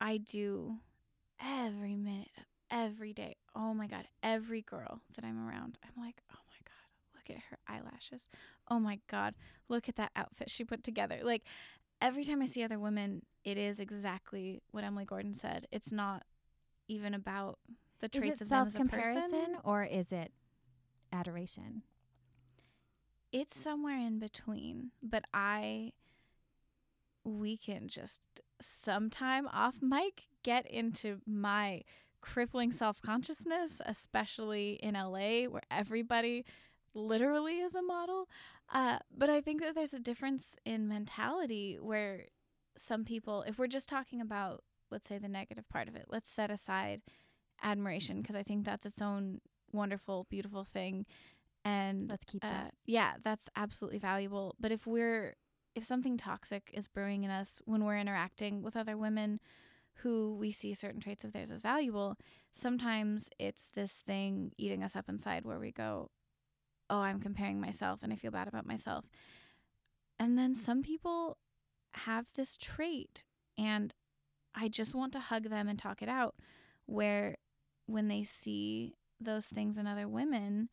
I 0.01 0.19
do 0.19 0.81
every 1.41 1.97
minute 1.97 2.30
of 2.39 2.45
every 2.70 3.12
day. 3.12 3.36
Oh 3.55 3.74
my 3.74 3.86
god, 3.86 4.07
every 4.22 4.62
girl 4.62 5.01
that 5.14 5.24
I'm 5.24 5.47
around, 5.49 5.78
I'm 5.82 6.03
like, 6.03 6.22
"Oh 6.32 6.41
my 6.49 6.59
god, 6.64 7.14
look 7.14 7.36
at 7.36 7.43
her 7.51 7.59
eyelashes. 7.66 8.28
Oh 8.68 8.78
my 8.78 9.01
god, 9.09 9.34
look 9.68 9.89
at 9.89 9.97
that 9.97 10.12
outfit 10.16 10.51
she 10.51 10.64
put 10.64 10.82
together." 10.82 11.20
Like 11.22 11.45
every 12.01 12.24
time 12.24 12.43
I 12.43 12.47
see 12.47 12.62
other 12.62 12.78
women, 12.78 13.22
it 13.45 13.59
is 13.59 13.80
exactly 13.80 14.62
what 14.70 14.84
Emily 14.84 15.05
Gordon 15.05 15.34
said. 15.34 15.66
It's 15.72 15.93
not 15.93 16.24
even 16.89 17.14
about 17.14 17.59
the 18.01 18.09
traits 18.09 18.41
of 18.41 18.49
them 18.49 18.57
self 18.59 18.68
as 18.68 18.76
a 18.76 18.78
person. 18.80 19.22
comparison 19.22 19.57
or 19.64 19.82
is 19.82 20.12
it 20.12 20.32
adoration? 21.12 21.82
It's 23.32 23.59
somewhere 23.59 23.99
in 23.99 24.18
between, 24.18 24.93
but 25.03 25.24
I 25.34 25.93
we 27.24 27.57
can 27.59 27.89
just 27.89 28.20
sometime 28.61 29.47
off 29.49 29.74
mic 29.82 30.24
get 30.49 30.66
into 30.70 31.20
my 31.26 31.82
crippling 32.22 32.72
self-consciousness, 32.72 33.82
especially 33.84 34.78
in 34.82 34.94
LA 34.94 35.44
where 35.44 35.62
everybody 35.70 36.46
literally 36.94 37.59
is 37.59 37.74
a 37.74 37.82
model. 37.82 38.28
Uh, 38.72 38.99
but 39.14 39.28
I 39.28 39.42
think 39.42 39.61
that 39.61 39.74
there's 39.74 39.92
a 39.92 40.01
difference 40.01 40.57
in 40.64 40.88
mentality 40.88 41.76
where 41.78 42.24
some 42.78 43.05
people, 43.05 43.44
if 43.46 43.59
we're 43.59 43.66
just 43.66 43.90
talking 43.90 44.22
about, 44.22 44.64
let's 44.90 45.07
say, 45.07 45.18
the 45.18 45.28
negative 45.28 45.68
part 45.68 45.86
of 45.86 45.94
it, 45.96 46.07
let's 46.09 46.30
set 46.30 46.51
aside 46.51 47.03
admiration 47.62 48.22
because 48.22 48.36
I 48.36 48.42
think 48.42 48.64
that's 48.64 48.86
its 48.86 49.03
own 49.03 49.40
wonderful, 49.72 50.26
beautiful 50.30 50.64
thing. 50.64 51.05
And 51.62 52.09
Let's 52.09 52.24
keep 52.24 52.42
uh, 52.42 52.49
that. 52.49 52.74
yeah, 52.86 53.12
that's 53.22 53.51
absolutely 53.55 53.99
valuable. 53.99 54.55
But 54.59 54.72
if 54.72 54.86
we're 54.86 55.34
if 55.74 55.84
something 55.84 56.16
toxic 56.16 56.70
is 56.72 56.88
brewing 56.88 57.24
in 57.24 57.30
us 57.30 57.61
when 57.66 57.84
we're 57.84 57.99
interacting 57.99 58.62
with 58.62 58.76
other 58.76 58.96
women 58.96 59.38
who 59.99 60.36
we 60.36 60.51
see 60.51 60.74
certain 60.74 61.01
traits 61.01 61.24
of 61.24 61.32
theirs 61.32 61.51
as 61.51 61.61
valuable, 61.61 62.16
sometimes 62.53 63.30
it's 63.38 63.68
this 63.74 63.92
thing 63.92 64.53
eating 64.57 64.82
us 64.82 64.96
up 64.96 65.09
inside 65.09 65.44
where 65.44 65.59
we 65.59 65.72
go, 65.72 66.11
"Oh, 66.90 67.01
I'm 67.01 67.20
comparing 67.20 67.61
myself 67.61 68.01
and 68.03 68.12
I 68.12 68.16
feel 68.16 68.30
bad 68.30 68.49
about 68.49 68.66
myself." 68.66 69.07
And 70.18 70.38
then 70.38 70.55
some 70.55 70.82
people 70.82 71.38
have 71.94 72.32
this 72.34 72.57
trait 72.57 73.24
and 73.57 73.94
I 74.55 74.68
just 74.68 74.94
want 74.94 75.12
to 75.12 75.20
hug 75.20 75.44
them 75.44 75.68
and 75.68 75.78
talk 75.78 76.03
it 76.03 76.09
out 76.09 76.36
where 76.86 77.36
when 77.86 78.09
they 78.09 78.24
see 78.24 78.96
those 79.20 79.46
things 79.46 79.78
in 79.78 79.86
other 79.86 80.09
women, 80.09 80.68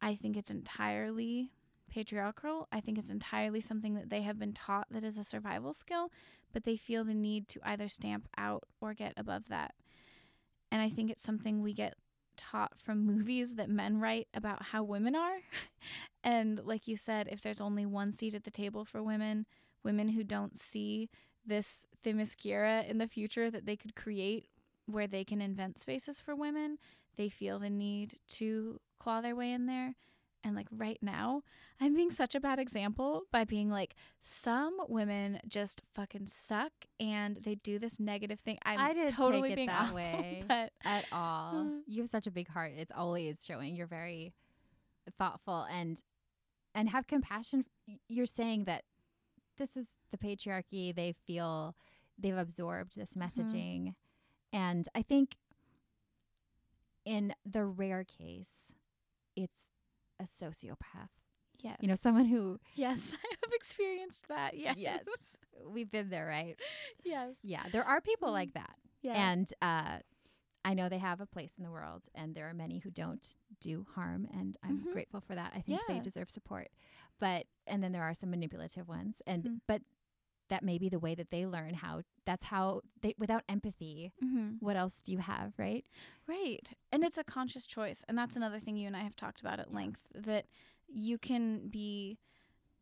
I 0.00 0.14
think 0.14 0.36
it's 0.36 0.50
entirely 0.50 1.52
patriarchal. 1.90 2.68
I 2.72 2.80
think 2.80 2.98
it's 2.98 3.10
entirely 3.10 3.60
something 3.60 3.94
that 3.94 4.08
they 4.08 4.22
have 4.22 4.38
been 4.38 4.52
taught 4.52 4.86
that 4.90 5.04
is 5.04 5.18
a 5.18 5.24
survival 5.24 5.74
skill, 5.74 6.10
but 6.52 6.64
they 6.64 6.76
feel 6.76 7.04
the 7.04 7.14
need 7.14 7.48
to 7.48 7.60
either 7.64 7.88
stamp 7.88 8.28
out 8.38 8.64
or 8.80 8.94
get 8.94 9.12
above 9.16 9.48
that. 9.48 9.74
And 10.70 10.80
I 10.80 10.88
think 10.88 11.10
it's 11.10 11.22
something 11.22 11.60
we 11.60 11.74
get 11.74 11.94
taught 12.36 12.72
from 12.78 13.04
movies 13.06 13.56
that 13.56 13.68
men 13.68 13.98
write 13.98 14.28
about 14.32 14.62
how 14.62 14.82
women 14.82 15.14
are. 15.14 15.38
and 16.24 16.60
like 16.64 16.88
you 16.88 16.96
said, 16.96 17.28
if 17.30 17.42
there's 17.42 17.60
only 17.60 17.84
one 17.84 18.12
seat 18.12 18.34
at 18.34 18.44
the 18.44 18.50
table 18.50 18.84
for 18.84 19.02
women, 19.02 19.46
women 19.84 20.08
who 20.08 20.24
don't 20.24 20.58
see 20.58 21.10
this 21.44 21.86
themyscira 22.04 22.88
in 22.88 22.98
the 22.98 23.08
future 23.08 23.50
that 23.50 23.66
they 23.66 23.76
could 23.76 23.94
create 23.94 24.46
where 24.86 25.06
they 25.06 25.24
can 25.24 25.40
invent 25.40 25.78
spaces 25.78 26.20
for 26.20 26.34
women, 26.34 26.78
they 27.16 27.28
feel 27.28 27.58
the 27.58 27.70
need 27.70 28.18
to 28.28 28.80
claw 28.98 29.20
their 29.20 29.36
way 29.36 29.52
in 29.52 29.66
there 29.66 29.94
And 30.42 30.56
like 30.56 30.68
right 30.70 30.98
now, 31.02 31.42
I'm 31.80 31.94
being 31.94 32.10
such 32.10 32.34
a 32.34 32.40
bad 32.40 32.58
example 32.58 33.22
by 33.30 33.44
being 33.44 33.68
like, 33.70 33.94
some 34.22 34.78
women 34.88 35.38
just 35.46 35.82
fucking 35.94 36.26
suck 36.28 36.72
and 36.98 37.36
they 37.42 37.56
do 37.56 37.78
this 37.78 38.00
negative 38.00 38.40
thing. 38.40 38.58
I'm 38.64 38.78
I 38.80 38.94
didn't 38.94 39.12
totally 39.14 39.50
take 39.50 39.52
it 39.52 39.56
being 39.56 39.68
that 39.68 39.82
awful, 39.82 39.96
way. 39.96 40.42
but 40.48 40.72
at 40.84 41.04
all. 41.12 41.58
Uh. 41.58 41.64
you 41.86 42.00
have 42.02 42.10
such 42.10 42.26
a 42.26 42.30
big 42.30 42.48
heart. 42.48 42.72
It's 42.76 42.92
always 42.94 43.44
showing. 43.44 43.74
You're 43.74 43.86
very 43.86 44.32
thoughtful 45.18 45.66
and 45.70 46.00
and 46.74 46.88
have 46.90 47.06
compassion. 47.06 47.64
You're 48.08 48.26
saying 48.26 48.64
that 48.64 48.84
this 49.58 49.76
is 49.76 49.86
the 50.10 50.16
patriarchy. 50.18 50.94
They 50.94 51.14
feel 51.26 51.74
they've 52.18 52.36
absorbed 52.36 52.96
this 52.96 53.10
Mm-hmm. 53.10 53.22
messaging, 53.22 53.94
and 54.52 54.88
I 54.94 55.02
think 55.02 55.36
in 57.04 57.34
the 57.44 57.64
rare 57.64 58.04
case, 58.04 58.72
it's 59.36 59.69
a 60.20 60.24
sociopath. 60.24 61.08
yes. 61.60 61.76
You 61.80 61.88
know, 61.88 61.96
someone 61.96 62.26
who 62.26 62.60
yes, 62.74 63.00
I 63.24 63.28
have 63.42 63.52
experienced 63.52 64.28
that. 64.28 64.56
Yes. 64.56 64.76
Yes. 64.78 65.00
we've 65.66 65.90
been 65.90 66.10
there, 66.10 66.26
right? 66.26 66.56
yes. 67.04 67.38
Yeah, 67.42 67.64
there 67.72 67.84
are 67.84 68.00
people 68.00 68.28
Mm. 68.30 68.32
like 68.40 68.52
that. 68.54 68.74
Yeah. 69.02 69.30
And 69.30 69.52
uh, 69.62 69.98
I 70.64 70.74
know 70.74 70.88
they 70.90 70.98
have 70.98 71.20
a 71.22 71.26
place 71.26 71.52
in 71.58 71.64
the 71.64 71.70
world, 71.70 72.02
and 72.14 72.34
there 72.34 72.48
are 72.50 72.54
many 72.54 72.78
who 72.80 72.90
don't 72.90 73.26
do 73.60 73.86
harm, 73.94 74.26
and 74.38 74.56
I'm 74.62 74.80
Mhm. 74.82 74.92
grateful 74.92 75.20
for 75.20 75.34
that. 75.34 75.52
I 75.54 75.60
think 75.62 75.80
they 75.88 75.98
deserve 76.00 76.30
support. 76.30 76.68
But 77.18 77.46
and 77.66 77.82
then 77.82 77.92
there 77.92 78.02
are 78.04 78.14
some 78.14 78.30
manipulative 78.30 78.86
ones, 78.88 79.22
and 79.26 79.42
Mhm. 79.44 79.60
but 79.66 79.82
that 80.50 80.62
may 80.62 80.76
be 80.76 80.88
the 80.88 80.98
way 80.98 81.14
that 81.14 81.30
they 81.30 81.46
learn 81.46 81.74
how. 81.74 82.02
That's 82.26 82.44
how 82.44 82.82
they 83.00 83.14
without 83.18 83.44
empathy. 83.48 84.12
mm-hmm. 84.22 84.56
What 84.60 84.76
else 84.76 85.00
do 85.00 85.12
you 85.12 85.18
have, 85.18 85.54
right? 85.56 85.84
Right. 86.26 86.68
And 86.92 87.02
it's 87.02 87.18
a 87.18 87.24
conscious 87.24 87.66
choice. 87.66 88.04
And 88.08 88.18
that's 88.18 88.36
another 88.36 88.60
thing 88.60 88.76
you 88.76 88.86
and 88.86 88.96
I 88.96 89.02
have 89.02 89.16
talked 89.16 89.40
about 89.40 89.58
at 89.58 89.72
length 89.72 90.08
that 90.14 90.44
you 90.88 91.16
can 91.18 91.68
be 91.68 92.18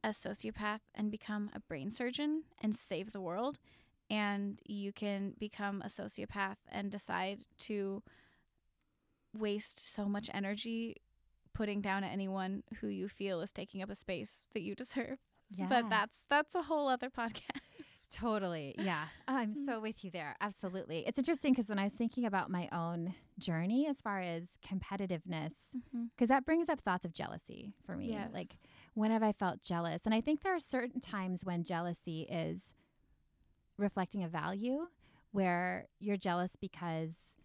a 0.03 0.09
sociopath 0.09 0.81
and 0.95 1.11
become 1.11 1.51
a 1.55 1.61
brain 1.61 1.91
surgeon 1.91 2.45
and 2.61 2.75
save 2.75 3.12
the 3.12 3.21
world. 3.21 3.59
And 4.11 4.61
you 4.66 4.93
can 4.93 5.35
become 5.39 5.83
a 5.83 5.89
sociopath 5.89 6.57
and 6.69 6.91
decide 6.91 7.45
to 7.61 8.03
waste 9.35 9.79
so 9.95 10.07
much 10.07 10.31
energy 10.33 10.97
putting 11.53 11.81
down 11.81 12.05
at 12.05 12.12
anyone 12.12 12.62
who 12.81 12.87
you 12.87 13.09
feel 13.09 13.41
is 13.41 13.53
taking 13.53 13.83
up 13.83 13.91
a 13.91 13.95
space 13.95 14.43
that 14.55 14.62
you 14.62 14.75
deserve. 14.75 15.19
Yeah. 15.51 15.66
But 15.68 15.88
that's 15.88 16.18
that's 16.28 16.55
a 16.55 16.62
whole 16.62 16.88
other 16.88 17.11
podcast. 17.11 17.61
Totally. 18.11 18.74
Yeah. 18.78 19.05
Oh, 19.28 19.36
I'm 19.36 19.53
so 19.53 19.78
with 19.78 20.05
you 20.05 20.11
there. 20.11 20.36
Absolutely. 20.40 21.05
It's 21.07 21.18
interesting 21.18 21.53
because 21.53 21.68
when 21.68 21.78
I 21.78 21.84
was 21.84 21.92
thinking 21.92 22.24
about 22.24 22.51
my 22.51 22.66
own 22.72 23.14
journey 23.38 23.86
as 23.86 24.01
far 24.01 24.20
as 24.20 24.49
competitiveness, 24.66 25.53
mm-hmm. 25.76 26.05
because 26.16 26.30
that 26.30 26.46
brings 26.46 26.70
up 26.70 26.80
thoughts 26.80 27.05
of 27.05 27.12
jealousy 27.12 27.74
for 27.84 27.94
me. 27.94 28.12
Yes. 28.12 28.30
Like, 28.32 28.49
when 28.94 29.11
have 29.11 29.22
I 29.22 29.32
felt 29.32 29.61
jealous? 29.61 30.01
And 30.07 30.14
I 30.14 30.22
think 30.22 30.42
there 30.42 30.55
are 30.55 30.59
certain 30.59 31.03
times 31.03 31.44
when 31.44 31.62
jealousy 31.62 32.22
is 32.22 32.72
reflecting 33.76 34.24
a 34.24 34.28
value 34.28 34.86
where 35.32 35.88
you're 36.01 36.16
jealous 36.16 36.57
because 36.59 37.36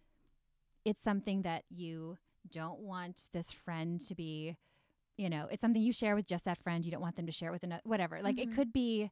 it's 0.86 1.02
something 1.02 1.42
that 1.42 1.64
you 1.68 2.16
don't 2.50 2.80
want 2.80 3.28
this 3.34 3.52
friend 3.52 4.00
to 4.00 4.14
be, 4.14 4.56
you 5.16 5.28
know, 5.30 5.46
it's 5.50 5.60
something 5.60 5.82
you 5.82 5.92
share 5.92 6.14
with 6.16 6.26
just 6.26 6.44
that 6.44 6.58
friend. 6.62 6.84
You 6.84 6.90
don't 6.92 7.00
want 7.02 7.16
them 7.16 7.26
to 7.26 7.32
share 7.32 7.52
with 7.52 7.62
another, 7.62 7.82
whatever. 7.84 8.20
Like, 8.22 8.38
it 8.38 8.48
Mhm. 8.48 8.54
could 8.54 8.72
be. 8.72 9.10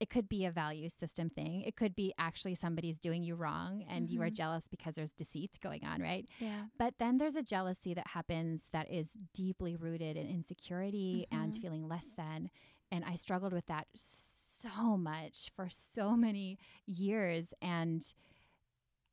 It 0.00 0.10
could 0.10 0.28
be 0.28 0.44
a 0.44 0.50
value 0.50 0.88
system 0.90 1.30
thing. 1.30 1.62
It 1.62 1.76
could 1.76 1.94
be 1.94 2.12
actually 2.18 2.54
somebody's 2.56 2.98
doing 2.98 3.22
you 3.22 3.36
wrong 3.36 3.84
and 3.88 4.10
you 4.10 4.20
are 4.22 4.28
Mhm. 4.28 4.34
jealous 4.34 4.66
because 4.66 4.94
there's 4.94 5.12
deceit 5.12 5.58
going 5.62 5.84
on, 5.84 6.02
right? 6.02 6.28
Yeah. 6.38 6.64
But 6.78 6.94
then 6.98 7.18
there's 7.18 7.36
a 7.36 7.42
jealousy 7.42 7.94
that 7.94 8.08
happens 8.08 8.64
that 8.72 8.90
is 8.90 9.12
deeply 9.32 9.76
rooted 9.76 10.16
in 10.16 10.26
insecurity 10.28 11.26
and 11.30 11.54
Mhm. 11.54 11.60
feeling 11.60 11.86
less 11.88 12.10
than. 12.16 12.50
And 12.90 13.04
I 13.04 13.14
struggled 13.14 13.52
with 13.52 13.66
that 13.66 13.86
so 13.94 14.96
much 14.98 15.50
for 15.54 15.68
so 15.70 16.16
many 16.16 16.58
years. 16.86 17.54
And 17.62 18.04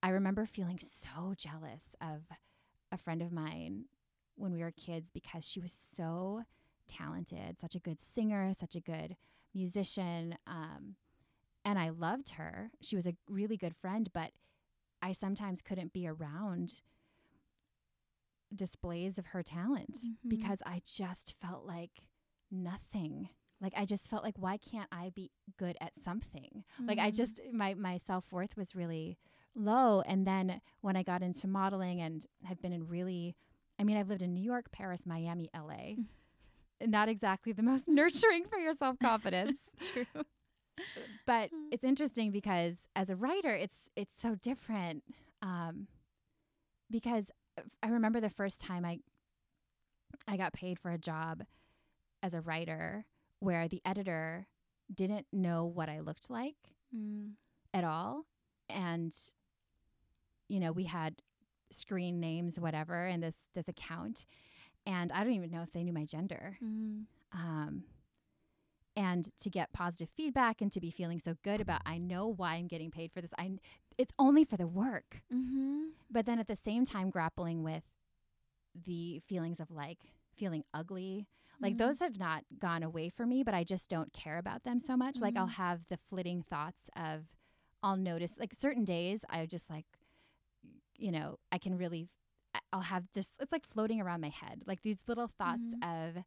I 0.03 0.09
remember 0.09 0.45
feeling 0.45 0.79
so 0.79 1.33
jealous 1.37 1.95
of 2.01 2.23
a 2.91 2.97
friend 2.97 3.21
of 3.21 3.31
mine 3.31 3.85
when 4.41 4.53
we 4.53 4.61
were 4.61 4.71
kids 4.71 5.09
because 5.11 5.47
she 5.47 5.59
was 5.59 5.71
so 5.71 6.43
talented, 6.87 7.59
such 7.59 7.75
a 7.75 7.79
good 7.79 8.01
singer, 8.01 8.51
such 8.59 8.75
a 8.75 8.79
good 8.81 9.15
musician. 9.53 10.35
Um, 10.47 10.95
and 11.63 11.77
I 11.79 11.89
loved 11.89 12.31
her. 12.31 12.71
She 12.81 12.95
was 12.95 13.05
a 13.05 13.15
really 13.29 13.55
good 13.57 13.75
friend, 13.75 14.09
but 14.13 14.31
I 15.01 15.11
sometimes 15.13 15.61
couldn't 15.61 15.93
be 15.93 16.07
around 16.07 16.81
displays 18.53 19.17
of 19.17 19.27
her 19.27 19.43
talent 19.43 19.97
Mhm. 19.97 20.27
because 20.29 20.59
I 20.65 20.81
just 20.83 21.35
felt 21.39 21.65
like 21.65 22.07
nothing. 22.49 23.29
Like 23.61 23.73
I 23.77 23.85
just 23.85 24.09
felt 24.09 24.23
like 24.23 24.37
why 24.37 24.57
can't 24.57 24.89
I 24.91 25.09
be 25.11 25.31
good 25.57 25.77
at 25.79 25.97
something? 26.01 26.63
Like 26.79 26.97
I 26.99 27.11
Mhm. 27.11 27.15
just 27.15 27.39
my 27.53 27.73
my 27.75 27.97
self-worth 27.97 28.57
was 28.57 28.75
really 28.75 29.17
low 29.53 30.01
and 30.01 30.25
then 30.25 30.61
when 30.81 30.95
I 30.95 31.03
got 31.03 31.21
into 31.21 31.47
modeling 31.47 32.01
and 32.01 32.25
have 32.43 32.61
been 32.61 32.73
in 32.73 32.87
really 32.87 33.35
I 33.81 33.83
mean 33.83 33.97
I've 33.97 34.07
lived 34.09 34.21
in 34.21 34.33
New 34.33 34.43
York, 34.43 34.71
Paris, 34.71 35.05
Miami, 35.05 35.49
LA. 35.57 35.95
Not 36.87 37.09
exactly 37.09 37.51
the 37.51 37.63
most 37.63 37.87
nurturing 37.87 38.45
for 38.45 38.57
your 38.59 38.73
self-confidence 38.73 39.57
True. 39.93 40.05
but 41.25 41.49
Mm. 41.51 41.67
it's 41.71 41.83
interesting 41.83 42.31
because 42.31 42.87
as 42.95 43.09
a 43.09 43.15
writer 43.15 43.53
it's 43.53 43.89
it's 43.95 44.19
so 44.19 44.35
different 44.35 45.03
um, 45.41 45.87
because 46.89 47.29
i 47.83 47.87
remember 47.89 48.19
the 48.19 48.29
first 48.29 48.61
time 48.61 48.83
i 48.85 48.99
i 50.27 50.37
got 50.37 50.53
paid 50.53 50.79
for 50.79 50.89
a 50.91 50.97
job 50.97 51.43
as 52.23 52.33
a 52.33 52.41
writer 52.41 53.05
where 53.39 53.67
the 53.67 53.81
editor 53.85 54.47
didn't 54.93 55.27
know 55.31 55.65
what 55.65 55.89
i 55.89 55.99
looked 55.99 56.29
like 56.29 56.55
Mm. 56.95 57.33
at 57.73 57.83
all 57.85 58.25
and 58.69 59.15
you 60.49 60.59
know 60.59 60.71
we 60.73 60.83
had 60.85 61.21
screen 61.71 62.19
names 62.19 62.59
whatever 62.59 63.07
in 63.07 63.19
this 63.21 63.35
this 63.55 63.67
account 63.67 64.25
and 64.85 65.11
i 65.11 65.23
don't 65.23 65.33
even 65.33 65.51
know 65.51 65.61
if 65.63 65.71
they 65.71 65.83
knew 65.83 65.93
my 65.93 66.05
gender 66.05 66.57
Mm. 66.63 67.05
um, 67.33 67.83
and 68.95 69.29
to 69.39 69.49
get 69.49 69.71
positive 69.71 70.09
feedback 70.15 70.61
and 70.61 70.71
to 70.73 70.81
be 70.81 70.91
feeling 70.91 71.19
so 71.19 71.35
good 71.43 71.61
about 71.61 71.81
I 71.85 71.97
know 71.97 72.27
why 72.27 72.55
I'm 72.55 72.67
getting 72.67 72.91
paid 72.91 73.11
for 73.13 73.21
this. 73.21 73.31
I 73.37 73.51
it's 73.97 74.13
only 74.19 74.43
for 74.43 74.57
the 74.57 74.67
work, 74.67 75.21
Mm-hmm. 75.33 75.83
but 76.09 76.25
then 76.25 76.39
at 76.39 76.47
the 76.47 76.57
same 76.57 76.83
time 76.83 77.09
grappling 77.09 77.63
with 77.63 77.83
the 78.85 79.21
feelings 79.27 79.59
of 79.61 79.71
like 79.71 79.99
feeling 80.35 80.63
ugly. 80.73 81.27
Like 81.61 81.75
Mhm. 81.75 81.77
those 81.77 81.99
have 81.99 82.17
not 82.19 82.43
gone 82.59 82.83
away 82.83 83.07
for 83.09 83.25
me, 83.25 83.43
but 83.43 83.53
I 83.53 83.63
just 83.63 83.89
don't 83.89 84.11
care 84.11 84.37
about 84.37 84.63
them 84.63 84.79
so 84.79 84.97
much. 84.97 85.21
Like 85.21 85.37
I'll 85.37 85.47
Mhm. 85.47 85.51
have 85.51 85.87
the 85.89 85.97
flitting 85.97 86.41
thoughts 86.43 86.89
of 86.95 87.27
I'll 87.83 87.97
notice 87.97 88.37
like 88.37 88.53
certain 88.53 88.83
days 88.83 89.23
I 89.29 89.45
just 89.45 89.69
like 89.69 89.85
you 91.01 91.11
know, 91.11 91.39
I 91.51 91.57
can 91.57 91.77
really 91.77 92.09
I'll 92.73 92.81
have 92.81 93.07
this 93.13 93.29
it's 93.39 93.51
like 93.51 93.65
floating 93.67 94.01
around 94.01 94.21
my 94.21 94.29
head. 94.29 94.63
Like 94.65 94.81
these 94.83 94.99
little 95.07 95.27
thoughts 95.27 95.73
of 95.81 96.23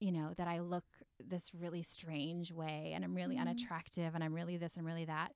you 0.00 0.12
know, 0.12 0.32
that 0.36 0.46
I 0.46 0.60
look 0.60 0.84
this 1.18 1.52
really 1.54 1.82
strange 1.82 2.52
way 2.52 2.92
and 2.94 3.04
I'm 3.04 3.14
really 3.14 3.36
Mhm. 3.36 3.40
unattractive 3.42 4.14
and 4.14 4.22
I'm 4.22 4.32
really 4.32 4.56
this 4.56 4.76
and 4.76 4.86
really 4.86 5.04
that. 5.06 5.32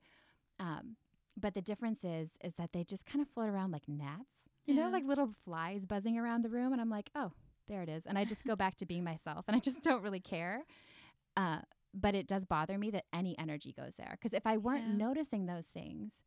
Um, 0.59 0.95
but 1.35 1.53
the 1.53 1.61
difference 1.61 2.03
is 2.03 2.37
is 2.43 2.53
that 2.55 2.71
they 2.73 2.83
just 2.83 3.05
kind 3.05 3.21
of 3.21 3.27
float 3.29 3.49
around 3.49 3.71
like 3.71 3.87
gnats, 3.87 4.47
you 4.65 4.73
know, 4.75 4.89
like 4.89 5.03
little 5.05 5.31
flies 5.43 5.85
buzzing 5.85 6.17
around 6.17 6.43
the 6.43 6.49
room, 6.49 6.71
and 6.73 6.81
I'm 6.81 6.89
like, 6.89 7.09
oh, 7.15 7.31
there 7.67 7.81
it 7.81 7.89
is, 7.89 8.05
and 8.05 8.17
I 8.17 8.23
just 8.25 8.45
go 8.45 8.55
back 8.55 8.75
to 8.77 8.85
being 8.85 9.03
myself, 9.03 9.45
and 9.47 9.55
I 9.55 9.59
just 9.59 9.81
don't 9.81 10.03
really 10.03 10.19
care. 10.19 10.63
Uh, 11.35 11.59
but 11.93 12.15
it 12.15 12.27
does 12.27 12.45
bother 12.45 12.77
me 12.77 12.91
that 12.91 13.05
any 13.13 13.37
energy 13.39 13.73
goes 13.73 13.95
there 13.97 14.11
because 14.19 14.33
if 14.33 14.45
I 14.45 14.57
weren't 14.57 14.85
Yeah. 14.85 14.97
noticing 14.97 15.45
those 15.47 15.65
things, 15.65 16.21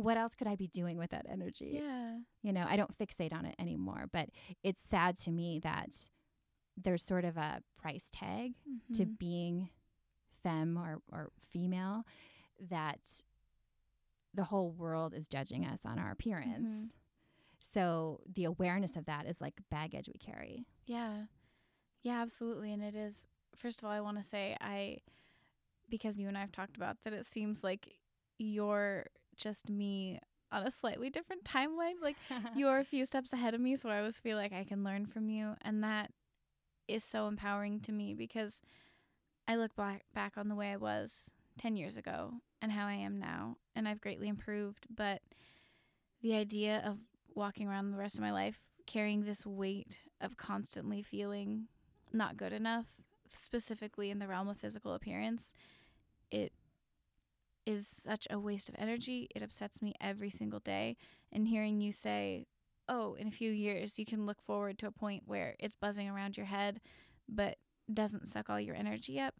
what 0.00 0.16
else 0.16 0.34
could 0.34 0.46
I 0.46 0.56
be 0.56 0.66
doing 0.68 0.96
with 0.98 1.10
that 1.10 1.26
energy? 1.28 1.72
Yeah. 1.82 2.18
you 2.42 2.52
know, 2.52 2.64
I 2.68 2.76
don't 2.76 2.96
fixate 2.98 3.32
on 3.32 3.44
it 3.44 3.54
anymore. 3.58 4.06
But 4.12 4.30
it's 4.62 4.82
sad 4.82 5.16
to 5.18 5.30
me 5.30 5.58
that 5.62 6.08
there's 6.76 7.02
sort 7.02 7.24
of 7.24 7.36
a 7.36 7.62
price 7.76 8.08
tag 8.10 8.54
to 8.94 9.04
Mhm. 9.06 9.18
being 9.18 9.70
femme 10.42 10.78
or, 10.78 11.02
or 11.12 11.30
female 11.50 12.04
that 12.70 13.22
the 14.32 14.44
whole 14.44 14.70
world 14.70 15.12
is 15.14 15.26
judging 15.28 15.64
us 15.66 15.80
on 15.84 15.98
our 15.98 16.10
appearance. 16.12 16.68
Mhm. 16.68 16.92
So 17.58 18.20
the 18.26 18.44
awareness 18.44 18.96
of 18.96 19.04
that 19.06 19.26
is 19.26 19.40
like 19.40 19.60
baggage 19.70 20.08
we 20.08 20.18
carry. 20.18 20.64
Yeah. 20.86 21.26
Yeah, 22.02 22.22
absolutely. 22.22 22.72
And 22.72 22.82
it 22.82 22.94
is, 22.94 23.26
first 23.56 23.80
of 23.80 23.84
all, 23.84 23.90
I 23.90 24.00
want 24.00 24.16
to 24.16 24.22
say, 24.22 24.56
I, 24.60 25.00
because 25.90 26.18
you 26.18 26.28
and 26.28 26.38
I 26.38 26.40
have 26.40 26.52
talked 26.52 26.76
about 26.76 27.02
that, 27.04 27.12
it 27.12 27.26
seems 27.26 27.62
like 27.62 27.98
you're 28.38 29.06
just 29.40 29.68
me 29.68 30.20
on 30.52 30.66
a 30.66 30.70
slightly 30.70 31.10
different 31.10 31.44
timeline. 31.44 31.94
Like 32.02 32.16
you're 32.56 32.78
a 32.78 32.84
few 32.84 33.04
steps 33.04 33.32
ahead 33.32 33.54
of 33.54 33.60
me. 33.60 33.76
So 33.76 33.88
I 33.88 33.98
always 33.98 34.18
feel 34.18 34.36
like 34.36 34.52
I 34.52 34.64
can 34.64 34.84
learn 34.84 35.06
from 35.06 35.28
you. 35.28 35.54
And 35.62 35.82
that 35.82 36.10
is 36.88 37.04
so 37.04 37.26
empowering 37.26 37.80
to 37.80 37.92
me 37.92 38.14
because 38.14 38.60
I 39.48 39.56
look 39.56 39.74
back, 39.76 40.02
back 40.14 40.34
on 40.36 40.48
the 40.48 40.54
way 40.54 40.72
I 40.72 40.76
was 40.76 41.30
10 41.58 41.76
years 41.76 41.96
ago 41.96 42.34
and 42.60 42.72
how 42.72 42.86
I 42.86 42.94
am 42.94 43.18
now. 43.18 43.56
And 43.74 43.88
I've 43.88 44.00
greatly 44.00 44.28
improved. 44.28 44.86
But 44.94 45.22
the 46.22 46.34
idea 46.34 46.82
of 46.84 46.98
walking 47.34 47.68
around 47.68 47.90
the 47.90 47.98
rest 47.98 48.16
of 48.16 48.20
my 48.20 48.32
life 48.32 48.58
carrying 48.86 49.24
this 49.24 49.46
weight 49.46 49.98
of 50.20 50.36
constantly 50.36 51.02
feeling 51.02 51.66
not 52.12 52.36
good 52.36 52.52
enough, 52.52 52.86
specifically 53.32 54.10
in 54.10 54.18
the 54.18 54.26
realm 54.26 54.48
of 54.48 54.58
physical 54.58 54.94
appearance, 54.94 55.54
it 56.30 56.52
is 57.66 57.86
such 57.86 58.26
a 58.30 58.38
waste 58.38 58.68
of 58.68 58.76
energy. 58.78 59.28
It 59.34 59.42
upsets 59.42 59.82
me 59.82 59.94
every 60.00 60.30
single 60.30 60.60
day. 60.60 60.96
And 61.32 61.48
hearing 61.48 61.80
you 61.80 61.92
say, 61.92 62.46
oh, 62.88 63.14
in 63.14 63.28
a 63.28 63.32
few 63.32 63.50
years, 63.50 63.98
you 63.98 64.04
can 64.04 64.26
look 64.26 64.42
forward 64.42 64.78
to 64.78 64.86
a 64.86 64.92
point 64.92 65.24
where 65.26 65.54
it's 65.58 65.76
buzzing 65.76 66.08
around 66.08 66.36
your 66.36 66.46
head, 66.46 66.80
but 67.28 67.56
doesn't 67.92 68.28
suck 68.28 68.50
all 68.50 68.60
your 68.60 68.74
energy 68.74 69.18
up, 69.20 69.34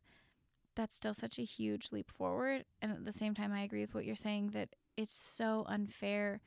that's 0.77 0.97
still 0.97 1.15
such 1.15 1.39
a 1.39 1.43
huge 1.43 1.93
leap 1.93 2.11
forward. 2.11 2.65
And 2.81 2.93
at 2.93 3.05
the 3.05 3.13
same 3.13 3.35
time, 3.35 3.53
I 3.53 3.63
agree 3.63 3.81
with 3.81 3.95
what 3.95 4.05
you're 4.05 4.17
saying 4.17 4.51
that 4.51 4.71
it's 4.97 5.15
so 5.15 5.65
unfair 5.69 6.41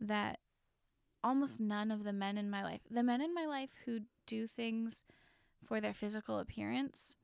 that 0.00 0.38
almost 1.22 1.60
none 1.60 1.90
of 1.90 2.04
the 2.04 2.12
men 2.12 2.36
in 2.38 2.50
my 2.50 2.62
life, 2.62 2.80
the 2.90 3.02
men 3.02 3.20
in 3.20 3.34
my 3.34 3.46
life 3.46 3.70
who 3.84 4.00
do 4.26 4.46
things 4.46 5.04
for 5.66 5.80
their 5.80 5.94
physical 5.94 6.38
appearance, 6.38 7.16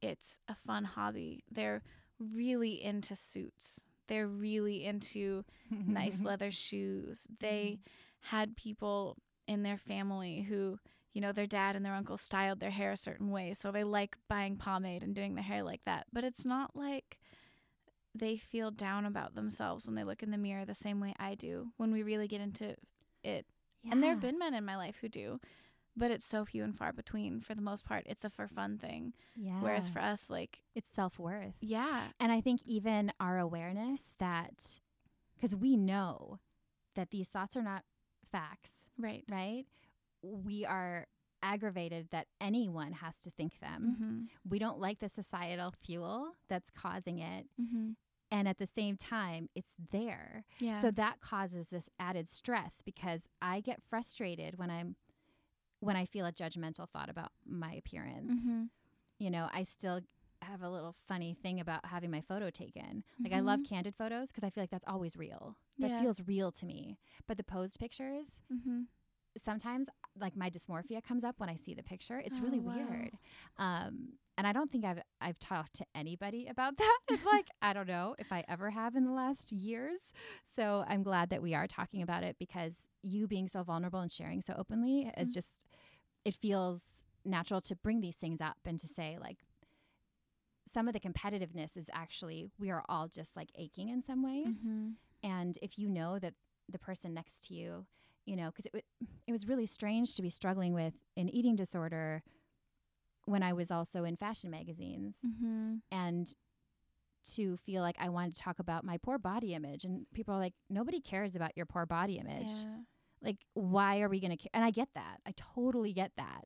it's 0.00 0.40
a 0.48 0.54
fun 0.54 0.84
hobby. 0.84 1.44
They're 1.50 1.82
really 2.18 2.82
into 2.82 3.14
suits. 3.14 3.84
They're 4.08 4.26
really 4.26 4.84
into 4.84 5.44
nice 5.70 6.20
leather 6.22 6.50
shoes. 6.50 7.26
They 7.40 7.78
mm-hmm. 7.78 8.34
had 8.36 8.56
people 8.56 9.16
in 9.46 9.62
their 9.62 9.78
family 9.78 10.42
who, 10.48 10.78
you 11.12 11.20
know, 11.20 11.32
their 11.32 11.46
dad 11.46 11.76
and 11.76 11.84
their 11.84 11.94
uncle 11.94 12.16
styled 12.16 12.60
their 12.60 12.70
hair 12.70 12.92
a 12.92 12.96
certain 12.96 13.30
way. 13.30 13.54
So 13.54 13.70
they 13.70 13.84
like 13.84 14.16
buying 14.28 14.56
pomade 14.56 15.02
and 15.02 15.14
doing 15.14 15.34
their 15.34 15.44
hair 15.44 15.62
like 15.62 15.82
that. 15.84 16.06
But 16.12 16.24
it's 16.24 16.44
not 16.44 16.74
like 16.74 17.18
they 18.14 18.36
feel 18.36 18.70
down 18.70 19.04
about 19.04 19.34
themselves 19.34 19.86
when 19.86 19.94
they 19.94 20.04
look 20.04 20.22
in 20.22 20.30
the 20.30 20.38
mirror 20.38 20.64
the 20.64 20.74
same 20.74 21.00
way 21.00 21.14
I 21.18 21.34
do 21.34 21.68
when 21.76 21.92
we 21.92 22.02
really 22.02 22.28
get 22.28 22.40
into 22.40 22.74
it. 23.22 23.46
And 23.90 24.02
there 24.02 24.10
have 24.10 24.20
been 24.20 24.38
men 24.38 24.54
in 24.54 24.64
my 24.64 24.76
life 24.76 24.96
who 25.00 25.08
do, 25.08 25.40
but 25.98 26.10
it's 26.10 26.26
so 26.26 26.44
few 26.44 26.62
and 26.64 26.76
far 26.76 26.92
between 26.92 27.40
for 27.40 27.54
the 27.54 27.62
most 27.62 27.84
part. 27.84 28.04
It's 28.06 28.24
a 28.24 28.30
for 28.30 28.46
fun 28.48 28.78
thing. 28.78 29.12
yeah. 29.36 29.60
Whereas 29.60 29.88
for 29.88 30.00
us, 30.00 30.26
like, 30.28 30.60
it's 30.74 30.90
self 30.94 31.18
worth. 31.18 31.54
yeah, 31.60 32.08
And 32.20 32.32
I 32.32 32.40
think 32.40 32.60
even 32.64 33.12
our 33.20 33.38
awareness 33.38 34.14
that, 34.18 34.78
because 35.36 35.54
we 35.54 35.76
know 35.76 36.38
that 36.94 37.10
these 37.10 37.28
thoughts 37.28 37.56
are 37.56 37.62
not 37.62 37.84
facts, 38.30 38.70
right. 38.98 39.24
right? 39.30 39.64
We 40.22 40.64
are 40.64 41.06
aggravated 41.42 42.08
that 42.10 42.26
anyone 42.40 42.92
has 42.92 43.14
to 43.22 43.30
think 43.30 43.60
them. 43.60 43.96
Mm-hmm. 44.00 44.20
We 44.48 44.58
don't 44.58 44.80
like 44.80 44.98
the 44.98 45.08
societal 45.08 45.72
fuel 45.84 46.32
that's 46.48 46.70
causing 46.70 47.18
it. 47.20 47.46
Mm-hmm. 47.60 47.90
And 48.30 48.46
at 48.48 48.58
the 48.58 48.66
same 48.66 48.96
time, 48.96 49.48
it's 49.54 49.72
there. 49.90 50.44
Yeah. 50.58 50.82
So 50.82 50.90
that 50.90 51.20
causes 51.20 51.68
this 51.68 51.88
added 51.98 52.28
stress 52.28 52.82
because 52.84 53.28
I 53.40 53.60
get 53.60 53.80
frustrated 53.88 54.58
when 54.58 54.70
I'm 54.70 54.96
when 55.80 55.96
I 55.96 56.04
feel 56.06 56.26
a 56.26 56.32
judgmental 56.32 56.88
thought 56.88 57.08
about 57.10 57.30
my 57.46 57.72
appearance. 57.74 58.32
mm-hmm. 58.32 58.62
You 59.18 59.30
know, 59.30 59.48
I 59.52 59.64
still 59.64 60.00
have 60.42 60.62
a 60.62 60.68
little 60.70 60.94
funny 61.08 61.36
thing 61.42 61.60
about 61.60 61.84
having 61.86 62.10
my 62.10 62.20
photo 62.20 62.50
taken. 62.50 63.02
Like 63.24 63.32
I 63.32 63.40
love 63.40 63.60
candid 63.64 63.94
photos 63.96 64.28
because 64.30 64.44
I 64.44 64.50
feel 64.50 64.62
like 64.62 64.70
that's 64.70 64.84
always 64.86 65.16
real. 65.16 65.56
That 65.80 65.90
Yeah. 65.90 66.00
feels 66.00 66.20
real 66.26 66.52
to 66.52 66.66
me. 66.66 66.98
But 67.26 67.36
the 67.36 67.44
posed 67.44 67.78
pictures, 67.78 68.42
Mm-hmm. 68.52 68.82
sometimes 69.36 69.88
like 70.18 70.36
my 70.36 70.50
dysmorphia 70.50 71.02
comes 71.02 71.24
up 71.24 71.36
when 71.38 71.48
I 71.48 71.56
see 71.56 71.74
the 71.74 71.82
picture. 71.82 72.18
It's 72.18 72.40
really 72.40 72.60
Oh, 72.60 72.62
wow. 72.68 72.74
weird. 72.76 73.10
Um, 73.58 74.14
and 74.36 74.46
I 74.46 74.52
don't 74.52 74.70
think 74.70 74.84
I've 74.84 75.00
I've 75.20 75.38
talked 75.38 75.74
to 75.74 75.84
anybody 75.94 76.46
about 76.48 76.76
that. 76.78 76.98
like 77.32 77.46
I 77.62 77.72
don't 77.72 77.88
know 77.88 78.14
if 78.18 78.32
I 78.32 78.44
ever 78.48 78.70
have 78.70 78.94
in 78.96 79.04
the 79.04 79.12
last 79.12 79.52
years. 79.52 79.98
So 80.56 80.84
I'm 80.88 81.02
glad 81.02 81.30
that 81.30 81.42
we 81.42 81.54
are 81.54 81.66
talking 81.66 82.02
about 82.02 82.22
it 82.24 82.36
because 82.38 82.88
you 83.02 83.26
being 83.26 83.48
so 83.48 83.62
vulnerable 83.62 84.00
and 84.00 84.10
sharing 84.10 84.40
so 84.42 84.54
openly 84.56 85.10
is 85.16 85.30
Mhm. 85.30 85.34
just 85.34 85.64
it 86.24 86.34
feels 86.34 86.84
natural 87.24 87.60
to 87.60 87.76
bring 87.76 88.00
these 88.00 88.16
things 88.16 88.40
up 88.40 88.56
and 88.64 88.78
to 88.80 88.86
say 88.88 89.18
like 89.20 89.38
some 90.70 90.86
of 90.86 90.94
the 90.94 91.00
competitiveness 91.00 91.76
is 91.76 91.88
actually 91.92 92.46
we 92.58 92.70
are 92.70 92.82
all 92.88 93.08
just 93.08 93.36
like 93.36 93.48
aching 93.56 93.88
in 93.88 94.02
some 94.02 94.22
ways 94.22 94.58
Mm-hmm. 94.66 94.88
and 95.22 95.58
if 95.62 95.78
you 95.78 95.88
know 95.88 96.18
that 96.18 96.34
the 96.68 96.78
person 96.78 97.14
next 97.14 97.44
to 97.48 97.54
you 97.54 97.86
you 98.26 98.36
know 98.36 98.46
because 98.50 98.66
it, 98.66 98.72
w- 98.72 98.84
it 99.26 99.32
was 99.32 99.46
really 99.48 99.66
strange 99.66 100.14
to 100.16 100.22
be 100.22 100.30
struggling 100.30 100.74
with 100.74 100.94
an 101.16 101.28
eating 101.30 101.56
disorder 101.56 102.22
when 103.24 103.42
i 103.42 103.52
was 103.52 103.70
also 103.70 104.04
in 104.04 104.16
fashion 104.16 104.50
magazines 104.50 105.16
Mm-hmm. 105.26 105.76
and 105.90 106.34
to 107.34 107.56
feel 107.56 107.82
like 107.82 107.96
i 107.98 108.08
wanted 108.08 108.34
to 108.36 108.40
talk 108.42 108.58
about 108.58 108.84
my 108.84 108.96
poor 108.98 109.18
body 109.18 109.54
image 109.54 109.84
and 109.84 110.06
people 110.14 110.34
are 110.34 110.38
like 110.38 110.54
nobody 110.70 111.00
cares 111.00 111.34
about 111.36 111.52
your 111.56 111.66
poor 111.66 111.86
body 111.86 112.16
image 112.18 112.50
Yeah. 112.50 112.76
Like 113.22 113.38
why 113.54 114.00
are 114.00 114.08
we 114.08 114.20
going 114.20 114.30
to 114.30 114.36
care? 114.36 114.50
And 114.54 114.64
i 114.64 114.70
get 114.70 114.88
that. 114.94 115.20
I 115.26 115.32
totally 115.36 115.92
get 115.92 116.12
that. 116.16 116.44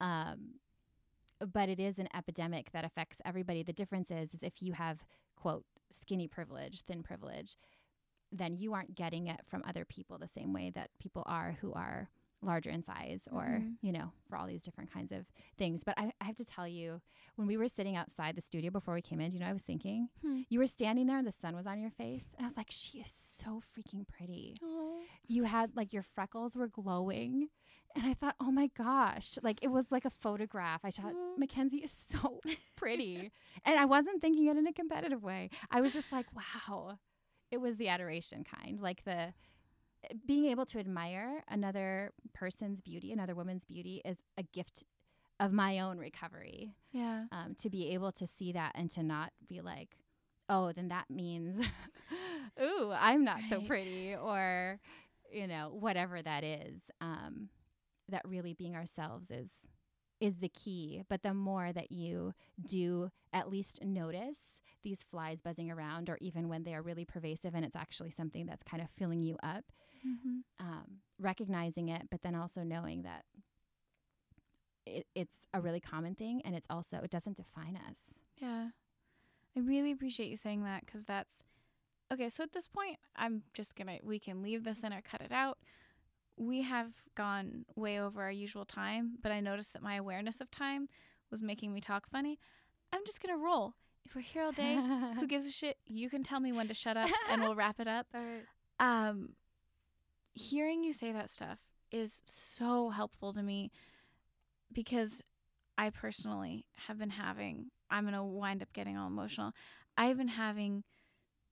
Um, 0.00 0.54
but 1.52 1.68
it 1.68 1.80
is 1.80 1.98
an 1.98 2.08
epidemic 2.14 2.72
that 2.72 2.84
affects 2.84 3.20
everybody. 3.24 3.62
The 3.62 3.72
difference 3.72 4.10
is 4.10 4.34
is 4.34 4.42
if 4.42 4.62
you 4.62 4.72
have 4.72 5.04
quote 5.36 5.64
skinny 5.90 6.26
privilege 6.26 6.82
thin 6.82 7.02
privilege 7.02 7.56
then 8.32 8.56
you 8.56 8.72
aren't 8.74 8.94
getting 8.94 9.28
it 9.28 9.40
from 9.48 9.62
other 9.66 9.84
people 9.84 10.18
the 10.18 10.26
same 10.26 10.52
way 10.52 10.70
that 10.74 10.90
people 10.98 11.22
are 11.26 11.56
who 11.60 11.72
are 11.72 12.08
larger 12.44 12.70
in 12.70 12.82
size 12.82 13.26
or 13.32 13.44
Mhm. 13.62 13.76
you 13.82 13.92
know 13.92 14.12
for 14.28 14.36
all 14.36 14.46
these 14.46 14.64
different 14.64 14.92
kinds 14.92 15.12
of 15.12 15.26
things 15.58 15.84
but 15.84 15.94
I, 15.98 16.12
I 16.20 16.24
have 16.24 16.34
to 16.36 16.44
tell 16.44 16.66
you 16.68 17.00
when 17.36 17.46
we 17.48 17.56
were 17.56 17.68
sitting 17.68 17.96
outside 17.96 18.36
the 18.36 18.40
studio 18.40 18.70
before 18.70 18.94
we 18.94 19.02
came 19.02 19.20
in 19.20 19.30
do 19.30 19.34
you 19.36 19.40
know 19.40 19.46
what 19.46 19.50
i 19.50 19.54
was 19.54 19.62
thinking 19.62 20.08
Hmm. 20.22 20.42
you 20.48 20.58
were 20.58 20.66
standing 20.66 21.06
there 21.06 21.18
and 21.18 21.26
the 21.26 21.32
sun 21.32 21.56
was 21.56 21.66
on 21.66 21.80
your 21.80 21.90
face 21.90 22.28
and 22.36 22.44
i 22.44 22.48
was 22.48 22.56
like 22.56 22.70
she 22.70 22.98
is 22.98 23.10
so 23.10 23.60
freaking 23.76 24.06
pretty 24.06 24.56
Oh. 24.62 25.00
you 25.26 25.44
had 25.44 25.74
like 25.76 25.92
your 25.92 26.02
freckles 26.02 26.54
were 26.56 26.68
glowing 26.68 27.48
and 27.96 28.04
i 28.06 28.14
thought 28.14 28.36
oh 28.40 28.50
my 28.50 28.68
gosh 28.76 29.38
like 29.42 29.58
it 29.62 29.68
was 29.68 29.90
like 29.92 30.04
a 30.04 30.10
photograph 30.10 30.80
i 30.84 30.90
thought 30.90 31.14
Aw. 31.14 31.36
mackenzie 31.38 31.78
is 31.78 31.92
so 31.92 32.40
pretty 32.76 33.30
and 33.64 33.78
i 33.78 33.84
wasn't 33.84 34.20
thinking 34.20 34.46
it 34.48 34.56
in 34.56 34.66
a 34.66 34.72
competitive 34.72 35.22
way 35.22 35.50
i 35.70 35.80
was 35.80 35.92
just 35.92 36.10
like 36.12 36.26
wow 36.34 36.98
it 37.50 37.58
was 37.58 37.76
the 37.76 37.88
adoration 37.88 38.42
kind 38.44 38.80
like 38.80 39.04
the 39.04 39.32
being 40.26 40.46
able 40.46 40.66
to 40.66 40.78
admire 40.78 41.42
another 41.48 42.12
person's 42.32 42.80
beauty 42.80 43.12
another 43.12 43.34
woman's 43.34 43.64
beauty 43.64 44.00
is 44.04 44.16
a 44.38 44.42
gift 44.42 44.84
of 45.40 45.52
my 45.52 45.78
own 45.80 45.98
recovery 45.98 46.74
Yeah. 46.92 47.24
um, 47.32 47.54
to 47.56 47.68
be 47.70 47.90
able 47.90 48.12
to 48.12 48.26
see 48.26 48.52
that 48.52 48.72
and 48.76 48.90
to 48.92 49.02
not 49.02 49.32
be 49.48 49.60
like, 49.60 49.96
oh, 50.48 50.70
then 50.72 50.88
that 50.88 51.06
means, 51.10 51.64
ooh, 52.62 52.92
I'm 52.94 53.24
not 53.24 53.40
so 53.48 53.60
pretty, 53.60 54.14
or, 54.14 54.78
you 55.32 55.46
know, 55.46 55.70
whatever 55.72 56.22
that 56.22 56.44
is. 56.44 56.78
Um, 57.00 57.48
that 58.10 58.20
really 58.28 58.52
being 58.52 58.76
ourselves 58.76 59.30
is 59.30 59.48
is 60.20 60.38
the 60.38 60.50
key. 60.50 61.02
But 61.08 61.22
the 61.22 61.34
more 61.34 61.72
that 61.72 61.90
you 61.90 62.32
do 62.64 63.10
at 63.32 63.50
least 63.50 63.82
notice 63.82 64.60
these 64.84 65.02
flies 65.02 65.40
buzzing 65.42 65.70
around, 65.70 66.08
or 66.10 66.18
even 66.20 66.48
when 66.48 66.62
they 66.64 66.74
are 66.74 66.82
really 66.82 67.04
pervasive 67.06 67.54
and 67.54 67.64
it's 67.64 67.74
actually 67.76 68.10
something 68.10 68.46
that's 68.46 68.62
kind 68.62 68.82
of 68.82 68.90
filling 68.90 69.22
you 69.22 69.36
up, 69.42 69.64
Mm-hmm. 70.06 70.66
um, 70.66 70.84
recognizing 71.18 71.88
it, 71.88 72.08
but 72.10 72.22
then 72.22 72.34
also 72.34 72.62
knowing 72.62 73.02
that 73.02 73.24
it, 74.86 75.06
it's 75.14 75.46
a 75.54 75.60
really 75.60 75.80
common 75.80 76.14
thing, 76.14 76.42
and 76.44 76.54
it's 76.54 76.66
also 76.68 76.98
it 76.98 77.10
doesn't 77.10 77.36
define 77.36 77.78
us. 77.88 78.00
Yeah. 78.36 78.68
I 79.56 79.60
really 79.60 79.92
appreciate 79.92 80.28
you 80.28 80.36
saying 80.36 80.64
that 80.64 80.84
because 80.84 81.04
that's 81.04 81.42
okay. 82.12 82.28
So 82.28 82.42
at 82.42 82.52
this 82.52 82.66
point, 82.66 82.98
I'm 83.16 83.42
just 83.54 83.76
gonna, 83.76 83.98
we 84.02 84.18
can 84.18 84.42
leave 84.42 84.64
this 84.64 84.82
in 84.82 84.92
or 84.92 85.00
cut 85.00 85.20
it 85.20 85.32
out. 85.32 85.58
We 86.36 86.62
have 86.62 86.90
gone 87.14 87.64
way 87.76 88.00
over 88.00 88.22
our 88.22 88.32
usual 88.32 88.64
time, 88.64 89.18
but 89.22 89.30
I 89.30 89.40
noticed 89.40 89.72
that 89.72 89.82
my 89.82 89.94
awareness 89.94 90.40
of 90.40 90.50
time 90.50 90.88
was 91.30 91.40
making 91.40 91.72
me 91.72 91.80
talk 91.80 92.08
funny. 92.10 92.38
I'm 92.92 93.02
just 93.06 93.22
gonna 93.22 93.38
roll. 93.38 93.74
If 94.04 94.14
we're 94.14 94.20
here 94.22 94.42
all 94.42 94.52
day, 94.52 94.74
who 95.18 95.26
gives 95.28 95.46
a 95.46 95.50
shit? 95.50 95.78
You 95.86 96.10
can 96.10 96.22
tell 96.22 96.40
me 96.40 96.52
when 96.52 96.68
to 96.68 96.74
shut 96.74 96.96
up 96.96 97.08
and 97.30 97.40
we'll 97.40 97.54
wrap 97.62 97.80
it 97.80 97.88
up. 97.88 98.06
Um, 98.80 99.30
hearing 100.34 100.84
you 100.84 100.92
say 100.92 101.12
that 101.12 101.30
stuff 101.30 101.58
is 101.90 102.22
so 102.24 102.90
helpful 102.90 103.32
to 103.32 103.42
me 103.42 103.70
because 104.72 105.22
I 105.78 105.90
personally 105.90 106.66
have 106.86 106.98
been 106.98 107.10
having, 107.10 107.70
I'm 107.90 108.04
going 108.04 108.14
to 108.14 108.22
wind 108.22 108.62
up 108.62 108.72
getting 108.72 108.96
all 108.96 109.06
emotional. 109.06 109.52
I've 109.96 110.16
been 110.18 110.28
having 110.28 110.84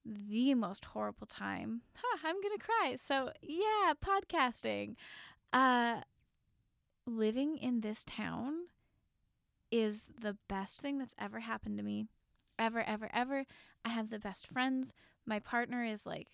the 0.04 0.54
most 0.54 0.84
horrible 0.86 1.26
time. 1.26 1.82
Huh, 1.94 2.18
I'm 2.24 2.40
going 2.40 2.58
to 2.58 2.64
cry. 2.64 2.96
So, 2.96 3.30
yeah, 3.40 3.92
podcasting. 4.04 4.96
Uh, 5.52 6.00
living 7.06 7.56
in 7.56 7.80
this 7.80 8.02
town 8.04 8.54
is 9.70 10.08
the 10.20 10.36
best 10.48 10.80
thing 10.80 10.98
that's 10.98 11.14
ever 11.18 11.40
happened 11.40 11.78
to 11.78 11.84
me. 11.84 12.06
Ever, 12.58 12.82
ever, 12.82 13.08
ever. 13.12 13.44
I 13.84 13.90
have 13.90 14.10
the 14.10 14.18
best 14.18 14.46
friends. 14.46 14.92
My 15.24 15.38
partner 15.38 15.84
is 15.84 16.04
like, 16.04 16.28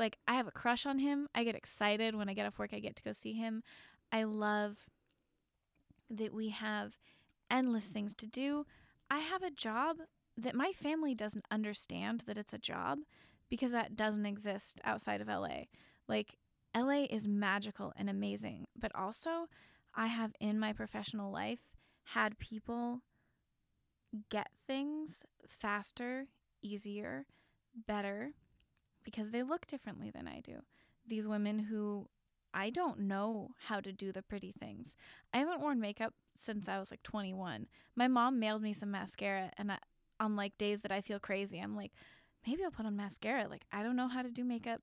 like 0.00 0.18
I 0.26 0.34
have 0.34 0.48
a 0.48 0.52
crush 0.52 0.86
on 0.86 0.98
him. 0.98 1.28
I 1.34 1.44
get 1.44 1.54
excited 1.54 2.16
when 2.16 2.28
I 2.28 2.34
get 2.34 2.46
off 2.46 2.58
work. 2.58 2.70
I 2.72 2.80
get 2.80 2.96
to 2.96 3.02
go 3.02 3.12
see 3.12 3.34
him. 3.34 3.62
I 4.10 4.24
love 4.24 4.78
that 6.08 6.34
we 6.34 6.48
have 6.48 6.94
endless 7.48 7.86
things 7.86 8.14
to 8.16 8.26
do. 8.26 8.66
I 9.08 9.18
have 9.18 9.42
a 9.42 9.50
job 9.50 9.98
that 10.36 10.54
my 10.54 10.72
family 10.72 11.14
doesn't 11.14 11.44
understand 11.50 12.24
that 12.26 12.38
it's 12.38 12.52
a 12.52 12.58
job 12.58 13.00
because 13.48 13.72
that 13.72 13.96
doesn't 13.96 14.26
exist 14.26 14.80
outside 14.84 15.20
of 15.20 15.28
LA. 15.28 15.64
Like 16.08 16.38
LA 16.74 17.04
is 17.10 17.28
magical 17.28 17.92
and 17.96 18.08
amazing, 18.08 18.66
but 18.76 18.94
also 18.94 19.48
I 19.94 20.06
have 20.06 20.32
in 20.40 20.58
my 20.58 20.72
professional 20.72 21.30
life 21.30 21.60
had 22.04 22.38
people 22.38 23.02
get 24.30 24.48
things 24.66 25.24
faster, 25.46 26.26
easier, 26.62 27.26
better 27.86 28.32
because 29.04 29.30
they 29.30 29.42
look 29.42 29.66
differently 29.66 30.10
than 30.10 30.28
I 30.28 30.40
do. 30.40 30.62
These 31.06 31.26
women 31.26 31.58
who 31.58 32.08
I 32.52 32.70
don't 32.70 33.00
know 33.00 33.50
how 33.68 33.80
to 33.80 33.92
do 33.92 34.12
the 34.12 34.22
pretty 34.22 34.52
things. 34.52 34.96
I 35.32 35.38
haven't 35.38 35.60
worn 35.60 35.80
makeup 35.80 36.14
since 36.36 36.68
I 36.68 36.78
was 36.78 36.90
like 36.90 37.02
21. 37.02 37.66
My 37.94 38.08
mom 38.08 38.38
mailed 38.40 38.62
me 38.62 38.72
some 38.72 38.90
mascara, 38.90 39.50
and 39.56 39.72
I, 39.72 39.78
on 40.18 40.36
like 40.36 40.58
days 40.58 40.80
that 40.80 40.92
I 40.92 41.00
feel 41.00 41.20
crazy, 41.20 41.58
I'm 41.58 41.76
like, 41.76 41.92
maybe 42.46 42.64
I'll 42.64 42.70
put 42.70 42.86
on 42.86 42.96
mascara. 42.96 43.48
Like, 43.48 43.64
I 43.72 43.82
don't 43.82 43.96
know 43.96 44.08
how 44.08 44.22
to 44.22 44.30
do 44.30 44.44
makeup. 44.44 44.82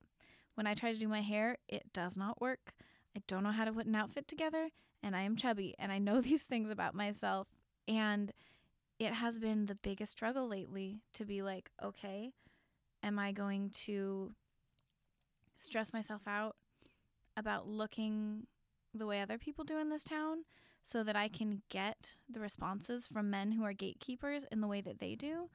When 0.56 0.68
I 0.68 0.73
try 0.73 0.94
to 0.94 0.99
do 0.99 1.07
my 1.07 1.22
hair, 1.22 1.57
it 1.68 1.91
does 1.94 2.18
not 2.18 2.41
work. 2.41 2.73
I 3.15 3.22
don't 3.27 3.44
know 3.44 3.52
how 3.52 3.65
to 3.65 3.73
put 3.73 3.85
an 3.85 3.95
outfit 3.95 4.27
together, 4.27 4.69
and 5.03 5.15
I 5.15 5.22
am 5.22 5.35
chubby, 5.35 5.76
and 5.77 5.91
I 5.91 5.98
know 5.98 6.22
these 6.22 6.44
things 6.44 6.69
about 6.69 6.95
myself. 6.95 7.48
And 7.88 8.31
it 8.99 9.14
has 9.14 9.39
been 9.39 9.65
the 9.65 9.76
biggest 9.76 10.14
struggle 10.14 10.48
lately 10.48 11.02
to 11.14 11.26
be 11.26 11.41
like, 11.41 11.69
okay, 11.84 12.31
am 13.07 13.17
I 13.17 13.31
going 13.31 13.71
to 13.85 14.34
stress 15.57 15.93
myself 15.93 16.21
out 16.27 16.55
about 17.35 17.67
looking 17.67 18.47
the 18.93 19.05
way 19.05 19.21
other 19.21 19.38
people 19.38 19.63
do 19.63 19.79
in 19.79 19.89
this 19.89 20.03
town 20.03 20.43
so 20.84 21.03
that 21.03 21.15
I 21.15 21.27
can 21.27 21.61
get 21.69 22.15
the 22.29 22.39
responses 22.39 23.07
from 23.07 23.29
men 23.29 23.53
who 23.53 23.63
are 23.63 23.73
gatekeepers 23.73 24.45
in 24.51 24.61
the 24.61 24.67
way 24.67 24.81
that 24.81 24.99
they 24.99 25.15
do? 25.15 25.49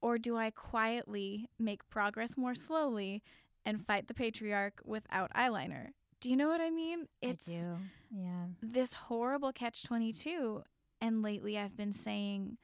Or 0.00 0.18
do 0.18 0.36
I 0.36 0.50
quietly 0.50 1.48
make 1.58 1.88
progress 1.88 2.36
more 2.36 2.54
slowly 2.54 3.22
and 3.64 3.86
fight 3.86 4.08
the 4.08 4.14
patriarch 4.14 4.80
without 4.84 5.30
eyeliner? 5.34 5.88
Do 6.20 6.30
you 6.30 6.36
know 6.36 6.48
what 6.48 6.60
I 6.60 6.70
mean? 6.70 7.06
It's 7.20 7.48
I 7.48 7.52
do. 7.52 7.76
Yeah. 8.10 8.46
This 8.62 8.94
horrible 8.94 9.52
catch 9.52 9.84
22 9.84 10.62
and 11.00 11.22
lately 11.22 11.58
I've 11.58 11.76
been 11.76 11.92
saying 11.92 12.58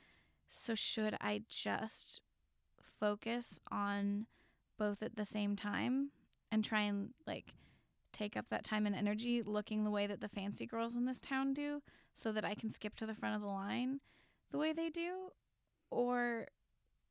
so 0.48 0.74
should 0.74 1.16
I 1.20 1.42
just 1.48 2.20
focus 2.98 3.60
on 3.70 4.26
both 4.78 5.02
at 5.02 5.16
the 5.16 5.24
same 5.24 5.56
time 5.56 6.10
and 6.50 6.64
try 6.64 6.82
and 6.82 7.10
like 7.26 7.54
take 8.12 8.36
up 8.36 8.48
that 8.48 8.64
time 8.64 8.86
and 8.86 8.94
energy 8.94 9.42
looking 9.42 9.84
the 9.84 9.90
way 9.90 10.06
that 10.06 10.20
the 10.20 10.28
fancy 10.28 10.66
girls 10.66 10.96
in 10.96 11.04
this 11.04 11.20
town 11.20 11.52
do 11.52 11.82
so 12.14 12.32
that 12.32 12.44
I 12.44 12.54
can 12.54 12.70
skip 12.70 12.96
to 12.96 13.06
the 13.06 13.14
front 13.14 13.36
of 13.36 13.42
the 13.42 13.48
line 13.48 14.00
the 14.50 14.58
way 14.58 14.72
they 14.72 14.88
do? 14.88 15.30
Or 15.90 16.46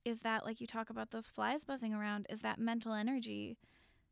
is 0.05 0.21
that 0.21 0.45
like 0.45 0.59
you 0.61 0.67
talk 0.67 0.89
about 0.89 1.11
those 1.11 1.27
flies 1.27 1.63
buzzing 1.63 1.93
around? 1.93 2.25
Is 2.29 2.41
that 2.41 2.59
mental 2.59 2.93
energy 2.93 3.57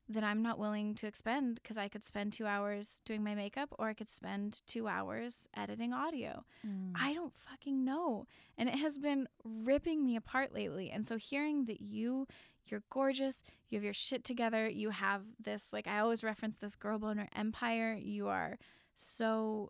that 0.07 0.23
I'm 0.23 0.44
not 0.44 0.60
willing 0.60 0.94
to 0.95 1.07
expend 1.07 1.56
because 1.56 1.77
I 1.77 1.88
could 1.88 2.06
spend 2.06 2.32
two 2.32 2.45
hours 2.45 3.02
doing 3.06 3.23
my 3.23 3.34
makeup 3.34 3.69
or 3.80 3.88
I 3.90 3.94
could 3.94 4.10
spend 4.10 4.61
two 4.68 4.88
hours 4.88 5.49
editing 5.56 5.94
audio. 5.94 6.44
Mm. 6.65 6.91
I 6.95 7.14
don't 7.14 7.34
fucking 7.49 7.84
know. 7.84 8.27
And 8.57 8.69
it 8.69 8.76
has 8.76 8.99
been 8.99 9.27
ripping 9.44 10.06
me 10.06 10.15
apart 10.15 10.53
lately. 10.53 10.91
And 10.91 11.07
so 11.07 11.18
hearing 11.18 11.65
that 11.65 11.82
you, 11.82 12.27
you're 12.68 12.84
gorgeous, 12.91 13.41
you 13.69 13.77
have 13.77 13.84
your 13.84 13.94
shit 13.94 14.23
together, 14.23 14.69
you 14.69 14.91
have 14.91 15.23
this, 15.44 15.68
like 15.72 15.88
I 15.88 15.99
always 15.99 16.23
reference 16.23 16.57
this 16.57 16.76
girl 16.76 16.99
boner 16.99 17.27
empire, 17.36 17.98
you 17.99 18.27
are 18.27 18.60
so 18.95 19.69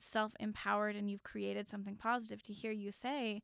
self 0.00 0.32
empowered 0.40 0.96
and 0.96 1.08
you've 1.08 1.22
created 1.22 1.68
something 1.68 1.94
positive 1.94 2.42
to 2.44 2.52
hear 2.52 2.72
you 2.72 2.90
say. 2.90 3.42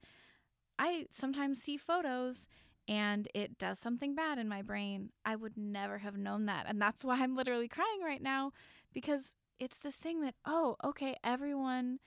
I 0.78 1.06
sometimes 1.10 1.62
see 1.62 1.76
photos 1.76 2.48
and 2.88 3.28
it 3.34 3.58
does 3.58 3.78
something 3.78 4.14
bad 4.14 4.38
in 4.38 4.48
my 4.48 4.62
brain, 4.62 5.10
I 5.24 5.36
would 5.36 5.56
never 5.56 5.98
have 5.98 6.16
known 6.16 6.46
that. 6.46 6.66
And 6.68 6.80
that's 6.80 7.04
why 7.04 7.16
I'm 7.20 7.36
literally 7.36 7.68
crying 7.68 8.02
right 8.04 8.22
now 8.22 8.52
because 8.92 9.34
it's 9.58 9.78
this 9.78 9.96
thing 9.96 10.20
that, 10.22 10.34
oh, 10.44 10.76
okay, 10.84 11.16
everyone 11.24 12.00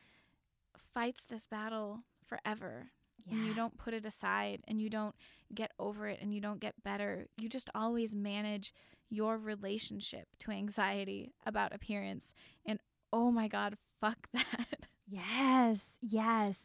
fights 0.94 1.24
this 1.26 1.46
battle 1.46 2.04
forever. 2.26 2.92
Yeah. 3.26 3.36
And 3.36 3.48
you 3.48 3.54
don't 3.54 3.78
put 3.78 3.94
it 3.94 4.06
aside 4.06 4.62
and 4.68 4.82
you 4.82 4.90
don't 4.90 5.16
get 5.54 5.72
over 5.80 6.08
it 6.08 6.20
and 6.22 6.34
you 6.34 6.42
don't 6.42 6.60
get 6.60 6.84
better. 6.84 7.28
You 7.38 7.50
just 7.50 7.70
always 7.74 8.16
manage 8.16 8.74
your 9.10 9.38
relationship 9.38 10.28
to 10.40 10.52
anxiety 10.52 11.34
about 11.46 11.74
appearance. 11.74 12.34
And 12.66 12.80
oh 13.12 13.32
my 13.32 13.48
God, 13.48 13.76
fuck 14.00 14.28
that. 14.34 14.86
Yes, 15.08 15.80
yes. 16.02 16.62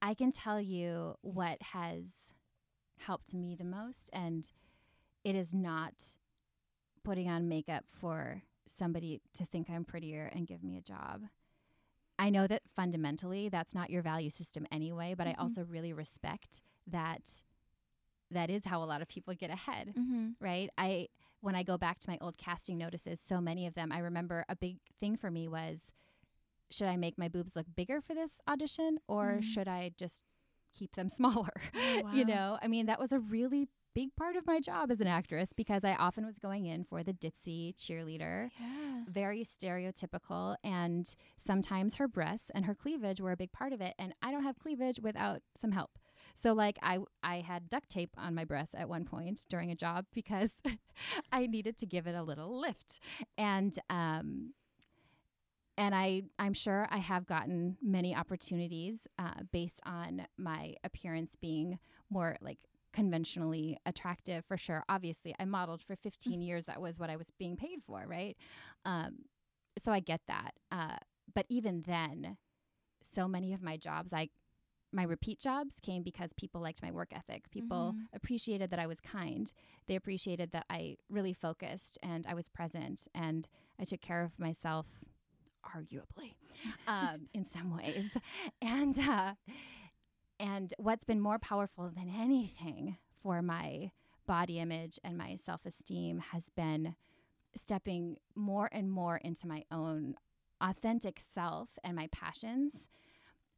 I 0.00 0.14
can 0.14 0.32
tell 0.32 0.60
you 0.60 1.16
what 1.22 1.62
has 1.72 2.04
helped 3.06 3.34
me 3.34 3.54
the 3.54 3.64
most. 3.64 4.10
And 4.12 4.50
it 5.24 5.34
is 5.34 5.52
not 5.52 6.04
putting 7.04 7.28
on 7.28 7.48
makeup 7.48 7.84
for 7.90 8.42
somebody 8.66 9.20
to 9.34 9.44
think 9.44 9.68
I'm 9.68 9.84
prettier 9.84 10.30
and 10.32 10.46
give 10.46 10.62
me 10.62 10.76
a 10.76 10.82
job. 10.82 11.22
I 12.18 12.30
know 12.30 12.46
that 12.46 12.62
fundamentally 12.74 13.48
that's 13.48 13.74
not 13.74 13.90
your 13.90 14.02
value 14.02 14.30
system 14.30 14.66
anyway, 14.70 15.14
but 15.16 15.26
mm-hmm. 15.26 15.40
I 15.40 15.42
also 15.42 15.64
really 15.64 15.92
respect 15.92 16.60
that 16.86 17.30
that 18.30 18.50
is 18.50 18.64
how 18.64 18.82
a 18.82 18.86
lot 18.86 19.02
of 19.02 19.08
people 19.08 19.34
get 19.34 19.50
ahead, 19.50 19.94
mm-hmm. 19.98 20.30
right? 20.40 20.70
I 20.78 21.08
when 21.40 21.56
I 21.56 21.64
go 21.64 21.76
back 21.76 21.98
to 21.98 22.10
my 22.10 22.18
old 22.20 22.38
casting 22.38 22.78
notices, 22.78 23.20
so 23.20 23.40
many 23.40 23.66
of 23.66 23.74
them, 23.74 23.90
I 23.90 23.98
remember 23.98 24.44
a 24.48 24.54
big 24.54 24.76
thing 25.00 25.16
for 25.16 25.30
me 25.30 25.48
was 25.48 25.90
should 26.70 26.86
I 26.86 26.96
make 26.96 27.18
my 27.18 27.28
boobs 27.28 27.56
look 27.56 27.66
bigger 27.74 28.00
for 28.00 28.14
this 28.14 28.40
audition 28.48 28.98
or 29.08 29.32
mm-hmm. 29.32 29.40
should 29.40 29.68
I 29.68 29.92
just 29.98 30.22
keep 30.72 30.96
them 30.96 31.08
smaller. 31.10 31.52
Oh, 31.74 32.00
wow. 32.04 32.12
You 32.12 32.24
know, 32.24 32.58
I 32.62 32.68
mean, 32.68 32.86
that 32.86 33.00
was 33.00 33.12
a 33.12 33.18
really 33.18 33.68
big 33.94 34.14
part 34.16 34.36
of 34.36 34.46
my 34.46 34.58
job 34.58 34.90
as 34.90 35.00
an 35.00 35.06
actress 35.06 35.52
because 35.52 35.84
I 35.84 35.94
often 35.94 36.24
was 36.24 36.38
going 36.38 36.66
in 36.66 36.84
for 36.84 37.02
the 37.02 37.12
ditzy 37.12 37.74
cheerleader, 37.76 38.48
yeah. 38.58 39.02
very 39.06 39.44
stereotypical. 39.44 40.56
And 40.64 41.14
sometimes 41.36 41.96
her 41.96 42.08
breasts 42.08 42.50
and 42.54 42.64
her 42.64 42.74
cleavage 42.74 43.20
were 43.20 43.32
a 43.32 43.36
big 43.36 43.52
part 43.52 43.72
of 43.72 43.80
it. 43.80 43.94
And 43.98 44.14
I 44.22 44.30
don't 44.30 44.44
have 44.44 44.58
cleavage 44.58 45.00
without 45.00 45.42
some 45.56 45.72
help. 45.72 45.98
So 46.34 46.52
like 46.52 46.78
I 46.82 46.98
I 47.22 47.40
had 47.40 47.68
duct 47.68 47.88
tape 47.88 48.14
on 48.16 48.34
my 48.34 48.44
breasts 48.44 48.74
at 48.78 48.88
one 48.88 49.04
point 49.04 49.44
during 49.48 49.70
a 49.70 49.74
job 49.74 50.06
because 50.14 50.62
I 51.32 51.46
needed 51.46 51.78
to 51.78 51.86
give 51.86 52.06
it 52.06 52.14
a 52.14 52.22
little 52.22 52.58
lift. 52.58 53.00
And 53.36 53.78
um 53.90 54.54
and 55.82 55.96
I, 55.96 56.22
I'm 56.38 56.52
sure 56.52 56.86
I 56.92 56.98
have 56.98 57.26
gotten 57.26 57.76
many 57.82 58.14
opportunities 58.14 59.08
uh, 59.18 59.42
based 59.50 59.80
on 59.84 60.26
my 60.38 60.74
appearance 60.84 61.34
being 61.34 61.80
more 62.08 62.36
like 62.40 62.58
conventionally 62.92 63.78
attractive 63.84 64.44
for 64.46 64.56
sure. 64.56 64.84
Obviously, 64.88 65.34
I 65.40 65.44
modeled 65.44 65.82
for 65.82 65.96
15 65.96 66.38
mm. 66.38 66.46
years. 66.46 66.66
That 66.66 66.80
was 66.80 67.00
what 67.00 67.10
I 67.10 67.16
was 67.16 67.32
being 67.36 67.56
paid 67.56 67.80
for, 67.84 68.04
right? 68.06 68.36
Um, 68.84 69.24
so 69.82 69.90
I 69.90 69.98
get 69.98 70.20
that. 70.28 70.52
Uh, 70.70 70.98
but 71.34 71.46
even 71.48 71.82
then, 71.84 72.36
so 73.02 73.26
many 73.26 73.52
of 73.52 73.60
my 73.60 73.76
jobs, 73.76 74.12
I 74.12 74.28
my 74.94 75.02
repeat 75.04 75.40
jobs 75.40 75.80
came 75.80 76.02
because 76.02 76.34
people 76.34 76.60
liked 76.60 76.82
my 76.82 76.92
work 76.92 77.08
ethic. 77.12 77.50
People 77.50 77.94
mm-hmm. 77.96 78.14
appreciated 78.14 78.70
that 78.70 78.78
I 78.78 78.86
was 78.86 79.00
kind. 79.00 79.50
They 79.88 79.96
appreciated 79.96 80.52
that 80.52 80.66
I 80.68 80.98
really 81.08 81.32
focused 81.32 81.98
and 82.02 82.26
I 82.28 82.34
was 82.34 82.46
present 82.46 83.08
and 83.14 83.48
I 83.80 83.84
took 83.84 84.02
care 84.02 84.22
of 84.22 84.38
myself 84.38 84.86
arguably, 85.64 86.34
um, 86.86 87.28
in 87.34 87.44
some 87.44 87.76
ways. 87.76 88.16
And 88.60 88.98
uh, 88.98 89.34
and 90.38 90.74
what's 90.78 91.04
been 91.04 91.20
more 91.20 91.38
powerful 91.38 91.90
than 91.94 92.08
anything 92.08 92.98
for 93.22 93.42
my 93.42 93.92
body 94.26 94.58
image 94.58 94.98
and 95.04 95.16
my 95.16 95.36
self 95.36 95.64
esteem 95.64 96.20
has 96.32 96.48
been 96.50 96.96
stepping 97.54 98.16
more 98.34 98.68
and 98.72 98.90
more 98.90 99.18
into 99.18 99.46
my 99.46 99.64
own 99.70 100.14
authentic 100.60 101.20
self 101.20 101.68
and 101.84 101.96
my 101.96 102.08
passions. 102.12 102.88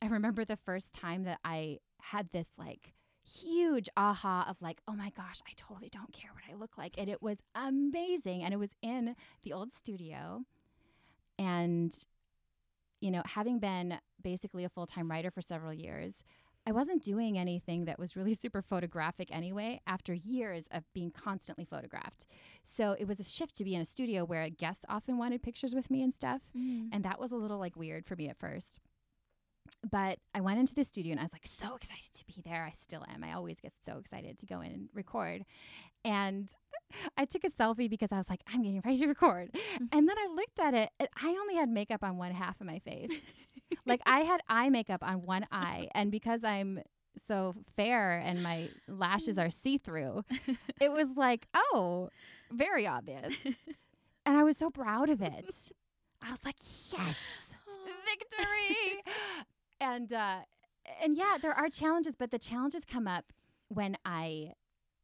I 0.02 0.06
remember 0.06 0.44
the 0.44 0.56
first 0.56 0.92
time 0.92 1.24
that 1.24 1.38
I 1.44 1.78
had 2.00 2.30
this 2.32 2.50
like 2.58 2.94
huge 3.26 3.88
aha 3.96 4.46
of 4.48 4.60
like, 4.60 4.80
oh 4.86 4.94
my 4.94 5.10
gosh, 5.10 5.40
I 5.46 5.52
totally 5.56 5.88
don't 5.90 6.12
care 6.12 6.30
what 6.32 6.44
I 6.50 6.58
look 6.58 6.76
like. 6.76 6.94
And 6.98 7.08
it 7.08 7.22
was 7.22 7.38
amazing. 7.54 8.42
And 8.42 8.52
it 8.52 8.58
was 8.58 8.74
in 8.82 9.16
the 9.42 9.52
old 9.52 9.72
studio. 9.72 10.42
And 11.38 11.96
you 13.00 13.10
know, 13.10 13.22
having 13.26 13.58
been 13.58 13.98
basically 14.22 14.64
a 14.64 14.68
full 14.70 14.86
time 14.86 15.10
writer 15.10 15.30
for 15.30 15.42
several 15.42 15.74
years, 15.74 16.22
I 16.66 16.72
wasn't 16.72 17.02
doing 17.02 17.38
anything 17.38 17.84
that 17.84 17.98
was 17.98 18.16
really 18.16 18.34
super 18.44 18.62
photographic 18.62 19.28
anyway 19.30 19.80
after 19.86 20.14
years 20.14 20.66
of 20.70 20.84
being 20.94 21.10
constantly 21.10 21.66
photographed. 21.66 22.26
So 22.62 22.96
it 22.98 23.06
was 23.06 23.20
a 23.20 23.24
shift 23.24 23.56
to 23.56 23.64
be 23.64 23.74
in 23.74 23.82
a 23.82 23.84
studio 23.84 24.24
where 24.24 24.48
guests 24.48 24.86
often 24.88 25.18
wanted 25.18 25.42
pictures 25.42 25.74
with 25.74 25.90
me 25.90 26.02
and 26.02 26.14
stuff. 26.14 26.40
Mm. 26.56 26.88
And 26.92 27.04
that 27.04 27.20
was 27.20 27.30
a 27.32 27.36
little 27.36 27.58
like 27.58 27.76
weird 27.76 28.06
for 28.06 28.16
me 28.16 28.28
at 28.28 28.38
first. 28.38 28.78
But 29.88 30.18
I 30.34 30.40
went 30.40 30.58
into 30.58 30.74
the 30.74 30.84
studio 30.84 31.12
and 31.12 31.20
I 31.20 31.24
was 31.24 31.32
like 31.32 31.46
so 31.46 31.74
excited 31.74 32.12
to 32.14 32.24
be 32.26 32.42
there. 32.44 32.64
I 32.64 32.72
still 32.76 33.04
am. 33.12 33.22
I 33.22 33.32
always 33.34 33.60
get 33.60 33.72
so 33.84 33.98
excited 33.98 34.38
to 34.38 34.46
go 34.46 34.60
in 34.60 34.72
and 34.72 34.88
record. 34.94 35.44
And 36.04 36.50
I 37.18 37.24
took 37.24 37.44
a 37.44 37.50
selfie 37.50 37.90
because 37.90 38.12
I 38.12 38.16
was 38.16 38.28
like, 38.28 38.40
I'm 38.46 38.62
getting 38.62 38.82
ready 38.84 38.98
to 39.00 39.06
record. 39.06 39.52
Mm-hmm. 39.52 39.84
And 39.92 40.08
then 40.08 40.16
I 40.18 40.32
looked 40.34 40.58
at 40.60 40.74
it, 40.74 40.90
and 40.98 41.08
I 41.20 41.28
only 41.28 41.56
had 41.56 41.68
makeup 41.68 42.02
on 42.02 42.16
one 42.16 42.32
half 42.32 42.60
of 42.60 42.66
my 42.66 42.78
face. 42.78 43.10
like 43.86 44.00
I 44.06 44.20
had 44.20 44.40
eye 44.48 44.70
makeup 44.70 45.02
on 45.02 45.22
one 45.22 45.46
eye. 45.52 45.88
And 45.94 46.10
because 46.10 46.44
I'm 46.44 46.80
so 47.16 47.54
fair 47.76 48.18
and 48.18 48.42
my 48.42 48.68
lashes 48.88 49.38
are 49.38 49.50
see 49.50 49.78
through, 49.78 50.24
it 50.80 50.92
was 50.92 51.08
like, 51.16 51.46
oh, 51.54 52.10
very 52.50 52.86
obvious. 52.86 53.34
And 54.26 54.36
I 54.36 54.42
was 54.42 54.56
so 54.56 54.70
proud 54.70 55.10
of 55.10 55.20
it. 55.20 55.50
I 56.22 56.30
was 56.30 56.44
like, 56.44 56.56
yes, 56.92 57.54
victory. 58.06 59.02
And 59.80 60.12
uh, 60.12 60.40
and 61.02 61.16
yeah, 61.16 61.36
there 61.40 61.52
are 61.52 61.68
challenges, 61.68 62.16
but 62.16 62.30
the 62.30 62.38
challenges 62.38 62.84
come 62.84 63.06
up 63.06 63.32
when 63.68 63.96
I 64.04 64.52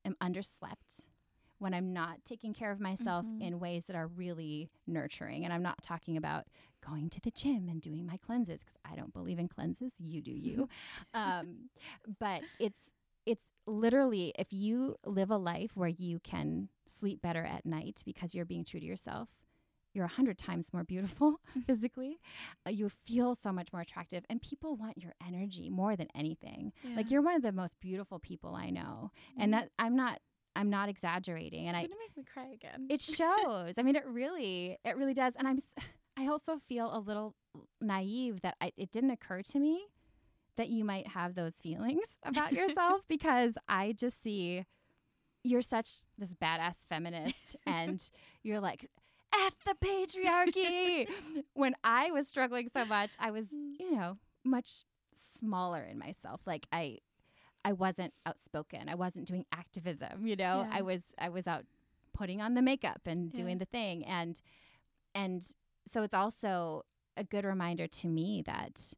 am 0.05 0.17
underslept, 0.23 1.07
when 1.59 1.75
I'm 1.75 1.93
not 1.93 2.25
taking 2.25 2.53
care 2.55 2.71
of 2.71 2.81
myself 2.81 3.27
Mhm. 3.27 3.41
in 3.43 3.61
ways 3.61 3.87
that 3.87 3.97
are 3.97 4.07
really 4.07 4.71
nurturing. 4.87 5.45
And 5.45 5.53
I'm 5.53 5.63
not 5.63 5.83
talking 5.83 6.17
about 6.17 6.47
going 6.87 7.11
to 7.11 7.21
the 7.21 7.31
gym 7.31 7.69
and 7.69 7.81
doing 7.81 8.07
my 8.07 8.17
cleanses 8.17 8.63
because 8.65 8.79
I 8.85 8.97
don't 8.97 9.13
believe 9.13 9.39
in 9.39 9.49
cleanses. 9.49 9.93
You 9.99 10.21
do 10.23 10.31
you. 10.33 10.69
um, 11.15 11.71
but 12.19 12.43
it's 12.59 12.91
it's 13.27 13.47
literally 13.67 14.33
if 14.39 14.53
you 14.53 14.97
live 15.05 15.31
a 15.31 15.37
life 15.37 15.77
where 15.77 15.89
you 15.89 16.19
can 16.21 16.69
sleep 16.87 17.21
better 17.23 17.45
at 17.45 17.65
night 17.67 18.03
because 18.05 18.35
you're 18.35 18.47
being 18.47 18.65
true 18.65 18.81
to 18.81 18.87
yourself, 18.87 19.29
you're 19.93 20.05
a 20.05 20.09
hundred 20.09 20.39
times 20.39 20.73
more 20.73 20.85
beautiful 20.85 21.41
physically. 21.67 22.19
Uh, 22.67 22.71
you 22.71 22.89
feel 22.89 23.35
so 23.35 23.53
much 23.53 23.73
more 23.73 23.83
attractive, 23.83 24.25
and 24.31 24.41
people 24.41 24.77
want 24.77 24.99
your 24.99 25.15
energy 25.27 25.69
more 25.69 25.97
than 25.97 26.09
anything. 26.15 26.73
Like 26.97 27.11
you're 27.11 27.23
one 27.23 27.35
of 27.35 27.43
the 27.43 27.53
most 27.53 27.75
beautiful 27.81 28.19
people 28.19 28.55
I 28.55 28.71
know, 28.71 29.11
Mhm. 29.37 29.43
and 29.43 29.53
that 29.55 29.71
I'm 29.79 29.97
not. 29.97 30.21
I'm 30.57 30.69
not 30.69 30.89
exaggerating, 30.89 31.69
and 31.69 31.77
I 31.77 31.83
gonna 31.83 31.95
make 32.01 32.17
me 32.17 32.25
cry 32.25 32.49
again. 32.53 32.87
it 32.91 33.01
shows. 33.19 33.75
I 33.79 33.83
mean, 33.85 33.95
it 33.95 34.05
really, 34.05 34.77
it 34.85 34.97
really 34.97 35.15
does. 35.15 35.35
And 35.37 35.47
I'm, 35.47 35.59
I 36.19 36.27
also 36.27 36.59
feel 36.69 36.91
a 36.93 36.99
little 36.99 37.37
naive 37.81 38.41
that 38.43 38.57
I, 38.61 38.73
it 38.77 38.91
didn't 38.91 39.11
occur 39.12 39.43
to 39.43 39.59
me 39.61 39.87
that 40.57 40.69
you 40.69 40.85
might 40.85 41.07
have 41.07 41.37
those 41.37 41.55
feelings 41.61 42.17
about 42.25 42.53
yourself 42.53 43.03
because 43.09 43.55
I 43.69 43.93
just 43.93 44.21
see 44.23 44.65
you're 45.45 45.62
such 45.62 46.03
this 46.19 46.35
badass 46.35 46.85
feminist 46.89 47.55
and 47.65 48.03
you're 48.43 48.61
like, 48.61 48.91
F 49.32 49.55
the 49.65 49.74
patriarchy. 49.74 51.09
when 51.55 51.74
I 51.85 52.11
was 52.11 52.28
struggling 52.28 52.69
so 52.69 52.85
much, 52.85 53.12
I 53.19 53.31
was, 53.31 53.47
Mm. 53.48 53.74
you 53.78 53.97
know, 53.97 54.19
much 54.44 54.85
smaller 55.15 55.82
in 55.82 55.98
myself. 55.98 56.40
Like 56.47 56.66
I, 56.73 56.98
I 57.65 57.73
wasn't 57.73 58.12
outspoken. 58.27 58.89
I 58.89 58.94
wasn't 58.94 59.27
doing 59.28 59.44
activism, 59.52 60.27
you 60.27 60.36
know. 60.36 60.66
Yeah. 60.66 60.70
I 60.73 60.82
was 60.82 61.02
I 61.19 61.28
was 61.28 61.47
out 61.47 61.65
putting 62.12 62.40
on 62.40 62.55
the 62.55 62.62
makeup 62.62 63.02
and 63.07 63.31
Yeah. 63.32 63.43
doing 63.43 63.59
the 63.59 63.65
thing 63.66 64.05
and 64.05 64.40
and 65.15 65.47
so 65.89 66.02
it's 66.02 66.15
also 66.15 66.85
a 67.16 67.24
good 67.24 67.44
reminder 67.44 67.86
to 67.86 68.07
me 68.09 68.43
that 68.47 68.93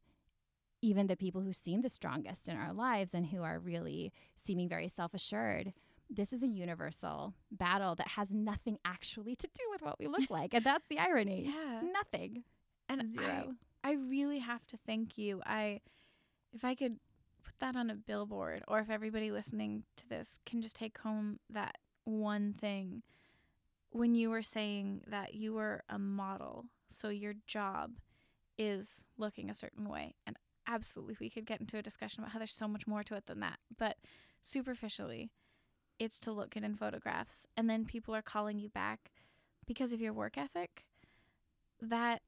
even 0.81 1.07
the 1.07 1.15
people 1.15 1.41
who 1.41 1.53
seem 1.53 1.81
the 1.81 1.89
strongest 1.89 2.47
in 2.49 2.57
our 2.57 2.73
lives 2.73 3.13
and 3.13 3.27
who 3.27 3.41
are 3.43 3.57
really 3.59 4.11
seeming 4.35 4.67
very 4.69 4.87
self-assured 4.89 5.73
this 6.15 6.31
is 6.31 6.43
a 6.43 6.47
universal 6.47 7.33
battle 7.51 7.95
that 7.95 8.09
has 8.09 8.31
nothing 8.31 8.77
actually 8.85 9.35
to 9.35 9.47
do 9.47 9.63
with 9.71 9.81
what 9.81 9.97
we 9.99 10.07
look 10.07 10.29
like 10.29 10.53
and 10.53 10.63
that's 10.63 10.87
the 10.87 10.99
irony 10.99 11.45
yeah. 11.53 11.81
nothing 11.91 12.43
And 12.89 13.13
zero 13.13 13.25
I, 13.27 13.55
I 13.83 13.91
really 13.93 14.39
have 14.39 14.65
to 14.67 14.77
thank 14.85 15.17
you. 15.17 15.41
I 15.45 15.81
if 16.53 16.63
I 16.63 16.75
could 16.75 16.97
put 17.43 17.53
that 17.59 17.75
on 17.75 17.89
a 17.89 17.95
billboard 17.95 18.63
or 18.67 18.79
if 18.79 18.89
everybody 18.89 19.31
listening 19.31 19.83
to 19.97 20.07
this 20.07 20.39
can 20.45 20.61
just 20.61 20.75
take 20.75 20.97
home 20.99 21.39
that 21.49 21.77
one 22.05 22.53
thing 22.53 23.03
when 23.89 24.15
you 24.15 24.29
were 24.29 24.41
saying 24.41 25.01
that 25.07 25.35
you 25.35 25.53
were 25.53 25.83
a 25.89 25.99
model, 25.99 26.65
so 26.89 27.09
your 27.09 27.33
job 27.45 27.91
is 28.57 29.03
looking 29.17 29.49
a 29.49 29.53
certain 29.53 29.87
way. 29.89 30.15
And 30.25 30.37
absolutely 30.67 31.17
we 31.19 31.29
could 31.29 31.45
get 31.45 31.59
into 31.59 31.77
a 31.77 31.81
discussion 31.81 32.21
about 32.23 32.31
how 32.31 32.39
there's 32.39 32.55
so 32.55 32.67
much 32.67 32.87
more 32.87 33.03
to 33.03 33.15
it 33.15 33.27
than 33.27 33.41
that. 33.41 33.59
But 33.77 33.97
superficially, 34.41 35.29
it's 35.99 36.19
to 36.19 36.31
look 36.31 36.51
good 36.51 36.63
in 36.63 36.75
photographs 36.75 37.47
and 37.55 37.69
then 37.69 37.85
people 37.85 38.15
are 38.15 38.21
calling 38.21 38.59
you 38.59 38.69
back 38.69 39.11
because 39.65 39.93
of 39.93 40.01
your 40.01 40.13
work 40.13 40.37
ethic. 40.37 40.85
That 41.81 42.21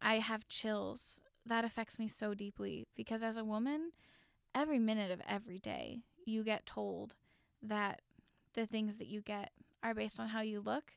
I 0.00 0.18
have 0.18 0.48
chills. 0.48 1.20
That 1.44 1.64
affects 1.64 1.98
me 1.98 2.08
so 2.08 2.34
deeply 2.34 2.86
because 2.96 3.22
as 3.22 3.36
a 3.36 3.44
woman, 3.44 3.92
every 4.54 4.78
minute 4.78 5.10
of 5.10 5.20
every 5.28 5.58
day, 5.58 6.00
you 6.24 6.42
get 6.42 6.66
told 6.66 7.14
that 7.62 8.02
the 8.54 8.66
things 8.66 8.96
that 8.96 9.06
you 9.06 9.20
get 9.20 9.52
are 9.82 9.94
based 9.94 10.18
on 10.18 10.28
how 10.28 10.40
you 10.40 10.60
look. 10.60 10.92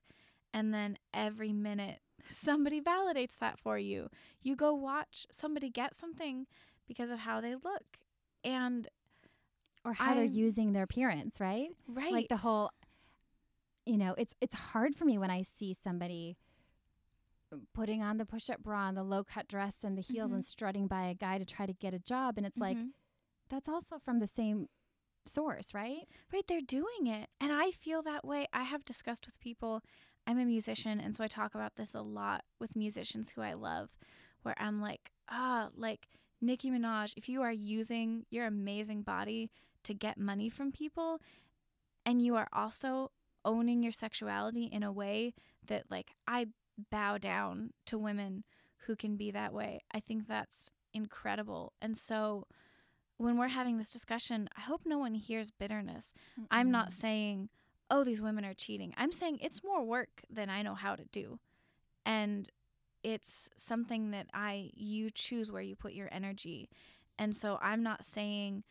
And 0.53 0.73
then 0.73 0.97
every 1.13 1.53
minute, 1.53 1.99
somebody 2.27 2.81
validates 2.81 3.37
that 3.39 3.59
for 3.59 3.77
you. 3.77 4.09
You 4.41 4.55
go 4.55 4.73
watch 4.73 5.27
somebody 5.31 5.69
get 5.69 5.95
something 5.95 6.47
because 6.87 7.11
of 7.11 7.19
how 7.19 7.41
they 7.41 7.53
look. 7.53 7.99
And, 8.43 8.87
or 9.85 9.93
how 9.93 10.13
they're 10.13 10.23
using 10.23 10.73
their 10.73 10.83
appearance 10.83 11.39
right 11.39 11.69
right. 11.87 12.11
like 12.11 12.27
the 12.29 12.37
whole 12.37 12.71
you 13.85 13.97
know 13.97 14.13
it's 14.17 14.35
it's 14.41 14.53
hard 14.53 14.95
for 14.95 15.05
me 15.05 15.17
when 15.17 15.31
i 15.31 15.41
see 15.41 15.73
somebody 15.73 16.37
putting 17.73 18.03
on 18.03 18.17
the 18.17 18.25
push-up 18.25 18.61
bra 18.61 18.87
and 18.87 18.97
the 18.97 19.03
low-cut 19.03 19.47
dress 19.47 19.77
and 19.83 19.97
the 19.97 20.01
heels 20.01 20.31
Mhm. 20.31 20.35
and 20.35 20.45
strutting 20.45 20.87
by 20.87 21.03
a 21.07 21.15
guy 21.15 21.37
to 21.39 21.45
try 21.45 21.65
to 21.65 21.73
get 21.73 21.93
a 21.93 21.99
job 21.99 22.37
and 22.37 22.45
it's 22.45 22.57
like 22.57 22.77
Mhm. 22.77 22.93
that's 23.49 23.67
also 23.67 23.97
from 23.97 24.19
the 24.19 24.27
same 24.27 24.69
source 25.25 25.73
right 25.73 26.07
Right, 26.31 26.45
they're 26.47 26.61
doing 26.61 27.07
it. 27.07 27.29
And 27.39 27.51
I 27.51 27.71
feel 27.71 28.01
that 28.03 28.23
way. 28.23 28.47
I 28.53 28.63
have 28.63 28.85
discussed 28.85 29.25
with 29.25 29.39
people. 29.39 29.81
I'm 30.27 30.37
a 30.37 30.45
musician, 30.45 30.99
and 30.99 31.15
so 31.15 31.23
I 31.23 31.27
talk 31.27 31.55
about 31.55 31.75
this 31.75 31.95
a 31.95 32.01
lot 32.01 32.45
with 32.59 32.75
musicians 32.75 33.31
who 33.31 33.41
I 33.41 33.53
love, 33.53 33.89
where 34.43 34.53
I'm 34.59 34.79
like, 34.79 35.11
ah, 35.27 35.69
like 35.75 36.07
Nicki 36.39 36.69
Minaj, 36.69 37.13
if 37.17 37.27
you 37.27 37.41
are 37.41 37.51
using 37.51 38.25
your 38.29 38.45
amazing 38.45 39.01
body 39.01 39.49
to 39.83 39.93
get 39.93 40.17
money 40.17 40.49
from 40.49 40.71
people, 40.71 41.19
and 42.05 42.23
you 42.23 42.35
are 42.35 42.49
also 42.53 43.11
owning 43.45 43.83
your 43.83 43.91
sexuality 43.91 44.65
in 44.65 44.83
a 44.83 44.91
way 44.91 45.33
that, 45.67 45.85
like, 45.89 46.11
I 46.27 46.47
bow 46.89 47.17
down 47.17 47.71
to 47.85 47.97
women 47.97 48.43
who 48.85 48.95
can 48.95 49.15
be 49.15 49.31
that 49.31 49.53
way, 49.53 49.81
I 49.91 49.99
think 49.99 50.27
that's 50.27 50.71
incredible. 50.93 51.73
And 51.81 51.97
so, 51.97 52.47
when 53.17 53.37
we're 53.37 53.49
having 53.49 53.77
this 53.77 53.91
discussion, 53.91 54.49
I 54.57 54.61
hope 54.61 54.81
no 54.85 54.97
one 54.97 55.13
hears 55.13 55.51
bitterness. 55.51 56.13
I'm 56.49 56.71
not 56.71 56.93
saying, 56.93 57.49
oh, 57.91 58.05
these 58.05 58.21
women 58.21 58.45
are 58.45 58.53
cheating. 58.53 58.93
I'm 58.95 59.11
saying 59.11 59.39
it's 59.41 59.61
more 59.63 59.83
work 59.83 60.21
than 60.29 60.49
I 60.49 60.61
know 60.61 60.73
how 60.73 60.95
to 60.95 61.03
do. 61.11 61.39
And 62.05 62.49
it's 63.03 63.49
something 63.57 64.11
that 64.11 64.27
I, 64.33 64.71
you 64.73 65.11
choose 65.11 65.51
where 65.51 65.61
you 65.61 65.75
put 65.75 65.93
your 65.93 66.07
energy. 66.11 66.69
And 67.17 67.35
so 67.35 67.59
I'm 67.61 67.83
not 67.83 68.05
saying, 68.05 68.63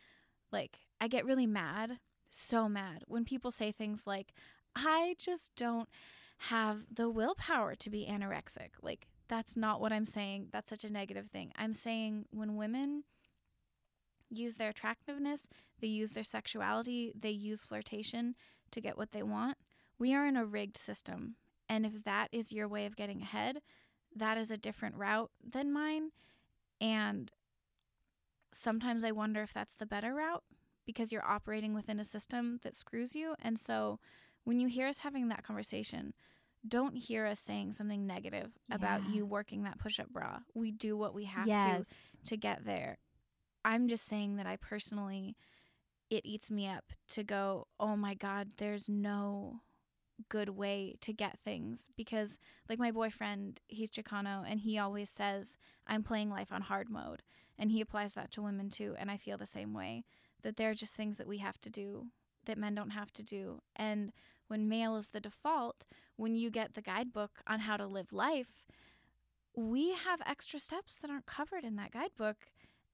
like, 0.51 0.79
I 1.01 1.07
get 1.07 1.25
really 1.25 1.47
mad, 1.47 1.99
so 2.29 2.69
mad 2.69 3.03
when 3.07 3.25
people 3.25 3.51
say 3.51 3.71
things 3.71 4.03
like, 4.05 4.33
I 4.75 5.15
just 5.17 5.55
don't 5.55 5.89
have 6.43 6.83
the 6.91 7.09
willpower 7.09 7.75
to 7.75 7.89
be 7.89 8.07
anorexic. 8.09 8.69
Like, 8.81 9.07
that's 9.27 9.57
not 9.57 9.81
what 9.81 9.91
I'm 9.91 10.05
saying. 10.05 10.47
That's 10.51 10.69
such 10.69 10.83
a 10.83 10.91
negative 10.91 11.27
thing. 11.27 11.51
I'm 11.55 11.73
saying 11.73 12.25
when 12.31 12.55
women 12.55 13.03
use 14.29 14.57
their 14.57 14.69
attractiveness, 14.69 15.49
they 15.79 15.87
use 15.87 16.11
their 16.11 16.23
sexuality, 16.23 17.13
they 17.19 17.31
use 17.31 17.63
flirtation 17.63 18.35
to 18.71 18.81
get 18.81 18.97
what 18.97 19.11
they 19.11 19.23
want. 19.23 19.57
We 19.97 20.13
are 20.13 20.25
in 20.25 20.37
a 20.37 20.45
rigged 20.45 20.77
system. 20.77 21.35
And 21.67 21.85
if 21.85 22.03
that 22.03 22.29
is 22.31 22.51
your 22.51 22.67
way 22.67 22.85
of 22.85 22.95
getting 22.95 23.21
ahead, 23.21 23.61
that 24.15 24.37
is 24.37 24.49
a 24.49 24.57
different 24.57 24.95
route 24.95 25.31
than 25.43 25.71
mine. 25.71 26.09
And 26.81 27.31
sometimes 28.51 29.03
I 29.03 29.11
wonder 29.11 29.41
if 29.41 29.53
that's 29.53 29.75
the 29.75 29.85
better 29.85 30.13
route 30.13 30.43
because 30.89 31.11
you're 31.11 31.23
operating 31.23 31.75
within 31.75 31.99
a 31.99 32.03
system 32.03 32.59
that 32.63 32.73
screws 32.73 33.13
you. 33.13 33.35
And 33.39 33.59
so 33.59 33.99
when 34.43 34.59
you 34.59 34.67
hear 34.67 34.87
us 34.87 34.97
having 34.97 35.27
that 35.27 35.43
conversation, 35.43 36.15
don't 36.67 36.95
hear 36.95 37.27
us 37.27 37.39
saying 37.39 37.73
something 37.73 38.07
negative 38.07 38.53
about 38.71 39.07
you 39.07 39.23
working 39.23 39.65
that 39.65 39.77
push 39.77 39.99
up 39.99 40.09
bra. 40.09 40.39
We 40.55 40.71
do 40.71 40.97
what 40.97 41.13
we 41.13 41.25
have 41.25 41.45
to 41.45 41.85
to 42.25 42.37
get 42.37 42.65
there. 42.65 42.97
I'm 43.63 43.87
just 43.87 44.07
saying 44.07 44.37
that 44.37 44.47
I 44.47 44.55
personally, 44.55 45.37
it 46.09 46.25
eats 46.25 46.49
me 46.49 46.67
up 46.67 46.85
to 47.09 47.23
go, 47.23 47.67
oh 47.79 47.95
my 47.95 48.15
God, 48.15 48.47
there's 48.57 48.89
no 48.89 49.61
good 50.27 50.49
way 50.49 50.95
to 51.01 51.13
get 51.13 51.37
things. 51.45 51.89
Because, 51.95 52.39
like, 52.67 52.79
my 52.79 52.89
boyfriend, 52.89 53.61
he's 53.67 53.91
Chicano, 53.91 54.43
and 54.43 54.59
he 54.59 54.79
always 54.79 55.11
says, 55.11 55.55
I'm 55.85 56.01
playing 56.01 56.31
life 56.31 56.51
on 56.51 56.63
hard 56.63 56.89
mode. 56.89 57.21
And 57.59 57.71
he 57.71 57.79
applies 57.79 58.13
that 58.13 58.31
to 58.31 58.41
women 58.41 58.71
too. 58.71 58.95
And 58.97 59.11
I 59.11 59.17
feel 59.17 59.37
the 59.37 59.45
same 59.45 59.71
way 59.75 60.03
that 60.43 60.57
there 60.57 60.69
are 60.69 60.73
just 60.75 60.95
things 60.95 61.17
that 61.17 61.27
we 61.27 61.37
have 61.39 61.59
to 61.61 61.69
do 61.69 62.07
that 62.45 62.57
men 62.57 62.75
don't 62.75 62.91
have 62.91 63.11
to 63.13 63.23
do. 63.23 63.61
And 63.75 64.11
when 64.47 64.67
male 64.69 64.95
is 64.95 65.09
the 65.09 65.19
default, 65.19 65.85
when 66.15 66.35
you 66.35 66.49
get 66.49 66.73
the 66.73 66.81
guidebook 66.81 67.31
on 67.47 67.59
how 67.61 67.77
to 67.77 67.85
live 67.85 68.11
life, 68.11 68.65
we 69.55 69.93
have 69.93 70.21
extra 70.25 70.59
steps 70.59 70.97
that 71.01 71.09
aren't 71.09 71.25
covered 71.25 71.63
in 71.63 71.75
that 71.75 71.91
guidebook. 71.91 72.37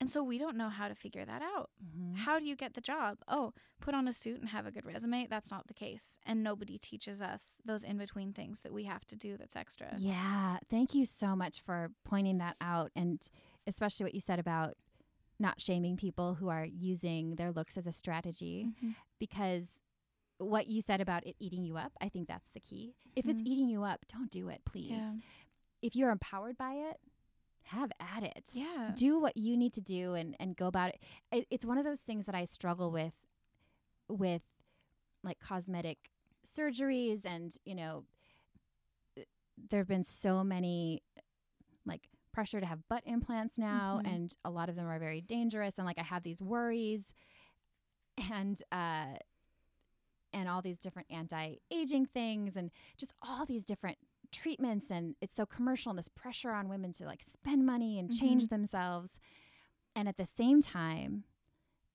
And 0.02 0.10
so 0.12 0.22
we 0.24 0.38
don't 0.38 0.58
know 0.58 0.68
how 0.68 0.90
to 0.90 0.96
figure 0.96 1.24
that 1.24 1.42
out. 1.42 1.70
Mhm. 1.82 2.18
How 2.18 2.38
do 2.38 2.46
you 2.46 2.56
get 2.58 2.74
the 2.74 2.82
job? 2.82 3.20
Oh, 3.30 3.54
put 3.80 3.94
on 3.94 4.10
a 4.10 4.14
suit 4.14 4.42
and 4.42 4.50
have 4.50 4.66
a 4.66 4.72
good 4.72 4.86
resume. 4.86 5.26
That's 5.28 5.50
not 5.52 5.68
the 5.68 5.74
case. 5.74 6.18
And 6.26 6.44
nobody 6.44 6.78
teaches 6.78 7.22
us 7.22 7.56
those 7.64 7.84
in 7.84 7.98
between 7.98 8.34
things 8.34 8.60
that 8.62 8.74
we 8.74 8.84
have 8.84 9.06
to 9.06 9.16
do 9.16 9.38
that's 9.38 9.56
extra. 9.56 9.94
Yeah, 9.98 10.58
thank 10.70 10.94
you 10.96 11.06
so 11.06 11.34
much 11.34 11.62
for 11.62 11.92
pointing 12.04 12.40
that 12.40 12.58
out 12.60 12.92
and 12.94 13.22
especially 13.68 14.04
what 14.04 14.14
you 14.14 14.20
said 14.22 14.38
about 14.38 14.76
not 15.40 15.60
shaming 15.62 15.98
people 15.98 16.36
who 16.36 16.50
are 16.50 16.66
using 16.66 17.36
their 17.36 17.52
looks 17.52 17.78
as 17.78 17.86
a 17.88 17.92
strategy 17.92 18.68
Mhm. 18.82 18.96
because 19.20 19.80
what 20.38 20.68
you 20.68 20.82
said 20.82 21.00
about 21.02 21.26
it 21.26 21.36
eating 21.40 21.64
you 21.64 21.78
up, 21.78 21.94
I 22.02 22.10
think 22.10 22.28
that's 22.28 22.50
the 22.50 22.60
key. 22.60 22.96
If 23.16 23.26
it's 23.28 23.42
Mhm. 23.42 23.48
eating 23.48 23.70
you 23.70 23.84
up, 23.84 24.06
don't 24.08 24.30
do 24.30 24.50
it, 24.50 24.64
please. 24.66 24.92
Yeah. 24.92 25.16
if 25.82 25.96
you're 25.96 26.10
empowered 26.10 26.58
by 26.58 26.74
it, 26.74 27.00
have 27.64 27.92
at 28.00 28.24
it. 28.24 28.50
Yeah. 28.54 28.92
Do 28.96 29.20
what 29.20 29.38
you 29.38 29.56
need 29.56 29.74
to 29.74 29.82
do 29.82 30.14
and 30.16 30.36
and 30.40 30.56
go 30.56 30.66
about 30.68 30.90
it. 30.96 31.02
it. 31.32 31.48
It's 31.52 31.64
one 31.66 31.78
of 31.78 31.84
those 31.84 32.02
things 32.02 32.26
that 32.26 32.34
I 32.34 32.46
struggle 32.46 32.90
with 32.92 33.14
with 34.08 34.42
like 35.24 35.40
cosmetic 35.40 36.12
surgeries 36.44 37.24
and, 37.26 37.56
you 37.66 37.76
know, 37.76 38.06
there've 39.70 39.88
been 39.88 40.04
so 40.04 40.44
many 40.44 41.02
like 41.86 42.10
pressure 42.36 42.60
to 42.60 42.66
have 42.66 42.80
butt 42.90 43.04
implants 43.06 43.58
now 43.58 44.00
Mhm. 44.04 44.14
and 44.14 44.36
a 44.44 44.50
lot 44.50 44.68
of 44.70 44.76
them 44.76 44.88
are 44.88 45.00
very 45.00 45.22
dangerous 45.22 45.78
and 45.78 45.86
like 45.88 45.98
I 45.98 46.04
have 46.04 46.24
these 46.24 46.42
worries 46.42 47.14
and 48.18 48.62
uh 48.72 49.18
and 50.34 50.50
all 50.50 50.62
these 50.62 50.80
different 50.80 51.08
anti-aging 51.10 52.06
things 52.08 52.56
and 52.58 52.72
just 52.98 53.14
all 53.22 53.46
these 53.46 53.64
different 53.64 53.98
treatments 54.32 54.92
and 54.92 55.16
it's 55.22 55.36
so 55.36 55.46
commercial 55.46 55.92
and 55.92 55.98
this 56.00 56.10
pressure 56.10 56.52
on 56.52 56.68
women 56.68 56.92
to 56.92 57.06
like 57.06 57.24
spend 57.24 57.66
money 57.66 57.98
and 58.00 58.12
change 58.12 58.44
Mhm. 58.48 58.50
themselves 58.50 59.20
and 59.96 60.08
at 60.10 60.18
the 60.18 60.26
same 60.26 60.62
time 60.62 61.24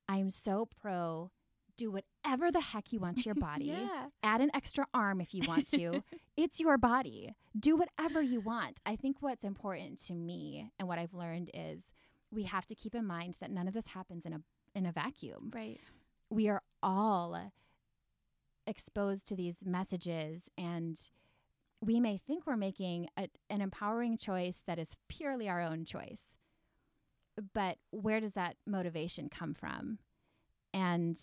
i'm 0.09 0.31
so 0.31 0.65
pro 0.65 1.31
do 1.81 1.91
whatever 1.91 2.51
the 2.51 2.61
heck 2.61 2.93
you 2.93 3.01
want 3.01 3.17
to 3.19 3.25
your 3.25 3.35
body. 3.51 3.67
Yeah. 3.67 4.07
add 4.23 4.41
an 4.41 4.51
extra 4.55 4.85
arm 4.93 5.21
if 5.21 5.35
you 5.35 5.43
want 5.47 5.67
to. 5.69 6.03
It's 6.37 6.59
your 6.59 6.79
body. 6.79 7.35
Do 7.59 7.77
whatever 7.77 8.23
you 8.23 8.41
want. 8.41 8.81
I 8.87 8.97
think 8.97 9.17
what's 9.21 9.45
important 9.45 9.95
to 10.07 10.15
me 10.15 10.71
and 10.79 10.89
what 10.89 10.99
i've 10.99 11.13
learned 11.13 11.51
is 11.53 11.93
we 12.31 12.45
have 12.45 12.65
to 12.67 12.75
keep 12.75 12.95
in 12.95 13.05
mind 13.05 13.37
that 13.41 13.51
none 13.51 13.69
of 13.69 13.75
this 13.75 13.89
happens 13.89 14.25
in 14.25 14.33
a 14.33 14.41
in 14.75 14.87
a 14.87 14.93
vacuum. 14.93 15.51
Right. 15.55 15.81
we 16.31 16.49
are 16.49 16.63
all 16.83 17.53
exposed 18.67 19.27
to 19.29 19.37
these 19.37 19.59
messages 19.65 20.49
and 20.57 20.97
we 21.83 21.99
may 22.01 22.17
think 22.27 22.47
we're 22.47 22.57
making 22.57 23.09
a, 23.19 23.29
an 23.51 23.61
empowering 23.61 24.17
choice 24.17 24.63
that 24.67 24.79
is 24.79 24.97
purely 25.09 25.49
our 25.49 25.61
own 25.61 25.85
choice. 25.85 26.37
But 27.55 27.77
where 27.91 28.21
does 28.21 28.33
that 28.33 28.57
motivation 28.67 29.29
come 29.29 29.55
from? 29.55 29.99
And 30.73 31.19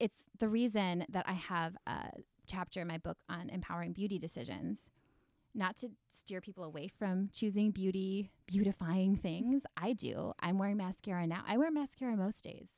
it's 0.00 0.26
the 0.38 0.48
reason 0.48 1.04
that 1.08 1.24
i 1.28 1.32
have 1.32 1.76
a 1.86 2.10
chapter 2.46 2.80
in 2.80 2.88
my 2.88 2.98
book 2.98 3.18
on 3.28 3.48
empowering 3.50 3.92
beauty 3.92 4.18
decisions 4.18 4.88
not 5.54 5.76
to 5.76 5.88
steer 6.10 6.40
people 6.40 6.64
away 6.64 6.88
from 6.88 7.28
choosing 7.32 7.70
beauty 7.70 8.30
beautifying 8.46 9.16
things 9.16 9.62
i 9.76 9.92
do 9.92 10.32
i'm 10.40 10.58
wearing 10.58 10.76
mascara 10.76 11.26
now 11.26 11.42
i 11.46 11.56
wear 11.56 11.70
mascara 11.70 12.16
most 12.16 12.42
days 12.44 12.68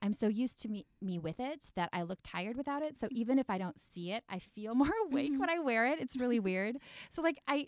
I'm 0.00 0.12
so 0.12 0.28
used 0.28 0.60
to 0.60 0.68
me, 0.68 0.86
me 1.02 1.18
with 1.18 1.40
it 1.40 1.72
that 1.74 1.88
I 1.92 2.02
look 2.02 2.20
tired 2.22 2.56
without 2.56 2.82
it. 2.82 2.96
So 3.00 3.08
even 3.10 3.36
if 3.36 3.50
I 3.50 3.58
don't 3.58 3.80
see 3.80 4.12
it, 4.12 4.22
I 4.28 4.38
feel 4.38 4.72
more 4.76 4.92
awake 5.08 5.32
Mhm. 5.32 5.40
when 5.40 5.50
I 5.50 5.58
wear 5.58 5.86
it. 5.88 5.98
It's 5.98 6.16
really 6.16 6.38
weird. 6.38 6.76
So 7.10 7.20
like 7.20 7.40
I 7.48 7.66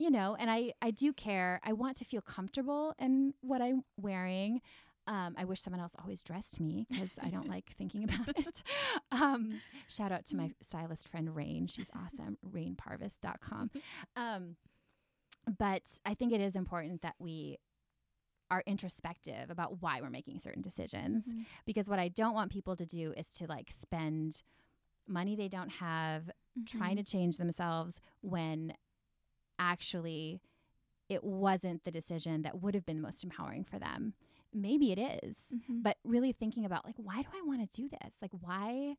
you 0.00 0.10
know, 0.10 0.34
and 0.36 0.50
I 0.50 0.72
I 0.82 0.90
do 0.90 1.12
care. 1.12 1.60
I 1.62 1.72
want 1.74 1.96
to 1.98 2.04
feel 2.04 2.22
comfortable 2.22 2.92
in 2.98 3.34
what 3.40 3.62
I'm 3.62 3.84
wearing. 3.96 4.62
Um, 5.06 5.34
I 5.36 5.44
wish 5.44 5.60
someone 5.60 5.80
else 5.80 5.92
always 6.00 6.22
dressed 6.22 6.60
me 6.60 6.86
because 6.90 7.10
I 7.20 7.28
don't 7.28 7.48
like 7.48 7.70
thinking 7.78 8.04
about 8.04 8.28
it. 8.38 8.62
Um, 9.12 9.60
shout 9.88 10.10
out 10.12 10.26
to 10.26 10.36
my 10.36 10.50
stylist 10.60 11.08
friend 11.08 11.34
Rain. 11.36 11.66
She's 11.66 11.90
awesome. 11.94 12.38
RainParvis.com. 12.48 13.70
Um, 14.16 14.56
but 15.58 15.82
I 16.06 16.14
think 16.14 16.32
it 16.32 16.40
is 16.40 16.56
important 16.56 17.02
that 17.02 17.14
we 17.18 17.58
are 18.50 18.62
introspective 18.66 19.50
about 19.50 19.82
why 19.82 20.00
we're 20.00 20.10
making 20.10 20.40
certain 20.40 20.62
decisions 20.62 21.24
Mhm. 21.26 21.44
because 21.66 21.86
what 21.88 21.98
I 21.98 22.08
don't 22.08 22.34
want 22.34 22.50
people 22.52 22.76
to 22.76 22.86
do 22.86 23.12
is 23.16 23.28
to 23.32 23.46
like 23.46 23.70
spend 23.70 24.42
money 25.06 25.36
they 25.36 25.48
don't 25.48 25.68
have 25.70 26.30
trying 26.66 26.96
to 26.96 27.02
Mhm. 27.02 27.10
change 27.10 27.36
themselves 27.36 28.00
when 28.22 28.74
actually 29.58 30.40
it 31.08 31.22
wasn't 31.24 31.84
the 31.84 31.90
decision 31.90 32.42
that 32.42 32.60
would 32.62 32.74
have 32.74 32.86
been 32.86 33.00
most 33.00 33.22
empowering 33.22 33.64
for 33.64 33.78
them. 33.78 34.14
Maybe 34.54 34.92
it 34.92 34.98
is, 34.98 35.36
Mhm. 35.52 35.82
but 35.82 35.98
really 36.04 36.32
thinking 36.32 36.64
about 36.64 36.84
like 36.84 36.94
why 36.96 37.22
do 37.22 37.28
I 37.34 37.42
want 37.42 37.60
to 37.70 37.82
do 37.82 37.88
this? 37.88 38.14
Like 38.22 38.30
why 38.40 38.96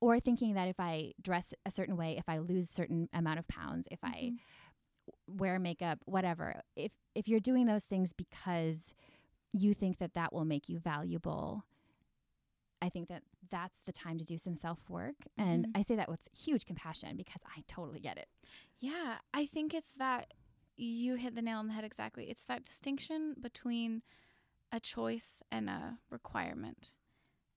or 0.00 0.18
thinking 0.20 0.54
that 0.54 0.68
if 0.68 0.78
I 0.80 1.12
dress 1.20 1.52
a 1.66 1.70
certain 1.70 1.96
way, 1.96 2.16
if 2.18 2.28
I 2.28 2.38
lose 2.38 2.70
certain 2.70 3.08
amount 3.12 3.38
of 3.38 3.48
pounds, 3.48 3.88
if 3.90 3.98
I 4.02 4.32
Mhm. 4.32 4.38
wear 5.26 5.58
makeup, 5.58 5.98
whatever. 6.04 6.62
If 6.76 6.92
if 7.14 7.28
you're 7.28 7.40
doing 7.40 7.66
those 7.66 7.84
things 7.84 8.12
because 8.12 8.94
you 9.52 9.74
think 9.74 9.98
that 9.98 10.14
that 10.14 10.32
will 10.32 10.44
make 10.44 10.68
you 10.68 10.78
valuable, 10.78 11.64
I 12.82 12.88
think 12.88 13.08
that 13.08 13.22
that's 13.50 13.82
the 13.82 13.92
time 13.92 14.18
to 14.18 14.24
do 14.24 14.38
some 14.38 14.56
self 14.56 14.88
work. 14.88 15.16
And 15.36 15.66
Mhm. 15.66 15.72
I 15.74 15.82
say 15.82 15.96
that 15.96 16.08
with 16.08 16.20
huge 16.32 16.64
compassion 16.66 17.16
because 17.16 17.42
I 17.56 17.62
totally 17.66 18.00
get 18.00 18.16
it. 18.18 18.28
Yeah, 18.78 19.18
I 19.34 19.46
think 19.46 19.74
it's 19.74 19.94
that 19.94 20.32
you 20.76 21.16
hit 21.16 21.34
the 21.34 21.42
nail 21.42 21.58
on 21.58 21.66
the 21.66 21.74
head 21.74 21.84
exactly. 21.84 22.30
It's 22.30 22.44
that 22.44 22.64
distinction 22.64 23.34
between 23.40 24.02
a 24.72 24.80
choice 24.80 25.42
and 25.50 25.68
a 25.68 25.98
requirement. 26.10 26.92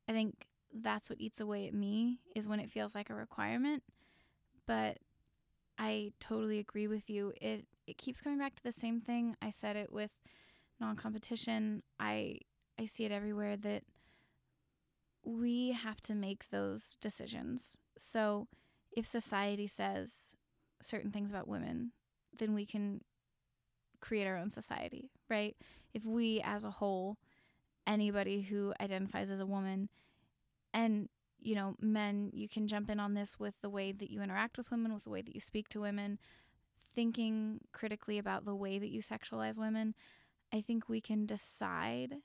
I 0.07 0.11
think 0.11 0.48
that's 0.73 1.10
what 1.10 1.22
eats 1.22 1.40
away 1.40 1.68
at 1.68 1.73
me 1.73 2.19
is 2.35 2.48
when 2.48 2.60
it 2.60 2.72
feels 2.72 2.95
like 2.95 3.10
a 3.10 3.15
requirement. 3.15 3.84
But 4.65 4.98
I 5.77 6.14
totally 6.19 6.60
agree 6.60 6.88
with 6.88 7.10
you. 7.10 7.34
It 7.41 7.65
it 7.85 7.98
keeps 7.98 8.22
coming 8.22 8.40
back 8.40 8.56
to 8.56 8.64
the 8.64 8.72
same 8.72 9.02
thing. 9.02 9.35
I 9.41 9.49
said 9.49 9.76
it 9.76 9.91
with 9.91 10.11
non-competition. 10.80 11.84
I 11.99 12.40
I 12.80 12.85
see 12.85 13.06
it 13.06 13.11
everywhere 13.11 13.57
that 13.57 13.84
we 15.23 15.72
have 15.72 16.02
to 16.02 16.15
make 16.15 16.49
those 16.49 16.98
decisions. 16.99 17.77
So 17.98 18.48
if 18.95 19.06
society 19.06 19.68
says 19.68 20.35
certain 20.81 21.11
things 21.11 21.31
about 21.31 21.48
women, 21.48 21.91
then 22.38 22.53
we 22.53 22.65
can 22.65 23.02
create 24.02 24.27
our 24.27 24.38
own 24.38 24.49
society, 24.49 25.11
right? 25.30 25.56
If 25.94 26.06
we 26.06 26.41
as 26.44 26.64
a 26.64 26.72
whole, 26.72 27.18
anybody 27.86 28.41
who 28.41 28.74
identifies 28.80 29.32
as 29.32 29.40
a 29.40 29.45
woman, 29.45 29.90
and 30.74 31.10
you 31.40 31.56
know, 31.56 31.76
men, 31.82 32.30
you 32.34 32.48
can 32.48 32.68
jump 32.68 32.90
in 32.90 32.99
on 32.99 33.14
this 33.14 33.38
with 33.38 33.56
the 33.61 33.70
way 33.70 33.91
that 33.91 34.10
you 34.10 34.22
interact 34.22 34.57
with 34.57 34.72
women, 34.72 34.94
with 34.94 35.03
the 35.03 35.10
way 35.10 35.22
that 35.22 35.36
you 35.36 35.41
speak 35.41 35.68
to 35.70 35.82
women, 35.82 36.18
thinking 36.94 37.60
critically 37.74 38.18
about 38.18 38.45
the 38.45 38.56
way 38.56 38.80
that 38.80 38.90
you 38.90 39.02
sexualize 39.02 39.57
women. 39.57 39.94
I 40.53 40.61
think 40.61 40.88
we 40.88 41.02
can 41.02 41.26
decide 41.26 42.15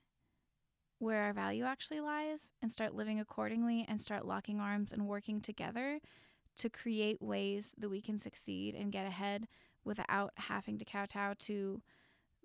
where 0.99 1.23
our 1.23 1.32
value 1.32 1.65
actually 1.65 2.01
lies 2.01 2.53
and 2.61 2.70
start 2.70 2.95
living 2.95 3.19
accordingly 3.20 3.85
and 3.89 4.01
start 4.01 4.27
locking 4.27 4.61
arms 4.61 4.93
and 4.93 5.07
working 5.07 5.40
together 5.40 6.01
to 6.59 6.69
create 6.69 7.23
ways 7.23 7.73
that 7.78 7.89
we 7.89 8.01
can 8.01 8.19
succeed 8.19 8.74
and 8.74 8.93
get 8.93 9.07
ahead 9.07 9.47
without 9.85 10.32
having 10.36 10.77
to 10.78 10.85
kowtow 10.85 11.35
to 11.39 11.81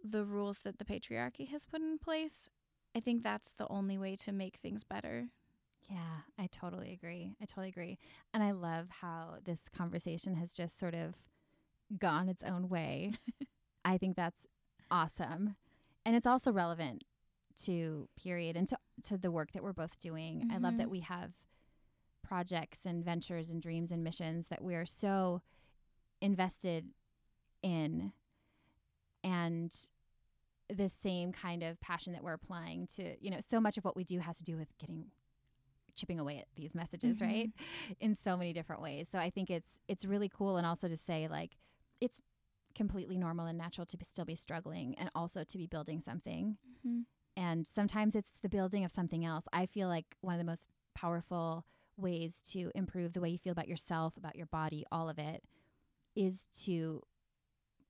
the 0.04 0.26
rules 0.26 0.60
that 0.60 0.78
the 0.80 0.86
patriarchy 0.86 1.48
has 1.50 1.66
put 1.66 1.82
in 1.82 1.98
place. 1.98 2.50
I 2.96 3.00
think 3.00 3.24
that's 3.24 3.54
the 3.54 3.68
only 3.70 3.98
way 3.98 4.16
to 4.18 4.32
make 4.32 4.58
things 4.58 4.84
better. 4.84 5.30
Yeah, 5.90 6.22
I 6.38 6.48
totally 6.48 6.94
agree. 6.94 7.36
I 7.42 7.46
totally 7.46 7.70
agree. 7.70 7.98
And 8.34 8.44
I 8.44 8.52
love 8.52 8.88
how 9.02 9.36
this 9.44 9.62
conversation 9.76 10.36
has 10.36 10.52
just 10.52 10.80
sort 10.80 10.96
of 10.96 11.16
gone 12.00 12.30
its 12.30 12.44
own 12.44 12.70
way. 12.70 13.14
I 13.86 13.98
think 13.98 14.16
that's 14.16 14.48
awesome. 14.90 15.56
And 16.06 16.16
it's 16.16 16.28
also 16.28 16.52
relevant 16.52 17.04
to 17.66 18.08
period 18.16 18.56
and 18.56 18.68
to, 18.70 18.78
to 19.04 19.18
the 19.18 19.32
work 19.32 19.52
that 19.54 19.64
we're 19.64 19.74
both 19.74 20.00
doing. 20.00 20.50
I 20.52 20.58
love 20.58 20.78
that 20.78 20.84
mm-hmm. 20.84 20.92
we 20.92 21.00
have 21.02 21.34
projects 22.24 22.80
and 22.86 23.04
ventures 23.04 23.52
and 23.52 23.62
dreams 23.62 23.92
and 23.92 24.04
missions 24.04 24.48
that 24.48 24.64
we're 24.64 24.86
so 24.86 25.42
invested 26.22 26.88
in 27.62 28.14
and 29.24 29.74
the 30.70 30.90
same 30.90 31.32
kind 31.32 31.62
of 31.64 31.80
passion 31.82 32.14
that 32.14 32.24
we're 32.24 32.34
applying 32.34 32.88
to, 32.88 33.16
you 33.24 33.30
know, 33.30 33.40
so 33.40 33.60
much 33.60 33.78
of 33.78 33.84
what 33.86 33.96
we 33.96 34.04
do 34.04 34.20
has 34.20 34.38
to 34.38 34.44
do 34.44 34.56
with 34.58 34.76
getting 34.78 35.12
chipping 35.96 36.20
away 36.20 36.40
at 36.40 36.48
these 36.56 36.74
messages, 36.74 37.20
Mhm. 37.20 37.22
right? 37.28 37.52
In 38.00 38.16
so 38.16 38.36
many 38.36 38.52
different 38.52 38.82
ways. 38.82 39.08
So 39.10 39.20
I 39.20 39.30
think 39.30 39.50
it's 39.52 39.80
it's 39.88 40.06
really 40.06 40.28
cool 40.30 40.58
and 40.58 40.66
also 40.66 40.88
to 40.88 40.98
say 40.98 41.28
like 41.28 41.58
it's 42.02 42.22
completely 42.74 43.18
normal 43.18 43.46
and 43.46 43.58
natural 43.58 43.86
to 43.86 43.98
be, 43.98 44.04
still 44.04 44.26
be 44.26 44.34
struggling 44.36 44.96
and 44.98 45.12
also 45.14 45.44
to 45.44 45.58
be 45.58 45.68
building 45.68 46.00
something. 46.00 46.58
Mhm. 46.86 47.06
And 47.38 47.68
sometimes 47.68 48.16
it's 48.16 48.40
the 48.42 48.50
building 48.50 48.84
of 48.84 48.92
something 48.92 49.24
else. 49.24 49.46
I 49.54 49.68
feel 49.68 49.88
like 49.88 50.18
one 50.22 50.34
of 50.34 50.40
the 50.40 50.44
most 50.44 50.66
powerful 50.96 51.66
ways 51.98 52.42
to 52.42 52.72
improve 52.74 53.14
the 53.14 53.22
way 53.22 53.30
you 53.30 53.38
feel 53.38 53.52
about 53.52 53.68
yourself, 53.68 54.18
about 54.18 54.36
your 54.36 54.48
body, 54.48 54.84
all 54.92 55.10
of 55.10 55.20
it 55.20 55.44
is 56.16 56.46
to 56.64 57.04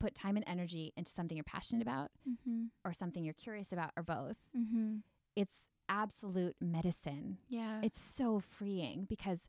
put 0.04 0.14
time 0.16 0.36
and 0.36 0.44
energy 0.48 0.92
into 0.98 1.12
something 1.14 1.38
you're 1.38 1.44
passionate 1.46 1.82
about 1.82 2.12
Mhm. 2.28 2.72
or 2.84 2.94
something 2.94 3.24
you're 3.24 3.34
curious 3.34 3.72
about 3.72 3.92
or 3.96 4.04
both. 4.04 4.38
Mhm. 4.56 5.04
It's 5.36 5.70
absolute 5.88 6.56
medicine. 6.62 7.38
Yeah. 7.48 7.80
It's 7.82 8.02
so 8.02 8.40
freeing 8.42 9.06
because 9.06 9.48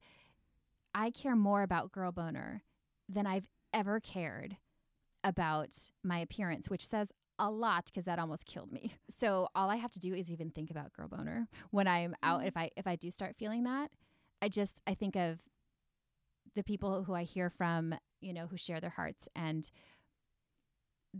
I 0.95 1.11
care 1.11 1.35
more 1.35 1.63
about 1.63 1.91
girl 1.91 2.13
boner 2.13 2.63
than 3.09 3.27
I've 3.27 3.49
ever 3.73 3.99
cared 3.99 4.59
about 5.25 5.91
my 6.05 6.19
appearance, 6.19 6.71
which 6.71 6.87
says 6.87 7.11
a 7.39 7.51
lot 7.51 7.87
because 7.87 8.05
that 8.05 8.21
almost 8.21 8.47
killed 8.47 8.71
me. 8.71 8.93
So 9.09 9.49
all 9.57 9.71
I 9.71 9.77
have 9.77 9.91
to 9.93 9.99
do 9.99 10.15
is 10.15 10.31
even 10.31 10.51
think 10.51 10.71
about 10.71 10.93
girl 10.93 11.09
boner 11.09 11.49
when 11.71 11.89
I'm 11.89 12.15
out. 12.23 12.43
Mhm. 12.43 12.47
If 12.47 12.57
I 12.57 12.71
if 12.77 12.87
I 12.87 12.95
do 12.97 13.11
start 13.11 13.35
feeling 13.37 13.65
that, 13.65 13.91
I 14.41 14.49
just 14.49 14.83
I 14.87 14.95
think 14.95 15.17
of 15.17 15.49
the 16.55 16.63
people 16.63 17.03
who 17.05 17.15
I 17.15 17.25
hear 17.25 17.51
from, 17.51 17.95
you 18.21 18.33
know, 18.33 18.47
who 18.47 18.57
share 18.57 18.81
their 18.81 18.91
hearts 18.91 19.29
and 19.35 19.69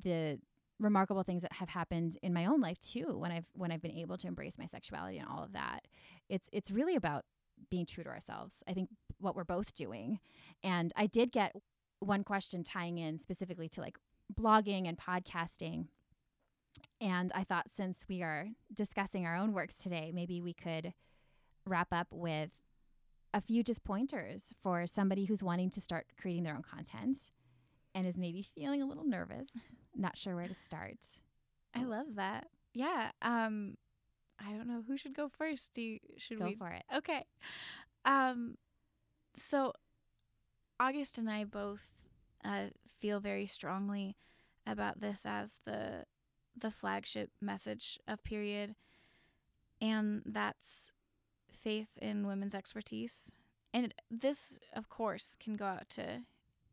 the 0.03 0.39
remarkable 0.81 1.23
things 1.23 1.43
that 1.43 1.53
have 1.53 1.69
happened 1.69 2.19
in 2.23 2.35
my 2.35 2.47
own 2.47 2.61
life 2.61 2.79
too 2.81 3.17
when 3.17 3.31
I've 3.31 3.47
when 3.55 3.71
I've 3.71 3.83
been 3.83 3.93
able 3.93 4.19
to 4.19 4.27
embrace 4.27 4.59
my 4.59 4.67
sexuality 4.67 5.19
and 5.19 5.29
all 5.29 5.43
of 5.45 5.53
that. 5.53 5.87
It's 6.29 6.49
it's 6.53 6.71
really 6.71 6.97
about 6.97 7.25
being 7.71 7.87
true 7.87 8.05
to 8.05 8.11
ourselves. 8.11 8.55
I 8.69 8.73
think 8.73 8.91
what 9.19 9.37
we're 9.37 9.45
both 9.45 9.75
doing. 9.75 10.19
And 10.63 10.93
I 10.97 11.07
did 11.07 11.33
get 11.33 11.55
one 12.01 12.25
question 12.25 12.65
tying 12.65 12.99
in 12.99 13.19
specifically 13.19 13.69
to 13.71 13.81
like 13.81 13.97
blogging 14.33 14.89
and 14.89 14.99
podcasting. 14.99 15.87
And 17.01 17.31
I 17.35 17.45
thought 17.45 17.67
since 17.73 18.05
we 18.09 18.23
are 18.23 18.49
discussing 18.73 19.27
our 19.27 19.37
own 19.37 19.53
works 19.53 19.77
today, 19.77 20.11
maybe 20.13 20.41
we 20.41 20.53
could 20.53 20.93
wrap 21.67 21.89
up 21.93 22.09
with 22.11 22.51
a 23.33 23.41
few 23.41 23.63
just 23.63 23.85
pointers 23.85 24.53
for 24.63 24.87
somebody 24.87 25.25
who's 25.25 25.43
wanting 25.43 25.71
to 25.71 25.81
start 25.81 26.07
creating 26.21 26.45
their 26.45 26.55
own 26.55 26.63
content 26.63 27.31
and 27.95 28.07
is 28.07 28.19
maybe 28.19 28.43
feeling 28.43 28.83
a 28.83 28.87
little 28.87 29.05
nervous, 29.05 29.49
not 29.97 30.17
sure 30.17 30.35
where 30.35 30.49
to 30.49 30.55
start. 30.55 30.99
I 31.75 31.85
love 31.85 32.15
that. 32.17 32.49
Yeah. 32.73 33.11
Um 33.23 33.77
I 34.39 34.51
don't 34.53 34.67
know 34.69 34.83
who 34.87 34.97
should 34.97 35.15
go 35.15 35.29
first. 35.29 35.73
Do 35.75 35.83
you, 35.83 36.01
should 36.19 36.39
Go 36.39 36.47
we 36.47 36.55
for 36.55 36.69
it. 36.69 36.83
Okay. 36.95 37.25
Um 38.05 38.57
so 39.37 39.73
August 40.79 41.19
and 41.19 41.31
I 41.31 41.45
both 41.45 41.87
uh, 42.45 42.67
feel 42.99 43.21
very 43.21 43.47
strongly 43.47 44.17
about 44.67 45.01
this 45.01 45.25
as 45.25 45.59
the 45.65 46.05
the 46.57 46.71
flagship 46.71 47.31
message 47.41 47.99
of 48.07 48.23
period 48.23 48.75
and 49.81 50.23
that's 50.25 50.93
faith 51.51 51.99
in 52.01 52.27
women's 52.27 52.55
expertise. 52.55 53.35
And 53.73 53.93
this 54.11 54.59
of 54.73 54.89
course 54.89 55.37
can 55.41 55.57
go 55.57 55.65
out 55.65 55.89
to 55.91 56.23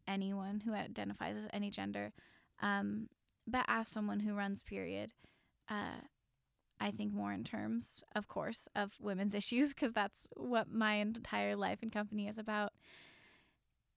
anyone 0.07 0.61
who 0.61 0.73
identifies 0.73 1.35
as 1.35 1.48
any 1.52 1.69
gender. 1.69 2.14
Um 2.62 3.10
but 3.48 3.66
as 3.68 3.88
someone 3.88 4.20
who 4.22 4.34
runs 4.36 4.64
period 4.64 5.12
uh 5.70 6.02
I 6.80 6.90
think 6.90 7.14
more 7.14 7.32
in 7.32 7.44
terms, 7.44 8.04
of 8.16 8.28
course, 8.28 8.68
of 8.76 8.94
women's 9.00 9.34
issues 9.42 9.70
because 9.70 9.94
that's 9.94 10.28
what 10.36 10.70
my 10.72 10.96
entire 10.96 11.56
life 11.56 11.80
and 11.84 11.92
company 11.92 12.28
is 12.28 12.40
about. 12.40 12.74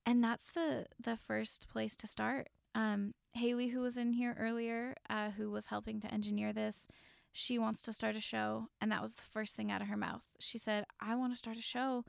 And 0.06 0.22
that's 0.22 0.50
the 0.50 0.86
the 1.02 1.16
first 1.16 1.66
place 1.68 1.96
to 1.96 2.06
start. 2.06 2.48
Um, 2.74 3.14
Haley, 3.32 3.68
who 3.68 3.80
was 3.80 3.96
in 3.96 4.12
here 4.12 4.36
earlier, 4.38 4.94
uh, 5.08 5.30
who 5.30 5.50
was 5.50 5.66
helping 5.66 6.00
to 6.00 6.12
engineer 6.12 6.52
this, 6.52 6.86
she 7.32 7.58
wants 7.58 7.82
to 7.82 7.92
start 7.92 8.16
a 8.16 8.20
show, 8.20 8.68
and 8.80 8.92
that 8.92 9.02
was 9.02 9.14
the 9.14 9.22
first 9.32 9.56
thing 9.56 9.70
out 9.70 9.80
of 9.80 9.88
her 9.88 9.96
mouth. 9.96 10.22
She 10.38 10.58
said, 10.58 10.84
"I 11.00 11.16
want 11.16 11.32
to 11.32 11.38
start 11.38 11.56
a 11.56 11.62
show, 11.62 12.04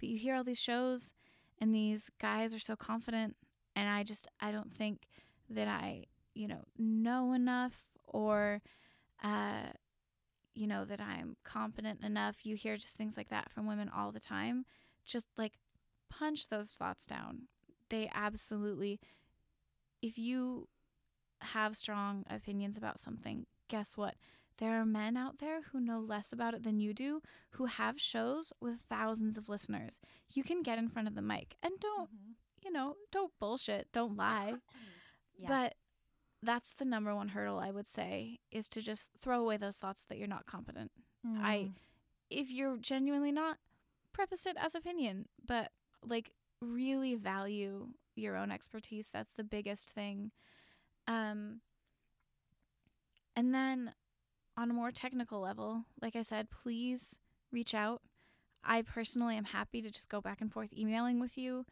but 0.00 0.08
you 0.08 0.18
hear 0.18 0.34
all 0.34 0.44
these 0.44 0.58
shows, 0.58 1.14
and 1.60 1.74
these 1.74 2.10
guys 2.18 2.54
are 2.54 2.58
so 2.58 2.74
confident, 2.76 3.36
and 3.76 3.88
I 3.88 4.02
just 4.02 4.26
I 4.40 4.50
don't 4.50 4.72
think 4.74 5.06
that 5.50 5.68
I 5.68 6.04
you 6.34 6.48
know 6.48 6.64
know 6.78 7.32
enough 7.32 7.74
or." 8.06 8.62
Uh, 9.24 9.72
you 10.54 10.66
know, 10.66 10.84
that 10.84 11.00
I'm 11.00 11.36
competent 11.44 12.02
enough. 12.02 12.46
You 12.46 12.56
hear 12.56 12.76
just 12.76 12.96
things 12.96 13.16
like 13.16 13.28
that 13.28 13.52
from 13.52 13.66
women 13.66 13.90
all 13.94 14.10
the 14.10 14.20
time. 14.20 14.64
Just 15.04 15.26
like 15.36 15.52
punch 16.08 16.48
those 16.48 16.72
thoughts 16.72 17.04
down. 17.04 17.42
They 17.90 18.10
absolutely, 18.14 18.98
if 20.02 20.18
you 20.18 20.68
have 21.40 21.76
strong 21.76 22.24
opinions 22.30 22.78
about 22.78 22.98
something, 22.98 23.46
guess 23.68 23.96
what? 23.96 24.14
There 24.58 24.80
are 24.80 24.86
men 24.86 25.16
out 25.16 25.38
there 25.38 25.60
who 25.70 25.80
know 25.80 26.00
less 26.00 26.32
about 26.32 26.54
it 26.54 26.62
than 26.62 26.80
you 26.80 26.94
do, 26.94 27.20
who 27.50 27.66
have 27.66 28.00
shows 28.00 28.52
with 28.60 28.76
thousands 28.88 29.36
of 29.36 29.48
listeners. 29.50 30.00
You 30.30 30.42
can 30.42 30.62
get 30.62 30.78
in 30.78 30.88
front 30.88 31.08
of 31.08 31.14
the 31.14 31.22
mic 31.22 31.56
and 31.62 31.74
don't, 31.78 32.08
you 32.64 32.72
know, 32.72 32.94
don't 33.12 33.32
bullshit, 33.38 33.88
don't 33.92 34.16
lie. 34.16 34.54
Yeah. 35.38 35.48
But 35.48 35.74
that's 36.42 36.72
the 36.74 36.84
number 36.84 37.14
one 37.14 37.28
hurdle 37.30 37.58
I 37.58 37.70
would 37.70 37.86
say 37.88 38.38
is 38.50 38.68
to 38.70 38.82
just 38.82 39.10
throw 39.20 39.40
away 39.40 39.56
those 39.56 39.76
thoughts 39.76 40.04
that 40.04 40.18
you're 40.18 40.28
not 40.28 40.46
competent. 40.46 40.92
I 41.24 41.56
Mm. 41.56 41.72
if 42.30 42.50
you're 42.50 42.76
genuinely 42.76 43.32
not, 43.32 43.58
preface 44.12 44.46
it 44.46 44.56
as 44.58 44.74
opinion, 44.74 45.28
but 45.44 45.72
like 46.02 46.30
really 46.60 47.14
value 47.16 47.88
your 48.14 48.36
own 48.36 48.50
expertise. 48.52 49.08
That's 49.12 49.32
the 49.32 49.44
biggest 49.44 49.90
thing. 49.90 50.30
Um 51.06 51.60
and 53.34 53.54
then 53.54 53.92
on 54.56 54.70
a 54.70 54.74
more 54.74 54.90
technical 54.90 55.40
level, 55.40 55.84
like 56.00 56.16
I 56.16 56.22
said, 56.22 56.48
please 56.50 57.18
reach 57.52 57.74
out. 57.74 58.02
I 58.64 58.82
personally 58.82 59.36
am 59.36 59.44
happy 59.44 59.82
to 59.82 59.90
just 59.90 60.08
go 60.08 60.20
back 60.20 60.40
and 60.40 60.52
forth 60.52 60.72
emailing 60.72 61.20
with 61.20 61.36
you. 61.36 61.66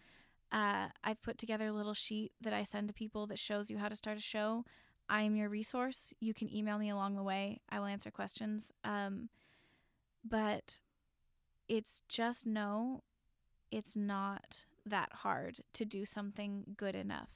Uh, 0.55 0.87
I've 1.03 1.21
put 1.21 1.37
together 1.37 1.67
a 1.67 1.73
little 1.73 1.95
sheet 1.95 2.31
that 2.41 2.53
I 2.53 2.63
send 2.63 2.87
to 2.87 2.95
people 2.95 3.27
that 3.27 3.41
shows 3.41 3.71
you 3.71 3.79
how 3.79 3.89
to 3.89 3.97
start 3.97 4.17
a 4.17 4.23
show. 4.23 4.65
I 5.09 5.23
am 5.23 5.35
your 5.35 5.49
resource. 5.49 6.15
You 6.21 6.33
can 6.33 6.55
email 6.55 6.79
me 6.79 6.89
along 6.91 7.17
the 7.17 7.25
way. 7.25 7.61
I 7.69 7.81
will 7.81 7.87
answer 7.87 8.13
questions. 8.13 8.73
Um, 8.85 9.31
but 10.25 10.79
it's 11.69 12.03
just 12.09 12.47
no, 12.47 13.03
it's 13.73 13.97
not 13.97 14.59
that 14.87 15.09
hard 15.13 15.57
to 15.73 15.85
do 15.85 16.05
something 16.05 16.77
good 16.77 16.95
enough. 16.95 17.31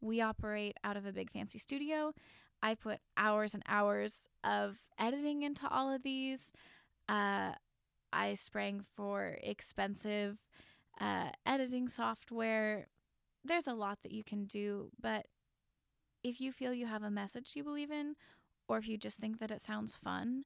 We 0.00 0.22
operate 0.22 0.78
out 0.82 0.96
of 0.96 1.04
a 1.04 1.12
big 1.12 1.30
fancy 1.30 1.58
studio. 1.58 2.14
I 2.62 2.74
put 2.74 3.00
hours 3.18 3.52
and 3.52 3.62
hours 3.68 4.28
of 4.42 4.78
editing 4.98 5.42
into 5.42 5.68
all 5.68 5.92
of 5.92 6.02
these. 6.02 6.54
Uh, 7.06 7.52
I 8.14 8.32
sprang 8.32 8.86
for 8.96 9.36
expensive 9.42 10.38
uh, 11.00 11.30
editing 11.46 11.88
software. 11.88 12.86
There's 13.44 13.66
a 13.66 13.74
lot 13.74 13.98
that 14.02 14.12
you 14.12 14.22
can 14.22 14.44
do, 14.44 14.90
but 15.00 15.26
if 16.22 16.40
you 16.40 16.52
feel 16.52 16.72
you 16.72 16.86
have 16.86 17.02
a 17.02 17.10
message 17.10 17.52
you 17.54 17.64
believe 17.64 17.90
in, 17.90 18.14
or 18.68 18.78
if 18.78 18.88
you 18.88 18.96
just 18.96 19.18
think 19.18 19.40
that 19.40 19.50
it 19.50 19.60
sounds 19.60 19.96
fun, 19.96 20.44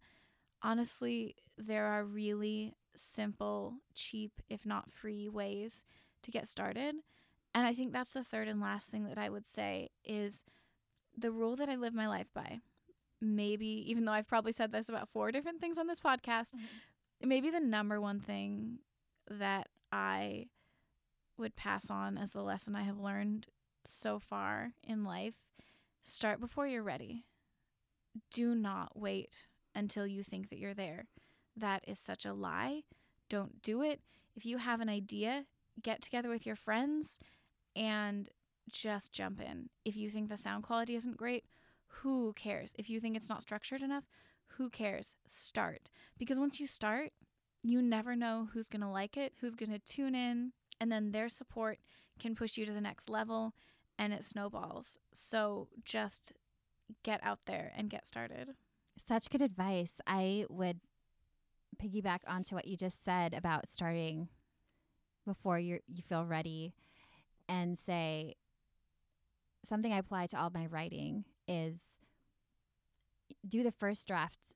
honestly, 0.63 1.37
there 1.59 1.87
are 1.87 2.05
really 2.05 2.75
simple, 2.95 3.75
cheap, 3.95 4.33
if 4.49 4.65
not 4.65 4.91
free 4.91 5.29
ways 5.29 5.85
to 6.23 6.31
get 6.31 6.49
started. 6.49 6.97
And 7.55 7.67
I 7.67 7.75
think 7.75 7.93
that's 7.93 8.13
the 8.13 8.25
third 8.25 8.49
and 8.49 8.61
last 8.61 8.89
thing 8.89 9.07
that 9.09 9.19
I 9.19 9.29
would 9.29 9.47
say 9.47 9.91
is 10.05 10.45
the 11.17 11.31
rule 11.31 11.57
that 11.57 11.69
I 11.69 11.77
live 11.77 11.95
my 11.95 12.09
life 12.09 12.29
by. 12.35 12.61
Maybe, 13.21 13.85
even 13.89 14.05
though 14.05 14.13
I've 14.13 14.29
probably 14.29 14.53
said 14.53 14.73
this 14.73 14.89
about 14.89 15.09
four 15.09 15.33
different 15.33 15.61
things 15.61 15.79
on 15.79 15.87
this 15.87 16.01
podcast, 16.01 16.49
maybe 17.23 17.51
the 17.51 17.61
number 17.61 18.01
one 18.01 18.21
thing 18.21 18.79
that 19.31 19.69
I 19.97 20.49
would 21.39 21.57
pass 21.57 21.91
on 21.91 22.19
as 22.19 22.33
the 22.33 22.43
lesson 22.43 22.77
I 22.77 22.83
have 22.83 22.99
learned 22.99 23.47
so 23.83 24.19
far 24.19 24.73
in 24.87 25.05
life 25.05 25.35
start 26.03 26.39
before 26.39 26.67
you're 26.67 26.83
ready. 26.83 27.25
Do 28.31 28.55
not 28.55 28.99
wait 28.99 29.47
until 29.75 30.07
you 30.07 30.23
think 30.23 30.51
that 30.51 30.59
you're 30.59 30.75
there. 30.75 31.07
That 31.57 31.83
is 31.89 31.99
such 31.99 32.27
a 32.27 32.35
lie. 32.35 32.83
Don't 33.31 33.63
do 33.63 33.81
it. 33.81 34.03
If 34.35 34.45
you 34.45 34.59
have 34.59 34.83
an 34.83 34.91
idea, 34.91 35.47
get 35.83 36.03
together 36.03 36.29
with 36.29 36.45
your 36.45 36.57
friends 36.57 37.19
and 37.75 38.29
just 38.71 39.13
jump 39.13 39.41
in. 39.41 39.71
If 39.87 39.97
you 39.97 40.11
think 40.11 40.29
the 40.29 40.37
sound 40.37 40.65
quality 40.65 40.95
isn't 40.95 41.17
great, 41.17 41.47
who 41.87 42.35
cares? 42.35 42.75
If 42.79 42.91
you 42.91 43.01
think 43.01 43.17
it's 43.17 43.31
not 43.31 43.41
structured 43.41 43.81
enough, 43.81 44.05
who 44.59 44.69
cares? 44.69 45.17
Start. 45.27 45.91
Because 46.19 46.39
once 46.39 46.61
you 46.61 46.67
start, 46.67 47.13
you 47.71 47.83
never 47.83 48.15
know 48.15 48.49
who's 48.53 48.69
going 48.69 48.83
to 48.83 48.89
like 48.89 49.17
it, 49.17 49.33
who's 49.41 49.55
going 49.55 49.73
to 49.73 49.79
tune 49.79 50.15
in, 50.15 50.53
and 50.81 50.91
then 50.91 51.13
their 51.13 51.29
support 51.29 51.79
can 52.19 52.35
push 52.35 52.57
you 52.57 52.67
to 52.67 52.73
the 52.73 52.81
next 52.81 53.11
level 53.11 53.55
and 53.99 54.13
it 54.13 54.25
snowballs. 54.25 54.99
So 55.13 55.69
just 55.85 56.33
get 57.03 57.21
out 57.23 57.41
there 57.47 57.73
and 57.77 57.91
get 57.91 58.07
started. 58.07 58.51
Such 59.07 59.31
good 59.31 59.43
advice. 59.43 60.01
I 60.07 60.45
would 60.49 60.81
piggyback 61.83 62.21
onto 62.27 62.55
what 62.55 62.67
you 62.67 62.77
just 62.77 63.05
said 63.05 63.35
about 63.35 63.69
starting 63.69 64.29
before 65.27 65.59
you 65.59 65.81
you 65.89 66.03
feel 66.09 66.25
ready 66.25 66.73
and 67.49 67.77
say 67.77 68.35
something 69.65 69.93
I 69.93 69.99
apply 69.99 70.29
to 70.29 70.41
all 70.41 70.51
my 70.55 70.67
writing 70.67 71.25
is 71.49 71.81
do 73.47 73.63
the 73.63 73.73
first 73.73 74.07
draft 74.07 74.55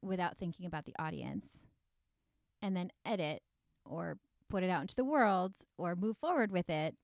without 0.00 0.38
thinking 0.38 0.64
about 0.64 0.84
the 0.84 0.94
audience 0.98 1.65
and 2.62 2.76
then 2.76 2.90
edit 3.04 3.42
or 3.84 4.18
put 4.48 4.62
it 4.62 4.70
out 4.70 4.82
into 4.82 4.94
the 4.94 5.04
world 5.04 5.52
or 5.78 5.94
move 5.96 6.16
forward 6.18 6.50
with 6.52 6.68
it 6.70 6.96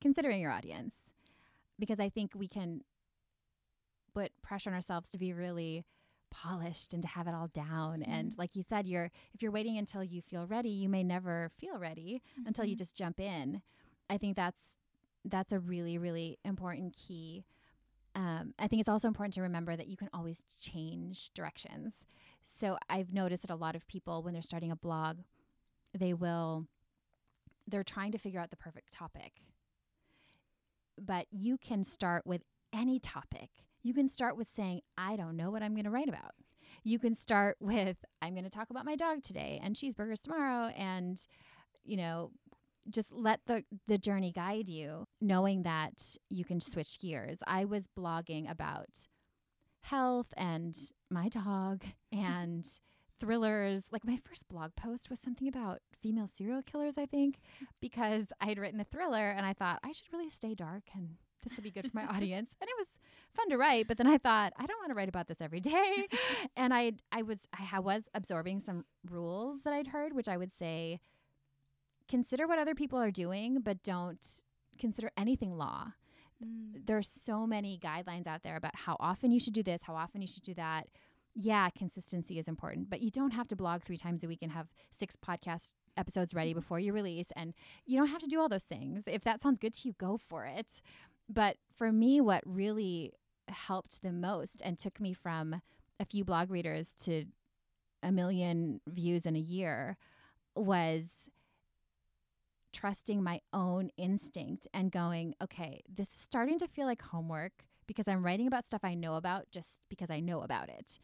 considering 0.00 0.40
your 0.40 0.50
audience. 0.50 0.94
Because 1.78 2.00
I 2.00 2.08
think 2.08 2.32
we 2.34 2.48
can 2.48 2.82
put 4.14 4.32
pressure 4.42 4.70
on 4.70 4.74
ourselves 4.74 5.10
to 5.10 5.18
be 5.18 5.32
really 5.32 5.84
polished 6.30 6.92
and 6.92 7.02
to 7.02 7.08
have 7.08 7.26
it 7.26 7.34
all 7.34 7.48
down. 7.48 8.02
And 8.02 8.34
like 8.36 8.56
you 8.56 8.62
said 8.62 8.86
you're 8.86 9.10
if 9.34 9.42
you're 9.42 9.52
waiting 9.52 9.78
until 9.78 10.02
you 10.02 10.20
feel 10.22 10.46
ready 10.46 10.68
you 10.70 10.88
may 10.88 11.02
never 11.04 11.50
feel 11.58 11.78
ready 11.78 12.22
until 12.44 12.64
you 12.64 12.74
Mhm. 12.74 12.78
just 12.78 12.96
jump 12.96 13.20
in. 13.20 13.62
I 14.10 14.18
think 14.18 14.36
that's 14.36 14.74
that's 15.24 15.52
a 15.52 15.58
really 15.60 15.98
really 15.98 16.38
important 16.44 16.94
key. 16.94 17.44
Um, 18.14 18.54
i 18.58 18.66
think 18.66 18.80
it's 18.80 18.88
also 18.88 19.08
important 19.08 19.34
to 19.34 19.42
remember 19.42 19.76
that 19.76 19.88
you 19.88 19.96
can 19.98 20.08
always 20.14 20.42
change 20.58 21.30
directions 21.34 22.06
so 22.48 22.78
i've 22.88 23.12
noticed 23.12 23.42
that 23.42 23.52
a 23.52 23.56
lot 23.56 23.74
of 23.76 23.86
people 23.86 24.22
when 24.22 24.32
they're 24.32 24.42
starting 24.42 24.70
a 24.70 24.76
blog 24.76 25.18
they 25.92 26.14
will 26.14 26.66
they're 27.66 27.82
trying 27.84 28.12
to 28.12 28.18
figure 28.18 28.40
out 28.40 28.50
the 28.50 28.56
perfect 28.56 28.92
topic 28.92 29.32
but 30.98 31.26
you 31.30 31.58
can 31.58 31.84
start 31.84 32.26
with 32.26 32.42
any 32.72 32.98
topic 32.98 33.50
You 33.82 33.94
can 33.94 34.08
start 34.08 34.36
with 34.36 34.48
saying, 34.54 34.80
I 34.98 35.14
don't 35.14 35.36
know 35.36 35.50
what 35.50 35.62
I'm 35.62 35.74
going 35.74 35.84
to 35.84 35.90
write 35.90 36.08
about. 36.08 36.32
You 36.82 36.98
can 36.98 37.14
start 37.14 37.56
with, 37.60 37.98
I'm 38.20 38.34
going 38.34 38.42
to 38.44 38.50
talk 38.50 38.70
about 38.70 38.84
my 38.84 38.96
dog 38.96 39.22
today 39.22 39.60
and 39.62 39.76
cheeseburgers 39.76 40.18
tomorrow. 40.20 40.72
And, 40.76 41.24
you 41.84 41.96
know, 41.96 42.32
just 42.90 43.12
let 43.12 43.40
the, 43.46 43.64
the 43.86 43.98
journey 43.98 44.32
guide 44.32 44.68
you, 44.68 45.06
knowing 45.20 45.62
that 45.62 46.16
you 46.30 46.44
can 46.44 46.60
switch 46.60 46.98
gears. 46.98 47.38
I 47.46 47.64
was 47.64 47.86
blogging 47.96 48.50
about 48.50 49.06
health 49.86 50.32
and 50.36 50.76
my 51.10 51.28
dog 51.28 51.84
and 52.12 52.66
thrillers. 53.20 53.84
Like 53.90 54.04
my 54.04 54.18
first 54.28 54.48
blog 54.48 54.72
post 54.76 55.08
was 55.10 55.20
something 55.20 55.48
about 55.48 55.80
female 56.02 56.28
serial 56.28 56.62
killers, 56.62 56.98
I 56.98 57.06
think, 57.06 57.38
because 57.80 58.26
I 58.40 58.46
had 58.46 58.58
written 58.58 58.80
a 58.80 58.84
thriller 58.84 59.30
and 59.30 59.46
I 59.46 59.52
thought 59.52 59.80
I 59.82 59.92
should 59.92 60.12
really 60.12 60.30
stay 60.30 60.54
dark 60.54 60.84
and 60.94 61.16
this 61.42 61.56
will 61.56 61.62
be 61.62 61.70
good 61.70 61.90
for 61.90 61.96
my 61.96 62.06
audience. 62.14 62.50
And 62.60 62.68
it 62.68 62.74
was 62.78 62.88
fun 63.34 63.48
to 63.50 63.56
write, 63.56 63.88
but 63.88 63.98
then 63.98 64.06
I 64.06 64.18
thought 64.18 64.52
I 64.56 64.66
don't 64.66 64.78
want 64.80 64.90
to 64.90 64.94
write 64.94 65.08
about 65.08 65.28
this 65.28 65.40
every 65.40 65.60
day. 65.60 66.08
and 66.56 66.74
I 66.74 66.92
I 67.12 67.22
was 67.22 67.46
I 67.52 67.78
was 67.78 68.08
absorbing 68.14 68.60
some 68.60 68.84
rules 69.08 69.62
that 69.62 69.72
I'd 69.72 69.88
heard, 69.88 70.12
which 70.12 70.28
I 70.28 70.36
would 70.36 70.52
say 70.52 71.00
consider 72.08 72.46
what 72.46 72.58
other 72.58 72.74
people 72.74 72.98
are 72.98 73.10
doing, 73.10 73.60
but 73.60 73.82
don't 73.82 74.42
consider 74.78 75.10
anything 75.16 75.56
law. 75.56 75.92
Mm. 76.44 76.86
There's 76.86 77.08
so 77.08 77.46
many 77.46 77.78
guidelines 77.78 78.26
out 78.26 78.42
there 78.42 78.56
about 78.56 78.76
how 78.76 78.96
often 79.00 79.32
you 79.32 79.40
should 79.40 79.54
do 79.54 79.62
this, 79.62 79.82
how 79.82 79.94
often 79.94 80.20
you 80.20 80.26
should 80.26 80.42
do 80.42 80.54
that. 80.54 80.88
Yeah, 81.34 81.68
consistency 81.70 82.38
is 82.38 82.48
important, 82.48 82.88
but 82.88 83.02
you 83.02 83.10
don't 83.10 83.32
have 83.32 83.48
to 83.48 83.56
blog 83.56 83.82
three 83.82 83.98
times 83.98 84.24
a 84.24 84.28
week 84.28 84.38
and 84.42 84.52
have 84.52 84.68
six 84.90 85.16
podcast 85.16 85.72
episodes 85.96 86.34
ready 86.34 86.54
before 86.54 86.78
you 86.80 86.92
release. 86.92 87.30
And 87.36 87.52
you 87.84 87.98
don't 87.98 88.08
have 88.08 88.22
to 88.22 88.26
do 88.26 88.40
all 88.40 88.48
those 88.48 88.64
things. 88.64 89.02
If 89.06 89.22
that 89.24 89.42
sounds 89.42 89.58
good 89.58 89.74
to 89.74 89.88
you, 89.88 89.94
go 89.98 90.16
for 90.16 90.46
it. 90.46 90.80
But 91.28 91.56
for 91.76 91.92
me, 91.92 92.20
what 92.20 92.42
really 92.46 93.12
helped 93.48 94.02
the 94.02 94.12
most 94.12 94.62
and 94.64 94.78
took 94.78 95.00
me 95.00 95.12
from 95.12 95.60
a 96.00 96.04
few 96.04 96.24
blog 96.24 96.50
readers 96.50 96.90
to 97.04 97.24
a 98.02 98.12
million 98.12 98.80
views 98.86 99.26
in 99.26 99.36
a 99.36 99.40
year 99.40 99.96
was 100.54 101.28
trusting 102.76 103.22
my 103.22 103.40
own 103.54 103.88
instinct 103.96 104.68
and 104.74 104.92
going, 104.92 105.34
okay, 105.42 105.82
this 105.88 106.08
is 106.14 106.20
starting 106.20 106.58
to 106.58 106.68
feel 106.68 106.86
like 106.86 107.00
homework 107.00 107.52
because 107.86 108.06
I'm 108.06 108.22
writing 108.22 108.46
about 108.46 108.66
stuff 108.66 108.82
I 108.84 108.94
know 108.94 109.14
about 109.14 109.50
just 109.50 109.80
because 109.88 110.10
I 110.10 110.20
know 110.20 110.42
about 110.42 110.68
it. 110.68 110.98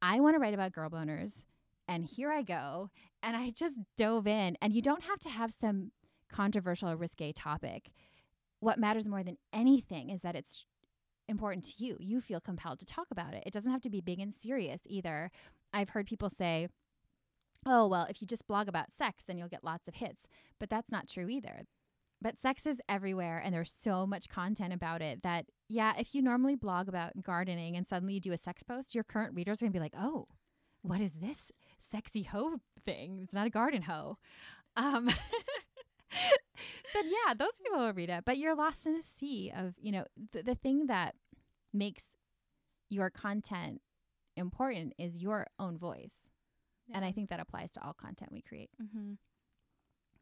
I 0.00 0.20
want 0.20 0.36
to 0.36 0.38
write 0.38 0.54
about 0.54 0.72
girl 0.72 0.88
boners, 0.88 1.42
and 1.88 2.04
here 2.04 2.30
I 2.30 2.42
go. 2.42 2.90
And 3.20 3.36
I 3.36 3.50
just 3.50 3.80
dove 3.96 4.28
in. 4.28 4.56
And 4.62 4.72
you 4.72 4.80
don't 4.80 5.02
have 5.02 5.18
to 5.20 5.28
have 5.28 5.52
some 5.58 5.90
controversial 6.30 6.88
or 6.90 6.96
risque 6.96 7.32
topic. 7.32 7.90
What 8.60 8.78
matters 8.78 9.08
more 9.08 9.24
than 9.24 9.38
anything 9.52 10.10
is 10.10 10.20
that 10.20 10.36
it's 10.36 10.66
important 11.28 11.64
to 11.64 11.84
you. 11.84 11.96
You 11.98 12.20
feel 12.20 12.40
compelled 12.40 12.78
to 12.78 12.86
talk 12.86 13.08
about 13.10 13.34
it. 13.34 13.42
It 13.44 13.52
doesn't 13.52 13.72
have 13.72 13.80
to 13.82 13.90
be 13.90 14.00
big 14.00 14.20
and 14.20 14.32
serious 14.32 14.82
either. 14.86 15.32
I've 15.72 15.88
heard 15.88 16.06
people 16.06 16.30
say, 16.30 16.68
oh, 17.68 17.86
well, 17.86 18.06
if 18.08 18.20
you 18.20 18.26
just 18.26 18.46
blog 18.46 18.66
about 18.66 18.92
sex, 18.92 19.24
then 19.24 19.38
you'll 19.38 19.48
get 19.48 19.62
lots 19.62 19.86
of 19.86 19.96
hits. 19.96 20.26
But 20.58 20.70
that's 20.70 20.90
not 20.90 21.08
true 21.08 21.28
either. 21.28 21.64
But 22.20 22.38
sex 22.38 22.66
is 22.66 22.80
everywhere, 22.88 23.40
and 23.44 23.54
there's 23.54 23.70
so 23.70 24.06
much 24.06 24.28
content 24.28 24.72
about 24.72 25.02
it 25.02 25.22
that, 25.22 25.46
yeah, 25.68 25.92
if 25.96 26.14
you 26.14 26.22
normally 26.22 26.56
blog 26.56 26.88
about 26.88 27.22
gardening 27.22 27.76
and 27.76 27.86
suddenly 27.86 28.14
you 28.14 28.20
do 28.20 28.32
a 28.32 28.38
sex 28.38 28.62
post, 28.64 28.94
your 28.94 29.04
current 29.04 29.36
readers 29.36 29.60
are 29.60 29.66
going 29.66 29.72
to 29.72 29.78
be 29.78 29.82
like, 29.82 29.94
oh, 29.96 30.26
what 30.82 31.00
is 31.00 31.12
this 31.12 31.52
sexy 31.80 32.24
hoe 32.24 32.56
thing? 32.84 33.20
It's 33.22 33.34
not 33.34 33.46
a 33.46 33.50
garden 33.50 33.82
hoe. 33.82 34.18
Um, 34.76 35.04
but 36.14 37.04
yeah, 37.04 37.34
those 37.38 37.58
people 37.62 37.78
will 37.78 37.92
read 37.92 38.10
it. 38.10 38.24
But 38.24 38.38
you're 38.38 38.56
lost 38.56 38.86
in 38.86 38.96
a 38.96 39.02
sea 39.02 39.52
of, 39.54 39.74
you 39.80 39.92
know, 39.92 40.04
the, 40.32 40.42
the 40.42 40.54
thing 40.56 40.86
that 40.86 41.14
makes 41.72 42.06
your 42.88 43.10
content 43.10 43.80
important 44.36 44.94
is 44.98 45.22
your 45.22 45.46
own 45.60 45.78
voice. 45.78 46.16
And 46.92 47.04
I 47.04 47.12
think 47.12 47.30
that 47.30 47.40
applies 47.40 47.70
to 47.72 47.84
all 47.84 47.92
content 47.92 48.32
we 48.32 48.42
create. 48.42 48.70
Mm-hmm. 48.82 49.14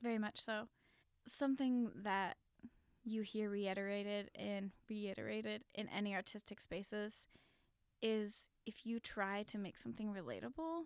Very 0.03 0.19
much 0.19 0.43
so. 0.45 0.69
Something 1.27 1.91
that 2.03 2.37
you 3.05 3.23
hear 3.23 3.49
reiterated 3.49 4.31
and 4.35 4.73
reiterated 4.89 5.63
in 5.75 5.89
any 5.89 6.15
artistic 6.15 6.61
spaces 6.61 7.29
is 8.03 8.51
if 8.67 8.85
you 8.85 8.99
try 8.99 9.45
to 9.45 9.59
make 9.59 9.79
something 9.79 10.13
relatable, 10.13 10.85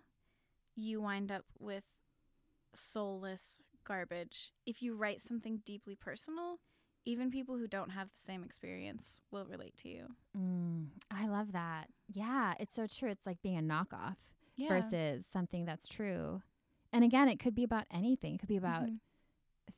you 0.77 1.01
wind 1.01 1.33
up 1.33 1.45
with 1.59 1.85
soulless 2.75 3.63
garbage. 3.85 4.53
If 4.67 4.83
you 4.83 4.95
write 4.95 5.21
something 5.21 5.61
deeply 5.65 5.97
personal, 5.97 6.59
even 7.05 7.31
people 7.31 7.57
who 7.57 7.67
don't 7.67 7.91
have 7.91 8.09
the 8.09 8.25
same 8.25 8.45
experience 8.45 9.21
will 9.31 9.47
relate 9.47 9.77
to 9.79 9.89
you. 9.89 10.07
Mm, 10.37 10.89
I 11.11 11.27
love 11.27 11.53
that. 11.53 11.89
Yeah, 12.13 12.55
it's 12.61 12.77
so 12.77 12.87
true. 12.87 13.11
It's 13.11 13.27
like 13.27 13.43
being 13.43 13.59
a 13.59 13.63
knockoff 13.63 14.17
Yeah. 14.61 14.69
versus 14.69 15.27
something 15.27 15.65
that's 15.65 15.89
true. 15.89 16.43
And 16.93 17.05
again, 17.05 17.29
it 17.29 17.39
could 17.39 17.55
be 17.55 17.65
about 17.65 17.85
anything. 17.91 18.35
It 18.35 18.39
could 18.39 18.49
be 18.49 18.57
about 18.57 18.87
Mhm. 18.87 18.99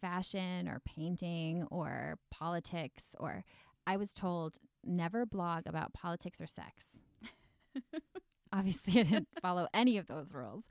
fashion 0.01 0.69
or 0.69 0.81
painting 0.81 1.65
or 1.71 2.19
politics 2.31 3.15
or 3.21 3.45
I 3.87 3.97
was 3.97 4.13
told 4.15 4.59
never 4.85 5.27
blog 5.27 5.67
about 5.67 5.93
politics 5.93 6.41
or 6.41 6.47
sex. 6.47 7.01
Obviously, 8.53 9.01
I 9.01 9.05
didn't 9.05 9.29
follow 9.41 9.67
any 9.75 9.97
of 9.99 10.07
those 10.07 10.33
rules. 10.35 10.65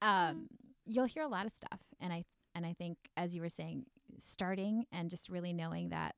Um, 0.00 0.48
you'll 0.86 1.04
hear 1.06 1.22
a 1.22 1.28
lot 1.28 1.46
of 1.46 1.52
stuff, 1.52 1.80
and 2.00 2.12
I 2.12 2.24
and 2.54 2.64
I 2.66 2.72
think, 2.72 2.96
as 3.16 3.34
you 3.34 3.42
were 3.42 3.48
saying, 3.50 3.84
starting 4.18 4.86
and 4.90 5.10
just 5.10 5.28
really 5.28 5.52
knowing 5.52 5.90
that 5.90 6.14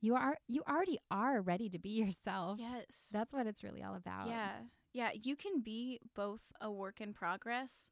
you 0.00 0.14
are 0.14 0.36
you 0.48 0.62
already 0.68 0.98
are 1.10 1.40
ready 1.42 1.68
to 1.70 1.78
be 1.78 1.90
yourself. 1.90 2.58
yes. 2.58 3.08
That's 3.12 3.32
what 3.32 3.46
it's 3.46 3.62
really 3.62 3.82
all 3.82 3.94
about. 3.94 4.28
Yeah. 4.28 4.52
Yeah. 4.92 5.10
You 5.22 5.36
can 5.36 5.60
be 5.60 6.00
both 6.14 6.40
a 6.60 6.70
work 6.70 7.00
in 7.00 7.12
progress 7.12 7.90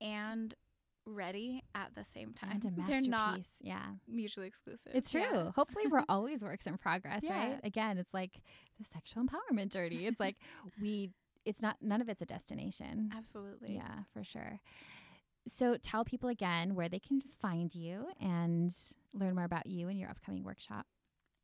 and 0.00 0.54
ready 1.04 1.62
at 1.74 1.94
the 1.94 2.04
same 2.04 2.32
time. 2.32 2.60
And 2.64 2.78
a 2.78 2.82
They're 2.88 3.00
not 3.00 3.40
yeah. 3.60 3.82
mutually 4.08 4.46
exclusive. 4.46 4.92
It's 4.94 5.10
true. 5.10 5.20
Yeah. 5.20 5.50
Hopefully, 5.54 5.84
we're 5.90 6.04
always 6.08 6.42
works 6.42 6.66
in 6.66 6.78
progress, 6.78 7.22
Yeah. 7.24 7.38
right? 7.38 7.60
Again, 7.64 7.98
it's 7.98 8.14
like 8.14 8.40
the 8.78 8.84
sexual 8.84 9.24
empowerment 9.24 9.72
journey. 9.72 10.06
It's 10.06 10.20
like 10.20 10.36
we, 10.80 11.10
it's 11.44 11.60
not, 11.60 11.76
none 11.80 12.00
of 12.00 12.08
it's 12.08 12.22
a 12.22 12.26
destination. 12.26 13.10
Absolutely. 13.16 13.74
Yeah, 13.74 14.04
for 14.12 14.22
sure. 14.22 14.60
So 15.48 15.76
tell 15.76 16.04
people 16.04 16.28
again 16.28 16.76
where 16.76 16.88
they 16.88 17.00
can 17.00 17.20
find 17.40 17.74
you 17.74 18.06
and 18.20 18.72
learn 19.12 19.34
more 19.34 19.44
about 19.44 19.66
you 19.66 19.88
and 19.88 19.98
your 19.98 20.08
upcoming 20.08 20.44
workshop. 20.44 20.86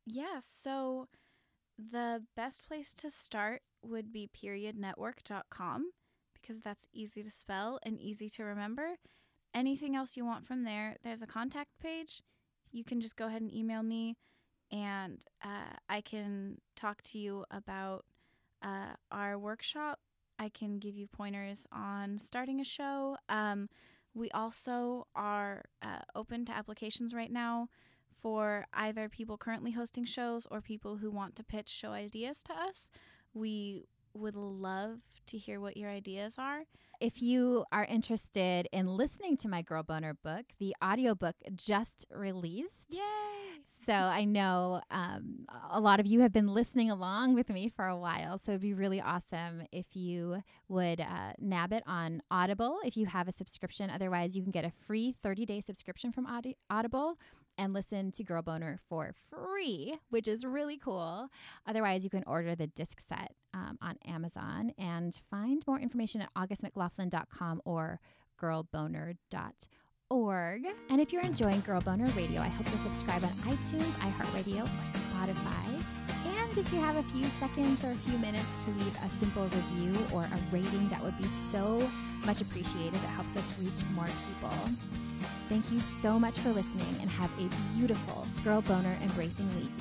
Yeah, 0.05 0.39
so 0.41 1.09
the 1.91 2.23
best 2.35 2.67
place 2.67 2.93
to 2.95 3.09
start 3.09 3.61
would 3.81 4.11
be 4.11 4.29
periodnetwork.com 4.29 5.91
because 6.33 6.61
that's 6.61 6.87
easy 6.93 7.23
to 7.23 7.31
spell 7.31 7.79
and 7.83 7.99
easy 7.99 8.29
to 8.29 8.43
remember. 8.43 8.95
Anything 9.53 9.95
else 9.95 10.17
you 10.17 10.25
want 10.25 10.45
from 10.45 10.63
there, 10.63 10.97
there's 11.03 11.21
a 11.21 11.27
contact 11.27 11.71
page. 11.81 12.21
You 12.71 12.83
can 12.83 13.01
just 13.01 13.15
go 13.15 13.27
ahead 13.27 13.41
and 13.41 13.53
email 13.53 13.81
me 13.81 14.15
and 14.71 15.23
uh, 15.43 15.73
I 15.87 16.01
can 16.01 16.59
talk 16.75 17.01
to 17.03 17.17
you 17.17 17.45
about 17.49 18.05
uh, 18.61 18.93
our 19.11 19.39
workshop. 19.39 19.99
I 20.37 20.49
can 20.49 20.77
give 20.77 20.95
you 20.95 21.07
pointers 21.07 21.65
on 21.71 22.19
starting 22.19 22.59
a 22.61 22.65
show. 22.65 23.17
Um, 23.27 23.69
we 24.13 24.29
also 24.31 25.07
are 25.15 25.63
uh, 25.81 26.01
open 26.15 26.45
to 26.45 26.51
applications 26.51 27.13
right 27.13 27.31
now 27.31 27.69
for 28.21 28.65
either 28.73 29.09
people 29.09 29.37
currently 29.37 29.71
hosting 29.71 30.05
shows 30.05 30.47
or 30.49 30.61
people 30.61 30.97
who 30.97 31.09
want 31.09 31.35
to 31.35 31.43
pitch 31.43 31.69
show 31.69 31.91
ideas 31.91 32.43
to 32.43 32.53
us. 32.53 32.89
We 33.33 33.85
would 34.13 34.35
love 34.35 34.99
to 35.27 35.37
hear 35.37 35.59
what 35.59 35.77
your 35.77 35.89
ideas 35.89 36.35
are. 36.37 36.63
If 36.99 37.21
you 37.21 37.65
are 37.71 37.85
interested 37.85 38.67
in 38.73 38.87
listening 38.87 39.37
to 39.37 39.47
my 39.47 39.61
Girl 39.61 39.83
Boner 39.83 40.13
book, 40.13 40.45
the 40.59 40.75
audiobook 40.83 41.35
just 41.55 42.05
released. 42.11 42.87
Yay! 42.89 42.99
So 43.85 43.93
I 43.93 44.23
know 44.23 44.81
um, 44.91 45.47
a 45.71 45.79
lot 45.79 45.99
of 45.99 46.05
you 46.05 46.19
have 46.19 46.31
been 46.31 46.53
listening 46.53 46.91
along 46.91 47.33
with 47.33 47.49
me 47.49 47.69
for 47.69 47.87
a 47.87 47.97
while. 47.97 48.37
So 48.37 48.51
it'd 48.51 48.61
be 48.61 48.73
really 48.73 49.01
awesome 49.01 49.63
if 49.71 49.85
you 49.93 50.43
would 50.67 51.01
uh, 51.01 51.33
nab 51.39 51.73
it 51.73 51.81
on 51.87 52.21
Audible 52.29 52.79
if 52.85 52.95
you 52.95 53.07
have 53.07 53.27
a 53.27 53.31
subscription. 53.31 53.89
Otherwise, 53.89 54.35
you 54.35 54.43
can 54.43 54.51
get 54.51 54.63
a 54.65 54.71
free 54.85 55.15
30 55.23 55.45
day 55.45 55.61
subscription 55.61 56.11
from 56.11 56.27
Audi- 56.27 56.57
Audible 56.69 57.17
and 57.59 57.73
listen 57.73 58.11
to 58.13 58.23
Girl 58.23 58.41
Boner 58.41 58.79
for 58.87 59.13
free, 59.29 59.99
which 60.09 60.27
is 60.27 60.45
really 60.45 60.77
cool. 60.77 61.29
Otherwise, 61.67 62.03
you 62.03 62.09
can 62.09 62.23
order 62.25 62.55
the 62.55 62.67
disc 62.67 62.99
set 63.07 63.35
um, 63.53 63.77
on 63.81 63.97
Amazon 64.07 64.73
and 64.77 65.19
find 65.29 65.61
more 65.67 65.79
information 65.79 66.21
at 66.21 66.33
augustmclaughlin.com 66.35 67.61
or 67.65 67.99
girlboner.org. 68.41 69.17
And 70.89 71.01
if 71.01 71.11
you're 71.11 71.21
enjoying 71.21 71.59
Girl 71.61 71.81
Boner 71.81 72.07
Radio, 72.15 72.41
I 72.41 72.47
hope 72.47 72.67
you'll 72.69 72.77
subscribe 72.79 73.23
on 73.23 73.31
iTunes, 73.31 73.91
iHeartRadio, 73.99 74.63
or 74.63 74.85
Spotify. 74.87 75.78
If 76.57 76.73
you 76.73 76.79
have 76.79 76.97
a 76.97 77.03
few 77.03 77.25
seconds 77.39 77.83
or 77.83 77.91
a 77.91 77.95
few 77.95 78.17
minutes 78.17 78.63
to 78.65 78.71
leave 78.71 78.97
a 79.03 79.09
simple 79.19 79.43
review 79.43 79.95
or 80.13 80.23
a 80.23 80.39
rating, 80.51 80.89
that 80.89 81.01
would 81.01 81.17
be 81.17 81.27
so 81.51 81.87
much 82.25 82.41
appreciated. 82.41 82.95
It 82.95 83.13
helps 83.15 83.37
us 83.37 83.53
reach 83.59 83.85
more 83.93 84.07
people. 84.27 84.57
Thank 85.47 85.71
you 85.71 85.79
so 85.79 86.19
much 86.19 86.39
for 86.39 86.49
listening 86.49 86.95
and 87.01 87.09
have 87.11 87.31
a 87.39 87.49
beautiful 87.77 88.27
Girl 88.43 88.61
Boner 88.61 88.97
embracing 89.01 89.47
week. 89.55 89.71